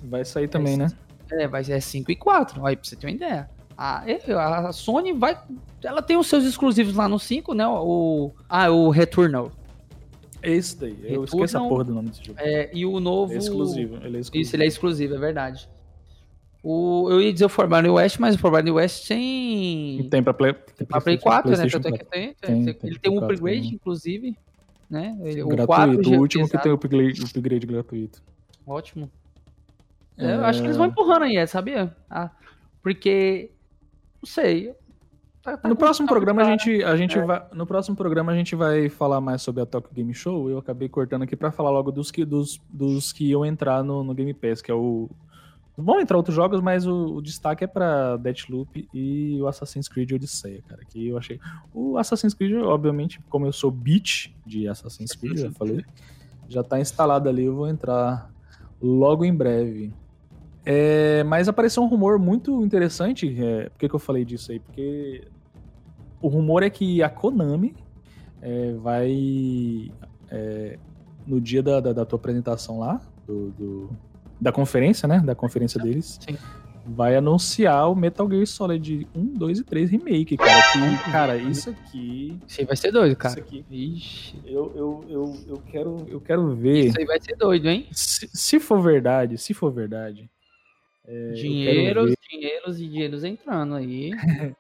Vai 0.05 0.25
sair 0.25 0.49
também, 0.49 0.77
né? 0.77 0.89
É, 1.31 1.49
vai 1.49 1.65
ser 1.65 1.81
5 1.81 2.11
e 2.11 2.17
4. 2.17 2.65
Aí, 2.67 2.77
pra 2.77 2.85
você 2.85 2.97
ter 2.97 3.07
uma 3.07 3.13
ideia. 3.13 3.51
A, 3.77 4.05
a 4.69 4.73
Sony 4.73 5.13
vai. 5.13 5.39
Ela 5.83 6.03
tem 6.03 6.17
os 6.17 6.27
seus 6.27 6.45
exclusivos 6.45 6.95
lá 6.95 7.09
no 7.09 7.19
5, 7.19 7.55
né? 7.55 7.67
O, 7.67 8.31
ah, 8.49 8.71
o 8.71 8.91
Returnal. 8.91 9.51
Esse 10.43 10.79
daí. 10.79 10.93
Eu 11.03 11.23
Returnal, 11.23 11.25
esqueço 11.25 11.59
a 11.59 11.69
porra 11.69 11.85
do 11.85 11.95
nome 11.95 12.09
desse 12.11 12.25
jogo. 12.25 12.39
É, 12.41 12.71
e 12.73 12.85
o 12.85 12.99
novo. 13.01 13.33
É 13.33 13.37
exclusivo. 13.37 13.97
Ele 13.97 14.17
é 14.17 14.21
exclusivo. 14.21 14.43
Isso, 14.43 14.57
ele 14.57 14.65
é 14.65 14.67
exclusivo, 14.67 15.15
é 15.15 15.19
verdade. 15.19 15.69
O, 16.63 17.09
eu 17.11 17.21
ia 17.21 17.33
dizer 17.33 17.45
o 17.45 17.49
Forbidden 17.49 17.91
West, 17.91 18.19
mas 18.21 18.37
o 18.37 18.39
Forbidden 18.39 18.73
West 18.73 19.09
tem. 19.09 20.07
Tem 20.09 20.23
pra 20.23 20.33
Play, 20.33 20.55
tem 20.77 20.87
pra 20.87 21.01
Play 21.01 21.19
4, 21.19 21.51
né? 21.51 21.67
Tanto 21.69 21.89
é 21.89 21.93
que 21.93 22.05
tem. 22.05 22.35
tem, 22.35 22.65
tem 22.65 22.77
ele 22.85 22.99
tem 22.99 23.13
um 23.13 23.19
upgrade, 23.19 23.69
né? 23.69 23.75
inclusive. 23.75 24.37
Né? 24.89 25.19
Ele, 25.23 25.43
gratuito, 25.45 25.63
o, 25.63 25.67
4, 25.67 26.11
o 26.11 26.19
último 26.21 26.49
que 26.49 26.59
tem 26.59 26.71
o 26.71 26.75
upgrade, 26.75 27.25
upgrade 27.25 27.67
gratuito. 27.67 28.23
Ótimo. 28.67 29.11
É... 30.17 30.35
Eu 30.35 30.45
acho 30.45 30.61
que 30.61 30.67
eles 30.67 30.77
vão 30.77 30.87
empurrando 30.87 31.25
aí, 31.25 31.45
sabia? 31.47 31.97
Ah, 32.09 32.31
porque. 32.81 33.51
Não 34.23 34.29
sei. 34.29 34.73
Tá, 35.43 35.57
tá 35.57 35.69
no 35.69 35.75
próximo 35.75 36.07
programa 36.07 36.43
a 36.43 36.45
gente, 36.45 36.85
a 36.85 36.97
gente 36.97 37.19
é. 37.19 37.25
vai, 37.25 37.45
no 37.53 37.67
próximo 37.67 37.97
programa 37.97 38.31
a 38.31 38.37
gente 38.37 38.55
vai 38.55 38.89
falar 38.89 39.21
mais 39.21 39.43
sobre 39.43 39.63
a 39.63 39.67
Tokyo 39.67 39.93
Game 39.93 40.15
Show. 40.15 40.49
Eu 40.49 40.59
acabei 40.59 40.89
cortando 40.89 41.23
aqui 41.23 41.35
para 41.35 41.51
falar 41.51 41.71
logo 41.71 41.91
dos 41.91 42.11
que 42.11 42.25
dos, 42.25 42.61
dos 42.71 43.13
que 43.13 43.27
iam 43.27 43.45
entrar 43.45 43.83
no, 43.83 44.05
no 44.05 44.15
Game 44.15 44.33
Pass, 44.33 44.63
que 44.63 44.71
é 44.71 44.75
o 44.75 45.11
Vão 45.77 46.01
entrar 46.01 46.19
outros 46.19 46.37
jogos, 46.37 46.61
mas 46.61 46.87
o, 46.87 47.17
o 47.17 47.23
destaque 47.23 47.65
é 47.65 47.67
para 47.67 48.17
Deathloop 48.19 48.89
e 48.93 49.41
o 49.41 49.47
Assassin's 49.47 49.89
Creed 49.89 50.13
Odyssey, 50.13 50.63
cara. 50.69 50.83
Que 50.85 51.09
eu 51.09 51.17
achei. 51.17 51.41
O 51.73 51.97
Assassin's 51.97 52.35
Creed, 52.35 52.55
obviamente, 52.63 53.21
como 53.31 53.47
eu 53.47 53.53
sou 53.53 53.71
beat 53.71 54.31
de 54.45 54.69
Assassin's 54.69 55.13
Creed, 55.13 55.39
já 55.39 55.51
falei, 55.53 55.83
já 56.47 56.63
tá 56.63 56.79
instalado 56.79 57.29
ali. 57.29 57.45
Eu 57.45 57.55
vou 57.55 57.69
entrar 57.69 58.31
logo 58.83 59.25
em 59.25 59.35
breve. 59.35 59.95
É, 60.65 61.25
mas 61.25 61.49
apareceu 61.49 61.83
um 61.83 61.87
rumor 61.87 62.19
muito 62.19 62.65
interessante. 62.65 63.35
É, 63.43 63.69
por 63.69 63.79
que, 63.79 63.89
que 63.89 63.95
eu 63.95 63.99
falei 63.99 64.25
disso 64.25 64.53
aí? 64.53 64.61
Porque 64.61 65.27
o 66.21 66.29
rumor 66.29 66.63
é 66.63 66.71
que 66.71 67.03
a 67.03 67.09
Konami 67.09 67.75
é, 68.41 68.73
vai. 68.75 69.91
É, 70.31 70.79
no 71.27 71.41
dia 71.41 71.63
da, 71.63 71.81
da, 71.81 71.93
da, 71.93 72.05
tua 72.05 72.17
apresentação 72.17 72.81
lá, 72.81 73.01
do, 73.27 73.51
do 73.51 73.91
da 74.41 74.51
conferência, 74.51 75.07
né? 75.07 75.21
Da 75.21 75.35
conferência 75.35 75.81
deles. 75.81 76.19
Sim. 76.29 76.37
Vai 76.85 77.15
anunciar 77.15 77.89
o 77.89 77.95
Metal 77.95 78.29
Gear 78.29 78.45
Solid 78.45 79.07
1, 79.15 79.35
2 79.35 79.59
e 79.61 79.65
3 79.65 79.91
Remake, 79.91 80.37
cara. 80.37 80.63
Que, 80.73 81.13
cara, 81.13 81.37
isso 81.37 81.71
aqui. 81.71 82.41
Isso 82.47 82.61
aí 82.61 82.67
vai 82.67 82.77
ser 82.77 82.91
doido, 82.91 83.15
cara. 83.15 83.35
Isso 83.35 83.41
aqui. 83.41 83.65
Ixi. 83.71 84.43
Eu, 84.45 84.73
eu, 84.75 85.05
eu, 85.09 85.37
eu, 85.47 85.63
quero, 85.71 85.97
eu 86.09 86.21
quero 86.21 86.57
ver. 86.57 86.87
Isso 86.87 86.99
aí 86.99 87.07
vai 87.07 87.21
ser 87.21 87.37
doido, 87.37 87.69
hein? 87.69 87.87
Se, 87.93 88.29
se 88.33 88.59
for 88.59 88.83
verdade, 88.83 89.39
se 89.39 89.55
for 89.55 89.71
verdade. 89.71 90.29
É, 91.07 91.33
dinheiros, 91.33 92.15
dinheiros 92.31 92.81
e 92.81 92.89
dinheiros 92.89 93.25
entrando 93.25 93.75
aí. 93.75 94.11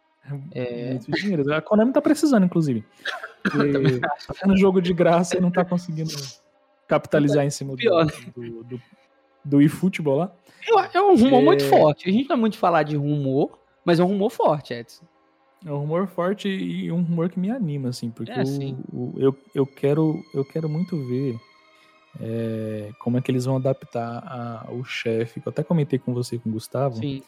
é. 0.52 0.90
Muito 0.90 1.10
dinheiro. 1.12 1.54
A 1.54 1.60
Konami 1.60 1.92
tá 1.92 2.00
precisando, 2.00 2.44
inclusive. 2.44 2.84
Porque 3.42 4.00
tá 4.00 4.14
fazendo 4.34 4.56
jogo 4.56 4.80
de 4.80 4.92
graça 4.92 5.36
e 5.36 5.40
não 5.40 5.50
tá 5.50 5.64
conseguindo 5.64 6.10
capitalizar 6.86 7.44
em 7.44 7.50
cima 7.50 7.74
do, 7.74 8.04
do, 8.36 8.64
do, 8.64 8.82
do 9.44 9.62
eFootball 9.62 10.18
lá. 10.18 10.32
É 10.92 11.00
um 11.00 11.16
rumor 11.16 11.40
é... 11.40 11.44
muito 11.44 11.64
forte. 11.64 12.08
A 12.08 12.12
gente 12.12 12.28
não 12.28 12.36
é 12.36 12.38
muito 12.38 12.56
falar 12.56 12.84
de 12.84 12.96
rumor, 12.96 13.58
mas 13.84 13.98
é 13.98 14.04
um 14.04 14.08
rumor 14.08 14.30
forte, 14.30 14.74
Edson. 14.74 15.04
É 15.64 15.70
um 15.70 15.78
rumor 15.78 16.06
forte 16.08 16.48
e 16.48 16.90
um 16.90 17.02
rumor 17.02 17.28
que 17.28 17.38
me 17.38 17.50
anima, 17.50 17.88
assim, 17.88 18.10
porque 18.10 18.32
é, 18.32 18.42
o, 18.92 19.14
eu, 19.16 19.36
eu, 19.54 19.64
quero, 19.64 20.20
eu 20.34 20.44
quero 20.44 20.68
muito 20.68 20.96
ver 21.06 21.38
é, 22.20 22.90
como 22.98 23.18
é 23.18 23.20
que 23.20 23.30
eles 23.30 23.44
vão 23.44 23.56
adaptar 23.56 24.22
a, 24.26 24.70
o 24.72 24.84
chefe. 24.84 25.42
Eu 25.44 25.50
até 25.50 25.62
comentei 25.62 25.98
com 25.98 26.12
você 26.12 26.38
com 26.38 26.48
o 26.48 26.52
Gustavo. 26.52 26.96
Sim. 26.96 27.22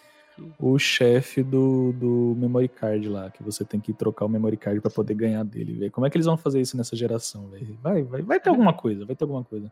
O 0.59 0.77
chefe 0.81 1.45
do, 1.45 1.93
do 1.93 2.35
memory 2.37 2.69
card 2.69 3.09
lá, 3.09 3.31
que 3.31 3.41
você 3.41 3.65
tem 3.65 3.79
que 3.79 3.93
trocar 3.93 4.25
o 4.25 4.29
memory 4.29 4.57
card 4.57 4.81
para 4.81 4.91
poder 4.91 5.15
ganhar 5.15 5.45
dele, 5.45 5.75
ver 5.75 5.91
Como 5.91 6.05
é 6.05 6.11
que 6.11 6.17
eles 6.17 6.27
vão 6.27 6.37
fazer 6.37 6.61
isso 6.61 6.77
nessa 6.77 6.97
geração? 6.97 7.49
Vai, 7.81 8.03
vai, 8.03 8.21
vai 8.21 8.41
ter 8.41 8.49
alguma 8.49 8.73
coisa, 8.73 9.07
vai 9.07 9.15
ter 9.15 9.23
alguma 9.23 9.45
coisa. 9.45 9.71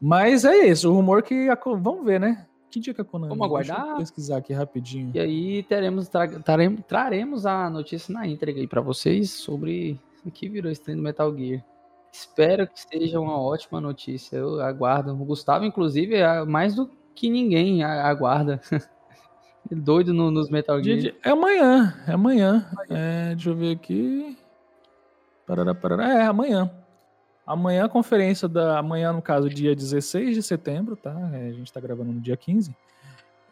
Mas 0.00 0.44
é 0.44 0.68
isso, 0.68 0.90
o 0.90 0.94
rumor 0.94 1.22
que. 1.22 1.48
A, 1.48 1.58
vamos 1.76 2.04
ver, 2.04 2.20
né? 2.20 2.46
Que 2.70 2.78
dia 2.78 2.94
que 2.94 3.00
a 3.00 3.04
Konami? 3.04 3.30
Vamos 3.30 3.44
aguardar. 3.44 3.82
Deixa 3.82 3.98
pesquisar 3.98 4.36
aqui 4.36 4.52
rapidinho. 4.52 5.10
E 5.12 5.18
aí 5.18 5.62
teremos, 5.64 6.08
tra, 6.08 6.28
traremos, 6.40 6.80
traremos 6.86 7.44
a 7.44 7.68
notícia 7.68 8.14
na 8.14 8.26
entrega 8.28 8.60
aí 8.60 8.68
pra 8.68 8.80
vocês 8.80 9.30
sobre 9.30 9.98
o 10.24 10.30
que 10.30 10.48
virou 10.48 10.70
esse 10.70 10.80
trem 10.80 10.96
do 10.96 11.02
Metal 11.02 11.36
Gear. 11.36 11.64
Espero 12.12 12.66
que 12.66 12.80
seja 12.80 13.20
uma 13.20 13.40
ótima 13.40 13.80
notícia. 13.80 14.36
Eu 14.36 14.60
aguardo. 14.60 15.12
O 15.12 15.24
Gustavo, 15.24 15.64
inclusive, 15.64 16.16
é 16.16 16.44
mais 16.44 16.74
do 16.74 16.90
que 17.14 17.30
ninguém 17.30 17.82
aguarda. 17.84 18.60
Doido 19.70 20.12
no, 20.12 20.30
nos 20.30 20.50
Metal 20.50 20.82
Gear. 20.82 21.14
É 21.24 21.30
amanhã. 21.30 21.94
É 22.06 22.12
amanhã. 22.12 22.68
É, 22.88 23.34
deixa 23.34 23.50
eu 23.50 23.56
ver 23.56 23.76
aqui. 23.76 24.36
Parará, 25.46 25.74
parará. 25.74 26.08
É, 26.08 26.26
amanhã. 26.26 26.70
Amanhã 27.46 27.84
a 27.84 27.88
conferência 27.88 28.48
da. 28.48 28.78
Amanhã, 28.78 29.12
no 29.12 29.22
caso, 29.22 29.48
dia 29.48 29.74
16 29.74 30.34
de 30.34 30.42
setembro, 30.42 30.96
tá? 30.96 31.14
É, 31.34 31.48
a 31.48 31.52
gente 31.52 31.72
tá 31.72 31.80
gravando 31.80 32.12
no 32.12 32.20
dia 32.20 32.36
15. 32.36 32.74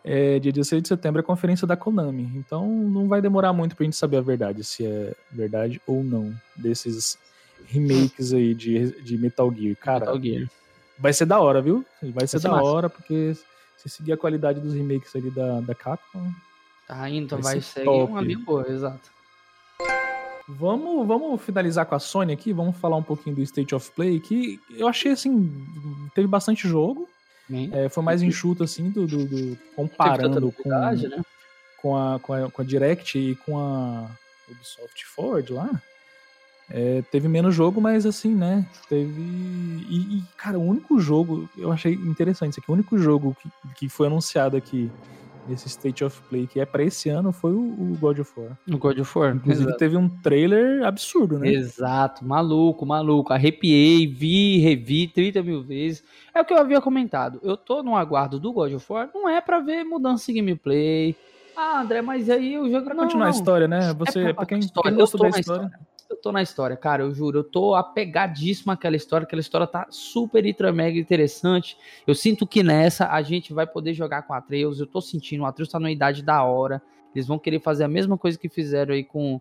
É, 0.05 0.39
dia 0.39 0.53
16 0.53 0.83
de 0.83 0.89
setembro 0.89 1.21
é 1.21 1.23
a 1.23 1.27
conferência 1.27 1.67
da 1.67 1.77
Konami. 1.77 2.31
Então 2.35 2.67
não 2.67 3.09
vai 3.09 3.21
demorar 3.21 3.53
muito 3.53 3.77
pra 3.77 3.85
gente 3.85 3.97
saber 3.97 4.19
a 4.19 4.23
verdade, 4.23 4.65
se 4.65 4.87
é 4.87 5.15
verdade 5.31 5.81
ou 5.87 6.03
não, 6.03 6.33
desses 6.57 7.19
remakes 7.67 8.33
aí 8.33 8.55
de, 8.55 9.03
de 9.03 9.19
Metal 9.19 9.53
Gear. 9.55 9.77
Cara, 9.77 10.01
Metal 10.01 10.23
Gear. 10.23 10.51
vai 10.99 11.13
ser 11.13 11.27
da 11.27 11.39
hora, 11.41 11.61
viu? 11.61 11.85
Vai 12.01 12.11
ser, 12.11 12.13
vai 12.13 12.27
ser 12.27 12.41
da 12.41 12.51
massa. 12.51 12.65
hora, 12.65 12.91
porque 12.91 13.37
se 13.77 13.89
seguir 13.89 14.13
a 14.13 14.17
qualidade 14.17 14.61
dos 14.61 14.75
remakes 14.75 15.15
ali 15.15 15.31
da, 15.31 15.61
da 15.61 15.75
Capcom. 15.75 16.31
Tá 16.87 17.09
indo, 17.09 17.37
vai, 17.37 17.55
vai 17.55 17.61
ser 17.61 17.89
uma 17.89 18.23
boa, 18.45 18.67
exato. 18.69 19.11
Vamos, 20.49 21.07
vamos 21.07 21.43
finalizar 21.43 21.85
com 21.85 21.95
a 21.95 21.99
Sony 21.99 22.33
aqui, 22.33 22.55
vamos 22.55 22.77
falar 22.79 22.97
um 22.97 23.03
pouquinho 23.03 23.37
do 23.37 23.43
State 23.43 23.75
of 23.75 23.91
Play, 23.91 24.19
que 24.19 24.59
eu 24.71 24.89
achei 24.89 25.13
assim, 25.13 25.53
teve 26.15 26.27
bastante 26.27 26.67
jogo, 26.67 27.07
é, 27.73 27.91
foi 27.91 28.03
mais 28.03 28.23
enxuto 28.23 28.65
assim, 28.65 28.91
do, 28.91 29.07
do, 29.07 29.27
do 29.27 29.59
comparando 29.77 30.51
com, 30.53 30.69
né? 30.69 31.23
com, 31.77 31.97
a, 31.97 32.19
com, 32.19 32.33
a, 32.33 32.51
com 32.51 32.63
a 32.63 32.65
Direct 32.65 33.19
e 33.19 33.35
com 33.37 33.59
a 33.59 34.11
Ubisoft 34.51 35.05
Forward 35.07 35.53
lá. 35.53 35.71
É, 36.71 37.03
teve 37.11 37.29
menos 37.29 37.55
jogo, 37.55 37.81
mas 37.81 38.05
assim, 38.05 38.35
né? 38.35 38.67
Teve. 38.89 39.21
E, 39.89 40.19
e, 40.19 40.23
cara, 40.37 40.59
o 40.59 40.63
único 40.63 40.99
jogo, 40.99 41.49
eu 41.57 41.73
achei 41.73 41.95
interessante 41.95 42.53
isso 42.53 42.61
aqui, 42.61 42.71
o 42.71 42.75
único 42.75 42.99
jogo 42.99 43.35
que, 43.41 43.49
que 43.75 43.89
foi 43.89 44.07
anunciado 44.07 44.57
aqui 44.57 44.91
nesse 45.49 45.67
State 45.67 46.05
of 46.05 46.21
Play 46.29 46.47
que 46.47 46.61
é 46.61 46.67
para 46.67 46.83
esse 46.83 47.09
ano 47.09 47.33
foi 47.33 47.53
o, 47.53 47.59
o, 47.59 47.97
God 47.99 48.19
of 48.19 48.33
War. 48.39 48.59
O 48.71 48.77
God 48.77 48.99
of 48.99 49.19
War. 49.19 49.35
Inclusive 49.35 49.65
exato. 49.65 49.79
teve 49.79 49.97
um 49.97 50.09
trailer 50.09 50.85
absurdo, 50.85 51.39
né? 51.39 51.49
Exato, 51.49 52.23
maluco, 52.23 52.85
maluco. 52.85 53.33
Arrepiei, 53.33 54.07
vi, 54.07 54.59
revi 54.59 55.09
30 55.09 55.43
mil 55.43 55.63
vezes. 55.63 56.05
É 56.35 56.41
o 56.43 56.45
que 56.45 56.53
eu 56.53 56.59
havia 56.59 56.83
comentado. 56.83 57.41
Eu 57.43 57.57
tô 57.57 57.83
no 57.83 57.97
aguardo 57.97 58.39
do 58.39 58.53
God 58.53 58.75
of 58.75 58.93
War, 58.93 59.09
não 59.15 59.27
é 59.27 59.41
para 59.41 59.59
ver 59.61 59.85
mudança 59.85 60.31
em 60.31 60.35
gameplay. 60.35 61.17
Ah, 61.57 61.81
André, 61.81 62.03
mas 62.03 62.29
aí 62.29 62.59
o 62.59 62.71
jogo. 62.71 62.85
Pra 62.85 62.95
não, 62.95 63.05
continuar 63.05 63.27
não. 63.27 63.33
a 63.33 63.37
história, 63.37 63.67
né? 63.67 63.95
Você, 63.95 64.21
é 64.21 64.25
pra, 64.27 64.35
pra 64.35 64.47
quem, 64.47 64.61
quem 64.61 64.95
gostou 64.95 65.21
da 65.21 65.29
história. 65.31 65.41
história 65.41 65.89
tô 66.21 66.33
na 66.33 66.43
história, 66.43 66.77
cara, 66.77 67.03
eu 67.03 67.13
juro, 67.13 67.41
eu 67.41 67.45
tô 67.45 67.75
apegadíssimo 67.75 68.73
àquela 68.73 68.97
história, 68.97 69.25
aquela 69.25 69.41
história 69.41 69.67
tá 69.67 69.87
super, 69.91 70.45
ultra, 70.45 70.73
mega 70.73 70.99
interessante. 70.99 71.77
Eu 72.07 72.15
sinto 72.15 72.47
que 72.47 72.63
nessa 72.63 73.09
a 73.09 73.23
gente 73.23 73.53
vai 73.53 73.67
poder 73.67 73.95
jogar 73.95 74.23
com 74.23 74.35
a 74.35 74.39
Atreus, 74.39 74.81
eu 74.81 74.87
tô 74.87 75.01
sentindo, 75.01 75.43
o 75.43 75.47
Atreus 75.47 75.69
tá 75.69 75.79
numa 75.79 75.91
idade 75.91 76.23
da 76.23 76.43
hora, 76.45 76.83
eles 77.15 77.27
vão 77.27 77.39
querer 77.39 77.61
fazer 77.61 77.85
a 77.85 77.89
mesma 77.89 78.19
coisa 78.19 78.39
que 78.39 78.49
fizeram 78.49 78.95
aí 78.95 79.05
com, 79.05 79.41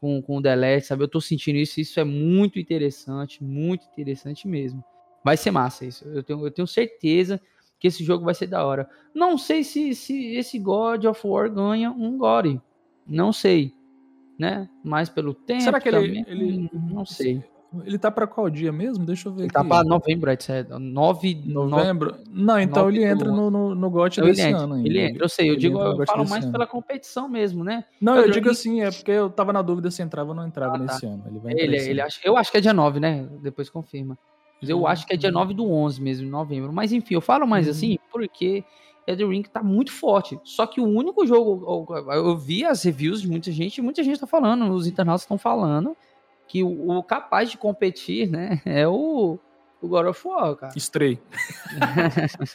com, 0.00 0.20
com 0.22 0.38
o 0.38 0.42
Delete, 0.42 0.86
sabe? 0.86 1.02
Eu 1.02 1.08
tô 1.08 1.20
sentindo 1.20 1.56
isso, 1.56 1.80
isso 1.80 1.98
é 2.00 2.04
muito 2.04 2.58
interessante, 2.58 3.42
muito 3.42 3.86
interessante 3.86 4.48
mesmo. 4.48 4.84
Vai 5.24 5.36
ser 5.36 5.50
massa 5.50 5.84
isso, 5.84 6.08
eu 6.08 6.22
tenho, 6.22 6.46
eu 6.46 6.50
tenho 6.50 6.66
certeza 6.66 7.40
que 7.78 7.88
esse 7.88 8.02
jogo 8.02 8.24
vai 8.24 8.34
ser 8.34 8.46
da 8.46 8.64
hora. 8.64 8.88
Não 9.14 9.36
sei 9.36 9.62
se, 9.62 9.94
se 9.94 10.34
esse 10.34 10.58
God 10.58 11.04
of 11.04 11.26
War 11.26 11.50
ganha 11.50 11.90
um 11.90 12.16
Gore, 12.16 12.60
não 13.06 13.32
sei 13.32 13.75
né? 14.38 14.68
Mais 14.84 15.08
pelo 15.08 15.34
tempo. 15.34 15.62
Será 15.62 15.80
que 15.80 15.88
ele, 15.88 16.24
ele 16.26 16.70
não 16.72 17.04
sei. 17.04 17.42
Ele 17.84 17.98
tá 17.98 18.10
para 18.10 18.26
qual 18.26 18.48
dia 18.48 18.72
mesmo? 18.72 19.04
Deixa 19.04 19.28
eu 19.28 19.32
ver. 19.32 19.42
Ele 19.42 19.50
tá 19.50 19.60
aqui. 19.60 19.68
tá 19.68 19.76
para 19.76 19.88
novembro, 19.88 20.30
é 20.30 20.38
9 20.78 21.42
novembro. 21.46 22.14
Não, 22.30 22.58
então 22.58 22.84
9 22.84 22.96
ele 22.96 23.04
entra 23.04 23.30
no, 23.30 23.50
no, 23.50 23.74
no 23.74 23.90
GOT 23.90 24.20
desse 24.22 24.40
ele 24.40 24.52
ano. 24.52 24.74
Ainda. 24.74 24.88
Ele 24.88 25.00
entra, 25.00 25.24
eu 25.24 25.28
sei, 25.28 25.48
eu 25.48 25.52
ele 25.52 25.60
digo, 25.60 25.80
eu 25.80 26.06
falo 26.06 26.28
mais 26.28 26.44
ano. 26.44 26.52
pela 26.52 26.66
competição 26.66 27.28
mesmo, 27.28 27.64
né? 27.64 27.84
Não, 28.00 28.16
eu, 28.16 28.26
eu 28.26 28.30
digo 28.30 28.48
assim, 28.48 28.82
é 28.82 28.90
porque 28.90 29.10
eu 29.10 29.28
tava 29.28 29.52
na 29.52 29.62
dúvida 29.62 29.90
se 29.90 30.00
entrava 30.00 30.30
ou 30.30 30.34
não 30.34 30.46
entrava 30.46 30.76
ah, 30.76 30.78
nesse 30.78 31.00
tá. 31.02 31.08
ano. 31.08 31.24
Ele 31.26 31.38
vai 31.38 31.52
ele, 31.52 31.76
ele 31.76 32.00
acha, 32.00 32.20
eu 32.24 32.36
acho 32.36 32.50
que 32.50 32.58
é 32.58 32.60
dia 32.60 32.72
9, 32.72 33.00
né? 33.00 33.26
Depois 33.42 33.68
confirma. 33.68 34.16
Mas 34.60 34.70
eu 34.70 34.86
acho 34.86 35.06
que 35.06 35.12
é 35.12 35.16
dia 35.16 35.30
9 35.30 35.52
do 35.52 35.70
11 35.70 36.00
mesmo, 36.00 36.26
em 36.26 36.30
novembro. 36.30 36.72
Mas 36.72 36.92
enfim, 36.92 37.14
eu 37.14 37.20
falo 37.20 37.46
mais 37.46 37.66
Uhum. 37.66 37.72
assim 37.72 37.98
porque 38.10 38.64
Elden 39.06 39.28
Ring 39.30 39.42
tá 39.42 39.62
muito 39.62 39.92
forte. 39.92 40.38
Só 40.44 40.66
que 40.66 40.80
o 40.80 40.84
único 40.84 41.26
jogo. 41.26 41.86
Eu 42.12 42.36
vi 42.36 42.64
as 42.64 42.82
reviews 42.82 43.22
de 43.22 43.28
muita 43.28 43.50
gente, 43.52 43.78
e 43.78 43.82
muita 43.82 44.02
gente 44.02 44.18
tá 44.20 44.26
falando, 44.26 44.68
os 44.72 44.86
internautas 44.86 45.22
estão 45.22 45.38
falando, 45.38 45.96
que 46.48 46.62
o, 46.62 46.96
o 46.98 47.02
capaz 47.02 47.50
de 47.50 47.56
competir, 47.58 48.28
né, 48.28 48.60
é 48.66 48.86
o, 48.88 49.38
o 49.80 49.88
God 49.88 50.06
of 50.06 50.26
War, 50.28 50.56
cara. 50.56 50.72
Stray. 50.76 51.18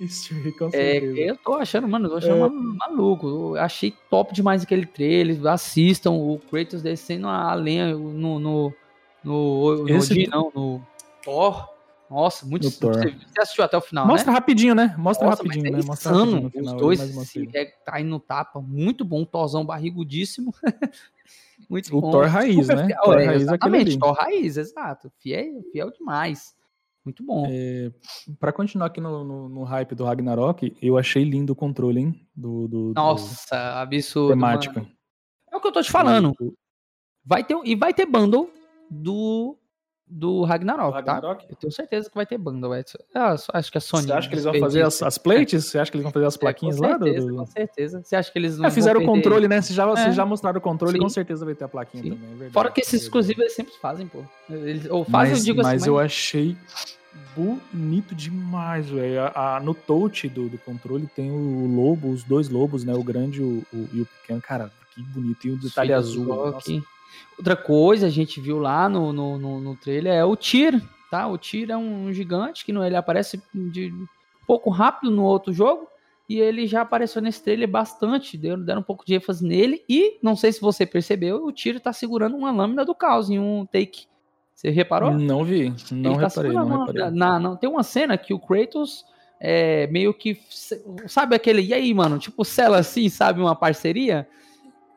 Stray, 0.00 0.52
com 0.52 0.66
É, 0.66 0.70
certeza. 0.70 1.20
eu 1.20 1.36
tô 1.36 1.54
achando, 1.54 1.88
mano, 1.88 2.06
eu 2.06 2.10
tô 2.10 2.16
achando 2.16 2.36
É. 2.36 2.48
ma- 2.48 2.76
maluco. 2.88 3.26
Eu 3.28 3.56
achei 3.56 3.92
top 4.10 4.32
demais 4.34 4.62
aquele 4.62 4.86
trailer. 4.86 5.44
Assistam 5.46 6.12
o 6.12 6.38
Kratos 6.50 6.82
descendo 6.82 7.28
a 7.28 7.54
lenha 7.54 7.94
no. 7.94 8.38
no, 8.38 8.72
no, 9.22 9.76
no 9.84 9.88
Esse- 9.88 10.26
não, 10.28 10.50
no 10.54 10.82
Thor. 11.24 11.68
Nossa, 12.14 12.46
muito. 12.46 12.70
Você, 12.70 13.16
assistiu 13.36 13.64
até 13.64 13.76
o 13.76 13.80
final, 13.80 14.06
Mostra 14.06 14.30
né? 14.30 14.38
rapidinho, 14.38 14.72
né? 14.72 14.94
Mostra 14.96 15.26
Nossa, 15.26 15.42
rapidinho, 15.42 15.64
mas 15.64 15.72
né? 15.72 15.80
é 15.80 15.84
Mostra 15.84 16.12
insano. 16.12 16.50
final. 16.50 16.74
Os 16.76 16.80
dois 16.80 17.00
se 17.00 17.40
vez. 17.46 17.54
é, 17.56 17.64
tá 17.84 18.00
indo 18.00 18.10
no 18.10 18.20
tapa. 18.20 18.60
Muito 18.60 19.04
bom. 19.04 19.24
Thorzão 19.24 19.66
barrigudíssimo. 19.66 20.54
muito 21.68 21.88
O 21.96 22.00
bom. 22.00 22.12
Thor 22.12 22.26
raiz, 22.26 22.54
Super 22.54 22.76
né? 22.76 22.86
fiel, 22.86 23.00
Thor 23.02 23.18
é, 23.20 23.24
raiz 23.26 23.40
é 23.40 23.42
exatamente. 23.42 23.98
Thor 23.98 24.12
raiz, 24.12 24.56
exato. 24.56 25.12
Fiel, 25.18 25.62
fiel 25.72 25.90
demais. 25.90 26.54
Muito 27.04 27.22
bom. 27.24 27.46
É, 27.50 27.90
pra 28.38 28.52
continuar 28.52 28.86
aqui 28.86 29.00
no, 29.00 29.24
no, 29.24 29.48
no 29.48 29.62
hype 29.64 29.94
do 29.96 30.04
Ragnarok, 30.04 30.74
eu 30.80 30.96
achei 30.96 31.24
lindo 31.24 31.52
o 31.52 31.56
controle, 31.56 31.98
hein? 32.00 32.26
Do, 32.34 32.68
do, 32.68 32.88
do 32.88 32.94
Nossa, 32.94 33.80
absurdo. 33.80 34.28
temática. 34.30 34.80
mano. 34.80 34.92
É 35.52 35.56
o 35.56 35.60
que 35.60 35.66
eu 35.66 35.72
tô 35.72 35.82
te 35.82 35.90
falando. 35.90 36.32
Do- 36.38 36.56
Vai 37.26 37.42
ter, 37.42 37.58
e 37.64 37.74
vai 37.74 37.92
ter 37.92 38.06
bundle 38.06 38.50
do, 38.90 39.56
do 40.06 40.42
Ragnarok, 40.44 40.98
do 40.98 41.04
tá? 41.04 41.14
Ragnarok? 41.14 41.46
Eu 41.48 41.56
tenho 41.56 41.72
certeza 41.72 42.08
que 42.10 42.14
vai 42.14 42.26
ter 42.26 42.36
bundle, 42.38 42.74
Edson. 42.74 42.98
Ah, 43.14 43.34
acho 43.54 43.72
que 43.72 43.78
a 43.78 43.80
Sony. 43.80 44.04
Você 44.06 44.12
acha 44.12 44.28
que 44.28 44.34
eles 44.34 44.44
vão 44.44 44.52
fez 44.52 44.62
fazer 44.64 44.82
as, 44.82 45.02
as 45.02 45.18
plates? 45.18 45.64
Você 45.64 45.78
acha 45.78 45.90
que 45.90 45.96
eles 45.96 46.02
vão 46.04 46.12
fazer 46.12 46.26
as 46.26 46.34
É, 46.36 46.38
plaquinhas 46.38 46.76
com 46.76 46.82
lá? 46.86 46.96
do- 46.98 47.04
certeza, 47.06 47.32
Com 47.32 47.46
certeza. 47.46 48.02
Você 48.04 48.16
acha 48.16 48.30
que 48.32 48.38
eles 48.38 48.58
não 48.58 48.66
É, 48.66 48.70
fizeram 48.70 49.00
o 49.00 49.04
vão 49.04 49.14
controle, 49.14 49.48
né? 49.48 49.60
Se 49.62 49.72
já, 49.72 49.88
É. 49.90 50.12
já 50.12 50.26
mostraram 50.26 50.58
o 50.58 50.60
controle, 50.60 50.94
Sim. 50.94 51.02
com 51.02 51.08
certeza 51.08 51.44
vai 51.44 51.54
ter 51.54 51.64
a 51.64 51.68
plaquinha 51.68 52.02
Sim. 52.02 52.10
também. 52.10 52.24
é 52.26 52.30
verdade, 52.30 52.52
Fora 52.52 52.70
que 52.70 52.80
é 52.80 52.82
esses 52.82 52.92
verdade. 52.92 53.06
exclusivos 53.06 53.40
eles 53.42 53.54
sempre 53.54 53.72
fazem, 53.80 54.06
pô. 54.06 54.18
Eles, 54.50 54.88
ou 54.90 55.04
fazem, 55.04 55.30
Mas, 55.32 55.38
eu 55.38 55.44
digo 55.46 55.62
mas 55.62 55.82
assim, 55.82 55.90
eu 55.90 55.98
achei 55.98 56.56
bonito 57.34 58.14
demais, 58.14 58.88
velho. 58.88 59.20
No 59.62 59.74
touch 59.74 60.28
do, 60.28 60.48
do 60.48 60.58
controle 60.58 61.06
tem 61.16 61.30
o 61.30 61.66
lobo, 61.74 62.10
os 62.10 62.22
dois 62.24 62.48
lobos, 62.48 62.84
né? 62.84 62.94
O 62.94 63.02
grande 63.02 63.40
e 63.40 63.42
o, 63.44 63.62
o- 63.72 63.88
e 63.92 64.00
o 64.02 64.06
pequeno. 64.06 64.40
Cara, 64.42 64.70
que 64.94 65.02
bonito. 65.02 65.46
E 65.46 65.50
o 65.52 65.56
detalhe 65.56 65.88
Filhos 65.88 66.08
azul. 66.08 66.24
Rock. 66.26 66.82
Outra 67.38 67.56
coisa, 67.56 68.06
a 68.06 68.10
gente 68.10 68.40
viu 68.40 68.58
lá 68.58 68.88
no, 68.88 69.12
no, 69.12 69.38
no, 69.38 69.60
no 69.60 69.76
trailer 69.76 70.12
é 70.14 70.24
o 70.24 70.36
Tyr, 70.36 70.80
tá? 71.10 71.26
O 71.26 71.36
Tyr 71.36 71.70
é 71.70 71.76
um 71.76 72.12
gigante 72.12 72.64
que 72.64 72.72
no, 72.72 72.84
ele 72.84 72.96
aparece 72.96 73.42
de 73.52 73.92
um 73.92 74.06
pouco 74.46 74.70
rápido 74.70 75.10
no 75.10 75.24
outro 75.24 75.52
jogo. 75.52 75.88
E 76.26 76.40
ele 76.40 76.66
já 76.66 76.80
apareceu 76.80 77.20
nesse 77.20 77.42
trailer 77.42 77.68
bastante, 77.68 78.38
deram, 78.38 78.62
deram 78.62 78.80
um 78.80 78.84
pouco 78.84 79.04
de 79.04 79.14
ênfase 79.14 79.46
nele. 79.46 79.82
E, 79.86 80.18
não 80.22 80.34
sei 80.34 80.52
se 80.52 80.60
você 80.60 80.86
percebeu, 80.86 81.44
o 81.44 81.52
Tyr 81.52 81.78
tá 81.80 81.92
segurando 81.92 82.34
uma 82.34 82.50
lâmina 82.50 82.82
do 82.82 82.94
caos 82.94 83.28
em 83.28 83.38
um 83.38 83.66
take. 83.66 84.06
Você 84.54 84.70
reparou? 84.70 85.10
Não 85.12 85.44
vi, 85.44 85.74
não 85.90 86.12
Ele 86.12 86.20
tá 86.20 86.28
reparei, 86.28 86.50
segurando 86.50 86.68
não 86.68 86.86
reparei. 86.86 87.10
na- 87.10 87.38
não, 87.38 87.56
tem 87.56 87.68
uma 87.68 87.82
cena 87.82 88.16
que 88.16 88.32
o 88.32 88.38
Kratos 88.38 89.04
é 89.38 89.86
meio 89.88 90.14
que. 90.14 90.40
Sabe 91.06 91.36
aquele. 91.36 91.60
E 91.60 91.74
aí, 91.74 91.92
mano? 91.92 92.18
Tipo, 92.18 92.42
sela 92.44 92.78
assim, 92.78 93.08
sabe? 93.10 93.40
Uma 93.40 93.54
parceria? 93.56 94.26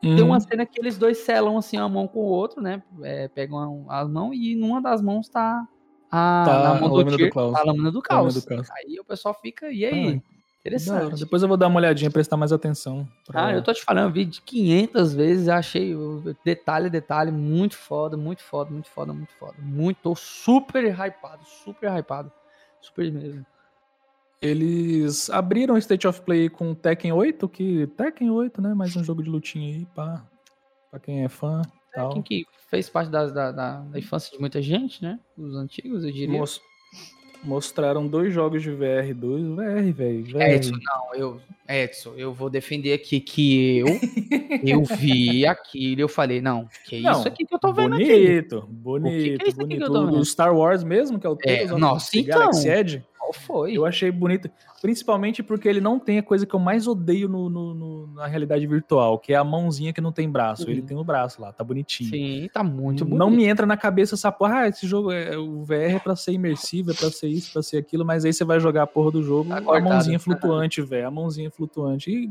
Tem 0.00 0.12
Uhum. 0.20 0.26
uma 0.26 0.40
cena 0.40 0.64
que 0.64 0.80
eles 0.80 0.96
dois 0.96 1.18
selam 1.18 1.58
assim 1.58 1.76
a 1.76 1.88
mão 1.88 2.06
com 2.06 2.20
o 2.20 2.24
outro, 2.28 2.60
né? 2.62 2.82
É, 3.02 3.26
pegam 3.28 3.86
a, 3.88 4.00
a 4.00 4.04
mão 4.08 4.32
e 4.32 4.54
numa 4.54 4.80
das 4.80 5.02
mãos 5.02 5.28
tá 5.28 5.66
a, 6.10 6.42
Tá 6.46 6.70
a 6.70 6.80
mão 6.80 6.88
do 6.88 6.94
lâmina 6.96 7.16
do 7.18 7.30
caos. 7.30 7.54
a 7.56 7.62
lâmina 7.64 7.90
do 7.90 7.98
A 8.08 8.14
lâmina 8.14 8.32
caos. 8.32 8.34
do 8.34 8.46
caos. 8.48 8.68
Aí 8.70 8.98
o 9.00 9.04
pessoal 9.04 9.34
fica, 9.34 9.70
e 9.72 9.84
aí? 9.84 10.20
Ah. 10.24 10.38
Interessante. 10.60 11.20
Depois 11.20 11.40
eu 11.40 11.48
vou 11.48 11.56
dar 11.56 11.66
uma 11.68 11.78
olhadinha, 11.78 12.10
prestar 12.10 12.36
mais 12.36 12.52
atenção. 12.52 13.08
pra- 13.26 13.46
Ah, 13.46 13.52
eu 13.54 13.62
tô 13.62 13.72
te 13.72 13.82
falando, 13.82 14.04
eu 14.08 14.12
vi 14.12 14.24
de 14.24 14.42
500 14.42 15.14
vezes, 15.14 15.48
achei 15.48 15.94
detalhe, 16.44 16.90
detalhe, 16.90 17.30
muito 17.30 17.74
foda, 17.76 18.16
muito 18.16 18.42
foda, 18.42 18.70
muito 18.70 18.88
foda, 18.90 19.12
muito 19.12 19.32
foda. 19.34 19.54
Muito, 19.58 19.98
tô 20.02 20.14
super 20.14 20.84
hypado, 20.84 21.42
super 21.64 21.90
hypado. 21.90 22.30
Super 22.82 23.10
mesmo. 23.10 23.46
Eles 24.40 25.28
abriram 25.30 25.74
o 25.74 25.78
State 25.78 26.06
of 26.06 26.20
Play 26.22 26.48
com 26.48 26.72
Tekken 26.74 27.12
8, 27.12 27.48
que 27.48 27.86
Tekken 27.96 28.30
8, 28.30 28.62
né? 28.62 28.72
Mais 28.72 28.94
um 28.96 29.02
jogo 29.02 29.22
de 29.22 29.28
lutinha 29.28 29.74
aí, 29.74 29.86
pá. 29.94 30.24
Pra 30.90 31.00
quem 31.00 31.24
é 31.24 31.28
fã. 31.28 31.62
É, 31.92 31.96
Tal. 31.96 32.12
quem 32.12 32.22
que 32.22 32.46
fez 32.70 32.88
parte 32.88 33.10
da, 33.10 33.26
da, 33.26 33.50
da- 33.50 33.80
da 33.80 33.98
infância 33.98 34.30
de 34.30 34.38
muita 34.38 34.62
gente, 34.62 35.02
né? 35.02 35.18
Os 35.36 35.54
antigos, 35.56 36.04
eu 36.04 36.12
diria. 36.12 36.38
Mos- 36.38 36.60
mostraram 37.42 38.06
dois 38.06 38.32
jogos 38.32 38.62
de 38.62 38.70
VR, 38.70 39.12
dois 39.14 39.44
VR, 39.44 39.92
velho. 39.92 40.42
Edson, 40.42 40.74
não, 40.82 41.14
eu, 41.14 41.40
Edson, 41.68 42.14
eu 42.16 42.32
vou 42.32 42.50
defender 42.50 42.92
aqui 42.92 43.20
que 43.20 43.78
eu, 43.78 43.86
eu 44.64 44.82
vi 44.84 45.46
aquilo 45.46 46.00
e 46.00 46.02
eu 46.02 46.08
falei, 46.08 46.40
não, 46.40 46.68
que 46.84 47.00
Não, 47.00 47.12
isso 47.12 47.28
aqui 47.28 47.44
que 47.46 47.54
eu 47.54 47.58
tô 47.58 47.72
vendo 47.72 47.94
aqui. 47.94 48.04
Bonito, 48.06 48.56
O 48.58 48.66
que 48.66 48.72
bonito, 48.72 49.44
que 49.44 49.50
é 49.50 49.52
bonito. 49.54 49.86
tô 49.86 50.10
O 50.10 50.24
Star 50.24 50.54
Wars 50.56 50.82
mesmo, 50.82 51.18
que 51.20 51.26
é 51.26 51.30
o 51.30 51.36
of 51.36 51.78
nossa, 51.78 52.18
então. 52.18 52.38
Galaxy 52.40 52.68
Edge, 52.68 53.04
Qual 53.28 53.32
foi? 53.34 53.72
eu 53.74 53.84
achei 53.84 54.10
bonito. 54.10 54.50
Principalmente 54.80 55.42
porque 55.42 55.68
ele 55.68 55.80
não 55.80 55.98
tem 55.98 56.18
a 56.18 56.22
coisa 56.22 56.46
que 56.46 56.54
eu 56.54 56.60
mais 56.60 56.86
odeio 56.86 57.28
no, 57.28 57.50
no- 57.50 57.74
no- 57.74 58.06
na 58.14 58.26
realidade 58.26 58.66
virtual, 58.66 59.18
que 59.18 59.32
é 59.32 59.36
a 59.36 59.44
mãozinha 59.44 59.92
que 59.92 60.00
não 60.00 60.12
tem 60.12 60.30
braço. 60.30 60.64
Uhum. 60.64 60.70
Ele 60.70 60.82
tem 60.82 60.96
o 60.96 61.04
braço 61.04 61.42
lá, 61.42 61.52
tá 61.52 61.62
bonitinho. 61.62 62.08
Sim, 62.10 62.48
tá 62.52 62.62
muito 62.62 63.04
bonito. 63.04 63.18
Não 63.18 63.28
me 63.30 63.44
entra 63.44 63.66
na 63.66 63.76
cabeça 63.76 64.14
essa 64.14 64.32
porra, 64.32 64.60
ah, 64.60 64.68
esse 64.68 64.86
jogo, 64.86 65.10
é, 65.12 65.36
o 65.36 65.62
VR 65.64 65.96
é 65.96 65.98
pra 65.98 66.16
ser 66.16 66.32
imersivo, 66.32 66.90
é 66.90 66.94
pra 66.94 67.10
ser 67.10 67.28
isso, 67.28 67.52
pra 67.52 67.62
ser 67.62 67.76
aquilo, 67.78 68.04
mas 68.04 68.24
aí 68.24 68.32
você 68.32 68.44
vai 68.44 68.58
jogar 68.60 68.84
a 68.84 68.86
porra 68.86 69.10
do 69.10 69.22
jogo, 69.22 69.50
Tá 69.50 69.58
a 69.58 69.62
cortado. 69.62 69.88
mãozinha 69.88 70.18
flutuante, 70.18 70.80
velho, 70.80 71.06
a 71.08 71.10
mãozinha 71.10 71.50
flutuante. 71.50 72.10
E 72.10 72.30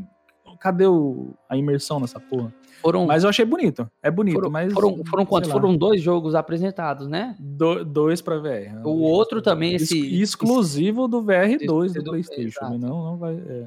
cadê 0.60 0.88
o, 0.88 1.34
a 1.49 1.56
imersão 1.57 1.99
nessa 1.99 2.19
porra? 2.19 2.52
Foram, 2.81 3.05
Mas 3.07 3.23
eu 3.23 3.29
achei 3.29 3.43
bonito, 3.45 3.89
é 4.03 4.09
bonito, 4.11 4.35
foram, 4.35 4.49
mas... 4.49 4.71
foram, 4.73 5.03
foram 5.05 5.25
quantos? 5.25 5.49
lá, 5.49 5.55
Foram 5.55 5.75
dois 5.75 6.01
jogos 6.01 6.35
apresentados, 6.35 7.07
né? 7.07 7.35
do- 7.39 7.83
dois 7.83 8.21
pra 8.21 8.37
VR. 8.37 8.81
O 8.85 9.01
outro 9.01 9.41
também, 9.41 9.75
esse- 9.75 10.21
Exclusivo 10.21 11.07
do 11.07 11.21
VR2 11.23 11.65
do 11.65 11.85
Exclusivo, 11.85 12.03
Playstation, 12.05 12.47
exato. 12.65 12.77
não, 12.77 13.03
não 13.03 13.17
vai... 13.17 13.35
é. 13.35 13.65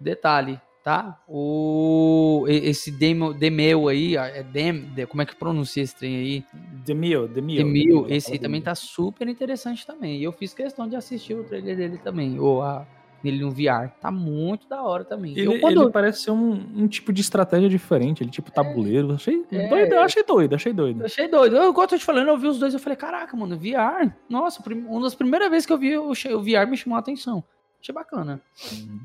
Detalhe, 0.00 0.60
tá? 0.84 1.20
O, 1.28 2.44
esse 2.48 2.90
demo, 2.90 3.32
Demeu 3.34 3.88
aí, 3.88 4.16
é 4.16 4.42
Dem, 4.42 4.80
de- 4.94 5.06
como 5.06 5.22
é 5.22 5.26
que 5.26 5.34
pronuncia 5.36 5.82
esse 5.82 5.94
trem 5.96 6.16
aí? 6.16 6.44
Demil. 6.84 7.28
Demil, 7.28 7.56
Demil, 7.64 8.06
esse 8.08 8.32
aí 8.32 8.38
também 8.38 8.60
tá 8.60 8.74
super 8.74 9.26
interessante 9.28 9.86
também. 9.86 10.18
E 10.18 10.24
eu 10.24 10.32
fiz 10.32 10.54
questão 10.54 10.88
de 10.88 10.96
assistir 10.96 11.34
o 11.34 11.44
trailer 11.44 11.76
dele 11.76 11.98
também, 11.98 12.38
ou 12.38 12.62
a, 12.62 12.86
nele 13.22 13.40
no 13.40 13.50
VR. 13.50 13.90
Tá 14.00 14.10
muito 14.10 14.68
da 14.68 14.82
hora 14.82 15.04
também. 15.04 15.32
Ele, 15.32 15.46
eu, 15.56 15.60
quando, 15.60 15.82
ele 15.82 15.90
parece 15.90 16.22
ser 16.22 16.30
um, 16.30 16.52
um 16.76 16.86
tipo 16.88 17.12
de 17.12 17.20
estratégia 17.20 17.68
diferente, 17.68 18.22
ele 18.22 18.30
tipo 18.30 18.50
tabuleiro. 18.50 19.12
Achei 19.12 19.44
É. 19.50 19.68
doido, 19.68 19.92
eu 19.92 20.00
achei 20.02 20.22
doido, 20.22 20.54
achei 20.54 20.72
doido. 20.72 21.04
achei 21.04 21.28
doido. 21.28 21.56
Eu, 21.56 21.70
igual 21.70 21.84
eu 21.84 21.88
tô 21.88 21.98
te 21.98 22.04
falando, 22.04 22.28
eu 22.28 22.38
vi 22.38 22.46
os 22.46 22.58
dois, 22.58 22.72
eu 22.74 22.80
falei, 22.80 22.96
caraca, 22.96 23.36
mano, 23.36 23.58
VR. 23.58 24.12
Nossa, 24.28 24.62
uma 24.70 25.02
das 25.02 25.14
primeiras 25.14 25.50
vezes 25.50 25.66
que 25.66 25.72
eu 25.72 25.78
vi 25.78 25.96
o, 25.98 26.12
VR 26.12 26.68
me 26.68 26.76
chamou 26.76 26.96
a 26.96 27.00
atenção. 27.00 27.42
Achei 27.80 27.94
bacana. 27.94 28.40
Uhum. 28.72 29.00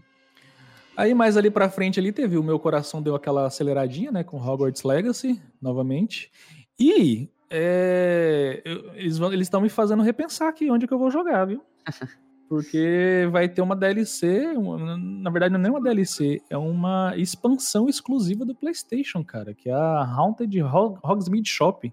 Aí 0.96 1.14
mais 1.16 1.36
ali 1.38 1.50
pra 1.50 1.70
frente 1.70 2.00
ali 2.00 2.12
teve 2.12 2.38
o 2.38 2.44
meu 2.44 2.60
coração 2.60 3.02
deu 3.02 3.16
aquela 3.16 3.48
aceleradinha, 3.48 4.12
né, 4.12 4.24
com 4.24 4.38
Hogwarts 4.38 4.84
Legacy 4.84 5.42
novamente. 5.60 6.32
E 6.80 7.28
é, 7.50 8.62
eu- 8.64 8.94
eles 8.96 9.20
estão 9.48 9.60
me 9.62 9.70
fazendo 9.70 10.04
repensar 10.04 10.48
aqui 10.50 10.70
onde 10.70 10.88
que 10.88 10.94
eu 10.94 11.00
vou 11.00 11.10
jogar, 11.10 11.46
viu? 11.46 11.64
Porque 12.56 13.28
vai 13.32 13.50
ter 13.50 13.62
uma 13.62 13.76
DLC, 13.76 14.54
uma- 14.56 14.96
na 14.98 15.30
verdade 15.32 15.58
não 15.58 15.66
é 15.66 15.70
uma 15.72 15.82
DLC, 15.82 16.40
é 16.50 16.58
uma 16.58 17.14
expansão 17.18 17.90
exclusiva 17.90 18.46
do 18.46 18.54
PlayStation, 18.54 19.24
cara, 19.24 19.54
que 19.54 19.70
é 19.70 19.74
a 19.74 20.04
Haunted 20.04 20.62
Hog- 20.62 21.00
Hogsmeade 21.04 21.50
Shop, 21.50 21.92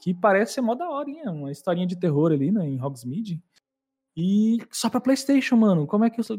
que 0.00 0.14
parece 0.14 0.54
ser 0.54 0.60
mó 0.60 0.74
da 0.76 0.88
hora, 0.88 1.10
hein? 1.10 1.20
É 1.24 1.30
uma 1.30 1.50
historinha 1.50 1.86
de 1.86 1.96
terror 1.96 2.30
ali, 2.30 2.52
né, 2.52 2.64
em 2.68 2.80
Hogsmeade. 2.80 3.40
E 4.16 4.58
só 4.70 4.88
pra 4.88 5.00
PlayStation, 5.00 5.56
mano. 5.56 5.86
Como 5.86 6.04
é 6.04 6.10
que 6.10 6.18
eu 6.20 6.24
sou. 6.24 6.38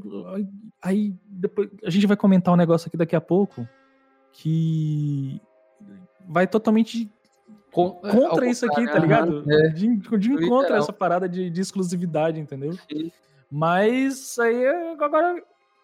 Aí, 0.81 1.13
depois 1.25 1.69
a 1.83 1.89
gente 1.89 2.07
vai 2.07 2.17
comentar 2.17 2.53
um 2.53 2.57
negócio 2.57 2.87
aqui 2.87 2.97
daqui 2.97 3.15
a 3.15 3.21
pouco 3.21 3.67
que 4.33 5.41
vai 6.27 6.45
totalmente 6.47 7.09
é, 8.03 8.11
contra 8.11 8.47
isso 8.49 8.65
aqui, 8.65 8.85
tá 8.85 8.99
ligado? 8.99 9.49
é. 9.51 9.69
De, 9.69 9.87
de 10.17 10.31
encontro 10.33 10.73
essa 10.75 10.91
parada 10.93 11.27
de, 11.29 11.49
de 11.49 11.61
exclusividade, 11.61 12.39
entendeu? 12.39 12.73
Sim. 12.91 13.11
Mas 13.51 14.37
aí 14.39 14.67
agora 14.99 15.41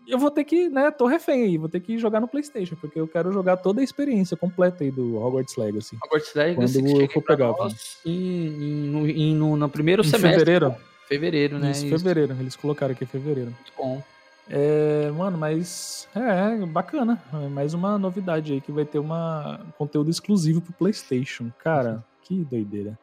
eu 0.07 0.19
vou 0.19 0.29
ter 0.29 0.43
que, 0.43 0.69
né? 0.69 0.91
Tô 0.91 1.07
refém 1.07 1.43
aí, 1.43 1.57
vou 1.57 1.67
ter 1.67 1.79
que 1.79 1.97
jogar 1.97 2.19
no 2.19 2.27
PlayStation, 2.27 2.75
porque 2.75 2.99
eu 2.99 3.07
quero 3.07 3.31
jogar 3.31 3.57
toda 3.57 3.81
a 3.81 3.83
experiência 3.83 4.37
completa 4.37 4.83
aí 4.83 4.91
do 4.91 5.15
Hogwarts 5.17 5.55
Legacy. 5.57 5.97
Hogwarts 6.03 6.33
Legacy 6.35 6.79
Quando 6.83 7.01
eu 7.01 7.09
for 7.09 7.23
pegar, 7.23 7.47
nós 7.57 7.97
em, 8.05 8.11
em- 8.47 8.89
no, 8.91 9.07
em- 9.09 9.35
no- 9.35 9.57
no 9.57 9.69
primeiro 9.69 10.03
Em 10.03 10.05
semestre. 10.05 10.39
fevereiro. 10.39 10.75
Fevereiro, 11.07 11.59
né? 11.59 11.71
Isso, 11.71 11.85
Isso, 11.85 11.97
fevereiro. 11.97 12.33
Eles 12.39 12.55
colocaram 12.55 12.93
aqui 12.93 13.05
fevereiro. 13.05 13.49
muito 13.51 13.73
bom. 13.77 14.01
É, 14.47 15.09
mano, 15.11 15.37
mas 15.39 16.07
é, 16.15 16.53
é 16.61 16.65
bacana. 16.67 17.19
É 17.33 17.47
mais 17.47 17.73
uma 17.73 17.97
novidade 17.97 18.53
aí 18.53 18.61
que 18.61 18.71
vai 18.71 18.85
ter 18.85 18.99
uma 18.99 19.59
um 19.67 19.71
conteúdo 19.71 20.09
exclusivo 20.11 20.61
pro 20.61 20.73
PlayStation. 20.73 21.49
Cara, 21.63 22.03
que 22.21 22.43
doideira. 22.43 22.97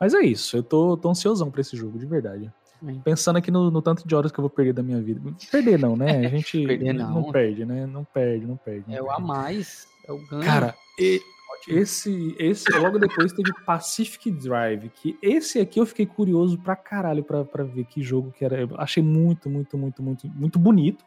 Mas 0.00 0.14
é 0.14 0.20
isso, 0.20 0.56
eu 0.56 0.62
tô, 0.64 0.96
tô 0.96 1.10
ansiosão 1.10 1.48
pra 1.50 1.60
esse 1.60 1.76
jogo, 1.76 1.96
de 1.98 2.06
verdade. 2.06 2.52
Pensando 3.04 3.36
aqui 3.36 3.50
no, 3.50 3.70
no, 3.70 3.82
tanto 3.82 4.06
de 4.06 4.14
horas 4.14 4.32
que 4.32 4.38
eu 4.38 4.42
vou 4.42 4.50
perder 4.50 4.72
da 4.72 4.82
minha 4.82 5.00
vida. 5.00 5.20
Perder 5.50 5.78
não, 5.78 5.96
né? 5.96 6.26
A 6.26 6.28
gente 6.30 6.66
perder 6.66 6.92
não. 6.92 7.14
não 7.14 7.32
perde, 7.32 7.64
né? 7.64 7.86
Não 7.86 8.04
perde, 8.04 8.46
não 8.46 8.56
perde. 8.56 8.84
Não 8.86 8.94
é 8.94 8.98
perde. 8.98 9.08
o 9.08 9.10
a 9.10 9.18
mais, 9.18 9.86
é 10.06 10.12
o 10.12 10.26
ganho. 10.26 10.44
Cara, 10.44 10.74
e, 10.98 11.20
esse, 11.68 12.34
esse 12.38 12.70
logo 12.78 12.98
depois 12.98 13.32
teve 13.32 13.52
Pacific 13.64 14.30
Drive, 14.30 14.88
que 14.90 15.18
esse 15.20 15.58
aqui 15.58 15.78
eu 15.78 15.86
fiquei 15.86 16.06
curioso 16.06 16.58
pra 16.58 16.74
caralho 16.74 17.22
pra, 17.22 17.44
pra 17.44 17.64
ver 17.64 17.84
que 17.84 18.02
jogo 18.02 18.32
que 18.32 18.44
era. 18.44 18.60
Eu 18.60 18.70
achei 18.78 19.02
muito, 19.02 19.50
muito, 19.50 19.76
muito, 19.76 20.02
muito, 20.02 20.28
muito 20.28 20.58
bonito, 20.58 21.04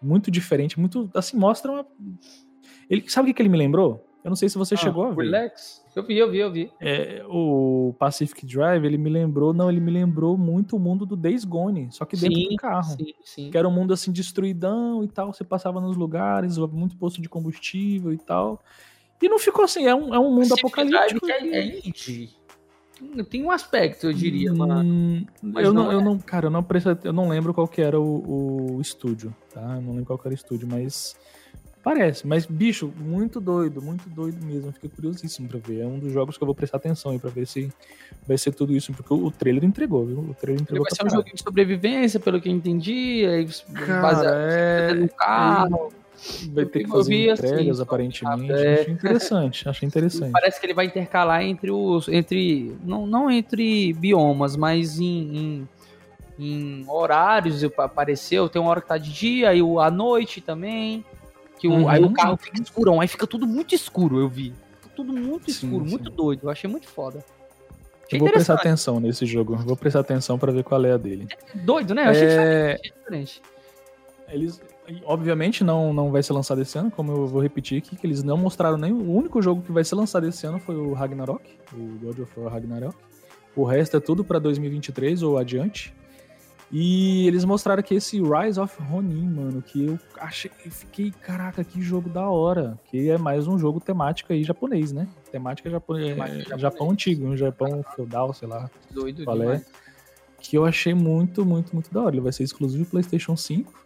muito 0.00 0.30
diferente, 0.30 0.78
muito, 0.78 1.10
assim, 1.14 1.36
mostra 1.36 1.72
uma... 1.72 1.86
Ele, 2.88 3.08
sabe 3.08 3.26
o 3.26 3.28
que, 3.28 3.34
que 3.34 3.42
ele 3.42 3.48
me 3.48 3.58
lembrou? 3.58 4.04
Eu 4.22 4.28
não 4.28 4.36
sei 4.36 4.48
se 4.48 4.58
você 4.58 4.74
ah, 4.74 4.78
chegou 4.78 5.04
a 5.04 5.10
ver. 5.10 5.24
Relax. 5.24 5.79
Eu 5.94 6.04
vi, 6.04 6.16
eu 6.18 6.30
vi, 6.30 6.38
eu 6.38 6.52
vi. 6.52 6.72
É, 6.80 7.24
o 7.28 7.94
Pacific 7.98 8.46
Drive, 8.46 8.84
ele 8.84 8.96
me 8.96 9.10
lembrou, 9.10 9.52
não, 9.52 9.68
ele 9.68 9.80
me 9.80 9.90
lembrou 9.90 10.38
muito 10.38 10.76
o 10.76 10.78
mundo 10.78 11.04
do 11.04 11.16
Days 11.16 11.44
Gone, 11.44 11.88
só 11.90 12.04
que 12.04 12.16
dentro 12.16 12.38
sim, 12.38 12.48
do 12.50 12.56
carro. 12.56 12.96
Sim, 12.96 13.14
sim. 13.24 13.50
Que 13.50 13.58
era 13.58 13.68
um 13.68 13.72
mundo 13.72 13.92
assim 13.92 14.12
destruidão 14.12 15.02
e 15.02 15.08
tal, 15.08 15.32
você 15.32 15.42
passava 15.42 15.80
nos 15.80 15.96
lugares, 15.96 16.56
muito 16.58 16.96
posto 16.96 17.20
de 17.20 17.28
combustível 17.28 18.12
e 18.12 18.18
tal. 18.18 18.62
E 19.20 19.28
não 19.28 19.38
ficou 19.38 19.64
assim, 19.64 19.86
é 19.86 19.94
um, 19.94 20.14
é 20.14 20.18
um 20.18 20.30
mundo 20.30 20.48
Pacific 20.48 20.66
apocalíptico. 20.66 21.26
Drive 21.26 21.52
é, 21.52 21.58
é 21.58 21.88
indie. 21.88 22.30
Tem 23.30 23.42
um 23.42 23.50
aspecto, 23.50 24.06
eu 24.08 24.12
diria, 24.12 24.52
hum, 24.52 25.24
eu 25.56 25.72
não, 25.72 25.84
não 25.84 25.90
é. 25.90 25.94
eu 25.94 26.02
não, 26.02 26.18
cara, 26.18 26.46
eu 26.46 26.50
não, 26.50 26.64
eu 27.02 27.12
não 27.14 27.28
lembro 27.30 27.54
qual 27.54 27.66
que 27.66 27.80
era 27.80 27.98
o, 27.98 28.76
o 28.76 28.80
estúdio, 28.80 29.34
tá? 29.52 29.76
Eu 29.76 29.80
não 29.80 29.92
lembro 29.92 30.04
qual 30.04 30.18
que 30.18 30.28
era 30.28 30.34
o 30.34 30.36
estúdio, 30.36 30.68
mas 30.70 31.16
Parece, 31.82 32.26
mas 32.26 32.44
bicho, 32.44 32.92
muito 32.98 33.40
doido, 33.40 33.80
muito 33.80 34.06
doido 34.10 34.44
mesmo. 34.44 34.70
Fiquei 34.72 34.90
curiosíssimo 34.90 35.48
pra 35.48 35.58
ver. 35.58 35.80
É 35.80 35.86
um 35.86 35.98
dos 35.98 36.12
jogos 36.12 36.36
que 36.36 36.42
eu 36.42 36.46
vou 36.46 36.54
prestar 36.54 36.76
atenção 36.76 37.12
aí 37.12 37.18
pra 37.18 37.30
ver 37.30 37.46
se 37.46 37.72
vai 38.28 38.36
ser 38.36 38.52
tudo 38.52 38.74
isso, 38.74 38.92
porque 38.92 39.14
o 39.14 39.30
trailer 39.30 39.64
entregou, 39.64 40.04
viu? 40.04 40.18
O 40.18 40.34
trailer 40.34 40.62
entregou. 40.62 40.84
Vai 40.84 40.94
ser 40.94 41.06
um 41.06 41.10
jogo 41.10 41.34
de 41.34 41.42
sobrevivência, 41.42 42.20
pelo 42.20 42.38
que 42.38 42.50
eu 42.50 42.52
entendi. 42.52 43.24
Aí, 43.26 43.48
Cara, 43.86 44.30
é... 44.30 44.94
no 44.94 45.08
carro. 45.08 45.92
Vai 46.52 46.66
ter 46.66 46.84
que 46.84 46.90
fazer 46.90 47.30
assim, 47.30 47.46
entregas, 47.46 47.80
assim, 47.80 47.82
aparentemente. 47.82 48.52
É... 48.52 48.80
Achei 48.80 48.92
interessante, 48.92 49.68
achei 49.68 49.86
interessante. 49.88 50.32
Parece 50.32 50.60
que 50.60 50.66
ele 50.66 50.74
vai 50.74 50.84
intercalar 50.84 51.42
entre 51.42 51.70
os. 51.70 52.08
entre. 52.08 52.76
Não, 52.84 53.06
não 53.06 53.30
entre 53.30 53.94
biomas, 53.94 54.54
mas 54.54 55.00
em, 55.00 55.06
em 55.36 55.68
em 56.40 56.86
horários 56.88 57.62
apareceu, 57.76 58.48
tem 58.48 58.62
uma 58.62 58.70
hora 58.70 58.80
que 58.80 58.88
tá 58.88 58.96
de 58.96 59.12
dia, 59.12 59.54
e 59.54 59.60
à 59.60 59.90
noite 59.90 60.40
também. 60.40 61.04
Que 61.60 61.68
o, 61.68 61.72
uhum. 61.72 61.88
Aí 61.88 62.02
o 62.02 62.10
carro 62.12 62.38
fica 62.38 62.60
escurão, 62.60 63.00
aí 63.00 63.06
fica 63.06 63.26
tudo 63.26 63.46
muito 63.46 63.74
escuro, 63.74 64.18
eu 64.18 64.28
vi. 64.28 64.54
tudo 64.96 65.12
muito 65.12 65.50
escuro, 65.50 65.84
sim, 65.84 65.90
muito 65.90 66.10
doido. 66.10 66.40
Eu 66.44 66.50
achei 66.50 66.68
muito 66.68 66.88
foda. 66.88 67.22
Achei 68.06 68.18
eu 68.18 68.20
vou 68.20 68.32
prestar 68.32 68.54
atenção 68.54 68.98
nesse 68.98 69.26
jogo. 69.26 69.56
Vou 69.56 69.76
prestar 69.76 70.00
atenção 70.00 70.38
para 70.38 70.50
ver 70.50 70.64
qual 70.64 70.82
é 70.84 70.92
a 70.92 70.96
dele. 70.96 71.28
Doido, 71.54 71.94
né? 71.94 72.06
Eu 72.06 72.10
achei 72.10 72.28
é... 72.28 72.80
diferente. 72.82 73.42
Eles, 74.28 74.60
obviamente, 75.04 75.62
não, 75.62 75.92
não 75.92 76.10
vai 76.10 76.22
ser 76.22 76.32
lançado 76.32 76.62
esse 76.62 76.78
ano, 76.78 76.90
como 76.90 77.12
eu 77.12 77.26
vou 77.26 77.42
repetir 77.42 77.76
aqui, 77.76 77.94
que 77.94 78.06
eles 78.06 78.22
não 78.22 78.38
mostraram 78.38 78.78
nem. 78.78 78.90
O 78.90 79.12
único 79.12 79.42
jogo 79.42 79.60
que 79.60 79.70
vai 79.70 79.84
ser 79.84 79.96
lançado 79.96 80.26
esse 80.26 80.46
ano 80.46 80.58
foi 80.58 80.76
o 80.76 80.94
Ragnarok, 80.94 81.58
o 81.74 81.98
God 82.02 82.20
of 82.20 82.40
War 82.40 82.52
Ragnarok. 82.54 82.96
O 83.54 83.64
resto 83.64 83.98
é 83.98 84.00
tudo 84.00 84.24
para 84.24 84.38
2023 84.38 85.22
ou 85.22 85.36
adiante. 85.36 85.92
E 86.72 87.26
eles 87.26 87.44
mostraram 87.44 87.82
que 87.82 87.94
esse 87.94 88.20
Rise 88.20 88.60
of 88.60 88.80
Ronin, 88.82 89.28
mano, 89.28 89.60
que 89.60 89.86
eu 89.86 89.98
achei, 90.18 90.50
eu 90.64 90.70
fiquei, 90.70 91.10
caraca, 91.10 91.64
que 91.64 91.82
jogo 91.82 92.08
da 92.08 92.28
hora. 92.28 92.78
Que 92.90 93.10
é 93.10 93.18
mais 93.18 93.48
um 93.48 93.58
jogo 93.58 93.80
temático 93.80 94.32
aí 94.32 94.44
japonês, 94.44 94.92
né? 94.92 95.08
Temática 95.32 95.68
japonês, 95.68 96.16
é, 96.16 96.58
Japão 96.58 96.90
antigo, 96.90 97.26
um 97.26 97.36
Japão 97.36 97.84
feudal, 97.96 98.32
sei 98.32 98.46
lá. 98.46 98.70
Doido 98.90 99.24
qual 99.24 99.42
é. 99.42 99.64
Que 100.38 100.56
eu 100.56 100.64
achei 100.64 100.94
muito, 100.94 101.44
muito, 101.44 101.72
muito 101.72 101.92
da 101.92 102.02
hora. 102.02 102.14
Ele 102.14 102.22
vai 102.22 102.32
ser 102.32 102.44
exclusivo 102.44 102.84
do 102.84 102.90
PlayStation 102.90 103.36
5. 103.36 103.80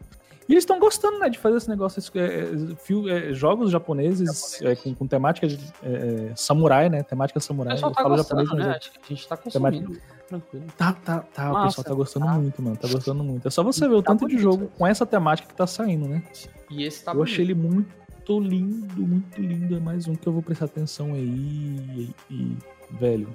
E 0.47 0.53
eles 0.53 0.63
estão 0.63 0.79
gostando, 0.79 1.19
né, 1.19 1.31
de 1.31 1.39
fazer 1.39 1.57
esse 1.57 1.71
negócio, 1.71 2.03
é, 2.21 3.31
é, 3.31 3.33
jogos 3.33 3.71
japoneses 3.71 4.61
é, 4.61 4.77
com, 4.77 4.95
com, 4.95 5.07
temática 5.07 5.49
de 5.49 5.59
é, 5.83 6.33
samurai, 6.37 6.91
né? 6.91 7.03
Temática 7.03 7.41
samurai. 7.41 7.73
O 7.73 7.77
pessoal 7.77 7.93
tá 7.93 8.03
gostando, 8.03 8.45
japonês, 8.45 8.69
né? 8.69 8.79
a 8.79 9.09
gente 9.09 9.27
tá 9.27 9.39
consumindo. 9.39 9.87
Temática 9.87 10.14
tranquilo. 10.29 10.67
Tá, 10.77 10.93
tá, 10.93 11.21
tá. 11.21 11.51
Massa, 11.51 11.61
o 11.61 11.67
pessoal 11.69 11.85
tá 11.85 11.95
gostando 11.95 12.27
tá. 12.27 12.33
muito, 12.33 12.63
mano. 12.63 12.77
Tá 12.77 12.89
gostando 12.89 13.25
muito. 13.25 13.49
É 13.49 13.51
só 13.51 13.63
você 13.63 13.89
ver 13.89 13.95
o 13.95 14.03
tá 14.03 14.13
tanto 14.13 14.21
bonito. 14.21 14.37
de 14.37 14.43
jogo 14.43 14.71
com 14.77 14.87
essa 14.87 15.07
temática 15.07 15.49
que 15.49 15.55
tá 15.55 15.67
saindo, 15.67 16.09
né? 16.09 16.23
E 16.71 16.85
esse 16.85 17.05
tá 17.05 17.13
Eu 17.13 17.17
bonito. 17.17 17.33
achei 17.33 17.45
ele 17.45 17.55
muito 17.55 18.41
lindo, 18.41 19.07
muito 19.07 19.41
lindo. 19.41 19.77
É 19.77 19.81
mais 19.81 20.09
um 20.09 20.15
que 20.15 20.27
eu 20.27 20.33
vou 20.33 20.43
prestar 20.43 20.67
atenção 20.67 21.15
aí. 21.15 21.21
E, 21.21 22.11
e 22.31 22.57
velho. 22.91 23.29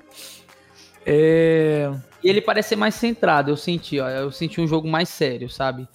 É... 1.06 1.92
E 2.24 2.30
ele 2.30 2.42
parece 2.42 2.70
ser 2.70 2.76
mais 2.76 2.96
centrado, 2.96 3.52
eu 3.52 3.58
senti, 3.58 4.00
ó. 4.00 4.10
Eu 4.10 4.32
senti 4.32 4.60
um 4.60 4.68
jogo 4.68 4.88
mais 4.88 5.10
sério, 5.10 5.50
sabe? 5.50 5.88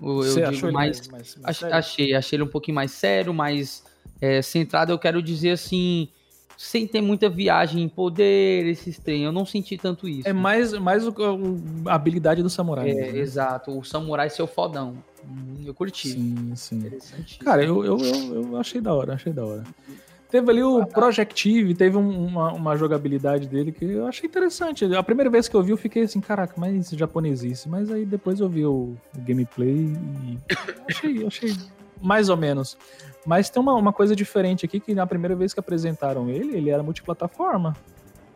Eu, 0.00 0.16
Você 0.16 0.42
achou 0.42 0.72
mais, 0.72 1.06
mais, 1.08 1.36
mais 1.36 1.62
achei, 1.64 2.14
achei 2.14 2.36
ele 2.36 2.44
um 2.44 2.48
pouquinho 2.48 2.74
mais 2.74 2.90
sério, 2.90 3.32
mais 3.34 3.84
é, 4.20 4.40
centrado. 4.42 4.92
Eu 4.92 4.98
quero 4.98 5.22
dizer 5.22 5.50
assim 5.50 6.08
sem 6.62 6.86
ter 6.86 7.00
muita 7.00 7.28
viagem 7.28 7.82
em 7.82 7.88
poder, 7.88 8.64
esses 8.66 8.96
trem. 8.96 9.24
Eu 9.24 9.32
não 9.32 9.44
senti 9.44 9.76
tanto 9.76 10.08
isso. 10.08 10.28
É 10.28 10.32
mais, 10.32 10.72
mais 10.74 11.04
o, 11.04 11.12
a 11.86 11.94
habilidade 11.94 12.40
do 12.40 12.48
samurai. 12.48 12.88
É, 12.88 12.94
né? 12.94 13.18
exato. 13.18 13.76
O 13.76 13.82
samurai 13.82 14.30
ser 14.30 14.42
o 14.42 14.46
fodão. 14.46 14.94
Hum, 15.24 15.64
eu 15.66 15.74
curti. 15.74 16.10
Sim, 16.10 16.54
sim. 16.54 16.80
Cara, 17.40 17.64
eu, 17.64 17.84
eu, 17.84 17.98
eu, 17.98 18.44
eu, 18.44 18.56
achei 18.56 18.80
da 18.80 18.94
hora, 18.94 19.14
achei 19.14 19.32
da 19.32 19.44
hora. 19.44 19.64
Teve 20.30 20.50
ali 20.52 20.62
o 20.62 20.86
Projective, 20.86 21.74
teve 21.74 21.96
uma, 21.96 22.52
uma 22.52 22.76
jogabilidade 22.76 23.48
dele 23.48 23.72
que 23.72 23.84
eu 23.84 24.06
achei 24.06 24.28
interessante. 24.28 24.84
A 24.94 25.02
primeira 25.02 25.28
vez 25.28 25.48
que 25.48 25.56
eu 25.56 25.62
vi, 25.64 25.72
eu 25.72 25.76
fiquei 25.76 26.04
assim, 26.04 26.20
caraca, 26.20 26.54
mas 26.56 26.90
japonesice. 26.90 27.68
Mas 27.68 27.90
aí 27.90 28.06
depois 28.06 28.38
eu 28.38 28.48
vi 28.48 28.64
o, 28.64 28.94
o 29.16 29.20
gameplay 29.26 29.74
e 29.74 30.38
achei, 30.88 31.26
achei 31.26 31.56
mais 32.00 32.28
ou 32.28 32.36
menos. 32.36 32.78
Mas 33.26 33.48
tem 33.48 33.62
uma, 33.62 33.74
uma 33.74 33.92
coisa 33.92 34.16
diferente 34.16 34.66
aqui, 34.66 34.80
que 34.80 34.94
na 34.94 35.06
primeira 35.06 35.36
vez 35.36 35.54
que 35.54 35.60
apresentaram 35.60 36.28
ele, 36.28 36.56
ele 36.56 36.70
era 36.70 36.82
multiplataforma. 36.82 37.76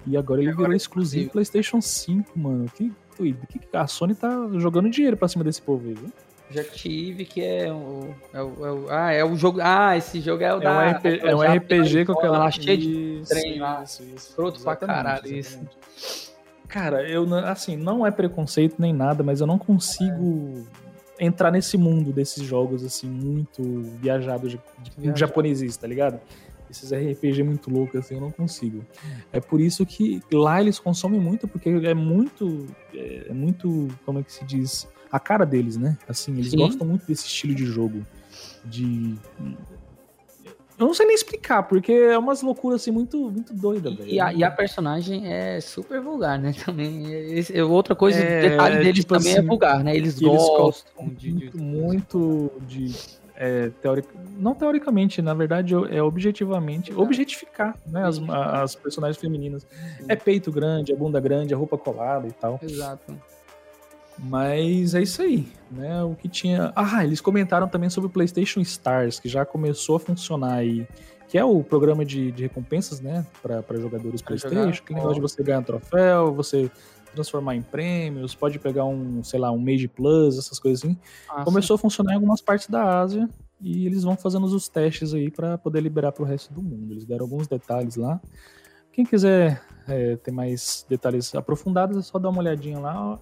E 0.06 0.16
agora 0.16 0.40
ele 0.40 0.50
agora 0.50 0.64
virou 0.64 0.72
é 0.72 0.76
exclusivo 0.76 1.30
PlayStation 1.30 1.80
5, 1.80 2.38
mano. 2.38 2.66
Que 2.72 2.92
doido. 3.18 3.46
Que, 3.46 3.60
a 3.72 3.86
Sony 3.86 4.14
tá 4.14 4.48
jogando 4.54 4.88
dinheiro 4.88 5.16
pra 5.16 5.26
cima 5.26 5.42
desse 5.42 5.60
povo 5.60 5.88
aí, 5.88 5.94
viu? 5.94 6.12
Já 6.48 6.62
tive, 6.62 7.24
que 7.24 7.42
é 7.42 7.72
o, 7.72 8.14
é 8.32 8.40
o, 8.40 8.66
é 8.66 8.70
o, 8.70 8.86
Ah, 8.88 9.12
é 9.12 9.24
o 9.24 9.34
jogo. 9.34 9.58
Ah, 9.60 9.96
esse 9.96 10.20
jogo 10.20 10.44
é 10.44 10.54
o 10.54 10.58
é 10.58 10.60
da. 10.60 10.78
Um 10.78 10.90
RP, 10.92 11.06
é 11.24 11.34
um 11.34 11.42
RPG 11.42 12.04
com 12.04 12.12
aquela. 12.12 12.38
Lá 12.38 12.50
cheia 12.52 12.78
de 12.78 13.22
trem 13.28 13.58
lá. 13.58 13.82
Isso, 13.82 14.04
isso. 14.14 14.32
Pronto 14.36 14.60
pra 14.60 14.76
caralho, 14.76 15.26
isso. 15.26 15.58
Cara, 16.68 17.08
eu 17.08 17.26
assim, 17.46 17.76
não 17.76 18.06
é 18.06 18.12
preconceito 18.12 18.76
nem 18.78 18.92
nada, 18.92 19.24
mas 19.24 19.40
eu 19.40 19.46
não 19.46 19.58
consigo. 19.58 20.64
Entrar 21.18 21.50
nesse 21.50 21.76
mundo 21.78 22.12
desses 22.12 22.42
jogos, 22.42 22.84
assim, 22.84 23.08
muito 23.08 23.62
viajado 24.00 24.48
de, 24.48 24.60
de 24.98 25.18
japoneses, 25.18 25.76
tá 25.76 25.86
ligado? 25.86 26.20
Esses 26.70 26.90
RPG 26.92 27.42
muito 27.42 27.70
loucos, 27.70 28.00
assim, 28.00 28.16
eu 28.16 28.20
não 28.20 28.30
consigo. 28.30 28.84
É 29.32 29.40
por 29.40 29.60
isso 29.60 29.86
que 29.86 30.20
lá 30.32 30.60
eles 30.60 30.78
consomem 30.78 31.20
muito, 31.20 31.46
porque 31.46 31.68
é 31.68 31.94
muito. 31.94 32.66
É, 32.92 33.26
é 33.28 33.32
muito. 33.32 33.88
Como 34.04 34.18
é 34.18 34.22
que 34.22 34.32
se 34.32 34.44
diz? 34.44 34.88
A 35.10 35.20
cara 35.20 35.46
deles, 35.46 35.76
né? 35.76 35.96
Assim, 36.08 36.32
eles 36.32 36.50
Sim. 36.50 36.58
gostam 36.58 36.86
muito 36.86 37.06
desse 37.06 37.26
estilo 37.26 37.54
de 37.54 37.64
jogo. 37.64 38.04
De 38.64 39.14
eu 40.78 40.86
não 40.86 40.94
sei 40.94 41.06
nem 41.06 41.14
explicar, 41.14 41.62
porque 41.62 41.92
é 41.92 42.18
umas 42.18 42.42
loucuras 42.42 42.82
assim 42.82 42.90
muito, 42.90 43.30
muito 43.30 43.54
doidas, 43.54 43.94
velho. 43.94 44.08
E, 44.08 44.16
e, 44.16 44.44
a 44.44 44.50
personagem 44.50 45.32
é 45.32 45.60
super 45.60 46.00
vulgar, 46.00 46.38
né? 46.38 46.52
Também. 46.64 47.12
Esse, 47.12 47.60
outra 47.62 47.94
coisa, 47.94 48.18
é, 48.18 48.50
detalhe 48.50 48.78
deles 48.78 49.00
tipo 49.00 49.14
também 49.14 49.32
é 49.32 49.38
assim, 49.38 49.46
é 49.46 49.48
vulgar, 49.48 49.82
né? 49.82 49.96
Eles, 49.96 50.20
eles 50.20 50.36
gostam 50.36 51.08
de, 51.08 51.32
muito, 51.32 51.56
de, 51.56 51.62
muito 51.62 52.52
de. 52.66 52.94
É, 53.38 53.70
teoric... 53.82 54.08
Não 54.38 54.54
teoricamente, 54.54 55.20
na 55.20 55.34
verdade, 55.34 55.74
é 55.90 56.02
objetivamente 56.02 56.94
objetificar 56.94 57.76
né, 57.86 58.06
as, 58.06 58.18
as 58.28 58.74
personagens 58.74 59.18
femininas. 59.20 59.66
É 60.08 60.16
peito 60.16 60.50
grande, 60.50 60.92
é 60.92 60.96
bunda 60.96 61.20
grande, 61.20 61.52
é 61.52 61.56
roupa 61.56 61.76
colada 61.76 62.26
e 62.26 62.32
tal. 62.32 62.58
Exato. 62.62 63.14
Mas 64.18 64.94
é 64.94 65.02
isso 65.02 65.22
aí, 65.22 65.46
né? 65.70 66.02
O 66.02 66.14
que 66.14 66.28
tinha. 66.28 66.72
Ah, 66.74 67.04
eles 67.04 67.20
comentaram 67.20 67.68
também 67.68 67.90
sobre 67.90 68.08
o 68.08 68.10
PlayStation 68.10 68.60
Stars, 68.60 69.20
que 69.20 69.28
já 69.28 69.44
começou 69.44 69.96
a 69.96 70.00
funcionar 70.00 70.54
aí. 70.54 70.86
Que 71.28 71.36
é 71.36 71.44
o 71.44 71.62
programa 71.62 72.04
de, 72.04 72.30
de 72.30 72.44
recompensas, 72.44 73.00
né? 73.00 73.26
Para 73.42 73.62
jogadores 73.78 74.22
pra 74.22 74.28
PlayStation. 74.28 74.72
Jogar. 74.72 74.80
Que 74.80 74.94
negócio 74.94 75.14
de 75.16 75.20
você 75.20 75.42
ganhar 75.42 75.62
troféu, 75.62 76.32
você 76.32 76.70
transformar 77.12 77.56
em 77.56 77.62
prêmios, 77.62 78.34
pode 78.34 78.58
pegar 78.58 78.84
um, 78.84 79.24
sei 79.24 79.40
lá, 79.40 79.50
um 79.50 79.58
Mage 79.58 79.88
Plus, 79.88 80.38
essas 80.38 80.58
coisas 80.58 80.84
assim. 80.84 80.96
Ah, 81.28 81.42
começou 81.42 81.76
sim. 81.76 81.80
a 81.80 81.82
funcionar 81.82 82.12
em 82.12 82.14
algumas 82.14 82.40
partes 82.40 82.68
da 82.68 83.00
Ásia 83.00 83.28
e 83.60 83.86
eles 83.86 84.02
vão 84.02 84.16
fazendo 84.16 84.44
os 84.44 84.68
testes 84.68 85.14
aí 85.14 85.30
para 85.30 85.56
poder 85.56 85.80
liberar 85.80 86.12
para 86.12 86.22
o 86.22 86.26
resto 86.26 86.52
do 86.52 86.62
mundo. 86.62 86.92
Eles 86.92 87.04
deram 87.04 87.24
alguns 87.24 87.48
detalhes 87.48 87.96
lá. 87.96 88.20
Quem 88.92 89.04
quiser 89.04 89.62
é, 89.88 90.16
ter 90.16 90.30
mais 90.30 90.86
detalhes 90.88 91.34
aprofundados, 91.34 91.96
é 91.96 92.02
só 92.02 92.18
dar 92.18 92.28
uma 92.28 92.38
olhadinha 92.38 92.78
lá 92.78 93.18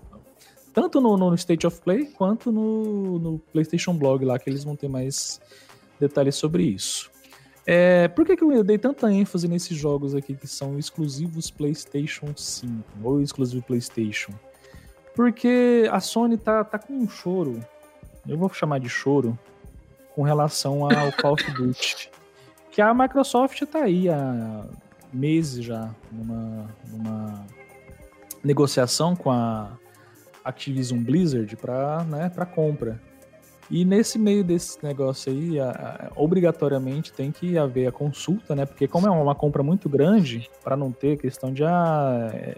tanto 0.74 1.00
no, 1.00 1.16
no 1.16 1.32
State 1.36 1.66
of 1.66 1.80
Play 1.80 2.06
quanto 2.06 2.50
no, 2.50 3.18
no 3.20 3.38
PlayStation 3.38 3.96
Blog 3.96 4.24
lá, 4.24 4.38
que 4.38 4.50
eles 4.50 4.64
vão 4.64 4.74
ter 4.74 4.88
mais 4.88 5.40
detalhes 6.00 6.34
sobre 6.34 6.64
isso. 6.64 7.10
É, 7.64 8.08
por 8.08 8.26
que, 8.26 8.36
que 8.36 8.44
eu 8.44 8.64
dei 8.64 8.76
tanta 8.76 9.10
ênfase 9.10 9.48
nesses 9.48 9.78
jogos 9.78 10.14
aqui 10.14 10.34
que 10.34 10.46
são 10.46 10.78
exclusivos 10.78 11.50
PlayStation 11.50 12.26
5 12.36 12.74
ou 13.02 13.22
exclusivo 13.22 13.62
PlayStation? 13.62 14.32
Porque 15.14 15.88
a 15.90 16.00
Sony 16.00 16.36
tá, 16.36 16.64
tá 16.64 16.78
com 16.78 16.92
um 16.92 17.08
choro, 17.08 17.60
eu 18.28 18.36
vou 18.36 18.52
chamar 18.52 18.80
de 18.80 18.88
choro, 18.88 19.38
com 20.14 20.22
relação 20.22 20.84
ao 20.84 21.12
Call 21.16 21.34
of 21.34 21.50
Duty. 21.52 22.10
Que 22.72 22.82
a 22.82 22.92
Microsoft 22.92 23.62
tá 23.66 23.84
aí 23.84 24.08
há 24.08 24.66
meses 25.12 25.64
já 25.64 25.94
numa, 26.10 26.68
numa 26.90 27.46
negociação 28.42 29.14
com 29.14 29.30
a 29.30 29.78
Activision 30.44 31.00
Blizzard 31.02 31.56
para 31.56 32.04
né, 32.04 32.28
pra 32.28 32.44
compra. 32.44 33.00
E 33.70 33.84
nesse 33.84 34.18
meio 34.18 34.44
desse 34.44 34.78
negócio 34.84 35.32
aí, 35.32 35.58
a, 35.58 35.70
a, 35.70 36.20
obrigatoriamente 36.20 37.12
tem 37.12 37.32
que 37.32 37.56
haver 37.56 37.86
a 37.86 37.92
consulta, 37.92 38.54
né? 38.54 38.66
Porque 38.66 38.86
como 38.86 39.06
é 39.06 39.10
uma 39.10 39.34
compra 39.34 39.62
muito 39.62 39.88
grande, 39.88 40.50
para 40.62 40.76
não 40.76 40.92
ter 40.92 41.16
questão 41.16 41.50
de 41.50 41.64
ah, 41.64 42.30
é, 42.32 42.56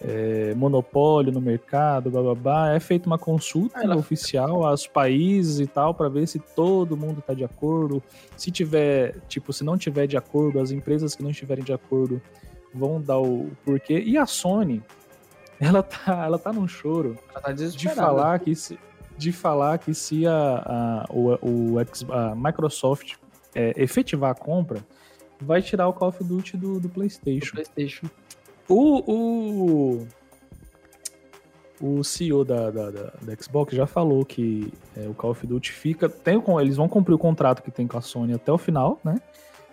é, 0.00 0.54
monopólio 0.54 1.32
no 1.32 1.40
mercado, 1.40 2.10
blá, 2.10 2.22
blá, 2.22 2.34
blá, 2.34 2.74
é 2.74 2.80
feita 2.80 3.06
uma 3.06 3.18
consulta 3.18 3.80
Ela... 3.82 3.96
oficial 3.96 4.64
aos 4.66 4.86
países 4.86 5.60
e 5.60 5.66
tal 5.66 5.94
para 5.94 6.08
ver 6.08 6.26
se 6.26 6.38
todo 6.38 6.96
mundo 6.96 7.20
está 7.20 7.34
de 7.34 7.44
acordo. 7.44 8.02
Se 8.36 8.50
tiver, 8.50 9.16
tipo, 9.28 9.52
se 9.52 9.62
não 9.62 9.76
tiver 9.76 10.06
de 10.06 10.16
acordo, 10.16 10.58
as 10.58 10.70
empresas 10.70 11.14
que 11.14 11.22
não 11.22 11.30
estiverem 11.30 11.64
de 11.64 11.72
acordo 11.72 12.20
vão 12.72 13.00
dar 13.00 13.18
o 13.18 13.50
porquê. 13.64 14.02
E 14.04 14.16
a 14.16 14.26
Sony, 14.26 14.82
ela 15.64 15.82
tá, 15.82 16.24
ela 16.24 16.38
tá 16.38 16.52
num 16.52 16.68
choro 16.68 17.18
tá 17.32 17.52
de 17.52 17.88
falar 17.88 18.38
que 18.38 18.54
se, 18.54 18.78
de 19.16 19.32
falar 19.32 19.78
que 19.78 19.94
se 19.94 20.26
a, 20.26 20.32
a, 20.32 21.06
o, 21.10 21.38
o 21.40 21.78
a 22.12 22.34
Microsoft 22.34 23.14
é, 23.54 23.72
efetivar 23.76 24.30
a 24.30 24.34
compra, 24.34 24.84
vai 25.40 25.62
tirar 25.62 25.88
o 25.88 25.92
Call 25.92 26.08
of 26.08 26.22
Duty 26.22 26.56
do, 26.56 26.80
do 26.80 26.88
PlayStation. 26.88 27.46
Do 27.46 27.52
PlayStation. 27.52 28.06
O, 28.68 29.12
o, 29.12 30.06
o 31.80 32.02
CEO 32.02 32.44
da, 32.44 32.70
da, 32.70 32.90
da, 32.90 33.12
da 33.22 33.36
Xbox 33.40 33.74
já 33.74 33.86
falou 33.86 34.24
que 34.24 34.72
é, 34.96 35.08
o 35.08 35.14
Call 35.14 35.30
of 35.30 35.46
Duty 35.46 35.72
fica. 35.72 36.08
Tem, 36.08 36.42
eles 36.60 36.76
vão 36.76 36.88
cumprir 36.88 37.14
o 37.14 37.18
contrato 37.18 37.62
que 37.62 37.70
tem 37.70 37.86
com 37.86 37.98
a 37.98 38.00
Sony 38.00 38.34
até 38.34 38.50
o 38.50 38.58
final, 38.58 39.00
né? 39.04 39.20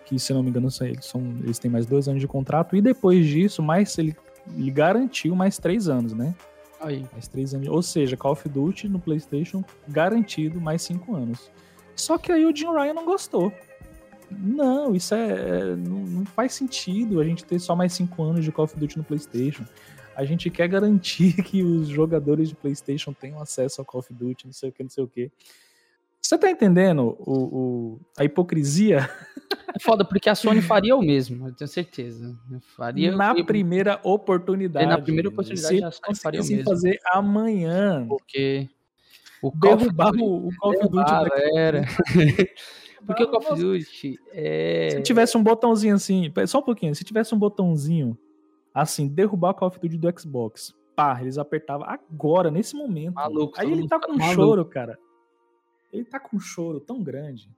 Que 0.04 0.18
se 0.18 0.32
não 0.32 0.42
me 0.42 0.50
engano, 0.50 0.68
eles, 0.82 1.06
são, 1.06 1.22
eles 1.42 1.58
têm 1.58 1.70
mais 1.70 1.86
dois 1.86 2.08
anos 2.08 2.20
de 2.20 2.28
contrato. 2.28 2.76
E 2.76 2.82
depois 2.82 3.26
disso, 3.26 3.62
mais 3.62 3.96
ele, 3.98 4.16
ele 4.48 4.70
garantiu 4.70 5.34
mais 5.34 5.58
três 5.58 5.88
anos, 5.88 6.12
né? 6.12 6.34
Aí. 6.80 7.06
Mais 7.12 7.28
três 7.28 7.54
anos. 7.54 7.68
Ou 7.68 7.82
seja, 7.82 8.16
Call 8.16 8.32
of 8.32 8.48
Duty 8.48 8.88
no 8.88 8.98
PlayStation 8.98 9.64
garantido 9.88 10.60
mais 10.60 10.82
cinco 10.82 11.14
anos. 11.14 11.50
Só 11.94 12.18
que 12.18 12.32
aí 12.32 12.44
o 12.44 12.54
Jim 12.54 12.70
Ryan 12.70 12.94
não 12.94 13.04
gostou. 13.04 13.52
Não, 14.30 14.94
isso 14.94 15.14
é, 15.14 15.30
é, 15.30 15.76
não, 15.76 15.98
não, 15.98 16.24
faz 16.24 16.54
sentido 16.54 17.20
a 17.20 17.24
gente 17.24 17.44
ter 17.44 17.58
só 17.58 17.76
mais 17.76 17.92
cinco 17.92 18.22
anos 18.22 18.44
de 18.44 18.50
Call 18.50 18.64
of 18.64 18.78
Duty 18.78 18.98
no 18.98 19.04
PlayStation. 19.04 19.64
A 20.16 20.24
gente 20.24 20.50
quer 20.50 20.68
garantir 20.68 21.34
que 21.44 21.62
os 21.62 21.88
jogadores 21.88 22.48
de 22.48 22.54
PlayStation 22.54 23.12
tenham 23.12 23.40
acesso 23.40 23.80
ao 23.80 23.84
Call 23.84 24.00
of 24.00 24.12
Duty, 24.12 24.46
não 24.46 24.52
sei 24.52 24.70
o 24.70 24.72
que, 24.72 24.82
não 24.82 24.90
sei 24.90 25.04
o 25.04 25.08
que. 25.08 25.30
Você 26.24 26.38
tá 26.38 26.50
entendendo 26.50 27.16
o, 27.18 27.32
o, 27.34 28.00
a 28.16 28.24
hipocrisia? 28.24 29.10
É 29.74 29.78
foda, 29.80 30.04
porque 30.04 30.30
a 30.30 30.34
Sony 30.34 30.62
faria 30.62 30.94
o 30.96 31.00
mesmo, 31.00 31.48
eu 31.48 31.54
tenho 31.54 31.68
certeza. 31.68 32.34
Faria 32.76 33.14
na 33.14 33.34
primeira 33.44 34.00
oportunidade. 34.02 34.86
Na 34.86 35.00
primeira 35.00 35.28
oportunidade, 35.28 35.78
Se 35.78 35.84
a 35.84 35.90
Sony 35.90 36.16
faria 36.16 36.40
o 36.40 36.46
mesmo. 36.46 36.64
fazer 36.64 36.98
amanhã. 37.12 38.06
Porque 38.08 38.68
o 39.42 39.50
derrubar 39.50 40.14
o, 40.14 40.48
o 40.48 40.56
Call 40.56 40.70
of 40.70 40.88
Duty. 40.88 41.56
Era. 41.56 41.84
Porque 43.04 43.24
o 43.24 43.28
Call 43.28 43.40
of 43.40 43.60
Duty 43.60 44.16
é... 44.30 44.90
Se 44.90 45.02
tivesse 45.02 45.36
um 45.36 45.42
botãozinho 45.42 45.96
assim, 45.96 46.32
só 46.46 46.60
um 46.60 46.62
pouquinho, 46.62 46.94
se 46.94 47.02
tivesse 47.02 47.34
um 47.34 47.38
botãozinho 47.38 48.16
assim, 48.72 49.08
derrubar 49.08 49.50
o 49.50 49.54
Call 49.54 49.68
of 49.68 49.80
Duty 49.80 49.98
do 49.98 50.20
Xbox, 50.20 50.72
pá, 50.94 51.18
eles 51.20 51.36
apertavam 51.36 51.86
agora, 51.88 52.50
nesse 52.50 52.76
momento. 52.76 53.14
Maluco. 53.14 53.54
Aí 53.58 53.72
ele 53.72 53.88
tá 53.88 53.98
com 53.98 54.12
um 54.12 54.20
choro, 54.32 54.64
cara. 54.64 54.96
Ele 55.92 56.04
tá 56.04 56.18
com 56.18 56.36
um 56.36 56.40
choro 56.40 56.80
tão 56.80 57.02
grande 57.02 57.50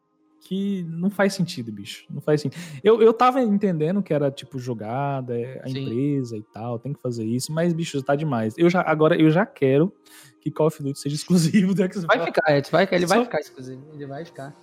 que 0.44 0.84
não 0.84 1.08
faz 1.10 1.32
sentido, 1.32 1.72
bicho. 1.72 2.04
Não 2.10 2.20
faz 2.20 2.42
sentido. 2.42 2.60
Eu, 2.82 3.00
eu 3.00 3.12
tava 3.14 3.40
entendendo 3.40 4.02
que 4.02 4.12
era 4.12 4.30
tipo 4.30 4.58
jogada, 4.58 5.38
é 5.38 5.60
a 5.64 5.68
Sim. 5.68 5.80
empresa 5.80 6.36
e 6.36 6.42
tal, 6.42 6.78
tem 6.78 6.92
que 6.92 7.00
fazer 7.00 7.24
isso, 7.24 7.50
mas 7.52 7.72
bicho, 7.72 8.02
tá 8.02 8.14
demais. 8.14 8.54
Eu 8.58 8.68
já 8.68 8.82
agora 8.82 9.20
eu 9.20 9.30
já 9.30 9.46
quero 9.46 9.92
que 10.40 10.50
Call 10.50 10.66
of 10.66 10.82
Duty 10.82 10.98
seja 10.98 11.16
exclusivo 11.16 11.74
do 11.74 11.82
Xbox. 11.82 12.04
Vai 12.04 12.24
ficar, 12.24 12.56
Ed, 12.56 12.70
vai, 12.70 12.88
ele 12.92 13.08
Só... 13.08 13.14
vai 13.14 13.24
ficar 13.24 13.40
exclusivo, 13.40 13.82
ele 13.94 14.06
vai 14.06 14.24
ficar. 14.24 14.54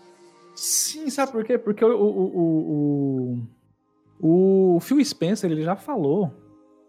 Sim, 0.55 1.09
sabe 1.09 1.31
por 1.31 1.43
quê? 1.43 1.57
Porque 1.57 1.83
o, 1.83 1.97
o, 1.97 3.37
o, 4.19 4.75
o, 4.75 4.79
Phil 4.81 5.03
Spencer 5.03 5.49
ele 5.49 5.63
já 5.63 5.75
falou 5.75 6.31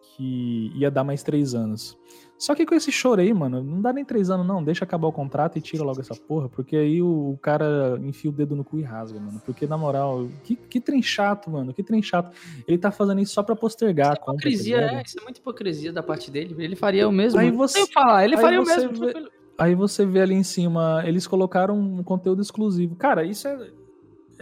que 0.03 0.71
ia 0.75 0.91
dar 0.91 1.05
mais 1.05 1.23
três 1.23 1.55
anos. 1.55 1.97
Só 2.43 2.57
que 2.57 2.67
com 2.67 2.75
esse 2.75 2.91
choro 2.91 3.21
aí, 3.21 3.33
mano, 3.33 3.63
não 3.63 3.81
dá 3.81 3.93
nem 3.93 4.05
três 4.05 4.29
anos, 4.29 4.45
não. 4.45 4.65
Deixa 4.65 4.85
acabar 4.85 5.07
o 5.07 5.13
contrato 5.13 5.57
e 5.57 5.61
tira 5.61 5.85
logo 5.85 6.01
essa 6.01 6.17
porra, 6.17 6.49
porque 6.49 6.77
aí 6.77 7.01
o, 7.01 7.39
cara 7.41 7.97
enfia 8.03 8.33
o 8.33 8.35
dedo 8.35 8.57
no 8.57 8.65
cu 8.65 8.81
e 8.81 8.83
rasga, 8.83 9.21
mano. 9.21 9.41
Porque, 9.47 9.65
na 9.65 9.79
moral, 9.79 10.29
que, 10.43 10.57
que 10.57 10.81
trem 10.81 11.01
chato, 11.01 11.49
mano. 11.49 11.73
Que 11.73 11.85
trem 11.85 12.03
chato. 12.03 12.37
Ele 12.67 12.79
tá 12.79 12.91
fazendo 12.91 13.21
isso 13.21 13.33
só 13.33 13.45
pra 13.45 13.55
postergar 13.55 14.15
isso 14.15 14.23
é 14.23 14.25
hipocrisia, 14.25 14.77
compra, 14.77 14.91
tá 14.91 14.99
é, 14.99 15.03
isso 15.07 15.21
é 15.21 15.23
muita 15.23 15.39
hipocrisia 15.39 15.93
da 15.93 16.03
parte 16.03 16.33
dele. 16.33 16.57
Ele 16.59 16.75
faria 16.75 17.09
o 17.09 17.13
mesmo. 17.13 17.39
Aí 17.39 17.53
você, 17.53 17.87
falar, 17.87 18.25
ele 18.25 18.37
faria 18.37 18.61
o 18.61 18.67
mesmo. 18.67 18.93
Vê, 18.93 19.13
Aí 19.57 19.77
você 19.77 20.05
vê 20.05 20.23
ali 20.23 20.35
em 20.35 20.43
cima, 20.43 21.05
eles 21.07 21.29
colocaram 21.29 21.79
um 21.79 22.03
conteúdo 22.03 22.43
exclusivo. 22.43 22.97
Cara, 22.97 23.25
isso 23.25 23.47
é, 23.47 23.71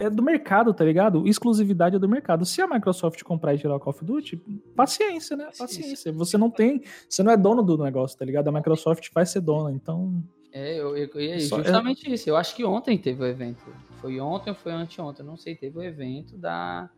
é 0.01 0.09
do 0.09 0.23
mercado, 0.23 0.73
tá 0.73 0.83
ligado? 0.83 1.27
Exclusividade 1.27 1.95
é 1.95 1.99
do 1.99 2.09
mercado. 2.09 2.43
Se 2.43 2.59
a 2.61 2.67
Microsoft 2.67 3.21
comprar 3.23 3.53
e 3.53 3.59
tirar 3.59 3.75
o 3.75 3.79
Call 3.79 3.91
of 3.91 4.03
Duty, 4.03 4.37
paciência, 4.75 5.37
né? 5.37 5.49
Paciência. 5.57 6.11
Você 6.13 6.37
não 6.37 6.49
tem, 6.49 6.81
você 7.07 7.21
não 7.21 7.31
é 7.31 7.37
dono 7.37 7.61
do 7.61 7.77
negócio, 7.77 8.17
tá 8.17 8.25
ligado? 8.25 8.47
A 8.47 8.51
Microsoft 8.51 9.09
vai 9.13 9.25
ser 9.25 9.41
dona, 9.41 9.71
então. 9.71 10.23
É, 10.51 10.79
eu, 10.79 10.97
eu, 10.97 11.07
eu 11.07 11.39
justamente 11.39 12.09
é... 12.09 12.13
isso. 12.15 12.27
Eu 12.27 12.35
acho 12.35 12.55
que 12.55 12.65
ontem 12.65 12.97
teve 12.97 13.23
o 13.23 13.27
evento. 13.27 13.63
Foi 14.01 14.19
ontem 14.19 14.49
ou 14.49 14.55
foi 14.55 14.71
anteontem, 14.71 15.23
não 15.23 15.37
sei. 15.37 15.55
Teve 15.55 15.77
o 15.77 15.83
evento 15.83 16.35
da, 16.35 16.89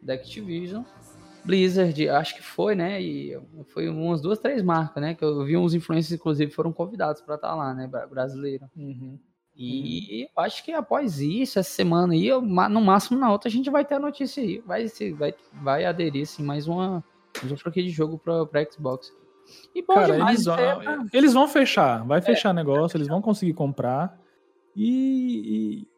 da 0.00 0.14
Activision 0.14 0.84
Blizzard, 1.44 2.08
acho 2.08 2.36
que 2.36 2.42
foi, 2.42 2.76
né? 2.76 3.02
E 3.02 3.36
foi 3.66 3.88
umas 3.88 4.20
duas, 4.20 4.38
três 4.38 4.62
marcas, 4.62 5.02
né? 5.02 5.14
Que 5.14 5.24
eu 5.24 5.44
vi 5.44 5.56
uns 5.56 5.74
influencers, 5.74 6.12
inclusive, 6.12 6.52
foram 6.52 6.72
convidados 6.72 7.20
para 7.22 7.34
estar 7.34 7.48
tá 7.48 7.54
lá, 7.54 7.74
né? 7.74 7.90
Brasileiro. 8.08 8.70
Uhum. 8.76 9.18
E 9.54 10.22
uhum. 10.36 10.44
acho 10.44 10.64
que 10.64 10.72
após 10.72 11.20
isso, 11.20 11.58
essa 11.58 11.70
semana 11.70 12.14
aí, 12.14 12.30
no 12.30 12.80
máximo 12.80 13.18
na 13.18 13.30
outra, 13.30 13.48
a 13.48 13.52
gente 13.52 13.68
vai 13.70 13.84
ter 13.84 13.94
a 13.94 14.00
notícia 14.00 14.42
aí. 14.42 14.62
Vai, 14.66 14.86
vai, 15.14 15.34
vai 15.52 15.84
aderir, 15.84 16.22
assim, 16.22 16.42
mais 16.42 16.66
uma, 16.66 17.04
mais 17.42 17.52
uma 17.52 17.70
de 17.70 17.90
jogo 17.90 18.18
para 18.18 18.46
pra 18.46 18.64
Xbox. 18.64 19.12
E 19.74 19.82
bom 19.82 19.94
Cara, 19.94 20.14
demais, 20.14 20.34
eles, 20.34 20.44
vão, 20.46 20.58
é, 20.58 21.06
eles 21.12 21.32
vão 21.34 21.48
fechar, 21.48 22.04
vai 22.06 22.18
é, 22.18 22.22
fechar 22.22 22.54
negócio, 22.54 22.96
eles 22.96 23.08
vão 23.08 23.20
conseguir 23.20 23.52
comprar. 23.52 24.18
E, 24.74 25.82
e 25.82 25.88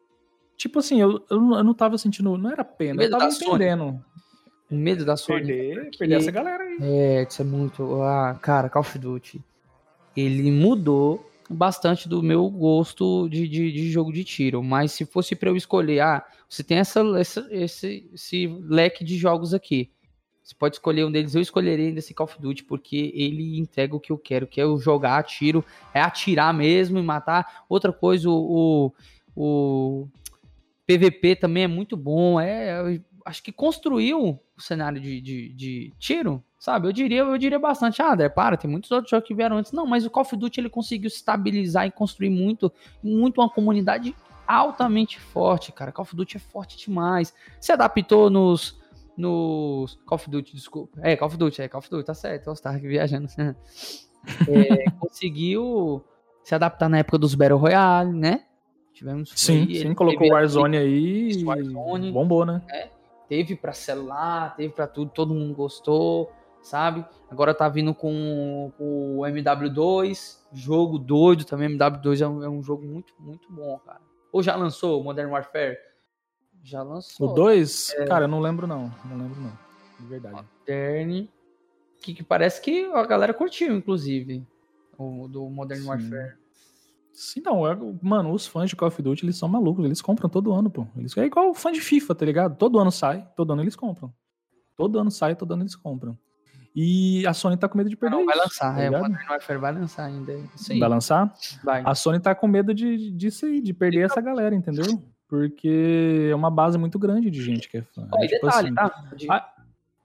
tipo 0.57 0.79
assim, 0.79 0.99
eu, 0.99 1.23
eu 1.29 1.39
não 1.39 1.73
tava 1.73 1.97
sentindo, 1.97 2.37
não 2.37 2.51
era 2.51 2.65
pena, 2.65 3.03
eu 3.03 3.09
tava 3.09 3.25
entendendo. 3.25 3.83
Sony. 3.83 4.03
O 4.69 4.75
medo 4.75 5.05
da 5.05 5.15
Sony. 5.15 5.45
Perder, 5.45 5.91
perder 5.97 6.15
essa 6.15 6.31
galera 6.31 6.63
aí. 6.63 6.77
É, 6.81 7.23
isso 7.29 7.41
é 7.41 7.45
muito. 7.45 8.01
Ah, 8.01 8.37
cara, 8.41 8.67
Call 8.67 8.81
of 8.81 8.97
Duty. 8.97 9.41
Ele 10.17 10.51
mudou 10.51 11.23
bastante 11.49 12.07
do 12.09 12.23
meu 12.23 12.49
gosto 12.49 13.29
de, 13.29 13.47
de, 13.47 13.71
de 13.71 13.91
jogo 13.91 14.11
de 14.11 14.23
tiro. 14.23 14.63
Mas 14.63 14.91
se 14.91 15.05
fosse 15.05 15.35
para 15.35 15.49
eu 15.49 15.55
escolher, 15.55 15.99
ah, 16.01 16.25
você 16.49 16.63
tem 16.63 16.77
essa, 16.77 17.01
essa, 17.17 17.47
esse, 17.51 18.09
esse 18.13 18.47
leque 18.47 19.03
de 19.03 19.17
jogos 19.17 19.53
aqui. 19.53 19.91
Você 20.43 20.53
pode 20.53 20.75
escolher 20.75 21.03
um 21.03 21.11
deles. 21.11 21.33
Eu 21.33 21.41
escolheria 21.41 21.87
ainda 21.87 21.99
esse 21.99 22.13
Call 22.13 22.25
of 22.25 22.39
Duty 22.39 22.63
porque 22.65 23.11
ele 23.15 23.57
entrega 23.57 23.95
o 23.95 23.99
que 23.99 24.11
eu 24.11 24.17
quero, 24.17 24.45
que 24.45 24.61
é 24.61 24.63
eu 24.63 24.77
jogar 24.77 25.23
tiro, 25.23 25.65
é 25.93 25.99
atirar 25.99 26.53
mesmo 26.53 26.99
e 26.99 27.03
matar. 27.03 27.65
Outra 27.67 27.91
coisa, 27.91 28.29
o, 28.29 28.91
o, 29.35 30.03
o 30.03 30.07
PVP 30.85 31.35
também 31.35 31.63
é 31.63 31.67
muito 31.67 31.97
bom. 31.97 32.39
É, 32.39 32.99
acho 33.25 33.41
que 33.41 33.51
construiu 33.51 34.39
o 34.55 34.61
cenário 34.61 35.01
de, 35.01 35.19
de, 35.19 35.49
de, 35.49 35.93
tiro, 35.97 36.43
sabe? 36.59 36.87
Eu 36.87 36.93
diria, 36.93 37.21
eu 37.21 37.37
diria 37.39 37.57
bastante, 37.57 37.99
ah, 38.01 38.13
André, 38.13 38.29
para, 38.29 38.55
tem 38.55 38.69
muitos 38.69 38.91
outros 38.91 39.09
jogos 39.09 39.27
que 39.27 39.33
vieram 39.33 39.57
antes. 39.57 39.71
Não, 39.71 39.87
mas 39.87 40.05
o 40.05 40.09
Call 40.11 40.21
of 40.21 40.37
Duty 40.37 40.61
ele 40.61 40.69
conseguiu 40.69 41.07
estabilizar 41.07 41.87
e 41.87 41.91
construir 41.91 42.29
muito, 42.29 42.71
muito 43.01 43.41
uma 43.41 43.49
comunidade 43.49 44.15
altamente 44.47 45.19
forte, 45.19 45.71
cara. 45.71 45.91
Call 45.91 46.03
of 46.03 46.15
Duty 46.15 46.37
é 46.37 46.39
forte 46.39 46.77
demais. 46.77 47.33
Se 47.59 47.71
adaptou 47.71 48.29
nos 48.29 48.79
nos 49.17 49.97
Call 50.05 50.17
of 50.17 50.29
Duty, 50.29 50.53
desculpa. 50.53 50.99
É, 51.01 51.15
Call 51.15 51.27
of 51.27 51.37
Duty, 51.37 51.61
é 51.63 51.67
Call 51.67 51.79
of 51.79 51.89
Duty, 51.89 52.05
tá 52.05 52.13
certo. 52.13 52.47
Eu 52.47 52.71
aqui 52.71 52.87
viajando. 52.87 53.27
é, 54.47 54.91
conseguiu 54.99 56.03
se 56.43 56.53
adaptar 56.53 56.89
na 56.89 56.99
época 56.99 57.17
dos 57.17 57.33
Battle 57.33 57.57
Royale, 57.57 58.13
né? 58.13 58.43
Tivemos. 58.93 59.31
Sim, 59.35 59.67
sim, 59.73 59.93
colocou 59.93 60.27
o 60.27 60.31
Warzone 60.31 60.77
aí. 60.77 61.43
Warzone, 61.43 62.11
bombou, 62.11 62.45
né? 62.45 62.61
É, 62.69 62.89
teve 63.27 63.55
para 63.55 63.73
celular, 63.73 64.55
teve 64.55 64.73
para 64.73 64.87
tudo, 64.87 65.11
todo 65.11 65.33
mundo 65.33 65.53
gostou, 65.53 66.31
sabe? 66.61 67.05
Agora 67.29 67.53
tá 67.53 67.69
vindo 67.69 67.93
com, 67.93 68.71
com 68.77 69.19
o 69.19 69.21
MW2, 69.21 70.39
jogo 70.51 70.97
doido 70.97 71.45
também. 71.45 71.77
MW2 71.77 72.21
é 72.21 72.27
um, 72.27 72.43
é 72.43 72.49
um, 72.49 72.61
jogo 72.61 72.85
muito, 72.85 73.13
muito 73.19 73.51
bom, 73.51 73.77
cara. 73.79 74.01
Ou 74.31 74.41
já 74.41 74.55
lançou 74.55 75.03
Modern 75.03 75.31
Warfare? 75.31 75.77
Já 76.63 76.81
lançou. 76.81 77.29
O 77.29 77.33
2? 77.33 77.91
É. 77.91 78.05
Cara, 78.05 78.25
eu 78.25 78.27
não 78.27 78.39
lembro 78.39 78.65
não. 78.65 78.91
Não 79.05 79.17
lembro 79.17 79.39
não. 79.39 79.57
De 79.99 80.07
verdade. 80.07 80.35
Modern. 80.35 81.27
Que, 82.01 82.13
que 82.13 82.23
parece 82.23 82.61
que 82.61 82.85
a 82.85 83.05
galera 83.05 83.33
curtiu, 83.33 83.75
inclusive. 83.75 84.45
O 84.97 85.27
do 85.27 85.47
Modern 85.49 85.81
Sim. 85.81 85.87
Warfare. 85.87 86.44
Sim, 87.15 87.41
não. 87.43 87.65
É, 87.65 87.77
mano, 88.01 88.31
os 88.31 88.45
fãs 88.45 88.69
de 88.69 88.75
Call 88.75 88.89
of 88.89 89.01
Duty, 89.01 89.25
eles 89.25 89.37
são 89.37 89.47
malucos. 89.47 89.85
Eles 89.85 90.01
compram 90.01 90.29
todo 90.29 90.53
ano, 90.53 90.69
pô. 90.69 90.85
Eles, 90.97 91.15
é 91.17 91.25
igual 91.25 91.53
fã 91.53 91.71
de 91.71 91.79
FIFA, 91.79 92.13
tá 92.13 92.25
ligado? 92.25 92.57
Todo 92.57 92.77
ano 92.77 92.91
sai, 92.91 93.25
todo 93.35 93.53
ano 93.53 93.61
eles 93.61 93.75
compram. 93.75 94.13
Todo 94.75 94.99
ano 94.99 95.09
sai, 95.09 95.35
todo 95.35 95.53
ano 95.53 95.63
eles 95.63 95.75
compram. 95.75 96.17
E 96.75 97.25
a 97.25 97.33
Sony 97.33 97.55
tá 97.55 97.69
com 97.69 97.77
medo 97.77 97.89
de 97.89 97.95
perder 97.95 98.17
não, 98.17 98.25
vai 98.25 98.35
lançar, 98.35 98.75
tá 98.75 98.81
é, 98.81 98.89
o 98.89 98.91
Modern 98.91 99.29
Warfare 99.29 99.59
vai 99.59 99.71
lançar 99.71 100.03
ainda. 100.03 100.37
Vai 100.77 100.89
lançar? 100.89 101.33
Vai. 101.63 101.81
A 101.85 101.95
Sony 101.95 102.19
tá 102.19 102.35
com 102.35 102.49
medo 102.49 102.73
de, 102.73 103.11
disso 103.11 103.45
aí, 103.45 103.61
de 103.61 103.73
perder 103.73 104.01
essa 104.01 104.19
galera, 104.19 104.53
entendeu? 104.53 105.01
Porque 105.25 106.27
é 106.29 106.35
uma 106.35 106.51
base 106.51 106.77
muito 106.77 106.99
grande 106.99 107.31
de 107.31 107.41
gente 107.41 107.69
que 107.69 107.77
é 107.77 107.81
fã. 107.81 108.09
Oh, 108.11 108.21
é, 108.21 108.27
tipo 108.27 108.45
detalhe, 108.45 108.67
assim, 108.67 108.75
tá? 108.75 109.15
De, 109.15 109.31
a... 109.31 109.54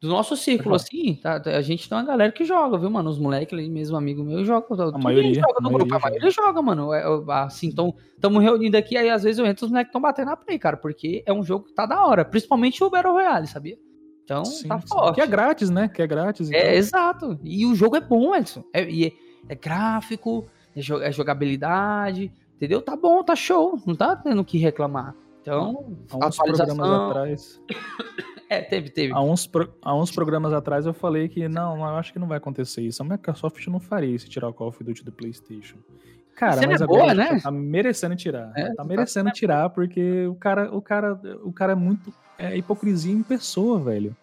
Do 0.01 0.09
nosso 0.09 0.35
círculo, 0.35 0.75
assim, 0.75 1.15
tá, 1.17 1.43
a 1.45 1.61
gente 1.61 1.87
tem 1.87 1.99
uma 1.99 2.05
galera 2.05 2.33
que 2.33 2.43
joga, 2.43 2.79
viu, 2.79 2.89
mano? 2.89 3.11
Os 3.11 3.19
moleques 3.19 3.53
ali, 3.53 3.69
mesmo 3.69 3.99
amigo 3.99 4.25
meu, 4.25 4.43
joga. 4.43 4.67
A 4.95 4.99
maioria, 4.99 5.35
joga 5.35 5.61
no 5.61 5.71
grupo, 5.71 5.95
a 5.95 5.99
maioria 5.99 6.31
joga, 6.31 6.63
mano. 6.63 6.95
É, 6.95 7.05
assim, 7.45 7.67
então, 7.67 7.95
estamos 8.15 8.43
reunindo 8.43 8.79
aqui, 8.79 8.97
aí 8.97 9.11
às 9.11 9.23
vezes 9.23 9.39
eu 9.39 9.45
entro, 9.45 9.67
os 9.67 9.71
moleques 9.71 9.91
estão 9.91 10.01
batendo 10.01 10.29
na 10.29 10.37
play, 10.37 10.59
cara, 10.59 10.79
porque 10.79 11.23
é 11.27 11.33
um 11.33 11.45
jogo 11.45 11.67
que 11.67 11.75
tá 11.75 11.85
da 11.85 12.03
hora, 12.07 12.25
principalmente 12.25 12.83
o 12.83 12.89
Battle 12.89 13.13
Royale, 13.13 13.47
sabia? 13.47 13.79
Então, 14.25 14.43
sim, 14.43 14.69
tá 14.69 14.81
sim. 14.81 14.87
forte. 14.87 15.17
Que 15.17 15.21
é 15.21 15.27
grátis, 15.27 15.69
né? 15.69 15.89
Que 15.89 16.01
é 16.01 16.07
grátis. 16.07 16.49
Então. 16.49 16.59
É, 16.59 16.77
exato. 16.77 17.39
E 17.43 17.67
o 17.67 17.75
jogo 17.75 17.97
é 17.97 18.01
bom, 18.01 18.35
Edson. 18.35 18.65
É, 18.73 18.83
é, 18.83 19.13
é 19.49 19.55
gráfico, 19.55 20.47
é, 20.75 20.81
é 21.09 21.13
jogabilidade, 21.13 22.33
entendeu? 22.57 22.81
Tá 22.81 22.97
bom, 22.97 23.23
tá 23.23 23.37
show. 23.37 23.79
Não 23.87 23.95
tá 23.95 24.17
tendo 24.17 24.41
o 24.41 24.45
que 24.47 24.57
reclamar. 24.57 25.15
Então, 25.43 25.95
há 26.11 26.27
uns 26.27 26.37
programas 26.37 26.89
atrás. 26.89 27.61
é, 28.51 28.61
teve, 28.61 28.91
teve. 28.91 29.13
Há 29.13 29.23
uns, 29.23 29.47
pro... 29.47 29.73
há 29.81 29.95
uns 29.95 30.11
programas 30.11 30.53
atrás 30.53 30.85
eu 30.85 30.93
falei 30.93 31.29
que 31.29 31.49
não, 31.49 31.77
eu 31.77 31.97
acho 31.97 32.13
que 32.13 32.19
não 32.19 32.27
vai 32.27 32.39
acontecer 32.39 32.83
isso. 32.83 33.01
A 33.01 33.07
Microsoft 33.07 33.65
não 33.69 33.79
faria 33.79 34.13
isso, 34.13 34.29
tirar 34.29 34.49
o 34.49 34.53
Call 34.53 34.69
of 34.69 34.83
Duty 34.83 35.05
do 35.05 35.13
PlayStation. 35.13 35.77
Cara, 36.35 36.57
Você 36.57 36.67
mas 36.67 36.81
é 36.81 36.85
agora 36.85 37.03
boa, 37.03 37.15
né? 37.15 37.39
tá 37.41 37.51
merecendo 37.53 38.17
tirar. 38.17 38.51
É, 38.57 38.71
tá, 38.71 38.75
tá 38.77 38.85
merecendo 38.85 39.29
tá... 39.29 39.33
tirar, 39.33 39.71
porque 39.71 40.27
o 40.27 40.35
cara, 40.35 40.75
o 40.75 40.83
cara, 40.83 41.21
o 41.45 41.53
cara 41.53 41.73
é 41.73 41.77
muito. 41.77 42.13
É 42.37 42.57
hipocrisia 42.57 43.13
em 43.13 43.23
pessoa, 43.23 43.79
velho. 43.79 44.17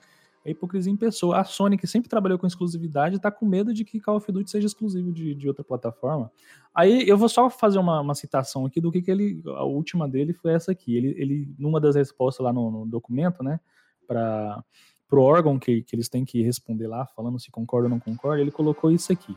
É 0.43 0.51
hipocrisia 0.51 0.91
em 0.91 0.97
pessoa. 0.97 1.39
A 1.39 1.45
Sony, 1.45 1.77
que 1.77 1.87
sempre 1.87 2.09
trabalhou 2.09 2.37
com 2.37 2.45
exclusividade, 2.45 3.21
tá 3.21 3.31
com 3.31 3.45
medo 3.45 3.73
de 3.73 3.85
que 3.85 4.01
Call 4.01 4.17
of 4.17 4.29
Duty 4.29 4.51
seja 4.51 4.67
exclusivo 4.67 5.09
de, 5.09 5.35
de 5.35 5.47
outra 5.47 5.63
plataforma. 5.63 6.29
Aí 6.75 7.07
eu 7.07 7.17
vou 7.17 7.29
só 7.29 7.49
fazer 7.49 7.79
uma, 7.79 8.01
uma, 8.01 8.15
citação 8.15 8.65
aqui 8.65 8.81
do 8.81 8.91
que, 8.91 9.01
que 9.01 9.09
ele. 9.09 9.41
A 9.45 9.63
última 9.63 10.05
dele 10.05 10.33
foi 10.33 10.53
essa 10.53 10.73
aqui. 10.73 10.97
Ele, 10.97 11.15
ele 11.17 11.55
numa 11.57 11.79
das 11.79 11.95
respostas 11.95 12.43
lá 12.43 12.51
no, 12.51 12.69
no 12.69 12.85
documento, 12.85 13.41
né, 13.41 13.59
para 14.07 14.63
o 15.11 15.19
órgão 15.19 15.59
que, 15.59 15.83
que 15.83 15.95
eles 15.95 16.07
têm 16.09 16.23
que 16.23 16.41
responder 16.41 16.87
lá, 16.87 17.05
falando 17.07 17.39
se 17.39 17.51
concorda 17.51 17.87
ou 17.87 17.89
não 17.89 17.99
concorda, 17.99 18.41
ele 18.41 18.51
colocou 18.51 18.91
isso 18.91 19.11
aqui. 19.11 19.35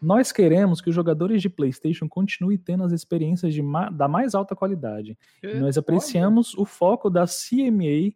Nós 0.00 0.32
queremos 0.32 0.80
que 0.80 0.90
os 0.90 0.94
jogadores 0.94 1.40
de 1.40 1.48
PlayStation 1.48 2.08
continuem 2.08 2.58
tendo 2.58 2.82
as 2.82 2.90
experiências 2.90 3.54
de 3.54 3.62
ma 3.62 3.88
da 3.88 4.08
mais 4.08 4.34
alta 4.34 4.56
qualidade. 4.56 5.16
E 5.40 5.54
nós 5.54 5.78
apreciamos 5.78 6.54
o 6.54 6.64
foco 6.64 7.08
da 7.08 7.24
CMA 7.24 8.12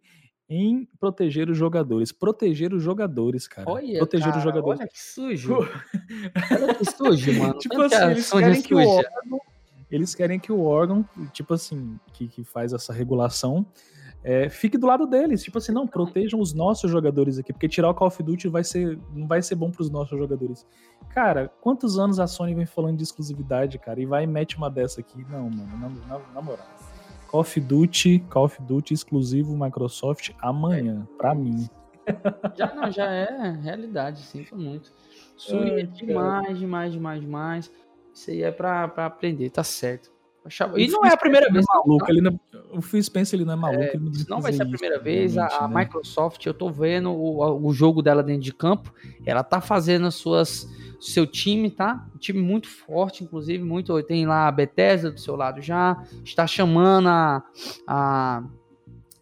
em 0.49 0.87
proteger 0.99 1.49
os 1.49 1.57
jogadores. 1.57 2.11
Proteger 2.11 2.73
os 2.73 2.83
jogadores, 2.83 3.47
cara. 3.47 3.69
Olha, 3.69 3.97
proteger 3.99 4.27
cara, 4.27 4.37
os 4.37 4.43
jogadores. 4.43 4.79
Olha 4.81 4.89
que 4.89 5.01
sujo. 5.01 5.59
olha 6.51 6.75
que 6.75 6.85
sujo, 6.85 7.39
mano. 7.39 7.53
tipo 7.59 7.81
assim, 7.81 8.05
eles 8.05 8.29
querem 8.29 8.61
que 8.61 8.73
o 8.73 8.87
órgão, 8.87 9.41
eles 9.89 10.15
querem 10.15 10.39
que 10.39 10.51
o 10.51 10.61
órgão, 10.61 11.09
tipo 11.33 11.53
assim, 11.53 11.97
que, 12.13 12.27
que 12.27 12.43
faz 12.43 12.73
essa 12.73 12.91
regulação, 12.91 13.65
é, 14.27 14.49
fique 14.49 14.77
do 14.77 14.85
lado 14.85 15.07
deles. 15.07 15.41
Tipo 15.41 15.57
assim, 15.57 15.71
não, 15.71 15.87
protejam 15.87 16.41
os 16.41 16.53
nossos 16.53 16.91
jogadores 16.91 17.39
aqui, 17.39 17.53
porque 17.53 17.69
tirar 17.69 17.89
o 17.89 17.93
Call 17.93 18.09
of 18.09 18.21
Duty 18.21 18.49
vai 18.49 18.61
ser, 18.61 18.99
não 19.15 19.25
vai 19.25 19.41
ser 19.41 19.55
bom 19.55 19.71
para 19.71 19.81
os 19.81 19.89
nossos 19.89 20.19
jogadores. 20.19 20.67
Cara, 21.11 21.49
quantos 21.61 21.97
anos 21.97 22.19
a 22.19 22.27
Sony 22.27 22.53
vem 22.53 22.65
falando 22.65 22.97
de 22.97 23.03
exclusividade, 23.03 23.79
cara, 23.79 24.01
e 24.01 24.05
vai 24.05 24.25
e 24.25 24.27
mete 24.27 24.57
uma 24.57 24.69
dessa 24.69 24.99
aqui? 24.99 25.25
Não, 25.29 25.49
mano, 25.49 25.77
na, 25.79 25.89
na, 26.17 26.33
na 26.33 26.41
moral. 26.41 26.67
Call 27.29 27.39
of 27.39 27.57
Duty, 27.57 28.19
Call 28.29 28.43
of 28.43 28.61
Duty 28.63 28.93
exclusivo 28.93 29.57
Microsoft 29.57 30.31
amanhã, 30.39 31.07
é. 31.09 31.17
para 31.17 31.33
mim. 31.33 31.65
Já 32.53 32.75
não, 32.75 32.91
já 32.91 33.05
é 33.05 33.51
realidade, 33.61 34.23
sinto 34.23 34.57
muito. 34.57 34.91
Suia 35.37 35.81
é, 35.81 35.83
demais, 35.83 36.59
demais, 36.59 36.91
demais, 36.91 37.21
demais. 37.21 37.71
Isso 38.13 38.29
aí 38.29 38.43
é 38.43 38.51
pra 38.51 38.83
aprender, 38.83 39.49
tá 39.51 39.63
certo. 39.63 40.11
E 40.77 40.87
não 40.87 41.05
é 41.05 41.13
a 41.13 41.17
primeira 41.17 41.51
vez. 41.51 41.65
É 41.65 41.73
maluco, 41.73 42.05
tá? 42.05 42.11
ele 42.11 42.21
não, 42.21 42.39
o 42.71 42.81
Phil 42.81 43.01
Spencer 43.03 43.37
ele 43.37 43.45
não 43.45 43.53
é 43.53 43.55
maluco. 43.55 43.83
É, 43.83 43.97
não, 43.97 44.11
não 44.29 44.41
vai 44.41 44.53
ser 44.53 44.63
a 44.63 44.65
primeira 44.65 44.99
vez. 44.99 45.37
A, 45.37 45.67
né? 45.67 45.79
Microsoft, 45.79 46.45
eu 46.45 46.53
tô 46.53 46.69
vendo 46.69 47.11
o, 47.11 47.67
o 47.67 47.73
jogo 47.73 48.01
dela 48.01 48.23
dentro 48.23 48.43
de 48.43 48.53
campo. 48.53 48.93
Ela 49.25 49.43
tá 49.43 49.61
fazendo 49.61 50.07
as 50.07 50.15
suas 50.15 50.67
seu 50.99 51.27
time, 51.27 51.69
tá? 51.69 52.05
Um 52.15 52.17
time 52.17 52.39
muito 52.39 52.67
forte, 52.67 53.23
inclusive, 53.23 53.63
muito. 53.63 54.01
Tem 54.03 54.25
lá 54.25 54.47
a 54.47 54.51
Bethesda 54.51 55.11
do 55.11 55.19
seu 55.19 55.35
lado 55.35 55.61
já. 55.61 56.03
Está 56.23 56.47
chamando 56.47 57.07
a. 57.07 57.43
a, 57.87 58.43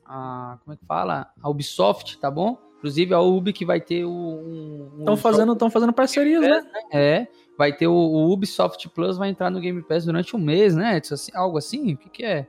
a 0.05 0.57
como 0.63 0.73
é 0.73 0.77
que 0.77 0.85
fala? 0.85 1.27
A 1.41 1.49
Ubisoft, 1.49 2.17
tá 2.17 2.31
bom? 2.31 2.57
Inclusive 2.77 3.13
a 3.13 3.19
Ubi 3.19 3.51
que 3.51 3.65
vai 3.65 3.81
ter 3.81 4.05
o. 4.05 4.91
Estão 4.99 5.15
um 5.15 5.17
fazendo, 5.17 5.53
estão 5.53 5.69
fazendo 5.69 5.93
parcerias, 5.93 6.41
né? 6.41 6.61
né? 6.61 6.81
É. 6.91 7.27
Vai 7.57 7.71
ter 7.71 7.87
o, 7.87 7.93
o, 7.93 8.31
Ubisoft 8.31 8.89
Plus, 8.89 9.17
vai 9.17 9.29
entrar 9.29 9.49
no 9.49 9.59
Game 9.59 9.81
Pass 9.81 10.05
durante 10.05 10.35
um 10.35 10.39
mês, 10.39 10.75
né? 10.75 11.01
Assim, 11.11 11.31
algo 11.33 11.57
assim? 11.57 11.93
O 11.93 11.97
que, 11.97 12.09
que 12.09 12.25
é? 12.25 12.47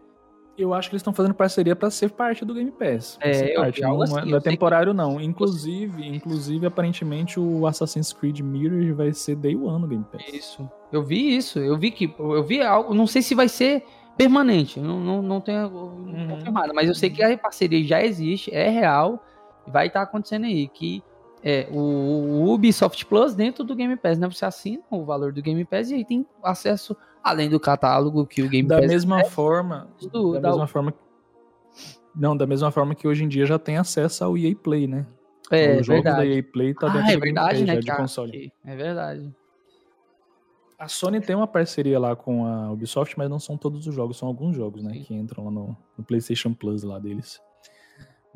Eu 0.58 0.72
acho 0.72 0.88
que 0.88 0.94
eles 0.94 1.00
estão 1.00 1.12
fazendo 1.12 1.34
parceria 1.34 1.76
para 1.76 1.90
ser 1.90 2.10
parte 2.10 2.44
do 2.44 2.54
Game 2.54 2.70
Pass. 2.70 3.18
É, 3.20 3.54
parte, 3.54 3.82
não, 3.82 4.00
assim, 4.00 4.30
não 4.30 4.38
é 4.38 4.40
temporário 4.40 4.92
que... 4.92 4.96
não. 4.96 5.20
Inclusive, 5.20 6.06
inclusive 6.06 6.66
aparentemente 6.66 7.38
o 7.38 7.66
Assassin's 7.66 8.12
Creed 8.12 8.40
Mirror 8.40 8.94
vai 8.96 9.12
ser 9.12 9.36
Day 9.36 9.54
One 9.54 9.82
no 9.82 9.86
Game 9.86 10.04
Pass. 10.10 10.26
Isso. 10.32 10.68
Eu 10.90 11.04
vi 11.04 11.36
isso. 11.36 11.58
Eu 11.58 11.76
vi 11.76 11.90
que 11.90 12.12
eu 12.18 12.42
vi 12.42 12.62
algo, 12.62 12.94
não 12.94 13.06
sei 13.06 13.20
se 13.20 13.34
vai 13.34 13.48
ser 13.48 13.84
permanente, 14.16 14.80
não 14.80 14.98
não, 14.98 15.20
não 15.20 15.40
tenho 15.42 15.66
uhum. 15.66 16.28
confirmado, 16.28 16.72
mas 16.74 16.88
eu 16.88 16.94
sei 16.94 17.10
que 17.10 17.22
a 17.22 17.36
parceria 17.36 17.84
já 17.84 18.02
existe, 18.02 18.52
é 18.54 18.70
real, 18.70 19.22
vai 19.66 19.88
estar 19.88 20.00
tá 20.00 20.04
acontecendo 20.04 20.46
aí 20.46 20.66
que 20.68 21.02
é, 21.42 21.68
o, 21.70 21.78
o, 21.78 22.52
Ubisoft 22.52 23.04
Plus 23.06 23.34
dentro 23.34 23.62
do 23.62 23.74
Game 23.74 23.96
Pass, 23.96 24.18
né? 24.18 24.28
Você 24.28 24.44
assina 24.44 24.82
o 24.90 25.04
valor 25.04 25.32
do 25.32 25.42
Game 25.42 25.64
Pass 25.64 25.90
e 25.90 25.94
aí 25.94 26.04
tem 26.04 26.26
acesso 26.42 26.96
além 27.22 27.50
do 27.50 27.58
catálogo 27.58 28.26
que 28.26 28.42
o 28.42 28.48
Game 28.48 28.68
da 28.68 28.78
Pass 28.78 28.86
mesma 28.86 29.24
forma 29.24 29.88
do, 30.12 30.34
da, 30.34 30.40
da, 30.40 30.48
mesma 30.50 30.66
forma 30.66 30.94
não 32.14 32.36
da 32.36 32.46
mesma 32.46 32.70
forma 32.70 32.94
que 32.94 33.06
hoje 33.06 33.24
em 33.24 33.28
dia 33.28 33.44
já 33.44 33.58
tem 33.58 33.76
acesso 33.76 34.24
ao 34.24 34.38
EA 34.38 34.54
Play 34.54 34.86
né 34.86 35.06
é, 35.50 35.78
o 35.78 35.82
jogo 35.82 36.02
verdade. 36.02 36.16
da 36.16 36.26
EA 36.26 36.42
Play 36.42 36.74
tá 36.74 36.88
dentro 36.88 37.08
ah, 37.08 37.12
é 37.12 37.16
verdade, 37.16 37.54
Game 37.54 37.66
Pass, 37.66 37.74
né, 37.74 37.80
de 37.80 37.96
console 37.96 38.52
é 38.64 38.76
verdade 38.76 39.34
a 40.78 40.88
Sony 40.88 41.20
tem 41.20 41.34
uma 41.34 41.46
parceria 41.46 41.98
lá 41.98 42.14
com 42.14 42.46
a 42.46 42.70
Ubisoft 42.70 43.18
mas 43.18 43.28
não 43.28 43.40
são 43.40 43.56
todos 43.56 43.86
os 43.86 43.94
jogos 43.94 44.16
são 44.16 44.28
alguns 44.28 44.56
jogos 44.56 44.82
né 44.82 44.92
Sim. 44.92 45.02
que 45.02 45.14
entram 45.14 45.46
lá 45.46 45.50
no, 45.50 45.76
no 45.98 46.04
PlayStation 46.04 46.54
Plus 46.54 46.84
lá 46.84 46.98
deles 46.98 47.40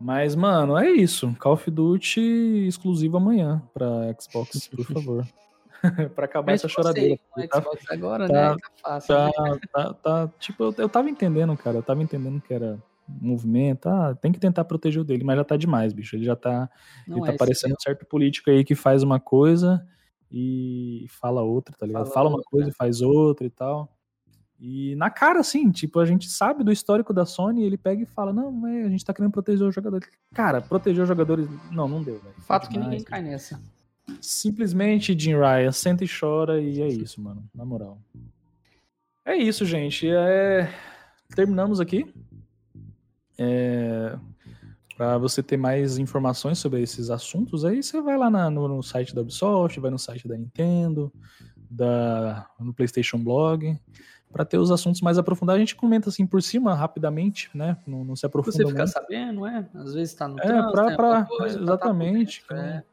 mas, 0.01 0.35
mano, 0.35 0.79
é 0.79 0.91
isso. 0.91 1.35
Call 1.39 1.53
of 1.53 1.71
Duty 1.71 2.67
exclusivo 2.67 3.19
amanhã 3.19 3.63
pra 3.75 4.15
Xbox, 4.19 4.67
por 4.75 4.87
favor. 4.87 5.27
pra 6.15 6.25
acabar 6.25 6.53
Mas 6.53 6.61
essa 6.61 6.69
choradeira. 6.69 7.19
Tá, 7.51 7.63
agora, 7.91 8.27
tá, 8.27 8.33
né? 8.33 8.57
Tá 8.57 8.71
fácil. 8.83 9.15
Tá, 9.15 9.27
né? 9.27 9.61
tá, 9.73 9.95
tá, 9.95 10.31
tipo, 10.39 10.65
eu, 10.65 10.75
eu 10.79 10.89
tava 10.89 11.11
entendendo, 11.11 11.57
cara. 11.57 11.79
Eu 11.79 11.83
tava 11.83 12.03
entendendo 12.03 12.41
que 12.41 12.53
era 12.53 12.83
movimento. 13.07 13.89
Ah, 13.89 14.15
tem 14.15 14.33
que 14.33 14.41
tentar 14.41 14.65
proteger 14.65 15.03
o 15.03 15.05
dele, 15.05 15.25
mas 15.25 15.37
já 15.37 15.45
tá 15.45 15.57
demais, 15.57 15.93
bicho. 15.93 16.17
Ele 16.17 16.25
já 16.25 16.37
tá. 16.37 16.69
Não 17.07 17.19
ele 17.19 17.27
tá 17.27 17.33
é 17.33 17.37
parecendo 17.37 17.75
um 17.75 17.81
certo 17.81 18.07
político 18.07 18.51
aí 18.51 18.65
que 18.65 18.75
faz 18.75 19.03
uma 19.03 19.21
coisa 19.21 19.87
e 20.31 21.07
fala 21.09 21.43
outra, 21.43 21.75
tá 21.77 21.87
ligado? 21.87 22.05
Fala, 22.05 22.15
fala 22.15 22.29
uma 22.29 22.39
outra. 22.39 22.51
coisa 22.51 22.71
e 22.71 22.73
faz 22.73 23.03
outra 23.03 23.47
e 23.47 23.51
tal. 23.51 23.89
E 24.61 24.95
na 24.97 25.09
cara, 25.09 25.41
assim, 25.41 25.71
tipo, 25.71 25.99
a 25.99 26.05
gente 26.05 26.29
sabe 26.29 26.63
do 26.63 26.71
histórico 26.71 27.15
da 27.15 27.25
Sony, 27.25 27.65
ele 27.65 27.79
pega 27.79 28.03
e 28.03 28.07
fala, 28.07 28.31
não, 28.31 28.67
é, 28.67 28.83
a 28.83 28.89
gente 28.91 29.03
tá 29.03 29.15
querendo 29.15 29.33
proteger 29.33 29.67
os 29.67 29.75
jogadores. 29.75 30.07
Cara, 30.35 30.61
proteger 30.61 31.03
os 31.03 31.09
jogadores, 31.09 31.49
não, 31.71 31.89
não 31.89 32.03
deu, 32.03 32.21
velho. 32.21 32.35
Fato 32.41 32.69
que 32.69 32.79
ninguém 32.79 33.03
cai 33.03 33.23
nessa. 33.23 33.59
Simplesmente 34.21 35.19
Jim 35.19 35.35
Ryan 35.35 35.73
senta 35.73 36.05
e 36.05 36.09
chora 36.09 36.61
e 36.61 36.83
é 36.83 36.89
isso, 36.89 37.23
mano, 37.23 37.43
na 37.55 37.65
moral. 37.65 37.99
É 39.25 39.35
isso, 39.35 39.65
gente. 39.65 40.07
É... 40.11 40.71
Terminamos 41.35 41.81
aqui. 41.81 42.13
É... 43.39 44.19
Para 44.95 45.17
você 45.17 45.43
ter 45.43 45.57
mais 45.57 45.97
informações 45.97 46.59
sobre 46.59 46.83
esses 46.83 47.09
assuntos, 47.09 47.65
aí 47.65 47.83
você 47.83 48.03
vai 48.03 48.19
lá 48.19 48.29
na, 48.29 48.51
no, 48.51 48.69
no, 48.69 48.83
site 48.83 49.15
da 49.15 49.23
Ubisoft, 49.23 49.81
vai 49.81 49.91
no 49.91 49.99
site 49.99 50.29
da 50.29 50.37
Nintendo, 50.37 51.11
da, 51.71 52.47
no 52.59 52.75
PlayStation 52.75 53.17
Blog 53.17 53.81
para 54.33 54.45
ter 54.45 54.59
os 54.59 54.71
assuntos 54.71 55.01
mais 55.01 55.19
aprofundados. 55.19 55.57
A 55.57 55.61
gente 55.61 55.77
comenta 55.77 56.09
assim 56.09 56.27
por 56.27 56.43
cima, 56.43 56.75
rapidamente, 56.75 57.51
né? 57.55 57.77
Não, 57.87 58.05
não 58.05 58.17
se 58.17 58.25
aprofunda 58.25 58.57
Você 58.57 58.65
fica 58.65 58.79
muito. 58.79 58.93
sabendo, 58.93 59.47
é? 59.47 59.69
Às 59.75 59.95
vezes 59.95 60.11
está 60.11 60.29
no 60.29 60.39
é, 60.39 60.43
trânsito, 60.43 60.73
pra, 60.73 60.97
pra, 60.97 61.25
coisa, 61.25 61.61
exatamente. 61.61 62.45
Para 62.47 62.85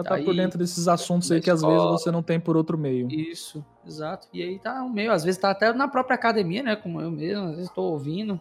estar 0.00 0.02
tá, 0.02 0.18
tá 0.18 0.24
por 0.24 0.34
dentro 0.34 0.58
desses 0.58 0.88
assuntos 0.88 1.30
aí 1.30 1.40
que 1.40 1.50
às 1.50 1.60
vezes 1.60 1.82
você 1.82 2.10
não 2.10 2.22
tem 2.22 2.38
por 2.38 2.56
outro 2.56 2.78
meio. 2.78 3.08
Isso, 3.10 3.64
exato. 3.84 4.28
E 4.32 4.42
aí 4.42 4.58
tá 4.58 4.82
um 4.82 4.88
meio, 4.88 5.12
às 5.12 5.24
vezes 5.24 5.40
tá 5.40 5.50
até 5.50 5.72
na 5.72 5.88
própria 5.88 6.14
academia, 6.14 6.62
né? 6.62 6.76
Como 6.76 7.00
eu 7.00 7.10
mesmo, 7.10 7.44
às 7.44 7.50
vezes 7.50 7.68
estou 7.68 7.92
ouvindo. 7.92 8.40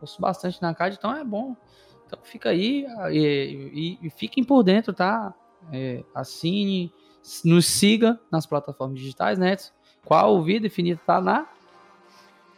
Ouço 0.00 0.20
bastante 0.20 0.60
na 0.60 0.74
CAD, 0.74 0.96
então 0.98 1.14
é 1.14 1.24
bom. 1.24 1.56
Então 2.06 2.18
fica 2.24 2.50
aí 2.50 2.86
e, 3.12 3.98
e, 4.02 4.06
e 4.06 4.10
fiquem 4.10 4.42
por 4.42 4.62
dentro, 4.62 4.92
tá? 4.92 5.32
É, 5.72 6.02
assine, 6.14 6.92
nos 7.44 7.66
siga 7.66 8.18
nas 8.30 8.44
plataformas 8.44 8.98
digitais, 8.98 9.38
né? 9.38 9.56
Qual 10.04 10.36
o 10.36 10.42
Vida 10.42 10.66
Infinita 10.66 11.00
tá 11.06 11.20
na 11.20 11.46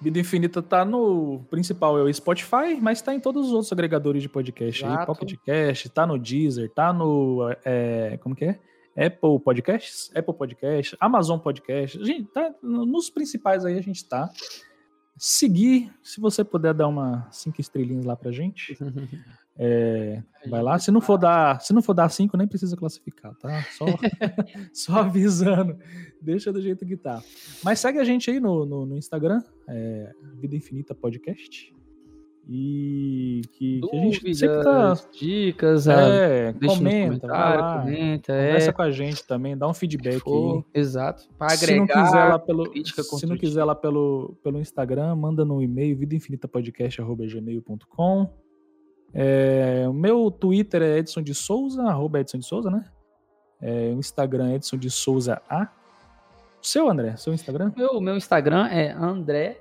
Vida 0.03 0.19
Infinita 0.19 0.61
tá 0.61 0.85
no 0.85 1.45
principal, 1.49 1.97
é 1.97 2.03
o 2.03 2.13
Spotify, 2.13 2.77
mas 2.81 3.01
tá 3.01 3.15
em 3.15 3.21
todos 3.21 3.47
os 3.47 3.53
outros 3.53 3.71
agregadores 3.71 4.21
de 4.21 4.29
podcast 4.29 4.85
Exato. 4.85 5.01
aí, 5.01 5.07
Pocket 5.07 5.37
Cast, 5.45 5.89
tá 5.91 6.05
no 6.05 6.19
Deezer, 6.19 6.69
tá 6.71 6.93
no. 6.93 7.49
É, 7.65 8.19
como 8.21 8.35
que 8.35 8.47
é? 8.47 8.59
Apple 8.97 9.39
Podcasts, 9.39 10.11
Apple 10.15 10.35
Podcast, 10.35 10.97
Amazon 10.99 11.39
Podcast. 11.39 12.01
A 12.01 12.05
gente 12.05 12.25
tá 12.25 12.53
nos 12.61 13.09
principais 13.11 13.65
aí 13.65 13.79
a 13.79 13.81
gente 13.81 14.05
tá. 14.05 14.29
Seguir, 15.17 15.93
se 16.03 16.21
você 16.21 16.43
puder 16.43 16.75
dar 16.75 16.89
uma 16.89 17.29
cinco 17.31 17.61
estrelinhas 17.61 18.05
lá 18.05 18.17
pra 18.17 18.33
gente. 18.33 18.77
É, 19.59 20.23
vai 20.49 20.63
lá. 20.63 20.79
Se 20.79 20.91
não 20.91 21.01
for 21.01 21.19
dar, 21.19 21.61
se 21.61 21.73
não 21.73 21.83
for 21.83 21.95
dar 21.95 22.09
cinco, 22.09 22.37
nem 22.37 22.47
precisa 22.47 22.77
classificar, 22.77 23.35
tá? 23.37 23.65
Só, 23.73 23.87
só 24.73 24.99
avisando. 25.01 25.77
Deixa 26.21 26.53
do 26.53 26.61
jeito 26.61 26.87
que 26.87 26.97
tá. 26.97 27.23
Mas 27.63 27.81
segue 27.81 27.99
a 27.99 28.05
gente 28.05 28.31
aí 28.31 28.41
no, 28.41 28.65
no, 28.65 28.87
no 28.87 28.97
Instagram, 28.97 29.43
é, 29.69 30.13
Vida 30.41 30.57
Infinita 30.57 30.95
Podcast. 30.95 31.75
E 32.49 33.43
que, 33.53 33.81
que 33.81 33.97
a 33.97 34.01
gente 34.01 34.35
sempre 34.35 34.65
tá. 34.65 34.95
Dicas, 35.13 35.87
é, 35.87 36.53
comenta, 36.53 37.29
vai 37.29 37.57
lá, 37.57 37.79
comenta, 37.79 38.33
conversa 38.33 38.71
é. 38.71 38.73
com 38.73 38.83
a 38.83 38.91
gente 38.91 39.25
também, 39.25 39.57
dá 39.57 39.69
um 39.69 39.75
feedback 39.75 40.21
aí. 40.27 40.65
Exato. 40.75 41.29
Para 41.39 41.53
agregar 41.53 41.69
se 41.69 41.79
não 41.79 41.87
quiser 41.87 42.25
lá 42.25 42.41
pelo, 42.41 42.73
se 42.85 43.27
não 43.27 43.37
quiser 43.37 43.63
lá 43.65 43.77
pelo, 43.77 44.35
pelo 44.43 44.59
Instagram, 44.59 45.15
manda 45.15 45.45
no 45.45 45.63
e-mail 45.63 45.97
vidainfinitapodcast@gmail.com. 45.97 48.43
É, 49.15 49.85
o 49.89 49.93
meu 49.93 50.31
Twitter 50.31 50.83
é 50.83 50.99
Edson 50.99 51.23
de 51.23 51.35
Souza, 51.35 51.83
arroba 51.83 52.21
Edson 52.21 52.39
de 52.39 52.47
Souza, 52.47 52.71
né? 52.71 52.85
É, 53.61 53.93
o 53.95 53.99
Instagram 53.99 54.51
é 54.51 54.55
Edson 54.57 54.77
de 54.77 54.91
Souza 54.91 55.41
A. 55.49 55.69
O 56.61 56.67
seu, 56.67 56.89
André? 56.89 57.17
Seu 57.17 57.33
Instagram? 57.33 57.73
O 57.93 58.01
meu 58.01 58.17
Instagram 58.17 58.69
é 58.69 58.93
André 58.93 59.61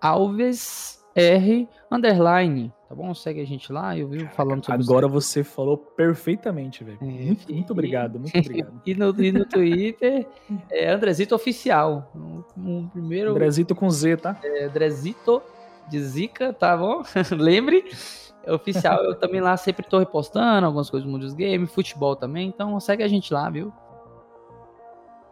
Alves 0.00 1.04
R 1.14 1.68
underline. 1.90 2.72
Tá 2.88 2.94
bom? 2.94 3.12
Segue 3.14 3.42
a 3.42 3.44
gente 3.44 3.70
lá, 3.70 3.96
eu 3.96 4.08
vi 4.08 4.26
falando 4.28 4.64
sobre 4.64 4.82
Agora 4.82 5.06
você 5.06 5.44
falou 5.44 5.76
perfeitamente, 5.76 6.82
velho. 6.82 6.98
É, 7.02 7.04
muito, 7.04 7.52
muito 7.52 7.72
obrigado, 7.72 8.18
muito 8.18 8.32
obrigado. 8.38 8.80
e, 8.86 8.94
no, 8.94 9.22
e 9.22 9.32
no 9.32 9.44
Twitter 9.44 10.26
é 10.70 10.90
Andrezito 10.90 11.34
Oficial. 11.34 12.10
Um, 12.14 12.42
um 12.56 12.88
primeiro. 12.88 13.32
Andrezito 13.32 13.74
com 13.74 13.90
Z, 13.90 14.16
tá? 14.16 14.38
É, 14.42 14.64
Andrezito 14.64 15.42
de 15.90 16.00
Zica, 16.00 16.52
tá 16.52 16.76
bom? 16.76 17.02
Lembre 17.36 17.84
é 18.48 18.52
oficial. 18.54 19.04
eu 19.04 19.14
também 19.14 19.40
lá 19.40 19.56
sempre 19.56 19.86
tô 19.86 19.98
repostando 19.98 20.66
algumas 20.66 20.88
coisas 20.88 21.06
do 21.06 21.12
mundo 21.12 21.22
dos 21.22 21.34
games, 21.34 21.72
futebol 21.72 22.16
também. 22.16 22.48
Então 22.48 22.78
segue 22.80 23.02
a 23.02 23.08
gente 23.08 23.32
lá, 23.32 23.48
viu? 23.50 23.72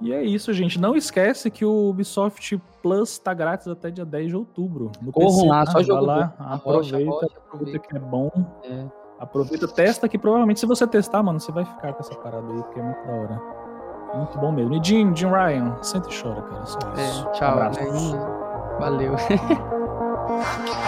E 0.01 0.13
é 0.13 0.23
isso, 0.23 0.53
gente. 0.53 0.79
Não 0.79 0.95
esquece 0.95 1.51
que 1.51 1.65
o 1.65 1.89
Ubisoft 1.89 2.61
Plus 2.83 3.19
tá 3.19 3.33
grátis 3.33 3.67
até 3.67 3.91
dia 3.91 4.05
10 4.05 4.29
de 4.29 4.37
outubro. 4.37 4.93
No 5.01 5.11
Corram 5.11 5.49
lá, 5.49 5.65
só 5.65 5.83
jogo 5.83 6.05
lá, 6.05 6.35
aproveita, 6.39 6.97
aproveita, 6.99 7.39
aproveita 7.47 7.79
que 7.79 7.97
é 7.97 8.01
bom. 8.01 8.31
É. 8.63 8.87
Aproveita, 9.19 9.67
testa 9.67 10.07
que 10.07 10.19
provavelmente 10.19 10.61
se 10.61 10.67
você 10.67 10.87
testar, 10.87 11.23
mano, 11.23 11.41
você 11.41 11.51
vai 11.51 11.65
ficar 11.65 11.95
com 11.95 12.01
essa 12.01 12.15
parada 12.17 12.47
aí, 12.53 12.63
porque 12.63 12.79
é 12.79 12.83
muito 12.83 13.07
da 13.07 13.13
hora. 13.15 13.43
Muito 14.15 14.39
bom 14.39 14.53
mesmo. 14.53 14.75
E 14.75 14.85
Jim, 14.85 15.17
Jim 15.17 15.29
Ryan, 15.29 15.83
senta 15.83 16.11
e 16.11 16.23
chora, 16.23 16.43
cara. 16.43 16.67
Só 16.67 16.79
isso. 16.95 17.29
É, 17.29 17.33
tchau. 17.33 17.59
Um 17.95 18.79
Valeu. 18.79 19.15